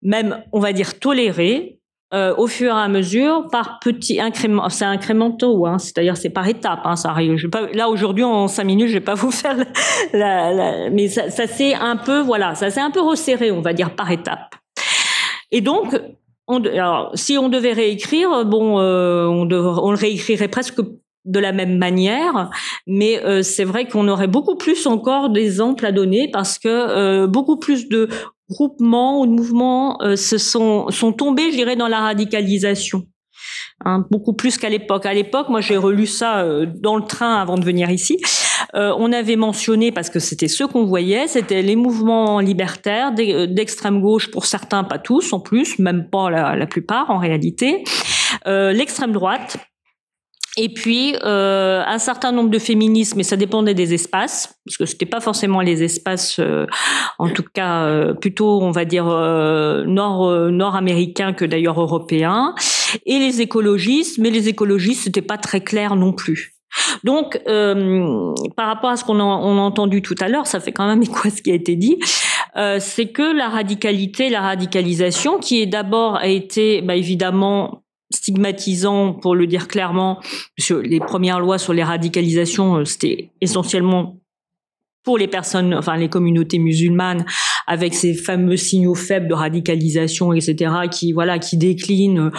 même, 0.03 0.43
on 0.53 0.61
va 0.61 0.73
dire, 0.73 0.99
toléré, 0.99 1.79
euh, 2.13 2.35
au 2.37 2.47
fur 2.47 2.69
et 2.69 2.79
à 2.79 2.89
mesure, 2.89 3.49
par 3.51 3.81
petits 3.81 4.21
incréments, 4.21 4.69
c'est 4.69 4.85
incrémentaux, 4.85 5.67
hein, 5.67 5.79
c'est-à-dire 5.79 6.17
c'est 6.17 6.31
par 6.31 6.47
étapes. 6.47 6.83
Hein, 6.85 6.97
ça 6.97 7.11
arrive. 7.11 7.37
Là 7.73 7.89
aujourd'hui 7.89 8.23
en 8.23 8.47
cinq 8.47 8.65
minutes, 8.65 8.89
je 8.89 8.95
vais 8.95 9.01
pas 9.01 9.15
vous 9.17 9.33
faire, 9.33 9.57
la, 10.13 10.91
mais 10.91 11.09
ça, 11.09 11.31
ça 11.31 11.47
s'est 11.47 11.75
un 11.75 11.97
peu, 11.97 12.21
voilà, 12.21 12.55
ça 12.55 12.71
s'est 12.71 12.81
un 12.81 12.91
peu 12.91 13.01
resserré, 13.01 13.51
on 13.51 13.63
va 13.63 13.73
dire 13.73 13.97
par 13.97 14.11
étapes. 14.13 14.55
Et 15.51 15.61
donc, 15.61 15.99
on, 16.47 16.63
alors, 16.63 17.11
si 17.15 17.37
on 17.39 17.49
devait 17.49 17.73
réécrire, 17.73 18.45
bon, 18.45 18.79
on, 18.79 19.51
on 19.51 19.91
le 19.91 19.97
réécrirait 19.97 20.49
presque 20.49 20.81
de 21.25 21.39
la 21.39 21.53
même 21.53 21.79
manière, 21.79 22.51
mais 22.87 23.23
euh, 23.25 23.43
c'est 23.43 23.65
vrai 23.65 23.87
qu'on 23.89 24.09
aurait 24.09 24.27
beaucoup 24.27 24.57
plus 24.57 24.87
encore 24.87 25.31
d'exemples 25.31 25.87
à 25.87 25.93
donner 25.93 26.31
parce 26.31 26.59
que 26.59 26.69
euh, 26.69 27.27
beaucoup 27.27 27.59
plus 27.59 27.89
de 27.89 28.09
groupements 28.51 29.21
ou 29.21 29.27
de 29.27 29.33
mouvements 29.33 30.01
euh, 30.03 30.17
se 30.17 30.39
sont, 30.39 30.91
sont 30.91 31.13
tombés, 31.13 31.51
je 31.51 31.57
dirais, 31.57 31.77
dans 31.77 31.89
la 31.89 32.01
radicalisation. 32.01 33.05
Hein, 33.85 34.07
beaucoup 34.11 34.35
plus 34.35 34.57
qu'à 34.57 34.69
l'époque. 34.69 35.05
À 35.05 35.15
l'époque, 35.15 35.49
moi 35.49 35.61
j'ai 35.61 35.77
relu 35.77 36.07
ça 36.07 36.41
euh, 36.41 36.67
dans 36.67 36.97
le 36.97 37.05
train 37.05 37.37
avant 37.37 37.57
de 37.57 37.65
venir 37.65 37.91
ici. 37.91 38.19
Euh, 38.75 38.95
on 38.99 39.13
avait 39.13 39.37
mentionné, 39.37 39.93
parce 39.93 40.11
que 40.11 40.21
c'était 40.21 40.49
ce 40.49 40.65
qu'on 40.65 40.85
voyait, 40.85 41.27
c'était 41.27 41.63
les 41.63 41.77
mouvements 41.77 42.41
libertaires 42.41 43.13
d'extrême 43.13 44.01
gauche 44.01 44.31
pour 44.31 44.47
certains, 44.47 44.85
pas 44.85 44.99
tous 44.99 45.33
en 45.33 45.41
plus, 45.41 45.79
même 45.79 46.09
pas 46.09 46.31
la, 46.31 46.57
la 46.57 46.67
plupart 46.67 47.11
en 47.11 47.19
réalité. 47.19 47.85
L'extrême 48.47 49.13
droite, 49.13 49.57
et 50.57 50.69
puis 50.69 51.17
euh, 51.25 51.83
un 51.85 51.99
certain 51.99 52.31
nombre 52.31 52.51
de 52.51 52.59
féminismes, 52.59 53.19
mais 53.19 53.25
ça 53.25 53.37
dépendait 53.37 53.75
des 53.75 53.93
espaces, 53.93 54.55
parce 54.65 54.77
que 54.77 54.87
c'était 54.87 55.07
pas 55.07 55.21
forcément 55.21 55.61
les 55.61 55.83
espaces, 55.83 56.39
euh, 56.39 56.67
en 57.19 57.29
tout 57.29 57.43
cas 57.53 57.87
euh, 57.87 58.15
plutôt 58.15 58.63
on 58.63 58.71
va 58.71 58.85
dire 58.85 59.09
euh, 59.09 59.85
nord 59.85 60.27
euh, 60.27 60.51
nord-américains 60.51 61.33
que 61.33 61.45
d'ailleurs 61.45 61.81
européens, 61.81 62.55
et 63.05 63.19
les 63.19 63.41
écologistes, 63.41 64.19
mais 64.19 64.31
les 64.31 64.49
écologistes 64.49 65.05
c'était 65.05 65.23
pas 65.23 65.39
très 65.39 65.61
clair 65.61 65.97
non 65.97 66.13
plus. 66.13 66.53
Donc, 67.05 67.41
par 67.45 68.67
rapport 68.67 68.91
à 68.91 68.97
ce 68.97 69.05
qu'on 69.05 69.21
a, 69.21 69.23
on 69.23 69.59
a 69.59 69.61
entendu 69.61 70.03
tout 70.03 70.17
à 70.21 70.29
l'heure, 70.29 70.49
ça 70.49 70.59
fait 70.59 70.73
quand 70.73 70.89
même 70.89 71.03
écho 71.05 71.29
à 71.29 71.31
ce 71.31 71.41
qui 71.41 71.53
a 71.53 71.55
été 71.55 71.77
dit. 71.77 71.99
c'est 72.81 73.13
que 73.13 73.37
la 73.37 73.49
radicalité, 73.49 74.29
la 74.29 74.41
radicalisation, 74.41 75.39
qui 75.39 75.63
est 75.63 75.67
d'abord 75.67 76.17
a 76.17 76.27
été 76.27 76.83
bah, 76.83 76.97
évidemment 76.97 77.84
stigmatisant, 78.15 79.13
pour 79.13 79.35
le 79.35 79.47
dire 79.47 79.69
clairement, 79.69 80.21
sur 80.59 80.79
les 80.79 81.01
premières 81.01 81.41
lois 81.41 81.59
sur 81.59 81.73
les 81.73 81.85
radicalisations, 81.85 82.77
euh, 82.77 82.85
c'était 82.85 83.31
essentiellement 83.41 84.17
pour 85.03 85.19
les 85.19 85.29
personnes, 85.29 85.75
enfin 85.75 85.97
les 85.97 86.09
communautés 86.09 86.59
musulmanes, 86.59 87.27
avec 87.67 87.95
ces 87.95 88.15
fameux 88.15 88.57
signaux 88.57 88.95
faibles 88.95 89.29
de 89.29 89.35
radicalisation, 89.35 90.33
etc., 90.33 90.73
qui 90.91 91.13
voilà, 91.13 91.39
qui 91.39 91.57
déclinent, 91.57 92.19
euh, 92.19 92.31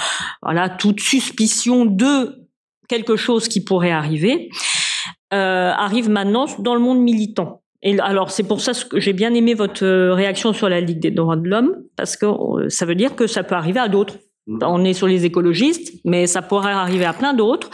voilà, 0.42 0.70
toute 0.70 1.00
suspicion 1.00 1.86
de 1.86 2.48
quelque 2.88 3.16
chose 3.16 3.48
qui 3.48 3.64
pourrait 3.64 3.92
arriver, 3.92 4.50
euh, 5.34 5.72
arrive 5.72 6.10
maintenant 6.10 6.46
dans 6.60 6.76
le 6.76 6.82
monde 6.82 7.02
militant. 7.02 7.62
Et 7.84 8.00
alors 8.00 8.32
c'est 8.32 8.44
pour 8.44 8.62
ça 8.62 8.72
que 8.90 9.00
j'ai 9.00 9.14
bien 9.14 9.34
aimé 9.36 9.54
votre 9.54 9.86
réaction 9.86 10.54
sur 10.54 10.70
la 10.70 10.82
Ligue 10.82 11.00
des 11.00 11.12
droits 11.12 11.36
de 11.36 11.48
l'homme, 11.48 11.76
parce 11.96 12.18
que 12.18 12.26
ça 12.68 12.86
veut 12.88 12.96
dire 12.96 13.16
que 13.16 13.28
ça 13.28 13.44
peut 13.44 13.56
arriver 13.56 13.80
à 13.80 13.90
d'autres. 13.90 14.18
Mm. 14.48 14.60
On 14.64 14.84
est 14.84 14.94
sur 14.94 15.08
les 15.08 15.26
écologistes, 15.26 15.94
mais 16.04 16.28
ça 16.28 16.42
pourrait 16.42 16.72
arriver 16.72 17.06
à 17.06 17.14
plein 17.14 17.34
d'autres 17.34 17.70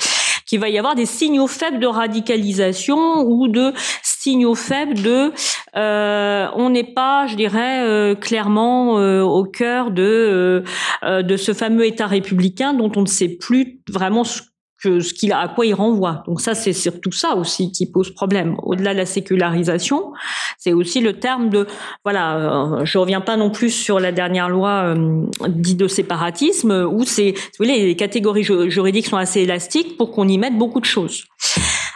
qu'il 0.46 0.60
va 0.60 0.68
y 0.68 0.78
avoir 0.78 0.96
des 0.96 1.06
signaux 1.06 1.48
faibles 1.48 1.80
de 1.80 1.88
radicalisation 1.88 3.22
ou 3.22 3.48
de 3.48 3.72
signaux 4.04 4.56
faibles 4.56 5.02
de 5.02 5.32
euh, 5.78 6.48
on 6.56 6.70
n'est 6.70 6.94
pas, 6.94 7.26
je 7.28 7.36
dirais 7.36 7.84
euh, 7.84 8.16
clairement 8.16 9.00
euh, 9.00 9.22
au 9.22 9.46
cœur 9.46 9.92
de 9.92 10.64
euh, 11.04 11.22
de 11.22 11.38
ce 11.38 11.54
fameux 11.54 11.86
État 11.86 12.06
républicain 12.06 12.74
dont 12.74 12.92
on 12.98 13.02
ne 13.02 13.08
sait 13.08 13.30
plus 13.30 13.80
vraiment 13.90 14.26
ce 14.26 14.42
que 14.82 15.00
ce 15.00 15.14
qu'il 15.14 15.32
à 15.34 15.48
quoi 15.48 15.66
il 15.66 15.74
renvoie. 15.74 16.24
Donc 16.28 16.42
ça, 16.42 16.56
c'est 16.56 16.74
surtout 16.74 17.12
ça 17.12 17.36
aussi 17.36 17.72
qui 17.72 17.86
pose 17.86 18.14
problème. 18.14 18.56
Au-delà 18.64 18.94
de 18.94 19.00
la 19.00 19.06
sécularisation, 19.06 20.14
c'est 20.58 20.74
aussi 20.74 21.02
le 21.02 21.14
terme 21.14 21.50
de 21.50 21.68
voilà. 22.04 22.38
Euh, 22.38 22.86
je 22.86 22.98
reviens 22.98 23.22
pas 23.22 23.38
non 23.38 23.50
plus 23.50 23.70
sur 23.70 24.00
la 24.00 24.12
dernière 24.12 24.50
loi 24.50 24.96
euh, 24.96 25.26
dite 25.48 25.78
de 25.78 25.88
séparatisme 25.88 26.88
où 26.92 27.04
c'est, 27.04 27.32
vous 27.32 27.66
voulez, 27.66 27.86
les 27.86 27.96
catégories 27.96 28.44
juridiques 28.44 29.08
sont 29.08 29.18
assez 29.18 29.42
élastiques 29.42 29.98
pour 29.98 30.12
qu'on 30.12 30.28
y 30.28 30.38
mette 30.38 30.58
beaucoup 30.58 30.80
de 30.80 30.86
choses. 30.86 31.26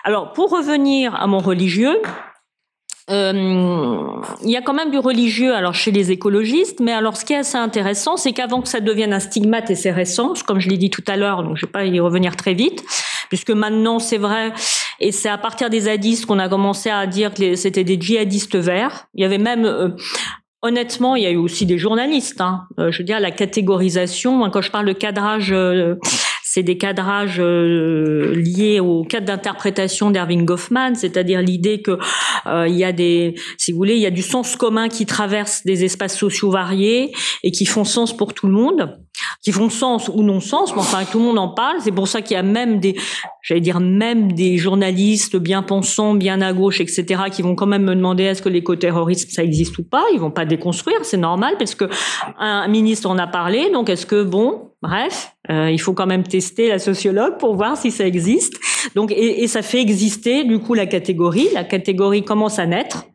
Alors 0.03 0.33
pour 0.33 0.51
revenir 0.51 1.15
à 1.15 1.25
mon 1.25 1.39
religieux, 1.39 1.97
euh, 3.11 4.21
il 4.43 4.49
y 4.49 4.57
a 4.57 4.61
quand 4.61 4.73
même 4.73 4.89
du 4.89 4.97
religieux 4.97 5.53
alors 5.53 5.75
chez 5.75 5.91
les 5.91 6.11
écologistes, 6.11 6.79
mais 6.79 6.91
alors 6.91 7.17
ce 7.17 7.25
qui 7.25 7.33
est 7.33 7.37
assez 7.37 7.57
intéressant, 7.57 8.17
c'est 8.17 8.31
qu'avant 8.31 8.61
que 8.61 8.67
ça 8.67 8.79
devienne 8.79 9.13
un 9.13 9.19
stigmate, 9.19 9.69
et 9.69 9.75
c'est 9.75 9.91
récent, 9.91 10.33
comme 10.47 10.59
je 10.59 10.69
l'ai 10.69 10.77
dit 10.77 10.89
tout 10.89 11.03
à 11.07 11.15
l'heure, 11.15 11.43
donc 11.43 11.57
je 11.57 11.65
vais 11.65 11.71
pas 11.71 11.85
y 11.85 11.99
revenir 11.99 12.35
très 12.35 12.55
vite, 12.55 12.83
puisque 13.29 13.51
maintenant 13.51 13.99
c'est 13.99 14.17
vrai, 14.17 14.53
et 14.99 15.11
c'est 15.11 15.29
à 15.29 15.37
partir 15.37 15.69
des 15.69 15.87
hadiths 15.87 16.25
qu'on 16.25 16.39
a 16.39 16.49
commencé 16.49 16.89
à 16.89 17.05
dire 17.05 17.31
que 17.33 17.55
c'était 17.55 17.83
des 17.83 17.99
djihadistes 17.99 18.55
verts. 18.55 19.07
Il 19.13 19.21
y 19.21 19.25
avait 19.25 19.37
même 19.37 19.65
euh, 19.65 19.89
Honnêtement, 20.61 21.15
il 21.15 21.21
y 21.21 21.27
a 21.27 21.29
eu 21.29 21.37
aussi 21.37 21.67
des 21.67 21.77
journalistes. 21.77 22.41
Hein. 22.41 22.63
Euh, 22.79 22.91
je 22.91 22.97
veux 22.97 23.03
dire, 23.03 23.19
la 23.19 23.29
catégorisation, 23.29 24.49
quand 24.49 24.63
je 24.63 24.71
parle 24.71 24.87
de 24.87 24.93
cadrage 24.93 25.53
c'est 26.55 26.63
des 26.63 26.77
cadrages 26.77 27.41
euh, 27.41 28.33
liés 28.33 28.79
au 28.79 29.03
cadre 29.03 29.25
d'interprétation 29.25 30.09
d'Erving 30.09 30.45
Goffman, 30.45 30.95
c'est-à-dire 30.95 31.41
l'idée 31.41 31.81
que 31.81 31.99
euh, 32.45 32.65
il 32.69 32.75
y 32.75 32.85
a 32.85 32.93
des, 32.93 33.35
si 33.57 33.73
vous 33.73 33.77
voulez, 33.77 33.95
il 33.95 34.01
y 34.01 34.05
a 34.05 34.11
du 34.11 34.21
sens 34.21 34.55
commun 34.55 34.87
qui 34.87 35.05
traverse 35.05 35.65
des 35.65 35.83
espaces 35.83 36.17
sociaux 36.17 36.51
variés 36.51 37.11
et 37.43 37.51
qui 37.51 37.65
font 37.65 37.83
sens 37.83 38.15
pour 38.15 38.33
tout 38.33 38.47
le 38.47 38.53
monde, 38.53 38.97
qui 39.43 39.51
font 39.51 39.69
sens 39.69 40.09
ou 40.13 40.23
non 40.23 40.39
sens, 40.39 40.73
mais 40.73 40.81
enfin 40.81 41.03
tout 41.09 41.19
le 41.19 41.25
monde 41.25 41.39
en 41.39 41.49
parle. 41.49 41.77
C'est 41.81 41.91
pour 41.91 42.07
ça 42.07 42.21
qu'il 42.21 42.35
y 42.35 42.37
a 42.37 42.43
même 42.43 42.79
des, 42.79 42.95
j'allais 43.41 43.61
dire 43.61 43.79
même 43.79 44.31
des 44.31 44.57
journalistes 44.57 45.35
bien 45.37 45.63
pensants, 45.63 46.13
bien 46.13 46.41
à 46.41 46.53
gauche, 46.53 46.81
etc., 46.81 47.23
qui 47.31 47.41
vont 47.41 47.55
quand 47.55 47.67
même 47.67 47.83
me 47.83 47.95
demander 47.95 48.23
est-ce 48.23 48.41
que 48.41 48.49
l'éco-terrorisme 48.49 49.29
ça 49.29 49.43
existe 49.43 49.77
ou 49.77 49.83
pas. 49.83 50.03
Ils 50.13 50.19
vont 50.19 50.31
pas 50.31 50.45
déconstruire, 50.45 50.99
c'est 51.03 51.17
normal 51.17 51.55
parce 51.57 51.75
que 51.75 51.85
un 52.37 52.67
ministre 52.67 53.09
en 53.09 53.17
a 53.17 53.27
parlé. 53.27 53.69
Donc 53.71 53.89
est-ce 53.89 54.05
que 54.05 54.23
bon, 54.23 54.71
Bref, 54.81 55.31
euh, 55.49 55.71
il 55.71 55.79
faut 55.81 55.93
quand 55.93 56.05
même 56.05 56.21
tester 56.21 56.67
la 56.67 56.77
sociologue 56.77 57.39
pour 57.39 57.55
voir 57.55 57.75
si 57.75 57.89
ça 57.89 58.05
existe. 58.05 58.53
Donc, 58.93 59.11
et, 59.11 59.41
et, 59.41 59.47
ça 59.47 59.63
fait 59.63 59.81
exister 59.81 60.43
du 60.43 60.59
coup 60.59 60.75
la 60.75 60.85
catégorie. 60.85 61.47
La 61.55 61.63
catégorie 61.63 62.23
commence 62.23 62.59
à 62.59 62.67
naître 62.67 63.05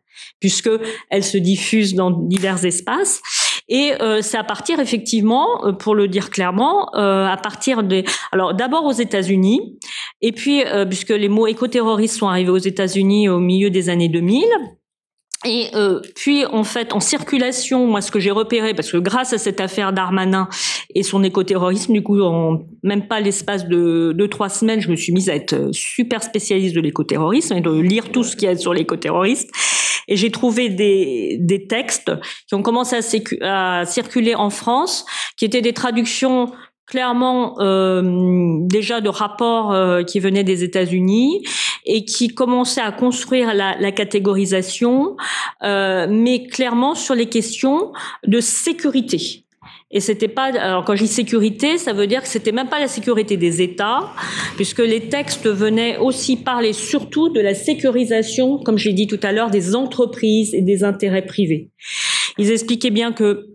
puisque 0.41 0.69
elle 1.09 1.23
se 1.23 1.37
diffuse 1.37 1.93
dans 1.93 2.11
divers 2.11 2.65
espaces. 2.65 3.21
Et 3.71 3.93
euh, 4.01 4.21
c'est 4.21 4.37
à 4.37 4.43
partir 4.43 4.81
effectivement, 4.81 5.65
euh, 5.65 5.71
pour 5.71 5.95
le 5.95 6.09
dire 6.09 6.29
clairement, 6.29 6.93
euh, 6.93 7.25
à 7.25 7.37
partir 7.37 7.83
des. 7.83 8.03
Alors 8.33 8.53
d'abord 8.53 8.83
aux 8.85 8.91
États-Unis, 8.91 9.79
et 10.21 10.33
puis 10.33 10.61
euh, 10.65 10.85
puisque 10.85 11.11
les 11.11 11.29
mots 11.29 11.47
écoterroristes 11.47 12.17
sont 12.17 12.27
arrivés 12.27 12.51
aux 12.51 12.57
États-Unis 12.57 13.29
au 13.29 13.39
milieu 13.39 13.69
des 13.69 13.87
années 13.87 14.09
2000. 14.09 14.43
Et 15.43 15.69
euh, 15.73 16.01
puis 16.15 16.45
en 16.45 16.63
fait 16.63 16.93
en 16.93 16.99
circulation, 16.99 17.87
moi 17.87 18.01
ce 18.01 18.11
que 18.11 18.19
j'ai 18.19 18.29
repéré, 18.31 18.75
parce 18.75 18.91
que 18.91 18.97
grâce 18.97 19.33
à 19.33 19.39
cette 19.39 19.59
affaire 19.59 19.91
d'Armanin 19.91 20.47
et 20.93 21.01
son 21.01 21.23
écoterrorisme, 21.23 21.93
du 21.93 22.03
coup 22.03 22.21
en 22.21 22.59
même 22.83 23.07
pas 23.07 23.19
l'espace 23.19 23.67
de 23.67 24.13
deux 24.15 24.27
trois 24.27 24.49
semaines, 24.49 24.81
je 24.81 24.89
me 24.89 24.95
suis 24.95 25.13
mise 25.13 25.29
à 25.29 25.35
être 25.35 25.73
super 25.73 26.21
spécialiste 26.21 26.75
de 26.75 26.81
l'écoterrorisme 26.81 27.57
et 27.57 27.61
de 27.61 27.71
lire 27.71 28.11
tout 28.11 28.23
ce 28.23 28.35
qu'il 28.35 28.49
y 28.49 28.51
a 28.51 28.55
sur 28.57 28.73
l'écoterrorisme. 28.73 29.49
Et 30.07 30.15
j'ai 30.15 30.29
trouvé 30.29 30.69
des, 30.69 31.37
des 31.39 31.67
textes 31.67 32.11
qui 32.47 32.55
ont 32.55 32.61
commencé 32.61 32.97
à, 33.41 33.79
à 33.79 33.85
circuler 33.85 34.35
en 34.35 34.49
France, 34.49 35.05
qui 35.37 35.45
étaient 35.45 35.61
des 35.61 35.73
traductions 35.73 36.51
clairement 36.91 37.55
euh, 37.61 38.57
déjà 38.63 38.99
de 38.99 39.07
rapports 39.07 39.71
euh, 39.71 40.03
qui 40.03 40.19
venaient 40.19 40.43
des 40.43 40.65
États-Unis 40.65 41.41
et 41.85 42.03
qui 42.03 42.27
commençaient 42.27 42.81
à 42.81 42.91
construire 42.91 43.53
la, 43.53 43.91
catégorisation, 43.93 45.15
euh, 45.63 46.05
mais 46.09 46.43
clairement 46.47 46.93
sur 46.93 47.15
les 47.15 47.27
questions 47.27 47.93
de 48.27 48.41
sécurité. 48.41 49.45
Et 49.89 50.01
c'était 50.01 50.27
pas, 50.27 50.53
alors 50.57 50.83
quand 50.83 50.95
je 50.95 51.03
dis 51.03 51.09
sécurité, 51.09 51.77
ça 51.77 51.93
veut 51.93 52.07
dire 52.07 52.21
que 52.21 52.27
c'était 52.27 52.51
même 52.51 52.67
pas 52.67 52.79
la 52.79 52.89
sécurité 52.89 53.37
des 53.37 53.61
États, 53.61 54.09
puisque 54.57 54.79
les 54.79 55.07
textes 55.07 55.47
venaient 55.47 55.97
aussi 55.97 56.35
parler 56.35 56.73
surtout 56.73 57.29
de 57.29 57.39
la 57.39 57.53
sécurisation, 57.53 58.57
comme 58.57 58.77
j'ai 58.77 58.93
dit 58.93 59.07
tout 59.07 59.19
à 59.23 59.31
l'heure, 59.31 59.49
des 59.49 59.75
entreprises 59.75 60.53
et 60.53 60.61
des 60.61 60.83
intérêts 60.83 61.25
privés. 61.25 61.69
Ils 62.37 62.51
expliquaient 62.51 62.89
bien 62.89 63.13
que 63.13 63.47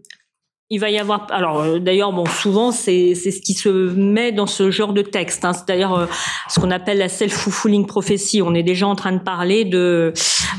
il 0.69 0.81
va 0.81 0.91
y 0.91 0.99
avoir, 0.99 1.29
alors 1.31 1.61
euh, 1.61 1.79
d'ailleurs, 1.79 2.13
bon, 2.13 2.27
souvent 2.27 2.73
c'est 2.73 3.15
c'est 3.15 3.31
ce 3.31 3.41
qui 3.41 3.55
se 3.55 3.69
met 3.69 4.33
dans 4.33 4.47
ce 4.47 4.71
genre 4.71 4.93
de 4.93 5.03
texte. 5.03 5.45
Hein, 5.45 5.53
c'est 5.53 5.69
d'ailleurs 5.69 5.95
euh, 5.95 6.07
ce 6.49 6.59
qu'on 6.59 6.71
appelle 6.73 6.99
la 6.99 7.09
self-fulfilling 7.09 7.87
prophecy. 7.87 8.43
On 8.43 8.55
est 8.55 8.65
déjà 8.65 8.89
en 8.89 8.97
train 8.97 9.13
de 9.13 9.23
parler 9.23 9.65
de 9.65 10.13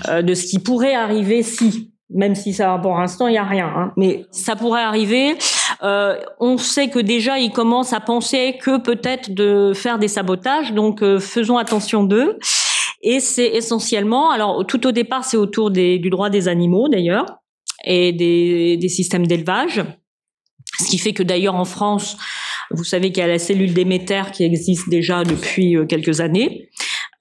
euh, 0.08 0.22
de 0.22 0.34
ce 0.34 0.46
qui 0.46 0.60
pourrait 0.60 0.96
arriver 0.96 1.44
si, 1.44 1.92
même 2.10 2.36
si 2.36 2.54
ça 2.54 2.80
pour 2.82 2.98
l'instant 2.98 3.28
il 3.28 3.34
y 3.34 3.38
a 3.38 3.44
rien, 3.44 3.68
hein, 3.68 3.92
mais 3.98 4.26
ça 4.32 4.56
pourrait 4.56 4.84
arriver. 4.84 5.36
Euh, 5.84 6.16
on 6.40 6.58
sait 6.58 6.88
que 6.88 7.00
déjà 7.00 7.38
ils 7.38 7.52
commencent 7.52 7.94
à 7.94 8.00
penser 8.00 8.58
que 8.62 8.80
peut-être 8.80 9.34
de 9.34 9.74
faire 9.76 10.00
des 10.00 10.08
sabotages, 10.08 10.74
donc 10.74 11.04
faisons 11.20 11.58
attention 11.58 12.04
d'eux. 12.04 12.38
Et 13.04 13.20
c'est 13.20 13.48
essentiellement, 13.48 14.32
alors 14.32 14.66
tout 14.66 14.88
au 14.88 14.92
départ 14.92 15.26
c'est 15.26 15.38
autour 15.38 15.70
des, 15.70 16.00
du 16.00 16.10
droit 16.10 16.30
des 16.30 16.48
animaux 16.48 16.88
d'ailleurs 16.88 17.26
et 17.86 18.12
des, 18.14 18.78
des 18.78 18.90
systèmes 18.90 19.28
d'élevage. 19.28 19.84
Ce 20.80 20.90
qui 20.90 20.98
fait 20.98 21.14
que 21.14 21.24
d'ailleurs 21.24 21.56
en 21.56 21.66
France, 21.66 22.18
vous 22.72 22.84
savez 22.84 23.12
qu'il 23.12 23.22
y 23.22 23.24
a 23.24 23.28
la 23.28 23.40
cellule 23.40 23.74
Déméter 23.74 24.24
qui 24.34 24.44
existe 24.44 24.90
déjà 24.90 25.24
depuis 25.24 25.76
euh, 25.76 25.86
quelques 25.86 26.20
années. 26.20 26.70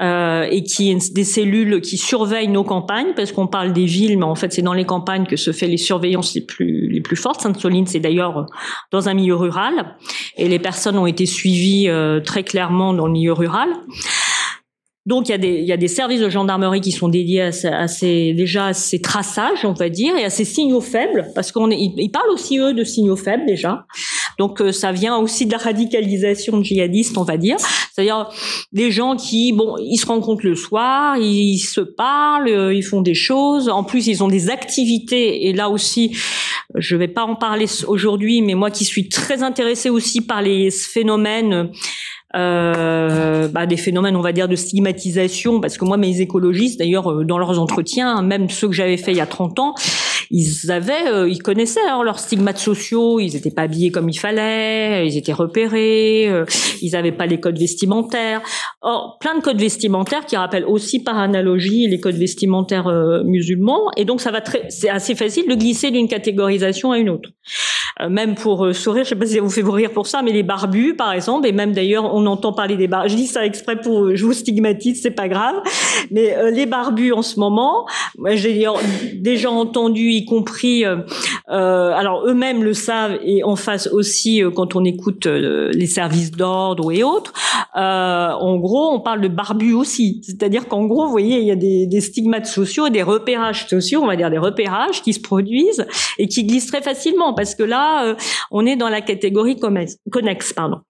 Euh, 0.03 0.47
et 0.51 0.63
qui 0.63 0.91
est 0.91 1.15
des 1.15 1.25
cellules 1.25 1.81
qui 1.81 1.97
surveillent 1.97 2.49
nos 2.49 2.65
campagnes, 2.65 3.15
parce 3.17 3.33
qu'on 3.33 3.47
parle 3.47 3.73
des 3.73 3.87
villes, 3.87 4.19
mais 4.19 4.27
en 4.27 4.35
fait 4.35 4.53
c'est 4.53 4.61
dans 4.61 4.75
les 4.75 4.85
campagnes 4.85 5.25
que 5.25 5.37
se 5.37 5.53
fait 5.53 5.69
les 5.69 5.79
surveillances 5.79 6.35
les 6.35 6.43
plus 6.43 6.87
les 6.91 7.01
plus 7.01 7.17
fortes. 7.17 7.41
Sainte-Soline, 7.41 7.87
c'est 7.87 7.99
d'ailleurs 7.99 8.45
dans 8.93 9.09
un 9.09 9.15
milieu 9.15 9.37
rural, 9.37 9.97
et 10.37 10.51
les 10.51 10.59
personnes 10.59 10.99
ont 10.99 11.07
été 11.07 11.25
suivies 11.25 11.89
euh, 11.89 12.21
très 12.21 12.43
clairement 12.43 12.93
dans 12.93 13.07
le 13.07 13.13
milieu 13.13 13.33
rural. 13.33 13.71
Donc 15.07 15.29
il 15.29 15.33
y, 15.33 15.35
a 15.35 15.39
des, 15.39 15.55
il 15.61 15.65
y 15.65 15.73
a 15.73 15.77
des 15.77 15.89
services 15.89 16.21
de 16.21 16.29
gendarmerie 16.29 16.81
qui 16.81 16.91
sont 16.91 17.09
dédiés 17.09 17.43
à, 17.43 17.53
ces, 17.53 17.69
à 17.69 17.87
ces, 17.87 18.35
déjà 18.35 18.67
à 18.67 18.73
ces 18.73 19.01
traçages, 19.01 19.65
on 19.65 19.73
va 19.73 19.89
dire, 19.89 20.17
et 20.17 20.25
à 20.25 20.31
ces 20.31 20.45
signaux 20.45 20.81
faibles, 20.81 21.29
parce 21.35 21.53
qu'on 21.53 21.71
ils 21.71 22.11
parlent 22.11 22.31
aussi 22.31 22.59
eux 22.59 22.75
de 22.75 22.83
signaux 22.83 23.17
faibles 23.17 23.47
déjà. 23.47 23.87
Donc 24.39 24.61
euh, 24.61 24.73
ça 24.73 24.93
vient 24.93 25.17
aussi 25.17 25.47
de 25.47 25.53
la 25.53 25.59
radicalisation 25.59 26.63
djihadiste, 26.63 27.17
on 27.17 27.23
va 27.23 27.37
dire. 27.37 27.57
C'est-à-dire 27.93 28.29
des 28.73 28.91
gens 28.91 29.17
qui, 29.17 29.53
bon, 29.53 29.77
ils 29.79 29.97
se 29.97 30.07
rencontrent 30.07 30.45
le 30.45 30.55
soir, 30.55 31.17
ils 31.17 31.59
se 31.59 31.81
parlent, 31.81 32.49
euh, 32.49 32.75
ils 32.75 32.83
font 32.83 33.01
des 33.01 33.15
choses. 33.15 33.69
En 33.69 33.85
plus, 33.85 34.07
ils 34.07 34.23
ont 34.23 34.29
des 34.29 34.51
activités. 34.51 35.47
Et 35.47 35.53
là 35.53 35.71
aussi, 35.71 36.17
je 36.75 36.97
vais 36.97 37.09
pas 37.09 37.25
en 37.25 37.37
parler 37.37 37.67
aujourd'hui, 37.87 38.43
mais 38.43 38.55
moi 38.55 38.71
qui 38.71 38.85
suis 38.85 39.09
très 39.09 39.43
intéressée 39.43 39.89
aussi 39.89 40.21
par 40.21 40.43
les 40.43 40.71
phénomènes 40.71 41.71
euh, 42.37 43.49
bah, 43.49 43.67
des 43.67 43.77
phénomènes, 43.77 44.17
on 44.17 44.21
va 44.21 44.33
dire, 44.33 44.49
de 44.49 44.57
stigmatisation, 44.57 45.61
parce 45.61 45.79
que 45.79 45.85
moi, 45.85 45.97
mes 45.97 46.21
écologistes, 46.21 46.79
d'ailleurs, 46.79 47.11
euh, 47.11 47.25
dans 47.25 47.39
leurs 47.39 47.59
entretiens, 47.59 48.23
même 48.23 48.51
ceux 48.51 48.69
que 48.69 48.75
j'avais 48.75 48.97
fait 48.97 49.13
il 49.13 49.17
y 49.17 49.21
a 49.21 49.27
30 49.27 49.59
ans, 49.59 49.75
ils 50.31 50.71
avaient, 50.71 51.09
euh, 51.09 51.29
ils 51.29 51.43
connaissaient 51.43 51.87
hein, 51.89 52.03
leurs 52.03 52.19
stigmates 52.19 52.59
sociaux, 52.59 53.21
ils 53.21 53.35
n'étaient 53.35 53.51
pas 53.51 53.63
habillés 53.63 53.91
comme 53.91 54.09
il 54.09 54.19
fallait, 54.19 55.07
ils 55.07 55.17
étaient 55.17 55.33
repérés, 55.33 56.29
euh, 56.29 56.45
ils 56.83 56.93
n'avaient 56.93 57.13
pas 57.13 57.27
les 57.27 57.39
codes 57.39 57.59
vestimentaires. 57.59 58.43
Or, 58.83 59.19
plein 59.21 59.37
de 59.37 59.43
codes 59.43 59.61
vestimentaires 59.61 60.27
qui 60.27 60.37
rappellent 60.37 60.67
aussi 60.67 61.03
par 61.03 61.19
analogie 61.19 61.87
les 61.89 62.01
codes 62.01 62.17
vestimentaires 62.17 62.93
musulmans, 63.25 63.91
et 63.97 64.05
donc 64.05 64.21
ça 64.21 64.31
va 64.31 64.41
très, 64.41 64.65
c'est 64.69 64.89
assez 64.89 65.15
facile 65.15 65.49
de 65.49 65.55
glisser 65.55 65.91
d'une 65.91 66.09
catégorisation 66.09 66.93
à 66.93 66.99
une 66.99 67.09
autre. 67.09 67.31
Même 68.09 68.35
pour 68.35 68.75
sourire, 68.75 69.05
je 69.05 69.11
sais 69.11 69.15
pas 69.15 69.27
si 69.27 69.35
ça 69.35 69.41
vous 69.41 69.51
fait 69.51 69.63
rire 69.65 69.91
pour 69.91 70.07
ça, 70.07 70.23
mais 70.23 70.33
les 70.33 70.43
barbus, 70.43 70.95
par 70.95 71.13
exemple, 71.13 71.47
et 71.47 71.53
même 71.53 71.73
d'ailleurs, 71.73 72.15
on 72.15 72.27
entend 72.27 72.53
parler 72.53 72.77
des 72.77 72.89
barbus. 72.89 73.11
Je 73.11 73.17
dis 73.17 73.27
ça 73.27 73.45
exprès 73.47 73.81
pour, 73.81 74.15
je 74.15 74.25
vous 74.25 74.33
stigmatise, 74.33 75.01
c'est 75.03 75.11
pas 75.11 75.29
grave. 75.29 75.57
Mais 76.11 76.37
euh, 76.37 76.51
les 76.51 76.67
barbus 76.67 77.13
en 77.13 77.23
ce 77.23 77.41
moment, 77.41 77.87
j'ai 78.33 78.67
déjà 79.15 79.51
entendu, 79.51 80.11
y 80.11 80.25
compris, 80.25 80.85
euh, 80.85 80.99
euh, 81.51 81.93
alors 81.93 82.27
eux-mêmes 82.27 82.63
le 82.63 82.75
savent 82.75 83.19
et 83.25 83.43
en 83.45 83.57
face 83.57 83.87
aussi 83.89 84.43
quand 84.55 84.77
on 84.77 84.85
écoute 84.85 85.27
les 85.27 85.87
services 85.87 86.33
d'ordre 86.33 86.93
et 86.93 87.03
autres. 87.03 87.33
en 87.75 88.57
gros, 88.57 88.93
on 88.93 89.01
parle 89.01 89.21
de 89.21 89.29
barbus 89.29 89.73
aussi. 89.73 90.21
C'est-à-dire 90.25 90.69
qu'en 90.69 90.85
gros, 90.85 91.07
vous 91.07 91.11
voyez, 91.11 91.39
il 91.39 91.47
y 91.47 91.51
a 91.51 91.57
des, 91.57 91.87
des 91.87 92.01
stigmates 92.01 92.47
sociaux, 92.47 92.89
des 92.89 93.03
repérages 93.03 93.67
sociaux, 93.67 94.01
on 94.03 94.07
va 94.07 94.17
dire 94.17 94.31
des 94.31 94.39
repérages 94.39 95.03
qui 95.03 95.13
se 95.13 95.21
produisent 95.21 95.87
et 96.19 96.29
qui 96.29 96.45
glissent 96.45 96.67
très 96.67 96.83
facilement 96.83 97.33
parce 97.35 97.55
que 97.55 97.63
là, 97.63 97.86
on 98.51 98.67
est 98.67 98.77
dans 98.77 98.89
la 98.89 99.01
catégorie 99.01 99.57
connexe, 99.59 100.53
pardon. 100.53 100.81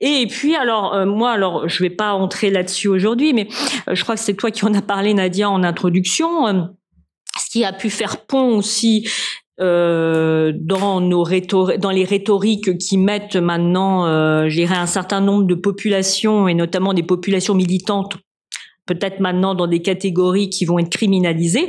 Et 0.00 0.26
puis 0.26 0.56
alors 0.56 0.94
euh, 0.94 1.06
moi 1.06 1.30
alors 1.30 1.68
je 1.68 1.82
vais 1.82 1.90
pas 1.90 2.12
entrer 2.12 2.50
là-dessus 2.50 2.88
aujourd'hui, 2.88 3.32
mais 3.32 3.46
euh, 3.88 3.94
je 3.94 4.02
crois 4.02 4.16
que 4.16 4.20
c'est 4.20 4.34
toi 4.34 4.50
qui 4.50 4.64
en 4.64 4.74
as 4.74 4.82
parlé 4.82 5.14
Nadia 5.14 5.48
en 5.48 5.62
introduction. 5.62 6.46
Euh, 6.48 6.62
ce 7.38 7.50
qui 7.50 7.64
a 7.64 7.72
pu 7.72 7.88
faire 7.88 8.26
pont 8.26 8.58
aussi 8.58 9.08
dans 9.58 11.00
nos 11.00 11.24
dans 11.78 11.90
les 11.90 12.04
rhétoriques 12.04 12.76
qui 12.78 12.98
mettent 12.98 13.36
maintenant, 13.36 14.06
euh, 14.06 14.48
un 14.70 14.86
certain 14.86 15.20
nombre 15.20 15.44
de 15.44 15.54
populations 15.54 16.48
et 16.48 16.54
notamment 16.54 16.92
des 16.92 17.04
populations 17.04 17.54
militantes 17.54 18.16
peut-être 18.86 19.20
maintenant 19.20 19.54
dans 19.54 19.66
des 19.66 19.80
catégories 19.80 20.50
qui 20.50 20.64
vont 20.64 20.78
être 20.78 20.90
criminalisées, 20.90 21.68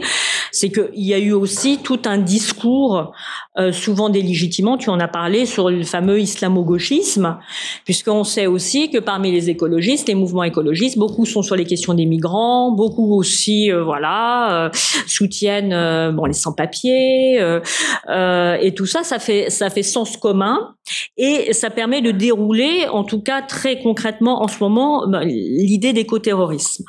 c'est 0.52 0.72
qu'il 0.72 1.04
y 1.04 1.14
a 1.14 1.20
eu 1.20 1.32
aussi 1.32 1.80
tout 1.84 2.02
un 2.06 2.18
discours, 2.18 3.14
euh, 3.60 3.72
souvent 3.72 4.10
délégitimant, 4.10 4.78
tu 4.78 4.90
en 4.90 5.00
as 5.00 5.08
parlé, 5.08 5.46
sur 5.46 5.70
le 5.70 5.84
fameux 5.84 6.20
islamo-gauchisme, 6.20 7.38
puisqu'on 7.86 8.24
sait 8.24 8.48
aussi 8.48 8.90
que 8.90 8.98
parmi 8.98 9.32
les 9.32 9.52
écologistes, 9.52 10.08
les 10.08 10.16
mouvements 10.16 10.44
écologistes, 10.44 10.98
beaucoup 10.98 11.28
sont 11.28 11.44
sur 11.44 11.56
les 11.56 11.66
questions 11.66 11.94
des 11.94 12.08
migrants, 12.08 12.72
beaucoup 12.72 13.16
aussi, 13.16 13.72
euh, 13.72 13.84
voilà, 13.84 14.66
euh, 14.66 14.70
soutiennent 15.06 16.14
bon 16.16 16.26
les 16.26 16.34
sans-papiers, 16.34 17.36
et 17.38 18.74
tout 18.74 18.86
ça, 18.88 19.04
ça 19.04 19.20
fait 19.20 19.52
ça 19.52 19.70
fait 19.70 19.84
sens 19.84 20.18
commun, 20.18 20.74
et 21.18 21.54
ça 21.54 21.70
permet 21.70 22.02
de 22.02 22.10
dérouler, 22.10 22.88
en 22.92 23.04
tout 23.04 23.22
cas 23.22 23.44
très 23.44 23.80
concrètement 23.80 24.42
en 24.42 24.48
ce 24.48 24.58
moment, 24.64 25.08
ben, 25.08 25.22
l'idée 25.24 25.94
d'écoterrorisme. 25.94 26.84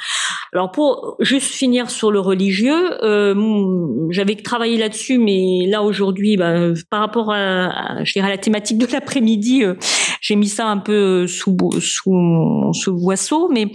Alors 0.55 0.70
pour 0.70 1.16
juste 1.20 1.53
finir 1.53 1.91
sur 1.91 2.11
le 2.11 2.20
religieux, 2.20 2.97
j'avais 4.11 4.36
travaillé 4.36 4.78
là-dessus, 4.78 5.19
mais 5.19 5.66
là 5.66 5.82
aujourd'hui, 5.82 6.36
bah, 6.55 6.81
par 6.91 7.01
rapport 7.01 7.33
à, 7.33 8.05
je 8.05 8.21
à 8.21 8.29
la 8.29 8.39
thématique 8.39 8.79
de 8.79 8.87
l'après-midi, 8.87 9.65
euh, 9.65 9.75
j'ai 10.21 10.37
mis 10.37 10.49
ça 10.49 10.67
un 10.67 10.79
peu 10.79 11.27
sous 11.27 11.57
sous, 11.81 12.71
sous 12.73 12.93
boisseau, 12.95 13.49
mais 13.53 13.71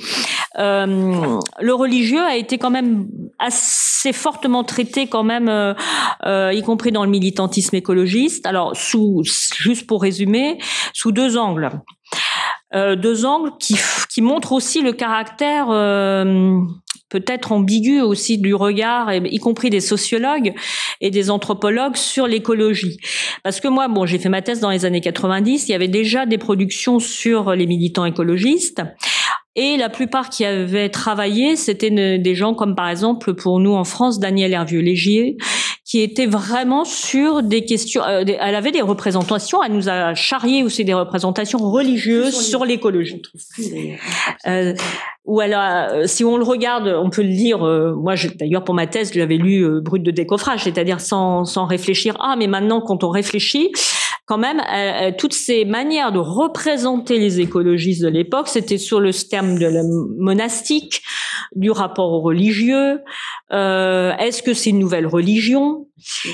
euh, 0.58 1.40
le 1.60 1.74
religieux 1.74 2.24
a 2.24 2.36
été 2.36 2.58
quand 2.58 2.70
même 2.72 3.08
assez 3.38 4.14
fortement 4.14 4.64
traité 4.64 5.08
quand 5.08 5.24
même, 5.24 5.50
euh, 5.50 6.54
y 6.54 6.62
compris 6.64 6.92
dans 6.92 7.04
le 7.04 7.12
militantisme 7.12 7.76
écologiste. 7.76 8.46
Alors 8.46 8.76
sous, 8.76 9.24
juste 9.24 9.88
pour 9.88 10.02
résumer, 10.02 10.58
sous 10.94 11.12
deux 11.12 11.38
angles. 11.38 11.70
Euh, 12.76 12.96
deux 12.96 13.26
angles 13.26 13.52
qui, 13.60 13.76
qui 14.10 14.22
montrent 14.22 14.52
aussi 14.52 14.82
le 14.82 14.94
caractère 14.94 15.68
euh, 15.70 16.60
peut-être 17.10 17.52
ambigu 17.52 18.02
aussi 18.02 18.38
du 18.38 18.54
regard, 18.54 19.14
y 19.14 19.38
compris 19.40 19.70
des 19.70 19.82
sociologues 19.82 20.54
et 21.02 21.12
des 21.12 21.30
anthropologues 21.30 21.96
sur 21.96 22.28
l'écologie. 22.28 22.98
Parce 23.44 23.60
que 23.60 23.68
moi, 23.68 23.88
bon, 23.88 24.06
j'ai 24.06 24.20
fait 24.20 24.30
ma 24.30 24.42
thèse 24.42 24.60
dans 24.60 24.70
les 24.70 24.86
années 24.86 25.02
90, 25.02 25.68
il 25.68 25.72
y 25.72 25.76
avait 25.76 25.88
déjà 25.88 26.26
des 26.26 26.38
productions 26.38 27.00
sur 27.00 27.56
les 27.56 27.68
militants 27.68 28.06
écologistes. 28.06 28.82
Et 29.56 29.78
la 29.78 29.90
plupart 29.90 30.30
qui 30.30 30.46
avaient 30.46 30.90
travaillé, 30.90 31.56
c'était 31.56 31.90
des 32.20 32.36
gens 32.36 32.54
comme 32.54 32.76
par 32.76 32.90
exemple 32.90 33.34
pour 33.34 33.60
nous 33.60 33.74
en 33.74 33.84
France, 33.84 34.20
Daniel 34.20 34.54
Hervieux-Légier, 34.54 35.38
qui 35.90 36.02
était 36.02 36.28
vraiment 36.28 36.86
sur 36.86 37.42
des 37.42 37.66
questions. 37.66 38.04
Euh, 38.04 38.24
elle 38.24 38.54
avait 38.54 38.72
des 38.72 38.84
représentations. 38.84 39.64
Elle 39.64 39.74
nous 39.74 39.90
a 39.90 40.14
charrié 40.14 40.62
aussi 40.62 40.86
des 40.86 40.94
représentations 40.94 41.58
religieuses 41.58 42.36
sur 42.36 42.64
l'écologie. 42.64 43.24
Euh, 44.46 44.76
où 45.26 45.42
elle 45.42 45.54
a, 45.54 45.92
euh, 45.92 46.08
si 46.08 46.24
on 46.24 46.38
le 46.38 46.44
regarde, 46.44 46.88
on 46.88 47.10
peut 47.10 47.24
le 47.24 47.30
lire. 47.30 47.64
Euh, 47.64 47.96
moi, 47.96 48.14
d'ailleurs, 48.36 48.64
pour 48.64 48.76
ma 48.76 48.86
thèse, 48.86 49.12
j'avais 49.14 49.38
lu 49.38 49.64
euh, 49.64 49.82
brut 49.82 50.04
de 50.04 50.12
décoffrage, 50.12 50.64
c'est-à-dire 50.64 51.02
sans, 51.02 51.46
sans 51.46 51.66
réfléchir. 51.66 52.16
Ah, 52.20 52.36
mais 52.38 52.48
maintenant, 52.48 52.82
quand 52.82 53.04
on 53.04 53.10
réfléchit, 53.10 53.72
quand 54.30 54.38
même, 54.38 54.62
toutes 55.18 55.34
ces 55.34 55.66
manières 55.66 56.12
de 56.12 56.20
représenter 56.20 57.18
les 57.18 57.40
écologistes 57.40 58.04
de 58.04 58.10
l'époque, 58.10 58.48
c'était 58.48 58.78
sur 58.78 59.00
le 59.00 59.12
terme 59.12 59.58
de 59.58 59.66
la 59.66 59.82
monastique, 60.20 61.02
du 61.56 61.72
rapport 61.72 62.12
au 62.12 62.22
religieux. 62.22 63.00
Euh, 63.52 64.16
Est-ce 64.18 64.44
que 64.44 64.54
c'est 64.54 64.70
une 64.70 64.78
nouvelle 64.78 65.08
religion? 65.08 65.88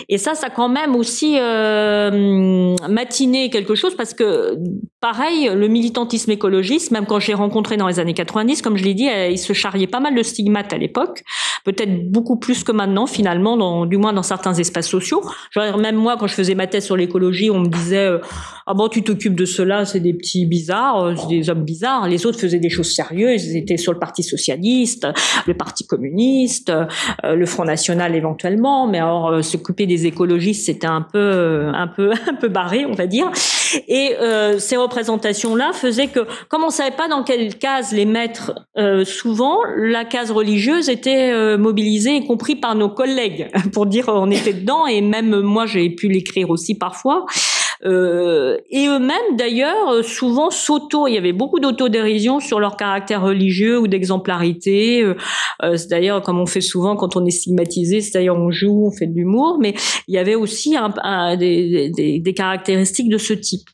Et 0.10 0.18
ça, 0.18 0.36
ça 0.36 0.50
quand 0.50 0.68
même 0.68 0.96
aussi 0.96 1.38
euh, 1.40 2.76
matiné 2.90 3.50
quelque 3.50 3.76
chose 3.76 3.96
parce 3.96 4.14
que, 4.14 4.58
pareil, 5.00 5.50
le 5.54 5.68
militantisme 5.70 6.32
écologiste, 6.32 6.92
même 6.92 7.06
quand 7.06 7.20
je 7.20 7.28
l'ai 7.28 7.34
rencontré 7.34 7.78
dans 7.78 7.88
les 7.88 8.00
années 8.00 8.14
90, 8.14 8.62
comme 8.62 8.76
je 8.76 8.84
l'ai 8.84 8.94
dit, 8.94 9.08
il 9.08 9.40
se 9.40 9.54
charriait 9.54 9.88
pas 9.88 10.02
mal 10.02 10.16
de 10.16 10.24
stigmates 10.24 10.74
à 10.74 10.78
l'époque, 10.78 11.24
peut-être 11.66 12.10
beaucoup 12.12 12.38
plus 12.38 12.64
que 12.64 12.72
maintenant, 12.72 13.08
finalement, 13.08 13.58
dans, 13.58 13.86
du 13.86 13.98
moins 13.98 14.14
dans 14.14 14.24
certains 14.24 14.54
espaces 14.54 14.88
sociaux. 14.88 15.22
Genre, 15.52 15.78
même 15.78 15.96
moi, 15.96 16.16
quand 16.18 16.28
je 16.28 16.36
faisais 16.36 16.56
ma 16.56 16.68
thèse 16.68 16.86
sur 16.86 16.96
l'écologie, 16.96 17.50
on 17.50 17.60
me 17.60 17.68
disait 17.68 18.06
euh, 18.06 18.20
ah 18.68 18.74
bon, 18.74 18.88
tu 18.88 19.04
t'occupes 19.04 19.36
de 19.36 19.46
cela, 19.46 19.86
c'est 19.86 20.00
des 20.00 20.14
petits 20.14 20.48
bizarres, 20.48 21.00
euh, 21.00 21.16
c'est 21.16 21.28
des 21.28 21.52
hommes 21.52 21.64
bizarres. 21.64 22.08
Les 22.08 22.26
autres 22.26 22.40
faisaient 22.40 22.60
des 22.60 22.72
choses 22.72 22.96
sérieuses, 22.96 23.46
ils 23.46 23.58
étaient 23.58 23.78
sur 23.78 23.94
le 23.94 24.00
Parti 24.00 24.24
socialiste, 24.24 25.08
le 25.46 25.54
Parti 25.54 25.86
communiste, 25.86 26.72
euh, 26.72 27.36
le 27.36 27.46
Front 27.46 27.66
national 27.66 28.16
éventuellement, 28.16 28.88
mais 28.88 28.98
alors 28.98 29.28
euh, 29.28 29.42
s'occuper 29.44 29.86
des 29.86 30.08
écologistes, 30.08 30.66
c'était 30.66 30.88
un 30.88 31.04
peu, 31.04 31.70
un 31.76 31.88
peu, 31.88 32.12
un 32.28 32.34
peu 32.34 32.48
barré, 32.48 32.88
on 32.88 32.94
va 32.94 33.06
dire. 33.06 33.32
Et 33.88 34.16
euh, 34.16 34.60
ces 34.60 34.78
représentations-là 34.78 35.72
faisaient 35.74 36.08
que, 36.08 36.22
comme 36.50 36.64
on 36.64 36.70
savait 36.70 36.96
pas 36.96 37.08
dans 37.08 37.24
quelle 37.24 37.56
case 37.56 37.92
les 37.92 38.06
mettre, 38.06 38.54
souvent 39.06 39.60
la 39.78 40.06
case 40.06 40.32
religieuse 40.32 40.90
était 40.90 41.58
mobilisée, 41.58 42.18
y 42.18 42.28
compris 42.28 42.56
par 42.56 42.76
nos 42.76 42.90
collègues, 42.90 43.50
pour 43.74 43.86
dire 43.86 44.06
on 44.08 44.30
était 44.32 44.54
dedans. 44.54 44.86
Et 44.86 45.02
même 45.02 45.42
moi, 45.42 45.66
j'ai 45.66 45.90
pu 45.90 46.08
l'écrire 46.08 46.50
aussi 46.50 46.78
parfois. 46.78 47.26
Euh, 47.86 48.58
et 48.70 48.88
eux-mêmes 48.88 49.38
d'ailleurs 49.38 49.90
euh, 49.90 50.04
souvent 50.04 50.50
s'auto. 50.50 51.08
Il 51.08 51.14
y 51.14 51.18
avait 51.18 51.34
beaucoup 51.34 51.60
d'autodérision 51.60 52.40
sur 52.40 52.60
leur 52.60 52.78
caractère 52.78 53.22
religieux 53.22 53.80
ou 53.80 53.88
d'exemplarité. 53.88 55.04
Euh, 55.04 55.16
euh, 55.64 55.78
c'est 55.78 55.90
d'ailleurs 55.90 56.22
comme 56.22 56.40
on 56.40 56.46
fait 56.46 56.62
souvent 56.62 56.96
quand 56.96 57.16
on 57.16 57.26
est 57.26 57.32
stigmatisé, 57.32 58.02
c'est-à-dire 58.02 58.36
on 58.36 58.52
joue, 58.52 58.88
on 58.88 58.92
fait 58.92 59.08
de 59.08 59.14
l'humour, 59.14 59.58
mais 59.60 59.76
il 60.08 60.16
y 60.16 60.18
avait 60.18 60.36
aussi 60.36 60.76
des, 61.40 62.34
caractéristiques 62.36 63.10
de 63.10 63.18
ce 63.18 63.34
type. 63.34 63.70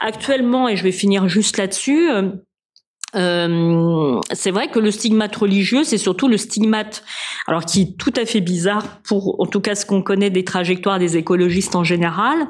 Actuellement, 0.00 0.68
et 0.68 0.76
je 0.76 0.82
vais 0.82 0.92
finir 0.92 1.28
juste 1.28 1.58
là-dessus. 1.58 2.08
Euh, 3.16 4.20
c'est 4.32 4.50
vrai 4.50 4.68
que 4.68 4.78
le 4.78 4.90
stigmate 4.90 5.34
religieux, 5.34 5.84
c'est 5.84 5.98
surtout 5.98 6.28
le 6.28 6.36
stigmate, 6.36 7.02
alors 7.46 7.64
qui 7.64 7.82
est 7.82 7.96
tout 7.98 8.12
à 8.16 8.24
fait 8.24 8.40
bizarre 8.40 9.00
pour, 9.02 9.40
en 9.40 9.46
tout 9.46 9.60
cas, 9.60 9.74
ce 9.74 9.84
qu'on 9.84 10.02
connaît 10.02 10.30
des 10.30 10.44
trajectoires 10.44 10.98
des 10.98 11.16
écologistes 11.16 11.74
en 11.74 11.84
général, 11.84 12.46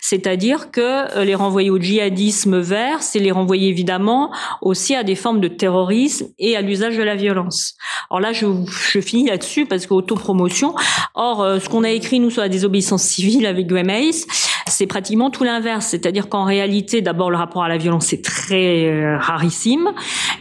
c'est-à-dire 0.00 0.70
que 0.70 1.16
euh, 1.16 1.24
les 1.24 1.34
renvoyer 1.34 1.70
au 1.70 1.78
djihadisme 1.78 2.58
vert, 2.58 3.02
c'est 3.02 3.20
les 3.20 3.30
renvoyer 3.30 3.68
évidemment 3.68 4.32
aussi 4.60 4.94
à 4.94 5.04
des 5.04 5.14
formes 5.14 5.40
de 5.40 5.48
terrorisme 5.48 6.26
et 6.38 6.56
à 6.56 6.60
l'usage 6.60 6.96
de 6.96 7.02
la 7.02 7.14
violence. 7.14 7.74
Alors 8.10 8.20
là, 8.20 8.32
je, 8.32 8.46
je 8.66 9.00
finis 9.00 9.28
là-dessus 9.28 9.66
parce 9.66 9.86
qu'autopromotion. 9.86 10.74
Or, 11.14 11.42
euh, 11.42 11.58
ce 11.60 11.68
qu'on 11.68 11.84
a 11.84 11.90
écrit 11.90 12.18
nous 12.18 12.30
sur 12.30 12.42
la 12.42 12.48
désobéissance 12.48 13.02
civile 13.02 13.46
avec 13.46 13.70
Hayes, 13.72 14.26
c'est 14.66 14.86
pratiquement 14.86 15.30
tout 15.30 15.44
l'inverse, 15.44 15.86
c'est-à-dire 15.86 16.28
qu'en 16.28 16.44
réalité, 16.44 17.02
d'abord 17.02 17.30
le 17.30 17.36
rapport 17.36 17.62
à 17.62 17.68
la 17.68 17.78
violence 17.78 18.12
est 18.12 18.24
très 18.24 19.16
rarissime, 19.16 19.91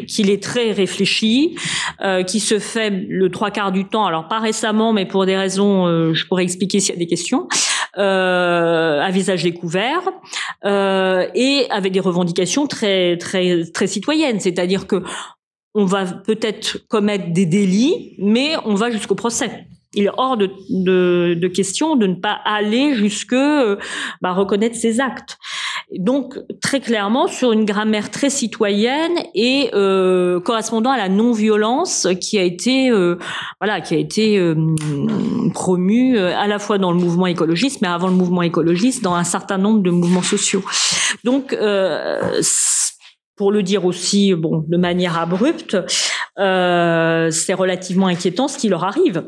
qu'il 0.07 0.29
est 0.29 0.41
très 0.41 0.71
réfléchi, 0.71 1.55
euh, 2.01 2.23
qui 2.23 2.39
se 2.39 2.59
fait 2.59 2.89
le 2.89 3.29
trois 3.29 3.51
quarts 3.51 3.71
du 3.71 3.85
temps, 3.85 4.05
alors 4.05 4.27
pas 4.27 4.39
récemment, 4.39 4.93
mais 4.93 5.05
pour 5.05 5.25
des 5.25 5.37
raisons, 5.37 5.87
euh, 5.87 6.13
je 6.13 6.25
pourrais 6.27 6.43
expliquer 6.43 6.79
s'il 6.79 6.93
y 6.93 6.97
a 6.97 6.99
des 6.99 7.07
questions, 7.07 7.47
euh, 7.97 9.01
à 9.01 9.11
visage 9.11 9.43
découvert 9.43 10.01
euh, 10.65 11.27
et 11.35 11.67
avec 11.69 11.91
des 11.91 11.99
revendications 11.99 12.67
très 12.67 13.17
très 13.17 13.65
très 13.73 13.87
citoyennes, 13.87 14.39
c'est-à-dire 14.39 14.87
que 14.87 15.03
on 15.73 15.85
va 15.85 16.05
peut-être 16.05 16.79
commettre 16.89 17.31
des 17.31 17.45
délits, 17.45 18.15
mais 18.19 18.55
on 18.65 18.75
va 18.75 18.91
jusqu'au 18.91 19.15
procès 19.15 19.65
il 19.93 20.05
est 20.05 20.11
hors 20.17 20.37
de, 20.37 21.47
question 21.47 21.95
de 21.95 22.07
ne 22.07 22.15
pas 22.15 22.39
aller 22.45 22.93
jusque 22.95 23.35
bah, 24.21 24.31
reconnaître 24.31 24.75
ses 24.75 24.99
actes. 25.01 25.37
Donc 25.97 26.39
très 26.61 26.79
clairement 26.79 27.27
sur 27.27 27.51
une 27.51 27.65
grammaire 27.65 28.11
très 28.11 28.29
citoyenne 28.29 29.11
et 29.35 29.71
euh, 29.73 30.39
correspondant 30.39 30.89
à 30.91 30.97
la 30.97 31.09
non-violence 31.09 32.07
qui 32.21 32.39
a 32.39 32.43
été 32.43 32.89
euh, 32.89 33.17
voilà 33.59 33.81
qui 33.81 33.95
a 33.95 33.97
été 33.97 34.39
euh, 34.39 34.55
promue 35.53 36.17
à 36.17 36.47
la 36.47 36.59
fois 36.59 36.77
dans 36.77 36.93
le 36.93 36.97
mouvement 36.97 37.27
écologiste 37.27 37.81
mais 37.81 37.89
avant 37.89 38.07
le 38.07 38.13
mouvement 38.13 38.41
écologiste 38.41 39.03
dans 39.03 39.15
un 39.15 39.25
certain 39.25 39.57
nombre 39.57 39.81
de 39.81 39.91
mouvements 39.91 40.21
sociaux. 40.21 40.63
Donc 41.25 41.53
pour 43.35 43.51
le 43.51 43.61
dire 43.61 43.83
aussi 43.85 44.33
bon 44.33 44.63
de 44.65 44.77
manière 44.77 45.19
abrupte, 45.19 45.75
c'est 46.37 47.53
relativement 47.53 48.07
inquiétant 48.07 48.47
ce 48.47 48.57
qui 48.57 48.69
leur 48.69 48.85
arrive 48.85 49.25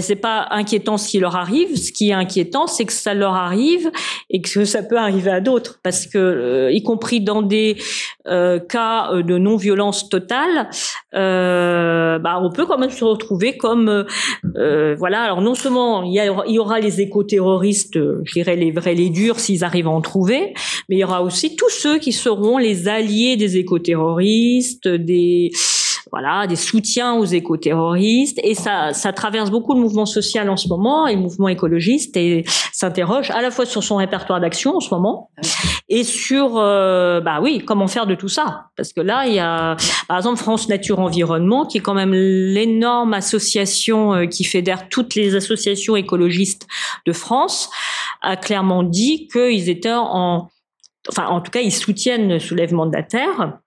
c'est 0.00 0.16
pas 0.16 0.46
inquiétant 0.50 0.96
ce 0.98 1.08
qui 1.08 1.18
leur 1.18 1.36
arrive. 1.36 1.76
Ce 1.76 1.92
qui 1.92 2.10
est 2.10 2.12
inquiétant, 2.12 2.66
c'est 2.66 2.84
que 2.84 2.92
ça 2.92 3.14
leur 3.14 3.34
arrive 3.34 3.90
et 4.30 4.40
que 4.40 4.64
ça 4.64 4.82
peut 4.82 4.96
arriver 4.96 5.30
à 5.30 5.40
d'autres, 5.40 5.78
parce 5.82 6.06
que 6.06 6.18
euh, 6.18 6.72
y 6.72 6.82
compris 6.82 7.20
dans 7.20 7.42
des 7.42 7.76
euh, 8.26 8.58
cas 8.58 9.12
euh, 9.12 9.22
de 9.22 9.38
non-violence 9.38 10.08
totale, 10.08 10.68
euh, 11.14 12.18
bah, 12.18 12.40
on 12.42 12.50
peut 12.50 12.66
quand 12.66 12.78
même 12.78 12.90
se 12.90 13.04
retrouver 13.04 13.56
comme 13.56 14.06
euh, 14.56 14.94
voilà. 14.98 15.22
Alors 15.22 15.42
non 15.42 15.54
seulement 15.54 16.02
il 16.02 16.12
y, 16.12 16.20
il 16.48 16.54
y 16.54 16.58
aura 16.58 16.80
les 16.80 17.00
éco-terroristes, 17.00 17.94
je 17.94 18.32
dirais 18.32 18.56
les 18.56 18.72
vrais, 18.72 18.94
les 18.94 19.10
durs 19.10 19.38
s'ils 19.38 19.64
arrivent 19.64 19.88
à 19.88 19.90
en 19.90 20.00
trouver, 20.00 20.54
mais 20.88 20.96
il 20.96 20.98
y 20.98 21.04
aura 21.04 21.22
aussi 21.22 21.56
tous 21.56 21.70
ceux 21.70 21.98
qui 21.98 22.12
seront 22.12 22.58
les 22.58 22.88
alliés 22.88 23.36
des 23.36 23.56
éco-terroristes, 23.58 24.88
des 24.88 25.50
voilà, 26.10 26.46
des 26.46 26.56
soutiens 26.56 27.14
aux 27.14 27.24
éco-terroristes, 27.24 28.38
et 28.42 28.54
ça, 28.54 28.92
ça 28.92 29.12
traverse 29.12 29.50
beaucoup 29.50 29.74
le 29.74 29.80
mouvement 29.80 30.06
social 30.06 30.48
en 30.48 30.56
ce 30.56 30.68
moment, 30.68 31.06
et 31.06 31.14
le 31.14 31.20
mouvement 31.20 31.48
écologiste, 31.48 32.16
et 32.16 32.44
s'interroge 32.72 33.30
à 33.30 33.42
la 33.42 33.50
fois 33.50 33.66
sur 33.66 33.82
son 33.82 33.96
répertoire 33.96 34.40
d'action 34.40 34.76
en 34.76 34.80
ce 34.80 34.94
moment, 34.94 35.30
et 35.88 36.04
sur, 36.04 36.58
euh, 36.58 37.20
bah 37.20 37.40
oui, 37.42 37.62
comment 37.66 37.88
faire 37.88 38.06
de 38.06 38.14
tout 38.14 38.28
ça, 38.28 38.66
parce 38.76 38.92
que 38.92 39.00
là, 39.00 39.26
il 39.26 39.34
y 39.34 39.40
a, 39.40 39.76
par 40.06 40.18
exemple, 40.18 40.38
France 40.38 40.68
Nature 40.68 41.00
Environnement, 41.00 41.66
qui 41.66 41.78
est 41.78 41.82
quand 41.82 41.94
même 41.94 42.12
l'énorme 42.12 43.12
association 43.12 44.14
euh, 44.14 44.26
qui 44.26 44.44
fédère 44.44 44.88
toutes 44.88 45.14
les 45.16 45.34
associations 45.34 45.96
écologistes 45.96 46.68
de 47.04 47.12
France, 47.12 47.68
a 48.22 48.36
clairement 48.36 48.82
dit 48.82 49.28
qu'ils 49.28 49.68
étaient 49.68 49.92
en, 49.92 50.48
enfin, 51.08 51.26
en 51.26 51.40
tout 51.40 51.50
cas, 51.50 51.60
ils 51.60 51.72
soutiennent 51.72 52.28
le 52.28 52.38
soulèvement 52.38 52.86
de 52.86 52.94
la 52.94 53.02
terre 53.02 53.58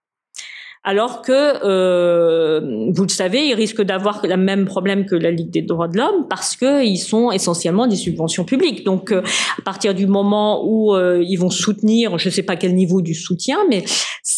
alors 0.84 1.22
que, 1.22 1.31
euh, 1.65 2.91
vous 2.93 3.03
le 3.03 3.10
savez, 3.10 3.47
ils 3.47 3.53
risquent 3.53 3.81
d'avoir 3.81 4.22
le 4.26 4.38
même 4.38 4.65
problème 4.65 5.06
que 5.06 5.15
la 5.15 5.31
Ligue 5.31 5.49
des 5.49 5.61
droits 5.61 5.88
de 5.88 5.97
l'homme 5.97 6.27
parce 6.30 6.56
qu'ils 6.56 6.99
sont 6.99 7.31
essentiellement 7.31 7.85
des 7.85 7.97
subventions 7.97 8.45
publiques. 8.45 8.85
Donc, 8.85 9.11
euh, 9.11 9.22
à 9.57 9.61
partir 9.61 9.93
du 9.93 10.07
moment 10.07 10.64
où 10.65 10.95
euh, 10.95 11.23
ils 11.27 11.38
vont 11.38 11.49
soutenir, 11.49 12.18
je 12.18 12.30
ne 12.30 12.34
sais 12.34 12.43
pas 12.43 12.56
quel 12.56 12.76
niveau 12.76 13.01
du 13.01 13.14
soutien, 13.14 13.57
mais 13.69 13.84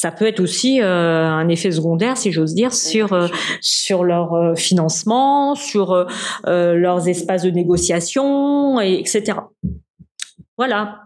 ça 0.01 0.11
peut 0.11 0.25
être 0.25 0.39
aussi 0.39 0.81
euh, 0.81 1.27
un 1.27 1.47
effet 1.49 1.69
secondaire, 1.69 2.17
si 2.17 2.31
j'ose 2.31 2.55
dire, 2.55 2.73
sur 2.73 3.13
euh, 3.13 3.27
sur 3.59 4.03
leur 4.03 4.33
euh, 4.33 4.55
financement, 4.55 5.53
sur 5.53 6.07
leurs 6.45 7.07
espaces 7.07 7.43
de 7.43 7.51
négociation, 7.51 8.79
et, 8.79 8.99
etc. 8.99 9.37
Voilà. 10.57 11.03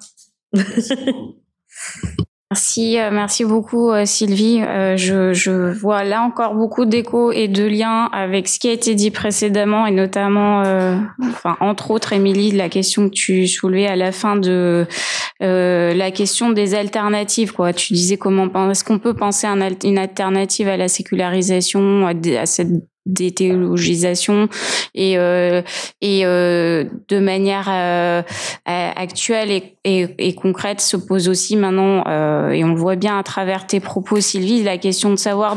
Merci, 2.52 3.00
euh, 3.00 3.10
merci 3.12 3.44
beaucoup 3.44 3.90
euh, 3.90 4.06
Sylvie. 4.06 4.62
Euh, 4.62 4.96
je, 4.98 5.34
je, 5.34 5.52
vois 5.52 6.04
là 6.04 6.22
encore 6.22 6.54
beaucoup 6.54 6.86
d'échos 6.86 7.32
et 7.32 7.48
de 7.48 7.66
liens 7.66 8.08
avec 8.14 8.48
ce 8.48 8.60
qui 8.60 8.70
a 8.70 8.72
été 8.72 8.94
dit 8.94 9.10
précédemment 9.10 9.88
et 9.88 9.92
notamment, 9.92 10.62
enfin 11.22 11.58
entre 11.60 11.90
autres, 11.90 12.14
Émilie, 12.14 12.52
la 12.52 12.70
question 12.70 13.10
que 13.10 13.16
tu 13.16 13.48
soulevais 13.48 13.88
à 13.88 13.96
la 13.96 14.12
fin 14.12 14.36
de 14.36 14.86
la 15.40 16.12
question 16.12 16.52
des 16.52 16.76
alternatives. 16.76 17.52
Quoi, 17.52 17.74
tu 17.74 17.94
disais 17.94 18.18
comment 18.18 18.70
est-ce 18.70 18.84
qu'on 18.84 19.00
peut 19.00 19.16
penser 19.16 19.48
un, 19.48 19.60
une 19.84 19.98
alternative 19.98 20.68
à 20.68 20.78
la 20.78 20.88
sécularisation, 20.88 22.08
à 22.08 22.46
cette 22.46 22.70
déthéologisation 23.06 24.50
et 24.94 25.18
euh, 25.18 25.62
et 26.02 26.26
euh, 26.26 26.86
de 27.08 27.20
manière 27.20 27.68
euh, 27.70 28.22
actuelle 28.66 29.52
et, 29.52 29.78
et, 29.84 30.08
et, 30.18 30.34
concrète 30.34 30.82
se 30.82 30.98
pose 30.98 31.30
aussi 31.30 31.56
maintenant 31.56 32.04
et 32.52 32.64
on 32.64 32.70
le 32.70 32.80
voit 32.80 32.96
bien 32.96 33.18
à 33.18 33.24
travers 33.24 33.68
tes 33.68 33.80
propos 33.80 34.20
Sylvie 34.20 34.64
la 34.64 34.78
question 34.78 35.12
de 35.12 35.18
savoir 35.18 35.56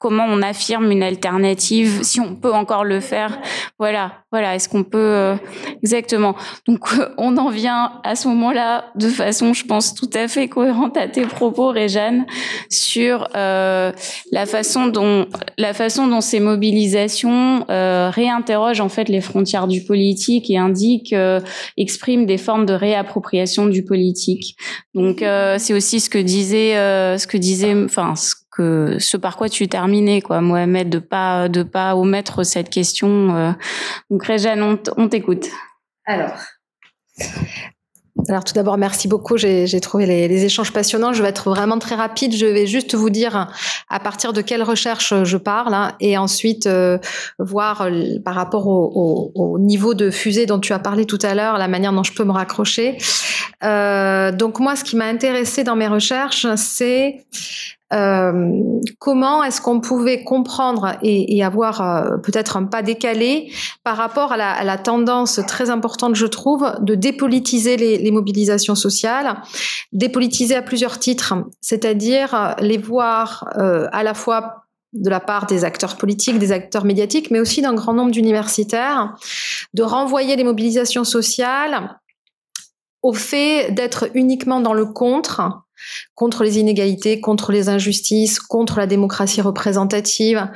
comment 0.00 0.24
on 0.26 0.40
affirme 0.40 0.90
une 0.90 1.02
alternative, 1.02 2.02
si 2.02 2.20
on 2.20 2.34
peut 2.34 2.52
encore 2.52 2.84
le 2.84 3.00
faire. 3.00 3.38
Voilà, 3.78 4.12
voilà. 4.32 4.54
Est-ce 4.54 4.66
qu'on 4.66 4.82
peut 4.82 4.98
euh, 4.98 5.36
exactement 5.82 6.34
Donc, 6.66 6.80
euh, 6.98 7.10
on 7.18 7.36
en 7.36 7.50
vient 7.50 8.00
à 8.02 8.16
ce 8.16 8.26
moment-là 8.28 8.86
de 8.96 9.08
façon, 9.08 9.52
je 9.52 9.66
pense, 9.66 9.94
tout 9.94 10.08
à 10.14 10.26
fait 10.26 10.48
cohérente 10.48 10.96
à 10.96 11.06
tes 11.06 11.26
propos, 11.26 11.68
Réjeanne, 11.68 12.24
sur 12.70 13.28
euh, 13.36 13.92
la 14.32 14.46
façon 14.46 14.86
dont 14.86 15.26
la 15.58 15.74
façon 15.74 16.06
dont 16.06 16.22
ces 16.22 16.40
mobilisations 16.40 17.66
réinterrogent 17.68 18.80
en 18.80 18.88
fait 18.88 19.10
les 19.10 19.20
frontières 19.20 19.68
du 19.68 19.84
politique 19.84 20.50
et 20.50 20.56
indiquent, 20.56 21.14
expriment 21.76 22.24
des 22.24 22.38
formes 22.38 22.64
de 22.64 22.72
réappropriation 22.72 23.66
du 23.66 23.84
politique. 23.84 24.56
Donc, 24.94 25.22
c'est 25.58 25.74
aussi 25.74 26.00
ce 26.00 26.08
que 26.08 26.18
disait, 26.18 26.72
ce 27.18 27.26
que 27.26 27.36
disait, 27.36 27.74
enfin, 27.84 28.14
ce 28.16 28.39
que 28.60 28.98
ce 28.98 29.16
par 29.16 29.36
quoi 29.36 29.48
tu 29.48 29.68
terminais, 29.68 30.20
quoi, 30.20 30.42
Mohamed, 30.42 30.90
de 30.90 30.98
pas 30.98 31.48
de 31.48 31.62
pas 31.62 31.96
omettre 31.96 32.44
cette 32.44 32.68
question. 32.68 33.34
Euh. 33.34 33.52
Donc 34.10 34.24
Réjeanne, 34.24 34.62
on, 34.62 34.78
on 34.96 35.08
t'écoute. 35.08 35.48
Alors. 36.04 36.32
Alors 38.28 38.44
tout 38.44 38.52
d'abord, 38.52 38.76
merci 38.76 39.08
beaucoup. 39.08 39.38
J'ai 39.38 39.80
trouvé 39.80 40.04
les, 40.04 40.28
les, 40.28 40.44
échanges 40.44 40.72
passionnants. 40.72 41.12
Je 41.12 41.22
vais 41.22 41.30
être 41.30 41.48
vraiment 41.48 41.78
très 41.78 41.94
rapide. 41.94 42.34
Je 42.34 42.44
vais 42.44 42.66
juste 42.66 42.94
vous 42.94 43.08
dire 43.08 43.50
à 43.88 44.00
partir 44.00 44.32
de 44.32 44.42
quelle 44.42 44.62
recherche 44.62 45.14
je 45.24 45.36
parle 45.36 45.72
hein, 45.72 45.92
et 46.00 46.18
ensuite 46.18 46.66
euh, 46.66 46.98
voir 47.38 47.82
euh, 47.82 48.18
par 48.24 48.34
rapport 48.34 48.66
au, 48.66 49.32
au, 49.34 49.54
au, 49.54 49.58
niveau 49.58 49.94
de 49.94 50.10
fusée 50.10 50.44
dont 50.44 50.58
tu 50.58 50.72
as 50.72 50.78
parlé 50.78 51.06
tout 51.06 51.18
à 51.22 51.34
l'heure, 51.34 51.56
la 51.56 51.68
manière 51.68 51.92
dont 51.92 52.02
je 52.02 52.12
peux 52.12 52.24
me 52.24 52.32
raccrocher. 52.32 52.98
Euh, 53.62 54.32
donc 54.32 54.60
moi, 54.60 54.76
ce 54.76 54.84
qui 54.84 54.96
m'a 54.96 55.06
intéressé 55.06 55.64
dans 55.64 55.76
mes 55.76 55.88
recherches, 55.88 56.46
c'est 56.56 57.24
euh, 57.92 58.80
comment 58.98 59.42
est-ce 59.42 59.60
qu'on 59.60 59.80
pouvait 59.80 60.22
comprendre 60.22 60.96
et, 61.02 61.42
avoir 61.42 61.80
euh, 61.80 62.18
peut-être 62.18 62.56
un 62.56 62.64
pas 62.64 62.82
décalé 62.82 63.52
par 63.82 63.96
rapport 63.96 64.32
à 64.32 64.36
la, 64.36 64.78
tendance 64.78 65.40
très 65.48 65.70
importante, 65.70 66.14
je 66.14 66.26
trouve, 66.26 66.72
de 66.80 66.94
dépolitiser 66.94 67.76
les, 67.76 68.10
mobilisations 68.10 68.76
sociales, 68.76 69.42
dépolitiser 69.92 70.54
à 70.54 70.62
plusieurs 70.62 70.98
titres, 70.98 71.34
c'est-à-dire 71.60 72.34
euh, 72.34 72.52
les 72.60 72.78
voir 72.78 73.48
à 73.92 74.02
la 74.02 74.14
fois 74.14 74.64
de 74.92 75.10
la 75.10 75.20
part 75.20 75.46
des 75.46 75.64
acteurs 75.64 75.96
politiques, 75.96 76.38
des 76.38 76.52
acteurs 76.52 76.84
médiatiques, 76.84 77.30
mais 77.30 77.40
aussi 77.40 77.62
d'un 77.62 77.74
grand 77.74 77.92
nombre 77.92 78.10
d'universitaires, 78.10 79.14
de 79.74 79.82
renvoyer 79.82 80.36
les 80.36 80.44
mobilisations 80.44 81.04
sociales 81.04 81.96
au 83.02 83.12
fait 83.12 83.70
d'être 83.72 84.10
uniquement 84.14 84.60
dans 84.60 84.74
le 84.74 84.86
contre, 84.86 85.62
contre 86.14 86.44
les 86.44 86.58
inégalités, 86.58 87.20
contre 87.20 87.52
les 87.52 87.68
injustices, 87.68 88.38
contre 88.40 88.78
la 88.78 88.86
démocratie 88.86 89.40
représentative. 89.40 90.48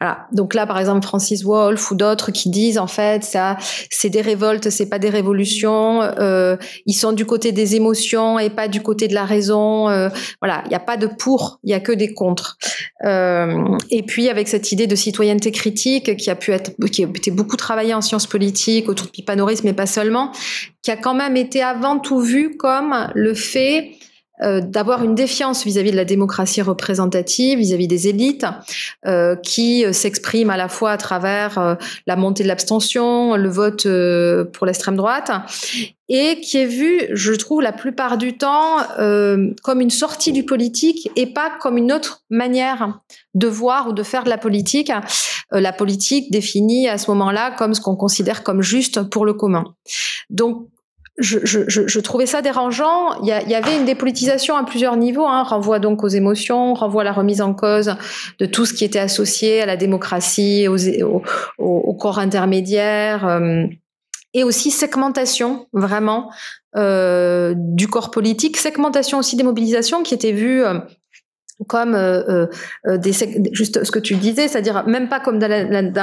Voilà. 0.00 0.26
Donc 0.32 0.54
là, 0.54 0.66
par 0.66 0.78
exemple, 0.78 1.04
Francis 1.04 1.42
Wolff 1.42 1.90
ou 1.90 1.96
d'autres 1.96 2.30
qui 2.30 2.50
disent 2.50 2.78
en 2.78 2.86
fait, 2.86 3.24
ça, 3.24 3.56
c'est 3.90 4.10
des 4.10 4.20
révoltes, 4.20 4.70
c'est 4.70 4.88
pas 4.88 4.98
des 4.98 5.10
révolutions. 5.10 6.02
Euh, 6.02 6.56
ils 6.86 6.94
sont 6.94 7.12
du 7.12 7.26
côté 7.26 7.52
des 7.52 7.74
émotions 7.74 8.38
et 8.38 8.50
pas 8.50 8.68
du 8.68 8.80
côté 8.80 9.08
de 9.08 9.14
la 9.14 9.24
raison. 9.24 9.88
Euh, 9.88 10.08
voilà, 10.40 10.62
il 10.66 10.68
n'y 10.68 10.74
a 10.74 10.80
pas 10.80 10.96
de 10.96 11.06
pour, 11.06 11.58
il 11.64 11.70
y 11.70 11.74
a 11.74 11.80
que 11.80 11.92
des 11.92 12.14
contre. 12.14 12.58
Euh, 13.04 13.76
et 13.90 14.02
puis 14.02 14.28
avec 14.28 14.48
cette 14.48 14.72
idée 14.72 14.86
de 14.86 14.94
citoyenneté 14.96 15.50
critique 15.50 16.16
qui 16.16 16.30
a 16.30 16.36
pu 16.36 16.52
être, 16.52 16.72
qui 16.90 17.04
a 17.04 17.08
été 17.08 17.30
beaucoup 17.30 17.56
travaillée 17.56 17.94
en 17.94 18.00
sciences 18.00 18.26
politiques 18.26 18.88
autour 18.88 19.06
de 19.06 19.12
Pipanoris, 19.12 19.64
mais 19.64 19.72
pas 19.72 19.86
seulement, 19.86 20.32
qui 20.82 20.90
a 20.90 20.96
quand 20.96 21.14
même 21.14 21.36
été 21.36 21.62
avant 21.62 21.98
tout 21.98 22.20
vu 22.20 22.56
comme 22.56 23.10
le 23.14 23.34
fait 23.34 23.92
euh, 24.42 24.60
d'avoir 24.60 25.02
une 25.02 25.14
défiance 25.14 25.64
vis-à-vis 25.64 25.90
de 25.90 25.96
la 25.96 26.04
démocratie 26.04 26.62
représentative, 26.62 27.58
vis-à-vis 27.58 27.88
des 27.88 28.08
élites, 28.08 28.46
euh, 29.06 29.36
qui 29.36 29.84
euh, 29.84 29.92
s'expriment 29.92 30.50
à 30.50 30.56
la 30.56 30.68
fois 30.68 30.92
à 30.92 30.96
travers 30.96 31.58
euh, 31.58 31.74
la 32.06 32.16
montée 32.16 32.42
de 32.42 32.48
l'abstention, 32.48 33.36
le 33.36 33.48
vote 33.48 33.86
pour 34.52 34.66
l'extrême 34.66 34.96
droite, 34.96 35.30
et 36.08 36.40
qui 36.40 36.58
est 36.58 36.66
vu, 36.66 37.02
je 37.12 37.32
trouve, 37.32 37.60
la 37.60 37.72
plupart 37.72 38.16
du 38.16 38.36
temps 38.38 38.78
comme 39.62 39.80
une 39.80 39.90
sortie 39.90 40.32
du 40.32 40.44
politique 40.44 41.10
et 41.16 41.26
pas 41.26 41.50
comme 41.60 41.76
une 41.76 41.92
autre 41.92 42.22
manière 42.30 43.00
de 43.34 43.46
voir 43.46 43.88
ou 43.88 43.92
de 43.92 44.02
faire 44.02 44.24
de 44.24 44.30
la 44.30 44.38
politique. 44.38 44.90
la 45.50 45.72
politique 45.72 46.30
définie 46.30 46.88
à 46.88 46.96
ce 46.98 47.10
moment-là 47.10 47.50
comme 47.50 47.74
ce 47.74 47.80
qu'on 47.80 47.96
considère 47.96 48.42
comme 48.42 48.62
juste 48.62 49.02
pour 49.10 49.26
le 49.26 49.34
commun. 49.34 49.64
Donc 50.30 50.68
je, 51.18 51.38
je, 51.42 51.60
je, 51.66 52.00
trouvais 52.00 52.26
ça 52.26 52.42
dérangeant. 52.42 53.20
Il 53.22 53.28
y, 53.28 53.32
a, 53.32 53.42
il 53.42 53.50
y, 53.50 53.54
avait 53.54 53.76
une 53.76 53.84
dépolitisation 53.84 54.56
à 54.56 54.64
plusieurs 54.64 54.96
niveaux, 54.96 55.26
hein, 55.26 55.42
renvoie 55.42 55.78
donc 55.80 56.04
aux 56.04 56.08
émotions, 56.08 56.74
renvoie 56.74 57.02
à 57.02 57.04
la 57.04 57.12
remise 57.12 57.40
en 57.40 57.54
cause 57.54 57.96
de 58.38 58.46
tout 58.46 58.64
ce 58.64 58.72
qui 58.72 58.84
était 58.84 58.98
associé 58.98 59.62
à 59.62 59.66
la 59.66 59.76
démocratie, 59.76 60.68
aux, 60.68 60.78
au, 61.02 61.22
au 61.58 61.94
corps 61.94 62.18
intermédiaire, 62.18 63.26
euh, 63.26 63.64
et 64.34 64.44
aussi 64.44 64.70
segmentation 64.70 65.66
vraiment 65.72 66.30
euh, 66.76 67.54
du 67.56 67.88
corps 67.88 68.10
politique, 68.10 68.56
segmentation 68.56 69.18
aussi 69.18 69.36
des 69.36 69.42
mobilisations 69.42 70.02
qui 70.02 70.14
étaient 70.14 70.32
vues. 70.32 70.64
Euh, 70.64 70.78
comme 71.66 71.94
euh, 71.94 72.46
euh, 72.86 72.96
des, 72.96 73.12
juste 73.52 73.82
ce 73.84 73.90
que 73.90 73.98
tu 73.98 74.14
disais, 74.14 74.48
c'est-à-dire 74.48 74.86
même 74.86 75.08
pas 75.08 75.20
comme 75.20 75.38
dans 75.38 75.48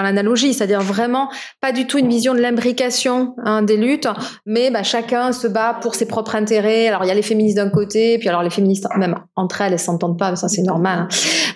l'analogie, 0.04 0.54
c'est-à-dire 0.54 0.82
vraiment 0.82 1.30
pas 1.62 1.72
du 1.72 1.88
tout 1.88 1.98
une 1.98 2.10
vision 2.10 2.34
de 2.34 2.40
l'imbrication 2.40 3.36
hein, 3.44 3.62
des 3.62 3.78
luttes, 3.78 4.08
mais 4.46 4.70
bah, 4.70 4.84
chacun 4.84 5.32
se 5.32 5.48
bat 5.48 5.78
pour 5.82 5.96
ses 5.96 6.08
propres 6.08 6.36
intérêts. 6.36 6.88
Alors 6.88 7.06
il 7.06 7.08
y 7.08 7.12
a 7.12 7.16
les 7.16 7.22
féministes 7.22 7.58
d'un 7.58 7.70
côté, 7.70 8.18
puis 8.18 8.28
alors 8.28 8.44
les 8.44 8.50
féministes 8.50 8.86
même 8.98 9.16
entre 9.36 9.62
elles, 9.62 9.74
elles 9.74 9.80
s'entendent 9.80 10.20
pas, 10.20 10.36
ça 10.36 10.50
c'est 10.50 10.62
normal. 10.62 11.00
Hein. 11.00 11.08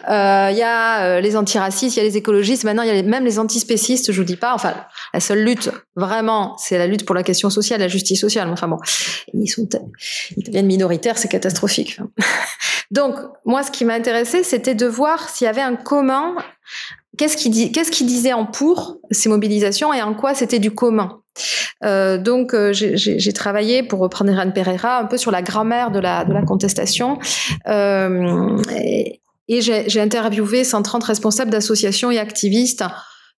Euh, 0.10 0.52
il 0.52 0.58
y 0.58 0.64
a 0.64 1.04
euh, 1.04 1.22
les 1.22 1.36
antiracistes, 1.36 1.98
il 1.98 2.00
y 2.00 2.02
a 2.02 2.06
les 2.06 2.18
écologistes, 2.18 2.64
maintenant 2.64 2.84
il 2.84 2.96
y 2.96 2.98
a 2.98 3.04
même 3.04 3.26
les 3.26 3.38
antispécistes, 3.38 4.12
je 4.12 4.18
vous 4.18 4.26
dis 4.26 4.38
pas. 4.38 4.54
Enfin, 4.54 4.74
la 5.14 5.20
seule 5.20 5.44
lutte 5.44 5.70
vraiment, 5.96 6.56
c'est 6.58 6.78
la 6.78 6.88
lutte 6.88 7.06
pour 7.06 7.16
la 7.16 7.24
question 7.24 7.50
sociale, 7.50 7.82
la 7.82 7.88
justice 7.88 8.22
sociale. 8.22 8.50
Enfin 8.50 8.68
bon, 8.68 8.78
ils 9.34 9.48
sont 9.48 9.68
ils 10.38 10.44
deviennent 10.44 10.68
minoritaires, 10.68 11.18
c'est 11.18 11.28
catastrophique. 11.28 12.00
Donc 12.92 13.16
moi, 13.46 13.62
ce 13.62 13.70
qui 13.70 13.86
m'a 13.90 13.96
intéressé, 13.96 14.44
c'était 14.44 14.76
de 14.76 14.86
voir 14.86 15.30
s'il 15.30 15.46
y 15.46 15.48
avait 15.48 15.62
un 15.62 15.76
commun. 15.76 16.36
Qu'est-ce 17.18 17.36
qui, 17.36 17.72
qu'est-ce 17.72 18.04
disait 18.04 18.34
en 18.34 18.46
pour 18.46 19.00
ces 19.12 19.30
mobilisations 19.30 19.94
et 19.94 20.02
en 20.02 20.14
quoi 20.14 20.36
c'était 20.36 20.60
du 20.60 20.72
commun? 20.72 21.22
Euh, 21.84 22.18
donc 22.18 22.54
euh, 22.54 22.72
j'ai 22.74 23.34
travaillé 23.34 23.84
pour 23.84 24.00
reprendre 24.00 24.32
Irène 24.32 24.54
Pereira 24.54 25.00
un 25.00 25.06
peu 25.06 25.18
sur 25.18 25.32
la 25.32 25.42
grammaire 25.42 25.92
de 25.92 26.00
la, 26.00 26.26
de 26.26 26.34
la 26.34 26.42
contestation 26.42 27.18
euh, 27.68 28.58
et, 28.76 29.22
et 29.48 29.62
j'ai 29.62 30.02
interviewé 30.02 30.64
130 30.64 31.04
responsables 31.06 31.50
d'associations 31.50 32.12
et 32.12 32.20
activistes 32.20 32.84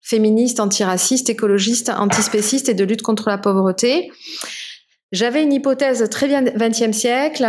féministes, 0.01 0.59
antiracistes, 0.59 1.29
écologistes, 1.29 1.89
antispécistes 1.89 2.69
et 2.69 2.73
de 2.73 2.83
lutte 2.83 3.03
contre 3.03 3.29
la 3.29 3.37
pauvreté. 3.37 4.11
J'avais 5.11 5.43
une 5.43 5.51
hypothèse 5.51 6.07
très 6.09 6.27
bien 6.27 6.41
20e 6.41 6.93
siècle 6.93 7.45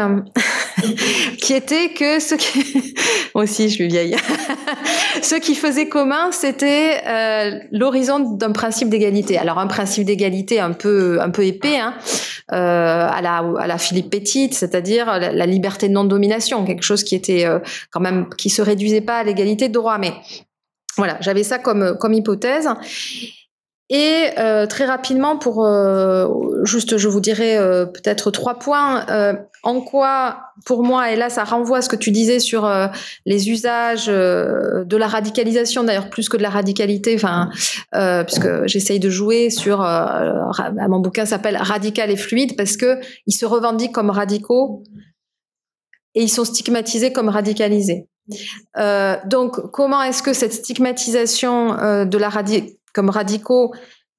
qui 1.41 1.53
était 1.53 1.91
que 1.91 2.19
ce 2.19 2.35
qui 2.35 2.95
moi 3.35 3.45
aussi 3.45 3.69
je 3.69 3.75
suis 3.75 3.89
vieille. 3.89 4.17
Ce 5.23 5.37
qui 5.37 5.55
faisait 5.55 5.89
commun 5.89 6.33
c'était 6.33 7.01
euh, 7.07 7.59
l'horizon 7.71 8.19
d'un 8.19 8.51
principe 8.51 8.89
d'égalité. 8.89 9.39
Alors 9.39 9.59
un 9.59 9.69
principe 9.69 10.05
d'égalité 10.05 10.59
un 10.59 10.73
peu 10.73 11.21
un 11.21 11.31
peu 11.31 11.45
épais 11.45 11.77
hein, 11.77 11.95
euh, 12.53 13.09
à 13.09 13.21
la 13.23 13.45
à 13.61 13.67
la 13.69 13.79
Philippe 13.79 14.11
Petit 14.11 14.53
c'est-à-dire 14.53 15.07
la, 15.07 15.47
liberté 15.47 15.89
de 15.89 15.93
non 15.93 16.05
domination 16.05 16.65
quelque 16.65 16.83
chose 16.83 17.05
qui 17.05 17.15
était 17.15 17.45
euh, 17.47 17.61
quand 17.91 18.01
même 18.01 18.29
qui 18.37 18.51
se 18.51 18.63
réduisait 18.63 19.03
pas 19.03 19.19
à 19.19 19.23
l'égalité 19.23 19.69
de 19.69 19.75
droit. 19.75 19.99
Mais 19.99 20.13
voilà 20.97 21.17
j'avais 21.21 21.45
ça 21.45 21.61
comme 21.61 21.97
comme 21.99 22.15
hypothèse 22.15 22.69
et 23.91 24.31
euh, 24.39 24.67
très 24.67 24.87
rapidement, 24.87 25.37
pour 25.37 25.67
euh, 25.67 26.27
juste, 26.65 26.97
je 26.97 27.09
vous 27.09 27.21
dirais 27.21 27.59
euh, 27.59 27.85
peut-être 27.85 28.31
trois 28.31 28.59
points. 28.59 29.07
Euh, 29.11 29.35
en 29.65 29.81
quoi, 29.81 30.41
pour 30.65 30.83
moi, 30.83 31.13
et 31.13 31.17
là, 31.17 31.29
ça 31.29 31.45
renvoie 31.45 31.79
à 31.79 31.83
ce 31.83 31.89
que 31.89 31.97
tu 31.97 32.11
disais 32.11 32.41
sur 32.41 32.65
euh, 32.65 32.87
les 33.27 33.51
usages 33.51 34.07
euh, 34.09 34.85
de 34.85 34.97
la 34.97 35.07
radicalisation, 35.07 35.85
d'ailleurs 35.85 36.11
plus 36.11 36.29
que 36.29 36.37
de 36.37 36.43
la 36.43 36.51
radicalité, 36.51 37.15
enfin, 37.15 37.51
puisque 38.25 38.67
j'essaye 38.67 38.99
de 38.99 39.11
jouer 39.11 39.51
sur. 39.51 39.79
mon 39.79 41.01
bouquin 41.01 41.27
s'appelle 41.27 41.57
Radical 41.57 42.11
et 42.11 42.17
fluide 42.17 42.57
parce 42.57 42.77
que 42.77 42.99
ils 43.27 43.35
se 43.35 43.45
revendiquent 43.45 43.93
comme 43.93 44.11
radicaux 44.11 44.85
et 46.15 46.23
ils 46.23 46.31
sont 46.31 46.45
stigmatisés 46.45 47.13
comme 47.13 47.29
radicalisés. 47.29 48.07
donc, 49.27 49.71
comment 49.73 50.03
est-ce 50.03 50.23
que 50.23 50.33
cette 50.33 50.55
stigmatisation 50.55 52.05
de 52.07 52.19
la 52.19 52.29
radicalité 52.29 52.79
comme 52.93 53.11
radicaux, 53.11 53.73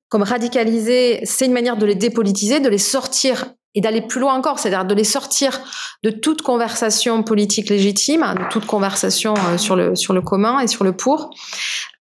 comme 0.09 0.23
radicalisés, 0.23 1.21
c'est 1.23 1.45
une 1.45 1.53
manière 1.53 1.77
de 1.77 1.85
les 1.85 1.95
dépolitiser, 1.95 2.59
de 2.59 2.69
les 2.69 2.77
sortir 2.77 3.45
et 3.75 3.81
d'aller 3.81 4.01
plus 4.01 4.19
loin 4.19 4.35
encore, 4.35 4.59
c'est-à-dire 4.59 4.85
de 4.85 4.93
les 4.93 5.03
sortir 5.03 5.59
de 6.03 6.11
toute 6.11 6.41
conversation 6.41 7.23
politique 7.23 7.69
légitime, 7.69 8.23
de 8.37 8.49
toute 8.49 8.65
conversation 8.65 9.33
euh, 9.33 9.57
sur 9.57 9.75
le 9.75 9.95
sur 9.95 10.13
le 10.13 10.21
commun 10.21 10.59
et 10.59 10.67
sur 10.67 10.83
le 10.83 10.95
pour, 10.95 11.31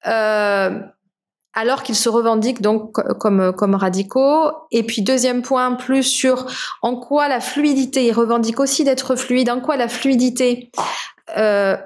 euh, 0.06 0.80
alors 1.52 1.82
qu'ils 1.82 1.94
se 1.94 2.08
revendiquent 2.08 2.62
donc 2.62 2.92
comme 3.18 3.52
comme 3.52 3.76
radicaux. 3.76 4.50
Et 4.72 4.82
puis 4.82 5.02
deuxième 5.02 5.42
point, 5.42 5.74
plus 5.74 6.02
sur 6.02 6.46
en 6.82 6.96
quoi 6.96 7.28
la 7.28 7.40
fluidité, 7.40 8.06
ils 8.06 8.12
revendiquent 8.12 8.60
aussi 8.60 8.82
d'être 8.82 9.14
fluide, 9.14 9.50
en 9.50 9.60
quoi 9.60 9.76
la 9.76 9.88
fluidité 9.88 10.72
euh, 11.36 11.76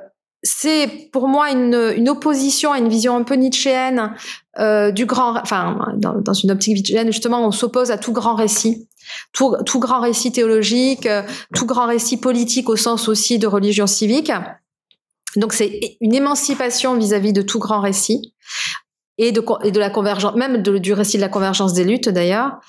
c'est 0.44 1.08
pour 1.10 1.26
moi 1.26 1.50
une, 1.50 2.08
opposition 2.08 2.72
à 2.72 2.78
une 2.78 2.88
vision 2.88 3.16
un 3.16 3.22
peu 3.22 3.34
nietzschéenne 3.34 4.14
euh, 4.58 4.90
du 4.90 5.06
grand, 5.06 5.36
enfin 5.40 5.94
dans, 5.96 6.34
une 6.34 6.50
optique 6.50 6.76
nietzschéenne 6.76 7.10
justement, 7.10 7.44
on 7.44 7.50
s'oppose 7.50 7.90
à 7.90 7.96
tout 7.96 8.12
grand 8.12 8.34
récit, 8.34 8.86
tout, 9.32 9.56
grand 9.80 10.00
récit 10.00 10.32
théologique, 10.32 11.06
euh, 11.06 11.22
tout 11.54 11.66
grand 11.66 11.86
récit 11.86 12.18
politique 12.18 12.68
au 12.68 12.76
sens 12.76 13.08
aussi 13.08 13.38
de 13.38 13.46
religion 13.46 13.86
civique. 13.86 14.30
Donc 15.36 15.54
c'est 15.54 15.96
une 16.00 16.14
émancipation 16.14 16.94
vis-à-vis 16.94 17.30
-vis 17.30 17.34
de 17.34 17.42
tout 17.42 17.58
grand 17.58 17.80
récit 17.80 18.34
et 19.16 19.32
de, 19.32 19.78
la 19.78 19.90
convergence, 19.90 20.36
même 20.36 20.62
du 20.62 20.92
récit 20.92 21.16
de 21.16 21.22
la 21.22 21.28
convergence 21.28 21.72
des 21.72 21.84
luttes 21.84 22.08
d'ailleurs. 22.08 22.60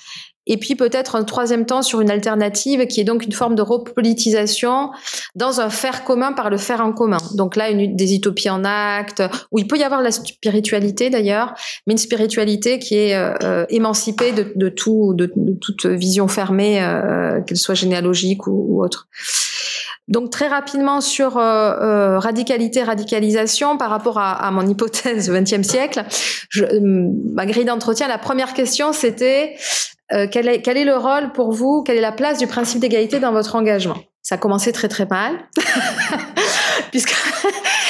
Et 0.48 0.58
puis 0.58 0.76
peut-être 0.76 1.16
un 1.16 1.24
troisième 1.24 1.66
temps 1.66 1.82
sur 1.82 2.02
une 2.02 2.12
alternative 2.12 2.86
qui 2.88 3.02
est 3.02 3.04
donc 3.04 3.26
une 3.26 3.32
forme 3.32 3.56
de 3.56 3.62
repolitisation 3.62 4.92
dans 5.36 5.60
un 5.60 5.70
faire 5.70 6.04
commun 6.04 6.34
par 6.34 6.50
le 6.50 6.58
faire 6.58 6.82
en 6.82 6.92
commun. 6.94 7.18
Donc 7.34 7.56
là, 7.56 7.70
une, 7.70 7.96
des 7.96 8.16
utopies 8.16 8.50
en 8.50 8.64
acte, 8.64 9.24
où 9.52 9.60
il 9.60 9.68
peut 9.68 9.78
y 9.78 9.84
avoir 9.84 10.02
la 10.02 10.12
spiritualité 10.12 11.10
d'ailleurs, 11.10 11.56
mais 11.88 11.94
une 11.94 11.98
spiritualité 11.98 12.80
qui 12.80 12.96
est 12.96 13.16
euh, 13.16 13.34
euh 13.44 13.66
émancipée 13.70 14.32
de, 14.32 14.70
tout, 14.70 15.14
de, 15.16 15.32
toute 15.60 15.86
vision 15.86 16.28
fermée, 16.28 16.84
euh, 16.84 17.42
qu'elle 17.42 17.58
soit 17.58 17.76
généalogique 17.76 18.48
ou, 18.48 18.84
autre. 18.84 19.08
Donc 20.08 20.30
très 20.30 20.48
rapidement 20.48 21.02
sur 21.02 21.34
radicalité, 21.34 22.84
radicalisation 22.84 23.78
par 23.78 23.90
rapport 23.90 24.20
à, 24.20 24.34
à 24.34 24.52
mon 24.52 24.68
hypothèse 24.68 25.32
20e 25.32 25.64
siècle, 25.64 26.06
je, 26.50 26.64
ma 27.34 27.48
grille 27.48 27.66
d'entretien, 27.66 28.08
la 28.08 28.20
première 28.20 28.54
question 28.54 28.94
c'était 28.94 29.56
euh, 30.14 30.28
quel, 30.30 30.48
est, 30.48 30.62
quel 30.62 30.78
est 30.78 30.86
le 30.86 30.96
rôle 30.96 31.32
pour 31.34 31.52
vous, 31.52 31.84
quelle 31.84 31.98
est 31.98 32.02
la 32.02 32.12
place 32.12 32.38
du 32.38 32.48
principe 32.48 32.80
d'égalité 32.80 33.20
dans 33.20 33.32
votre 33.32 33.56
engagement? 33.56 33.98
Ça 34.22 34.36
a 34.36 34.38
commencé 34.38 34.72
très 34.72 34.88
très 34.88 35.06
mal, 35.06 35.34
puisque 36.92 37.16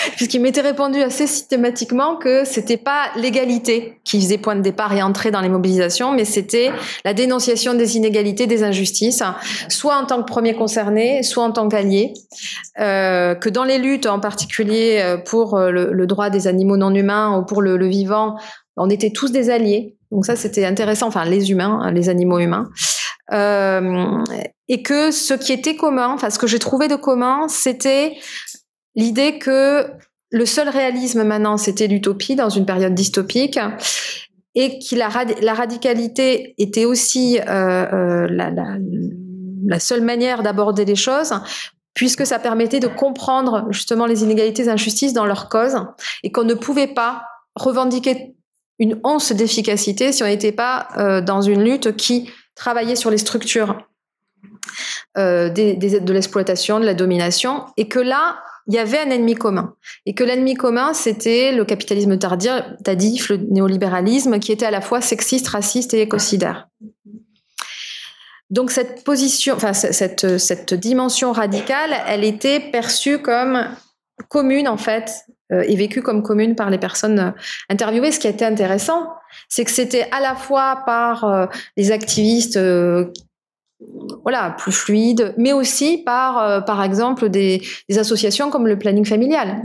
puisqu'il 0.16 0.42
m'était 0.42 0.62
répondu 0.62 1.02
assez 1.02 1.28
systématiquement 1.28 2.16
que 2.16 2.46
c'était 2.46 2.78
pas 2.78 3.10
l'égalité 3.16 4.00
qui 4.04 4.22
faisait 4.22 4.38
point 4.38 4.56
de 4.56 4.62
départ 4.62 4.94
et 4.94 5.02
entrer 5.02 5.32
dans 5.32 5.42
les 5.42 5.50
mobilisations, 5.50 6.12
mais 6.12 6.26
c'était 6.26 6.72
la 7.04 7.14
dénonciation 7.14 7.74
des 7.74 7.98
inégalités, 7.98 8.48
des 8.48 8.64
injustices, 8.64 9.24
soit 9.70 9.98
en 9.98 10.06
tant 10.06 10.22
que 10.22 10.28
premier 10.28 10.56
concerné, 10.56 11.24
soit 11.24 11.44
en 11.44 11.52
tant 11.52 11.68
qu'allié, 11.68 12.14
euh, 12.80 13.36
que 13.36 13.50
dans 13.50 13.64
les 13.64 13.78
luttes, 13.78 14.06
en 14.06 14.20
particulier 14.20 15.00
euh, 15.02 15.18
pour 15.18 15.56
euh, 15.56 15.72
le, 15.72 15.92
le, 15.92 16.08
droit 16.08 16.30
des 16.30 16.48
animaux 16.48 16.78
non 16.78 16.94
humains 16.94 17.38
ou 17.38 17.46
pour 17.46 17.62
le, 17.62 17.78
le 17.78 17.88
vivant, 17.88 18.38
on 18.78 18.90
était 18.90 19.12
tous 19.12 19.32
des 19.32 19.50
alliés 19.50 19.96
donc 20.16 20.26
ça, 20.26 20.38
c'était 20.38 20.66
intéressant. 20.66 21.08
Enfin, 21.08 21.26
les 21.26 21.52
humains, 21.52 21.92
les 21.92 22.08
animaux 22.08 22.40
humains. 22.40 22.70
euh, 23.34 24.24
et 24.70 24.82
que 24.82 25.12
ce 25.12 25.34
qui 25.34 25.52
était 25.52 25.76
commun, 25.76 26.10
enfin 26.14 26.30
ce 26.30 26.40
que 26.40 26.48
j'ai 26.48 26.60
trouvé 26.60 26.88
de 26.88 26.96
commun, 26.96 27.48
c'était 27.50 28.16
l'idée 28.96 29.40
que 29.40 29.88
le 30.32 30.46
seul 30.46 30.70
réalisme 30.70 31.24
maintenant, 31.24 31.58
c'était 31.58 31.88
l'utopie 31.88 32.36
dans 32.36 32.50
une 32.50 32.66
période 32.66 32.94
dystopique, 32.96 33.60
et 34.56 34.80
que 34.80 34.96
la, 34.96 35.54
radicalité 35.54 36.56
était 36.58 36.86
aussi 36.86 37.40
euh, 37.40 37.44
euh, 37.50 38.28
la, 38.30 38.52
la, 38.52 38.78
la 39.66 39.80
seule 39.80 40.02
manière 40.02 40.44
d'aborder 40.44 40.86
les 40.86 40.96
choses, 40.96 41.34
puisque 41.94 42.26
ça 42.26 42.40
permettait 42.40 42.80
de 42.80 42.88
comprendre 42.88 43.68
justement 43.70 44.06
les 44.06 44.24
inégalités 44.24 44.64
et 44.64 44.70
injustices 44.70 45.14
dans 45.14 45.26
leur 45.26 45.50
cause, 45.50 45.76
et 46.24 46.32
qu'on 46.32 46.46
ne 46.46 46.54
pouvait 46.54 46.94
pas 46.94 47.24
revendiquer 47.56 48.35
une 48.80 49.00
once 49.04 49.32
d'efficacité 49.32 50.12
si 50.12 50.24
on 50.24 50.28
n'était 50.28 50.52
pas 50.52 50.88
euh, 50.98 51.22
dans 51.22 51.42
une 51.42 51.64
lutte 51.64 51.96
qui 51.96 52.30
travaillait 52.56 52.96
sur 52.96 53.10
les 53.10 53.18
structures 53.18 53.78
euh, 55.18 55.50
des, 55.50 55.76
de 55.76 56.14
l'exploitation, 56.14 56.80
de 56.80 56.86
la 56.86 56.94
domination, 56.94 57.66
et 57.78 57.88
que 57.88 58.00
là, 58.00 58.40
il 58.68 58.74
y 58.74 58.80
avait 58.80 59.00
un 59.00 59.10
ennemi 59.10 59.36
commun. 59.36 59.76
Et 60.06 60.14
que 60.14 60.24
l'ennemi 60.24 60.56
commun, 60.56 60.94
c'était 60.94 61.52
le 61.52 61.64
capitalisme 61.64 62.18
tardif, 62.18 63.30
le 63.30 63.38
néolibéralisme, 63.38 64.40
qui 64.40 64.52
était 64.52 64.66
à 64.66 64.72
la 64.72 64.82
fois 64.82 65.02
sexiste, 65.02 65.48
raciste 65.48 65.94
et 65.94 66.02
écocidaire. 66.02 66.68
Donc 68.50 68.72
cette 68.72 69.04
position, 69.04 69.56
enfin 69.56 69.74
cette, 69.74 70.38
cette 70.38 70.74
dimension 70.74 71.32
radicale, 71.32 71.96
elle 72.08 72.24
était 72.24 72.60
perçue 72.60 73.20
comme 73.20 73.68
commune 74.30 74.68
en 74.68 74.78
fait 74.78 75.12
euh, 75.52 75.64
et 75.68 75.76
vécue 75.76 76.02
comme 76.02 76.24
commune 76.24 76.56
par 76.56 76.70
les 76.70 76.78
personnes 76.78 77.34
interviewées. 77.70 78.12
Ce 78.12 78.20
qui 78.20 78.28
a 78.28 78.32
été 78.32 78.46
intéressant, 78.46 79.10
c'est 79.50 79.66
que 79.66 79.72
c'était 79.72 80.08
à 80.12 80.20
la 80.20 80.36
fois 80.36 80.84
par 80.86 81.24
euh, 81.26 81.46
les 81.78 81.92
activistes 81.92 82.58
euh, 82.58 83.06
voilà, 84.24 84.56
plus 84.58 84.72
fluide, 84.72 85.34
mais 85.38 85.54
aussi 85.54 86.02
par, 86.04 86.42
euh, 86.42 86.62
par 86.62 86.82
exemple, 86.82 87.30
des, 87.30 87.62
associations 87.98 88.50
comme 88.50 88.68
le 88.68 88.78
planning 88.78 89.06
familial, 89.06 89.62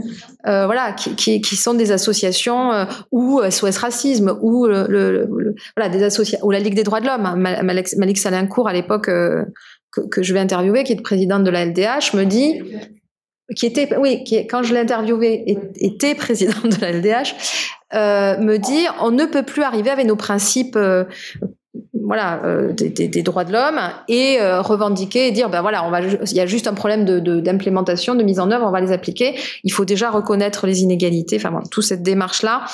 euh, 0.47 0.65
voilà, 0.65 0.93
qui, 0.93 1.41
sont 1.43 1.73
des 1.73 1.91
associations 1.91 2.71
euh, 2.71 2.85
ou 3.11 3.41
SOS 3.49 3.77
Racisme, 3.77 4.37
ou, 4.41 4.67
le, 4.67 5.27
voilà, 5.75 5.89
des 5.89 6.07
ou 6.43 6.51
la 6.51 6.59
Ligue 6.59 6.75
des 6.75 6.83
droits 6.83 7.01
de 7.01 7.07
l'homme. 7.07 7.35
Malik, 7.37 7.95
Malik 7.97 8.17
Salincourt, 8.17 8.67
à 8.67 8.73
l'époque, 8.73 9.09
euh, 9.09 9.45
que, 9.91 10.01
que, 10.01 10.23
je 10.23 10.33
vais 10.33 10.39
interviewer, 10.39 10.83
qui 10.83 10.93
est 10.93 11.01
présidente 11.01 11.43
de 11.43 11.49
la 11.49 11.65
LDH, 11.65 12.13
me 12.13 12.23
dit 12.23 12.61
qui 13.55 13.65
était, 13.65 13.95
oui, 13.97 14.23
qui, 14.23 14.45
quand 14.47 14.63
je 14.63 14.73
l'ai 14.73 14.79
interviewé, 14.79 15.57
était 15.75 16.15
présidente 16.15 16.69
de 16.69 16.81
la 16.81 16.91
LDH, 16.91 17.35
euh, 17.93 18.37
me 18.37 18.57
dit 18.57 18.85
on 19.01 19.11
ne 19.11 19.25
peut 19.25 19.43
plus 19.43 19.63
arriver 19.63 19.89
avec 19.89 20.05
nos 20.05 20.15
principes 20.15 20.77
euh, 20.77 21.03
voilà 21.93 22.41
euh, 22.45 22.71
des, 22.71 22.87
des, 22.89 23.09
des, 23.09 23.21
droits 23.21 23.43
de 23.43 23.51
l'homme 23.51 23.79
et 24.07 24.37
revendiquer 24.41 25.27
et 25.27 25.31
dire 25.31 25.49
ben 25.49 25.61
voilà 25.61 25.85
on 25.85 25.91
va 25.91 25.99
il 26.01 26.33
y 26.33 26.39
a 26.39 26.45
juste 26.45 26.67
un 26.67 26.73
problème 26.73 27.03
de 27.03 27.19
d'implémentation 27.41 28.15
de, 28.15 28.23
mise 28.23 28.39
en 28.39 28.49
œuvre 28.49 28.65
on 28.65 28.71
va 28.71 28.79
les 28.79 28.93
appliquer. 28.93 29.35
Il 29.65 29.73
faut 29.73 29.83
déjà 29.83 30.09
reconnaître 30.09 30.67
les 30.67 30.83
inégalités 30.83 31.35
enfin 31.35 31.49
voilà, 31.49 31.65
toute 31.69 31.83
cette 31.83 32.01
démarche 32.01 32.43
là 32.43 32.65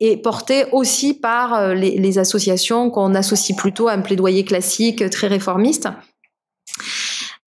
est 0.00 0.22
portée 0.22 0.64
aussi 0.72 1.14
par 1.14 1.74
les, 1.74 1.98
les 1.98 2.18
associations 2.18 2.90
qu'on 2.90 3.14
associe 3.14 3.56
plutôt 3.56 3.88
à 3.88 3.92
un 3.92 4.00
plaidoyer 4.00 4.44
classique 4.44 5.08
très 5.08 5.28
réformiste 5.28 5.88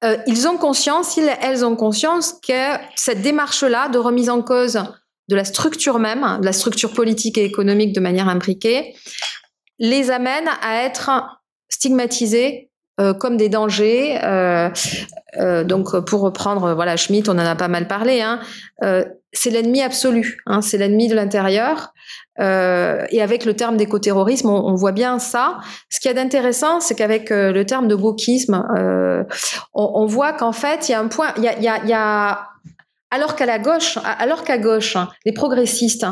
euh, 0.04 0.18
ils 0.28 0.48
ont 0.48 0.58
conscience 0.58 1.18
elles 1.18 1.66
ont 1.66 1.76
conscience 1.76 2.34
que 2.46 2.78
cette 2.96 3.22
démarche 3.22 3.64
là 3.64 3.90
de 3.90 3.98
remise 3.98 4.30
en 4.30 4.42
cause 4.42 4.84
de 5.30 5.36
la 5.36 5.46
structure 5.46 6.00
même 6.00 6.40
de 6.42 6.46
la 6.46 6.54
structure 6.54 6.94
politique 6.94 7.38
et 7.38 7.46
économique 7.46 7.94
de 7.94 8.00
manière 8.00 8.28
imbriquée 8.28 8.96
les 9.80 10.12
amène 10.12 10.50
à 10.62 10.84
être 10.84 11.12
stigmatisés 11.70 12.70
euh, 13.00 13.14
comme 13.14 13.38
des 13.38 13.50
dangers. 13.50 14.20
Euh, 14.24 14.70
donc, 15.64 16.00
pour 16.06 16.22
reprendre, 16.22 16.76
voilà, 16.76 16.96
Schmitt, 16.96 17.28
on 17.28 17.34
en 17.34 17.40
a 17.40 17.56
pas 17.56 17.68
mal 17.68 17.88
parlé. 17.88 18.22
Hein, 18.22 18.40
c'est 19.32 19.50
l'ennemi 19.50 19.82
absolu. 19.82 20.38
Hein, 20.46 20.62
c'est 20.62 20.78
l'ennemi 20.78 21.08
de 21.08 21.16
l'intérieur. 21.16 21.92
Euh, 22.40 23.06
et 23.10 23.22
avec 23.22 23.46
le 23.46 23.56
terme 23.56 23.78
d'écoterrorisme, 23.78 24.50
on, 24.50 24.76
voit 24.76 24.92
bien 24.92 25.20
ça. 25.20 25.60
Ce 25.90 26.00
qui 26.00 26.08
est 26.08 26.18
intéressant, 26.18 26.80
c'est 26.80 26.96
qu'avec 26.96 27.30
le 27.30 27.64
terme 27.64 27.88
de 27.88 27.96
wokisme, 27.96 28.64
on, 29.74 29.92
on, 29.96 30.06
voit 30.06 30.34
qu'en 30.34 30.52
fait, 30.52 30.90
il 30.90 30.94
y 30.94 30.96
a 30.96 31.00
un 31.00 31.08
point. 31.08 31.34
Y 31.38 31.48
a, 31.48 31.60
y 31.60 31.68
a, 31.68 31.86
y 31.86 31.94
a 31.94 32.48
alors 33.12 33.36
qu'à 33.36 33.46
la 33.46 33.60
gauche, 33.60 34.00
alors 34.04 34.44
qu'à 34.44 34.58
gauche, 34.58 34.96
hein, 34.96 35.10
les 35.26 35.34
progressistes 35.34 36.06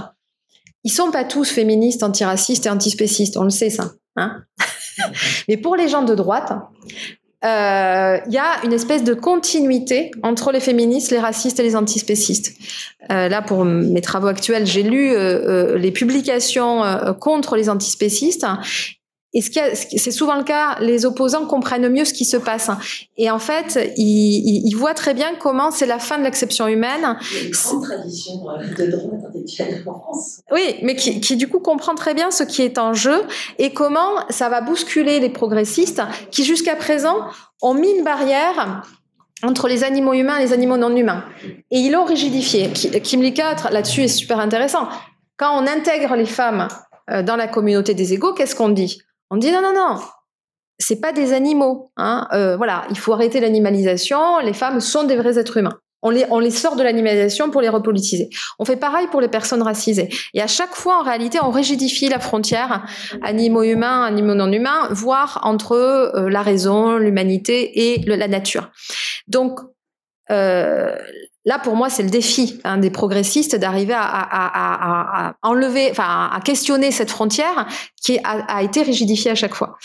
ils 0.83 0.91
sont 0.91 1.11
pas 1.11 1.23
tous 1.23 1.49
féministes, 1.49 2.03
antiracistes 2.03 2.65
et 2.65 2.69
antispécistes, 2.69 3.37
on 3.37 3.43
le 3.43 3.49
sait 3.49 3.69
ça. 3.69 3.91
Hein 4.15 4.43
Mais 5.47 5.57
pour 5.57 5.75
les 5.75 5.87
gens 5.87 6.03
de 6.03 6.15
droite, 6.15 6.51
il 7.43 7.47
euh, 7.47 8.19
y 8.29 8.37
a 8.37 8.63
une 8.63 8.73
espèce 8.73 9.03
de 9.03 9.15
continuité 9.15 10.11
entre 10.21 10.51
les 10.51 10.59
féministes, 10.59 11.09
les 11.09 11.19
racistes 11.19 11.59
et 11.59 11.63
les 11.63 11.75
antispécistes. 11.75 12.55
Euh, 13.11 13.29
là, 13.29 13.41
pour 13.41 13.65
mes 13.65 14.01
travaux 14.01 14.27
actuels, 14.27 14.67
j'ai 14.67 14.83
lu 14.83 15.11
euh, 15.11 15.73
euh 15.73 15.77
les 15.77 15.91
publications 15.91 16.83
euh, 16.83 17.13
contre 17.13 17.55
les 17.55 17.67
antispécistes 17.67 18.45
et 19.33 19.41
ce 19.41 19.49
c'est 19.97 20.11
souvent 20.11 20.35
le 20.35 20.43
cas, 20.43 20.77
les 20.81 21.05
opposants 21.05 21.45
comprennent 21.45 21.87
mieux 21.87 22.03
ce 22.03 22.13
qui 22.13 22.25
se 22.25 22.35
passe. 22.35 22.69
Et 23.17 23.31
en 23.31 23.39
fait, 23.39 23.93
ils, 23.95 24.67
ils 24.67 24.75
voient 24.75 24.93
très 24.93 25.13
bien 25.13 25.35
comment 25.39 25.71
c'est 25.71 25.85
la 25.85 25.99
fin 25.99 26.17
de 26.17 26.23
l'exception 26.23 26.67
humaine. 26.67 27.17
Il 27.31 27.37
y 27.37 27.39
a 27.39 27.45
une 27.45 27.51
grande 27.51 27.83
tradition 27.83 28.35
de 28.35 28.91
droit 29.81 29.93
en 29.95 29.99
France. 30.01 30.41
Oui, 30.51 30.75
mais 30.81 30.95
qui, 30.95 31.21
qui, 31.21 31.37
du 31.37 31.47
coup 31.47 31.59
comprend 31.59 31.95
très 31.95 32.13
bien 32.13 32.29
ce 32.29 32.43
qui 32.43 32.61
est 32.61 32.77
en 32.77 32.93
jeu 32.93 33.23
et 33.57 33.71
comment 33.71 34.27
ça 34.29 34.49
va 34.49 34.59
bousculer 34.59 35.19
les 35.19 35.29
progressistes 35.29 36.01
qui 36.29 36.43
jusqu'à 36.43 36.75
présent 36.75 37.15
ont 37.61 37.73
mis 37.73 37.91
une 37.91 38.03
barrière 38.03 38.83
entre 39.43 39.67
les 39.67 39.83
animaux 39.83 40.13
humains 40.13 40.37
et 40.37 40.45
les 40.45 40.53
animaux 40.53 40.77
non 40.77 40.95
humains. 40.95 41.23
Et 41.71 41.79
ils 41.79 41.91
l'ont 41.91 42.05
rigidifié. 42.05 42.69
Kim 43.01 43.21
Lika, 43.21 43.55
là-dessus, 43.71 44.03
est 44.03 44.07
super 44.07 44.39
intéressant. 44.39 44.87
Quand 45.37 45.57
on 45.57 45.65
intègre 45.65 46.15
les 46.15 46.25
femmes 46.25 46.67
euh, 47.09 47.23
dans 47.23 47.35
la 47.35 47.47
communauté 47.47 47.93
des 47.93 48.13
égaux, 48.13 48.33
qu'est-ce 48.33 48.55
qu'on 48.55 48.69
dit? 48.69 49.01
On 49.31 49.37
dit 49.37 49.51
non, 49.51 49.61
non, 49.61 49.73
non, 49.73 49.99
c'est 50.77 50.99
pas 50.99 51.13
des 51.13 51.33
animaux. 51.33 51.91
Hein. 51.97 52.27
Euh, 52.33 52.57
voilà, 52.57 52.85
il 52.89 52.97
faut 52.97 53.13
arrêter 53.13 53.39
l'animalisation. 53.39 54.39
Les 54.39 54.53
femmes 54.53 54.81
sont 54.81 55.03
des 55.03 55.15
vrais 55.15 55.39
êtres 55.39 55.57
humains. 55.57 55.79
On 56.03 56.09
les, 56.09 56.25
on 56.31 56.39
les 56.39 56.49
sort 56.51 56.75
de 56.75 56.83
l'animalisation 56.83 57.51
pour 57.51 57.61
les 57.61 57.69
repolitiser. 57.69 58.29
On 58.57 58.65
fait 58.65 58.75
pareil 58.75 59.07
pour 59.07 59.21
les 59.21 59.27
personnes 59.27 59.61
racisées. 59.61 60.09
Et 60.33 60.41
à 60.41 60.47
chaque 60.47 60.73
fois, 60.73 60.99
en 60.99 61.03
réalité, 61.03 61.37
on 61.41 61.51
rigidifie 61.51 62.09
la 62.09 62.19
frontière 62.19 62.83
animaux 63.21 63.63
humains, 63.63 64.03
animaux 64.03 64.33
non 64.33 64.51
humains, 64.51 64.89
voire 64.91 65.39
entre 65.43 65.73
euh, 65.73 66.29
la 66.29 66.41
raison, 66.41 66.97
l'humanité 66.97 67.93
et 67.93 68.01
la 68.05 68.27
nature. 68.27 68.71
Donc, 69.27 69.59
euh, 70.31 70.95
Là, 71.43 71.57
pour 71.57 71.75
moi, 71.75 71.89
c'est 71.89 72.03
le 72.03 72.09
défi 72.09 72.59
hein, 72.63 72.77
des 72.77 72.91
progressistes 72.91 73.55
d'arriver 73.55 73.95
à, 73.97 75.33
enlever, 75.41 75.89
enfin, 75.89 76.29
à 76.31 76.39
questionner 76.39 76.91
cette 76.91 77.09
frontière 77.09 77.67
qui 78.03 78.19
a, 78.23 78.61
été 78.61 78.83
rigidifiée 78.83 79.31
à 79.31 79.35
chaque 79.35 79.55
fois. 79.55 79.77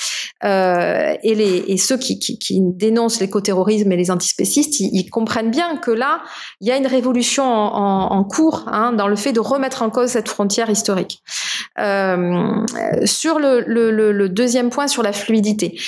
Euh, 0.44 1.14
et, 1.22 1.34
les, 1.34 1.64
et 1.68 1.78
ceux 1.78 1.96
qui, 1.96 2.18
qui, 2.18 2.38
qui 2.38 2.60
dénoncent 2.60 3.20
l'écoterrorisme 3.20 3.90
et 3.90 3.96
les 3.96 4.10
antispécistes, 4.10 4.80
ils, 4.80 5.08
comprennent 5.08 5.50
bien 5.50 5.78
que 5.78 5.90
là, 5.90 6.20
il 6.60 6.68
y 6.68 6.72
a 6.72 6.76
une 6.76 6.86
révolution 6.86 7.44
en, 7.44 8.24
cours 8.24 8.64
hein, 8.66 8.92
dans 8.92 9.08
le 9.08 9.16
fait 9.16 9.32
de 9.32 9.40
remettre 9.40 9.82
en 9.82 9.88
cause 9.88 10.10
cette 10.10 10.28
frontière 10.28 10.68
historique. 10.68 11.22
Euh, 11.78 12.66
sur 13.04 13.38
le 13.38 14.26
deuxième 14.28 14.68
point, 14.68 14.88
sur 14.88 15.02
la 15.02 15.12
fluidité, 15.12 15.78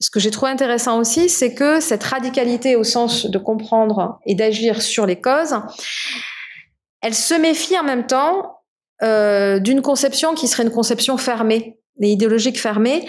ce 0.00 0.10
que 0.10 0.20
j'ai 0.20 0.30
trouvé 0.30 0.50
intéressant 0.50 0.98
aussi, 0.98 1.28
c'est 1.28 1.54
que 1.54 1.80
cette 1.80 2.04
radicalité 2.04 2.76
au 2.76 2.84
sens 2.84 3.26
de 3.26 3.38
comprendre 3.38 4.18
et 4.26 4.34
d'agir 4.34 4.82
sur 4.82 5.06
les 5.06 5.20
causes, 5.20 5.56
elle 7.00 7.14
se 7.14 7.34
méfie 7.34 7.78
en 7.78 7.84
même 7.84 8.06
temps 8.06 8.56
euh, 9.02 9.58
d'une 9.58 9.82
conception 9.82 10.34
qui 10.34 10.48
serait 10.48 10.64
une 10.64 10.70
conception 10.70 11.16
fermée, 11.16 11.78
et 12.00 12.10
idéologique 12.10 12.60
fermée. 12.60 13.06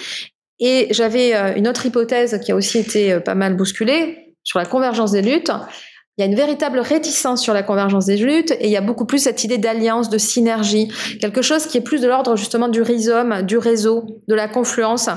Et 0.60 0.88
j'avais 0.92 1.36
euh, 1.36 1.56
une 1.56 1.68
autre 1.68 1.86
hypothèse 1.86 2.40
qui 2.44 2.52
a 2.52 2.56
aussi 2.56 2.80
été 2.80 3.14
euh, 3.14 3.20
pas 3.20 3.36
mal 3.36 3.56
bousculée 3.56 4.36
sur 4.44 4.60
la 4.60 4.66
convergence 4.66 5.12
des 5.12 5.22
luttes. 5.22 5.52
Il 6.18 6.22
y 6.22 6.24
a 6.24 6.26
une 6.26 6.36
véritable 6.36 6.80
réticence 6.80 7.44
sur 7.44 7.54
la 7.54 7.64
convergence 7.64 8.06
des 8.06 8.18
luttes 8.18 8.52
et 8.52 8.66
il 8.66 8.72
y 8.72 8.78
a 8.78 8.82
beaucoup 8.82 9.06
plus 9.06 9.20
cette 9.20 9.44
idée 9.44 9.60
d'alliance, 9.60 10.10
de 10.10 10.18
synergie, 10.18 10.88
quelque 11.22 11.44
chose 11.44 11.68
qui 11.68 11.78
est 11.78 11.82
plus 11.82 12.02
de 12.02 12.08
l'ordre 12.08 12.36
justement 12.36 12.70
du 12.70 12.82
rhizome, 12.82 13.44
du 13.44 13.58
réseau, 13.58 14.22
de 14.28 14.34
la 14.34 14.48
confluence 14.48 15.10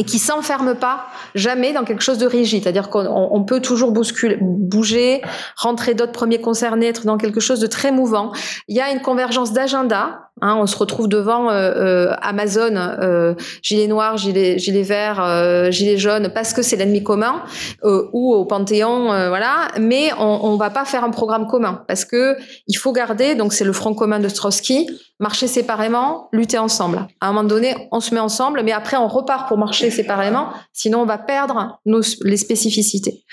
et 0.00 0.04
qui 0.04 0.18
s'enferme 0.18 0.74
pas 0.74 1.08
jamais 1.34 1.74
dans 1.74 1.84
quelque 1.84 2.00
chose 2.00 2.16
de 2.16 2.24
rigide. 2.24 2.62
C'est-à-dire 2.62 2.88
qu'on 2.88 3.44
peut 3.46 3.60
toujours 3.60 3.92
bousculer, 3.92 4.38
bouger, 4.40 5.20
rentrer 5.56 5.92
d'autres 5.92 6.12
premiers 6.12 6.40
concernés, 6.40 6.86
être 6.86 7.04
dans 7.04 7.18
quelque 7.18 7.38
chose 7.38 7.60
de 7.60 7.66
très 7.66 7.92
mouvant. 7.92 8.32
Il 8.66 8.74
y 8.74 8.80
a 8.80 8.90
une 8.90 9.02
convergence 9.02 9.52
d'agenda 9.52 10.29
Hein, 10.42 10.56
on 10.58 10.66
se 10.66 10.76
retrouve 10.76 11.08
devant 11.08 11.50
euh, 11.50 11.72
euh, 11.76 12.14
Amazon, 12.22 12.74
euh, 12.76 13.34
gilet 13.62 13.86
noir, 13.86 14.16
gilet, 14.16 14.58
gilet 14.58 14.82
vert, 14.82 15.22
euh, 15.22 15.70
gilet 15.70 15.98
jaune, 15.98 16.30
parce 16.34 16.54
que 16.54 16.62
c'est 16.62 16.76
l'ennemi 16.76 17.02
commun, 17.02 17.42
ou 17.82 18.34
au 18.34 18.44
Panthéon, 18.44 19.04
voilà. 19.28 19.68
Mais 19.78 20.12
on, 20.18 20.40
on 20.44 20.56
va 20.56 20.70
pas 20.70 20.84
faire 20.84 21.04
un 21.04 21.10
programme 21.10 21.46
commun, 21.46 21.84
parce 21.88 22.04
que 22.04 22.36
il 22.66 22.74
faut 22.74 22.92
garder. 22.92 23.34
Donc 23.34 23.52
c'est 23.52 23.64
le 23.64 23.72
front 23.72 23.94
commun 23.94 24.20
de 24.20 24.28
Trotsky, 24.28 24.88
marcher 25.18 25.46
séparément, 25.46 26.28
lutter 26.32 26.58
ensemble. 26.58 27.06
À 27.20 27.28
un 27.28 27.32
moment 27.32 27.48
donné, 27.48 27.74
on 27.92 28.00
se 28.00 28.14
met 28.14 28.20
ensemble, 28.20 28.62
mais 28.64 28.72
après 28.72 28.96
on 28.96 29.08
repart 29.08 29.48
pour 29.48 29.58
marcher 29.58 29.90
séparément, 29.90 30.48
sinon 30.72 31.02
on 31.02 31.06
va 31.06 31.18
perdre 31.18 31.78
nos, 31.86 32.00
les 32.22 32.36
spécificités. 32.36 33.24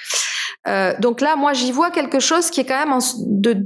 Donc 0.99 1.21
là, 1.21 1.37
moi, 1.37 1.53
j'y 1.53 1.71
vois 1.71 1.91
quelque 1.91 2.19
chose 2.19 2.49
qui 2.49 2.59
est 2.59 2.65
quand 2.65 2.85
même 2.85 2.99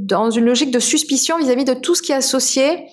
dans 0.05 0.29
une 0.29 0.45
logique 0.45 0.69
de 0.69 0.77
suspicion 0.79 1.39
vis-à-vis 1.39 1.65
de 1.65 1.73
tout 1.73 1.95
ce 1.95 2.03
qui 2.03 2.11
est 2.11 2.15
associé 2.15 2.85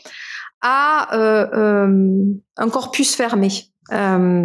à 0.60 1.14
euh, 1.14 1.46
euh, 1.52 2.24
un 2.56 2.68
corpus 2.68 3.14
fermé. 3.14 3.48
Euh, 3.92 4.42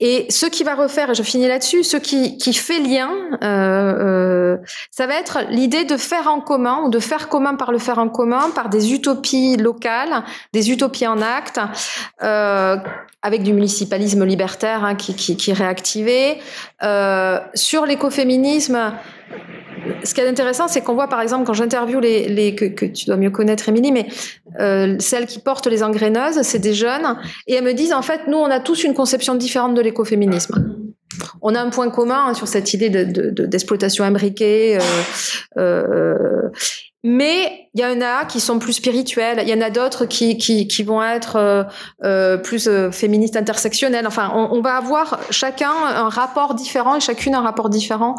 et 0.00 0.26
ce 0.30 0.46
qui 0.46 0.64
va 0.64 0.74
refaire, 0.74 1.10
et 1.10 1.14
je 1.14 1.22
finis 1.22 1.48
là-dessus, 1.48 1.84
ce 1.84 1.96
qui, 1.96 2.38
qui 2.38 2.54
fait 2.54 2.80
lien, 2.80 3.10
ça 4.90 5.06
va 5.06 5.14
être 5.14 5.40
l'idée 5.50 5.84
de 5.84 5.96
faire 5.96 6.28
en 6.28 6.40
commun, 6.40 6.82
ou 6.84 6.90
de 6.90 6.98
faire 6.98 7.28
commun 7.28 7.54
par 7.54 7.72
le 7.72 7.78
faire 7.78 7.98
en 7.98 8.08
commun, 8.08 8.50
par 8.54 8.68
des 8.68 8.92
utopies 8.92 9.56
locales, 9.56 10.24
des 10.52 10.70
utopies 10.70 11.06
en 11.06 11.20
acte, 11.22 11.60
avec 12.20 13.42
du 13.42 13.52
municipalisme 13.52 14.24
libertaire 14.24 14.82
hein, 14.82 14.94
qui, 14.96 15.14
qui, 15.14 15.36
qui 15.36 15.50
est 15.50 15.54
réactivé. 15.54 16.40
Sur 17.54 17.86
l'écoféminisme, 17.86 18.92
ce 20.02 20.14
qui 20.14 20.20
est 20.20 20.28
intéressant, 20.28 20.68
c'est 20.68 20.80
qu'on 20.80 20.94
voit 20.94 21.08
par 21.08 21.20
exemple 21.20 21.44
quand 21.44 21.52
j'interviewe 21.54 22.00
les, 22.00 22.54
que, 22.54 22.84
tu 22.86 23.06
dois 23.06 23.16
mieux 23.16 23.30
connaître, 23.30 23.68
Émilie, 23.68 23.92
mais 23.92 24.06
euh, 24.60 24.96
celles 24.98 25.26
qui 25.26 25.38
portent 25.38 25.66
les 25.66 25.82
engraineuses, 25.82 26.42
c'est 26.42 26.58
des 26.58 26.74
jeunes, 26.74 27.16
et 27.46 27.54
elles 27.54 27.64
me 27.64 27.72
disent 27.72 27.92
en 27.92 28.02
fait, 28.02 28.22
nous, 28.28 28.38
on 28.38 28.50
a 28.50 28.60
tous 28.60 28.84
une 28.84 28.94
conception 28.94 29.34
différente 29.34 29.74
de 29.74 29.80
l'écoféminisme. 29.80 30.76
On 31.40 31.54
a 31.54 31.60
un 31.60 31.70
point 31.70 31.88
commun 31.90 32.26
hein, 32.28 32.34
sur 32.34 32.48
cette 32.48 32.74
idée 32.74 32.90
de- 32.90 33.04
de- 33.04 33.30
de- 33.30 33.46
d'exploitation 33.46 34.04
imbriquée. 34.04 34.76
euh, 34.76 34.80
euh, 35.58 36.48
mais 37.08 37.68
il 37.74 37.80
y 37.80 37.84
en 37.84 38.00
a 38.00 38.24
qui 38.24 38.40
sont 38.40 38.58
plus 38.58 38.72
spirituels, 38.72 39.38
il 39.42 39.48
y 39.48 39.54
en 39.54 39.60
a 39.60 39.70
d'autres 39.70 40.06
qui, 40.06 40.38
qui, 40.38 40.66
qui 40.66 40.82
vont 40.82 41.00
être 41.00 41.36
euh, 41.36 41.62
euh, 42.02 42.36
plus 42.36 42.66
euh, 42.66 42.90
féministes 42.90 43.36
intersectionnelles. 43.36 44.08
Enfin, 44.08 44.32
on, 44.34 44.48
on 44.50 44.60
va 44.60 44.74
avoir 44.74 45.20
chacun 45.30 45.70
un 45.70 46.08
rapport 46.08 46.54
différent 46.54 46.96
et 46.96 47.00
chacune 47.00 47.36
un 47.36 47.42
rapport 47.42 47.70
différent 47.70 48.16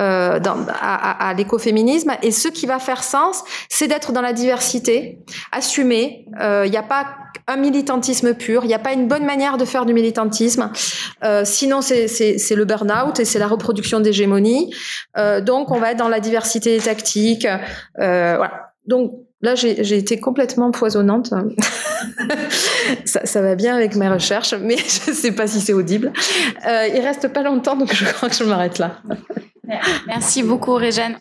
euh, 0.00 0.38
dans, 0.38 0.56
à, 0.68 1.28
à, 1.28 1.34
l'écoféminisme. 1.34 2.12
Et 2.22 2.30
ce 2.30 2.46
qui 2.46 2.66
va 2.66 2.78
faire 2.78 3.02
sens, 3.02 3.42
c'est 3.68 3.88
d'être 3.88 4.12
dans 4.12 4.22
la 4.22 4.32
diversité, 4.32 5.18
assumer. 5.50 6.24
Euh, 6.40 6.62
Il 6.64 6.70
n'y 6.70 6.76
a 6.76 6.84
pas 6.84 7.06
un 7.48 7.56
militantisme 7.56 8.34
pur, 8.34 8.64
il 8.64 8.68
n'y 8.68 8.74
a 8.74 8.78
pas 8.78 8.92
une 8.92 9.08
bonne 9.08 9.24
manière 9.24 9.56
de 9.56 9.64
faire 9.64 9.86
du 9.86 9.94
militantisme. 9.94 10.70
Euh, 11.24 11.42
sinon, 11.44 11.80
c'est 11.80 12.54
le 12.54 12.64
burn-out 12.64 13.18
et 13.18 13.24
c'est 13.24 13.38
la 13.38 13.48
reproduction 13.48 14.00
d'hégémonie. 14.00 14.72
Euh, 15.16 15.40
donc, 15.40 15.70
on 15.70 15.78
va 15.78 15.92
être 15.92 15.96
dans 15.96 16.08
la 16.08 16.20
diversité 16.20 16.76
des 16.76 16.84
tactiques. 16.84 17.46
Euh, 17.46 18.34
voilà. 18.36 18.72
Donc, 18.86 19.12
là, 19.40 19.54
j'ai 19.54 19.96
été 19.96 20.20
complètement 20.20 20.70
poisonnante. 20.70 21.32
ça, 23.04 23.40
va 23.40 23.54
bien 23.54 23.74
avec 23.74 23.96
mes 23.96 24.08
recherches, 24.08 24.54
mais 24.54 24.76
je 25.04 25.10
ne 25.10 25.16
sais 25.16 25.32
pas 25.32 25.46
si 25.46 25.60
c'est 25.60 25.72
audible. 25.72 26.12
Euh, 26.66 26.88
il 26.94 27.00
reste 27.00 27.28
pas 27.28 27.42
longtemps, 27.42 27.76
donc 27.76 27.92
je 27.94 28.04
crois 28.04 28.28
que 28.28 28.36
je 28.36 28.44
m'arrête 28.44 28.78
là. 28.78 29.00
Merci 30.06 30.42
beaucoup, 30.42 30.74
Réjeanne. 30.74 31.16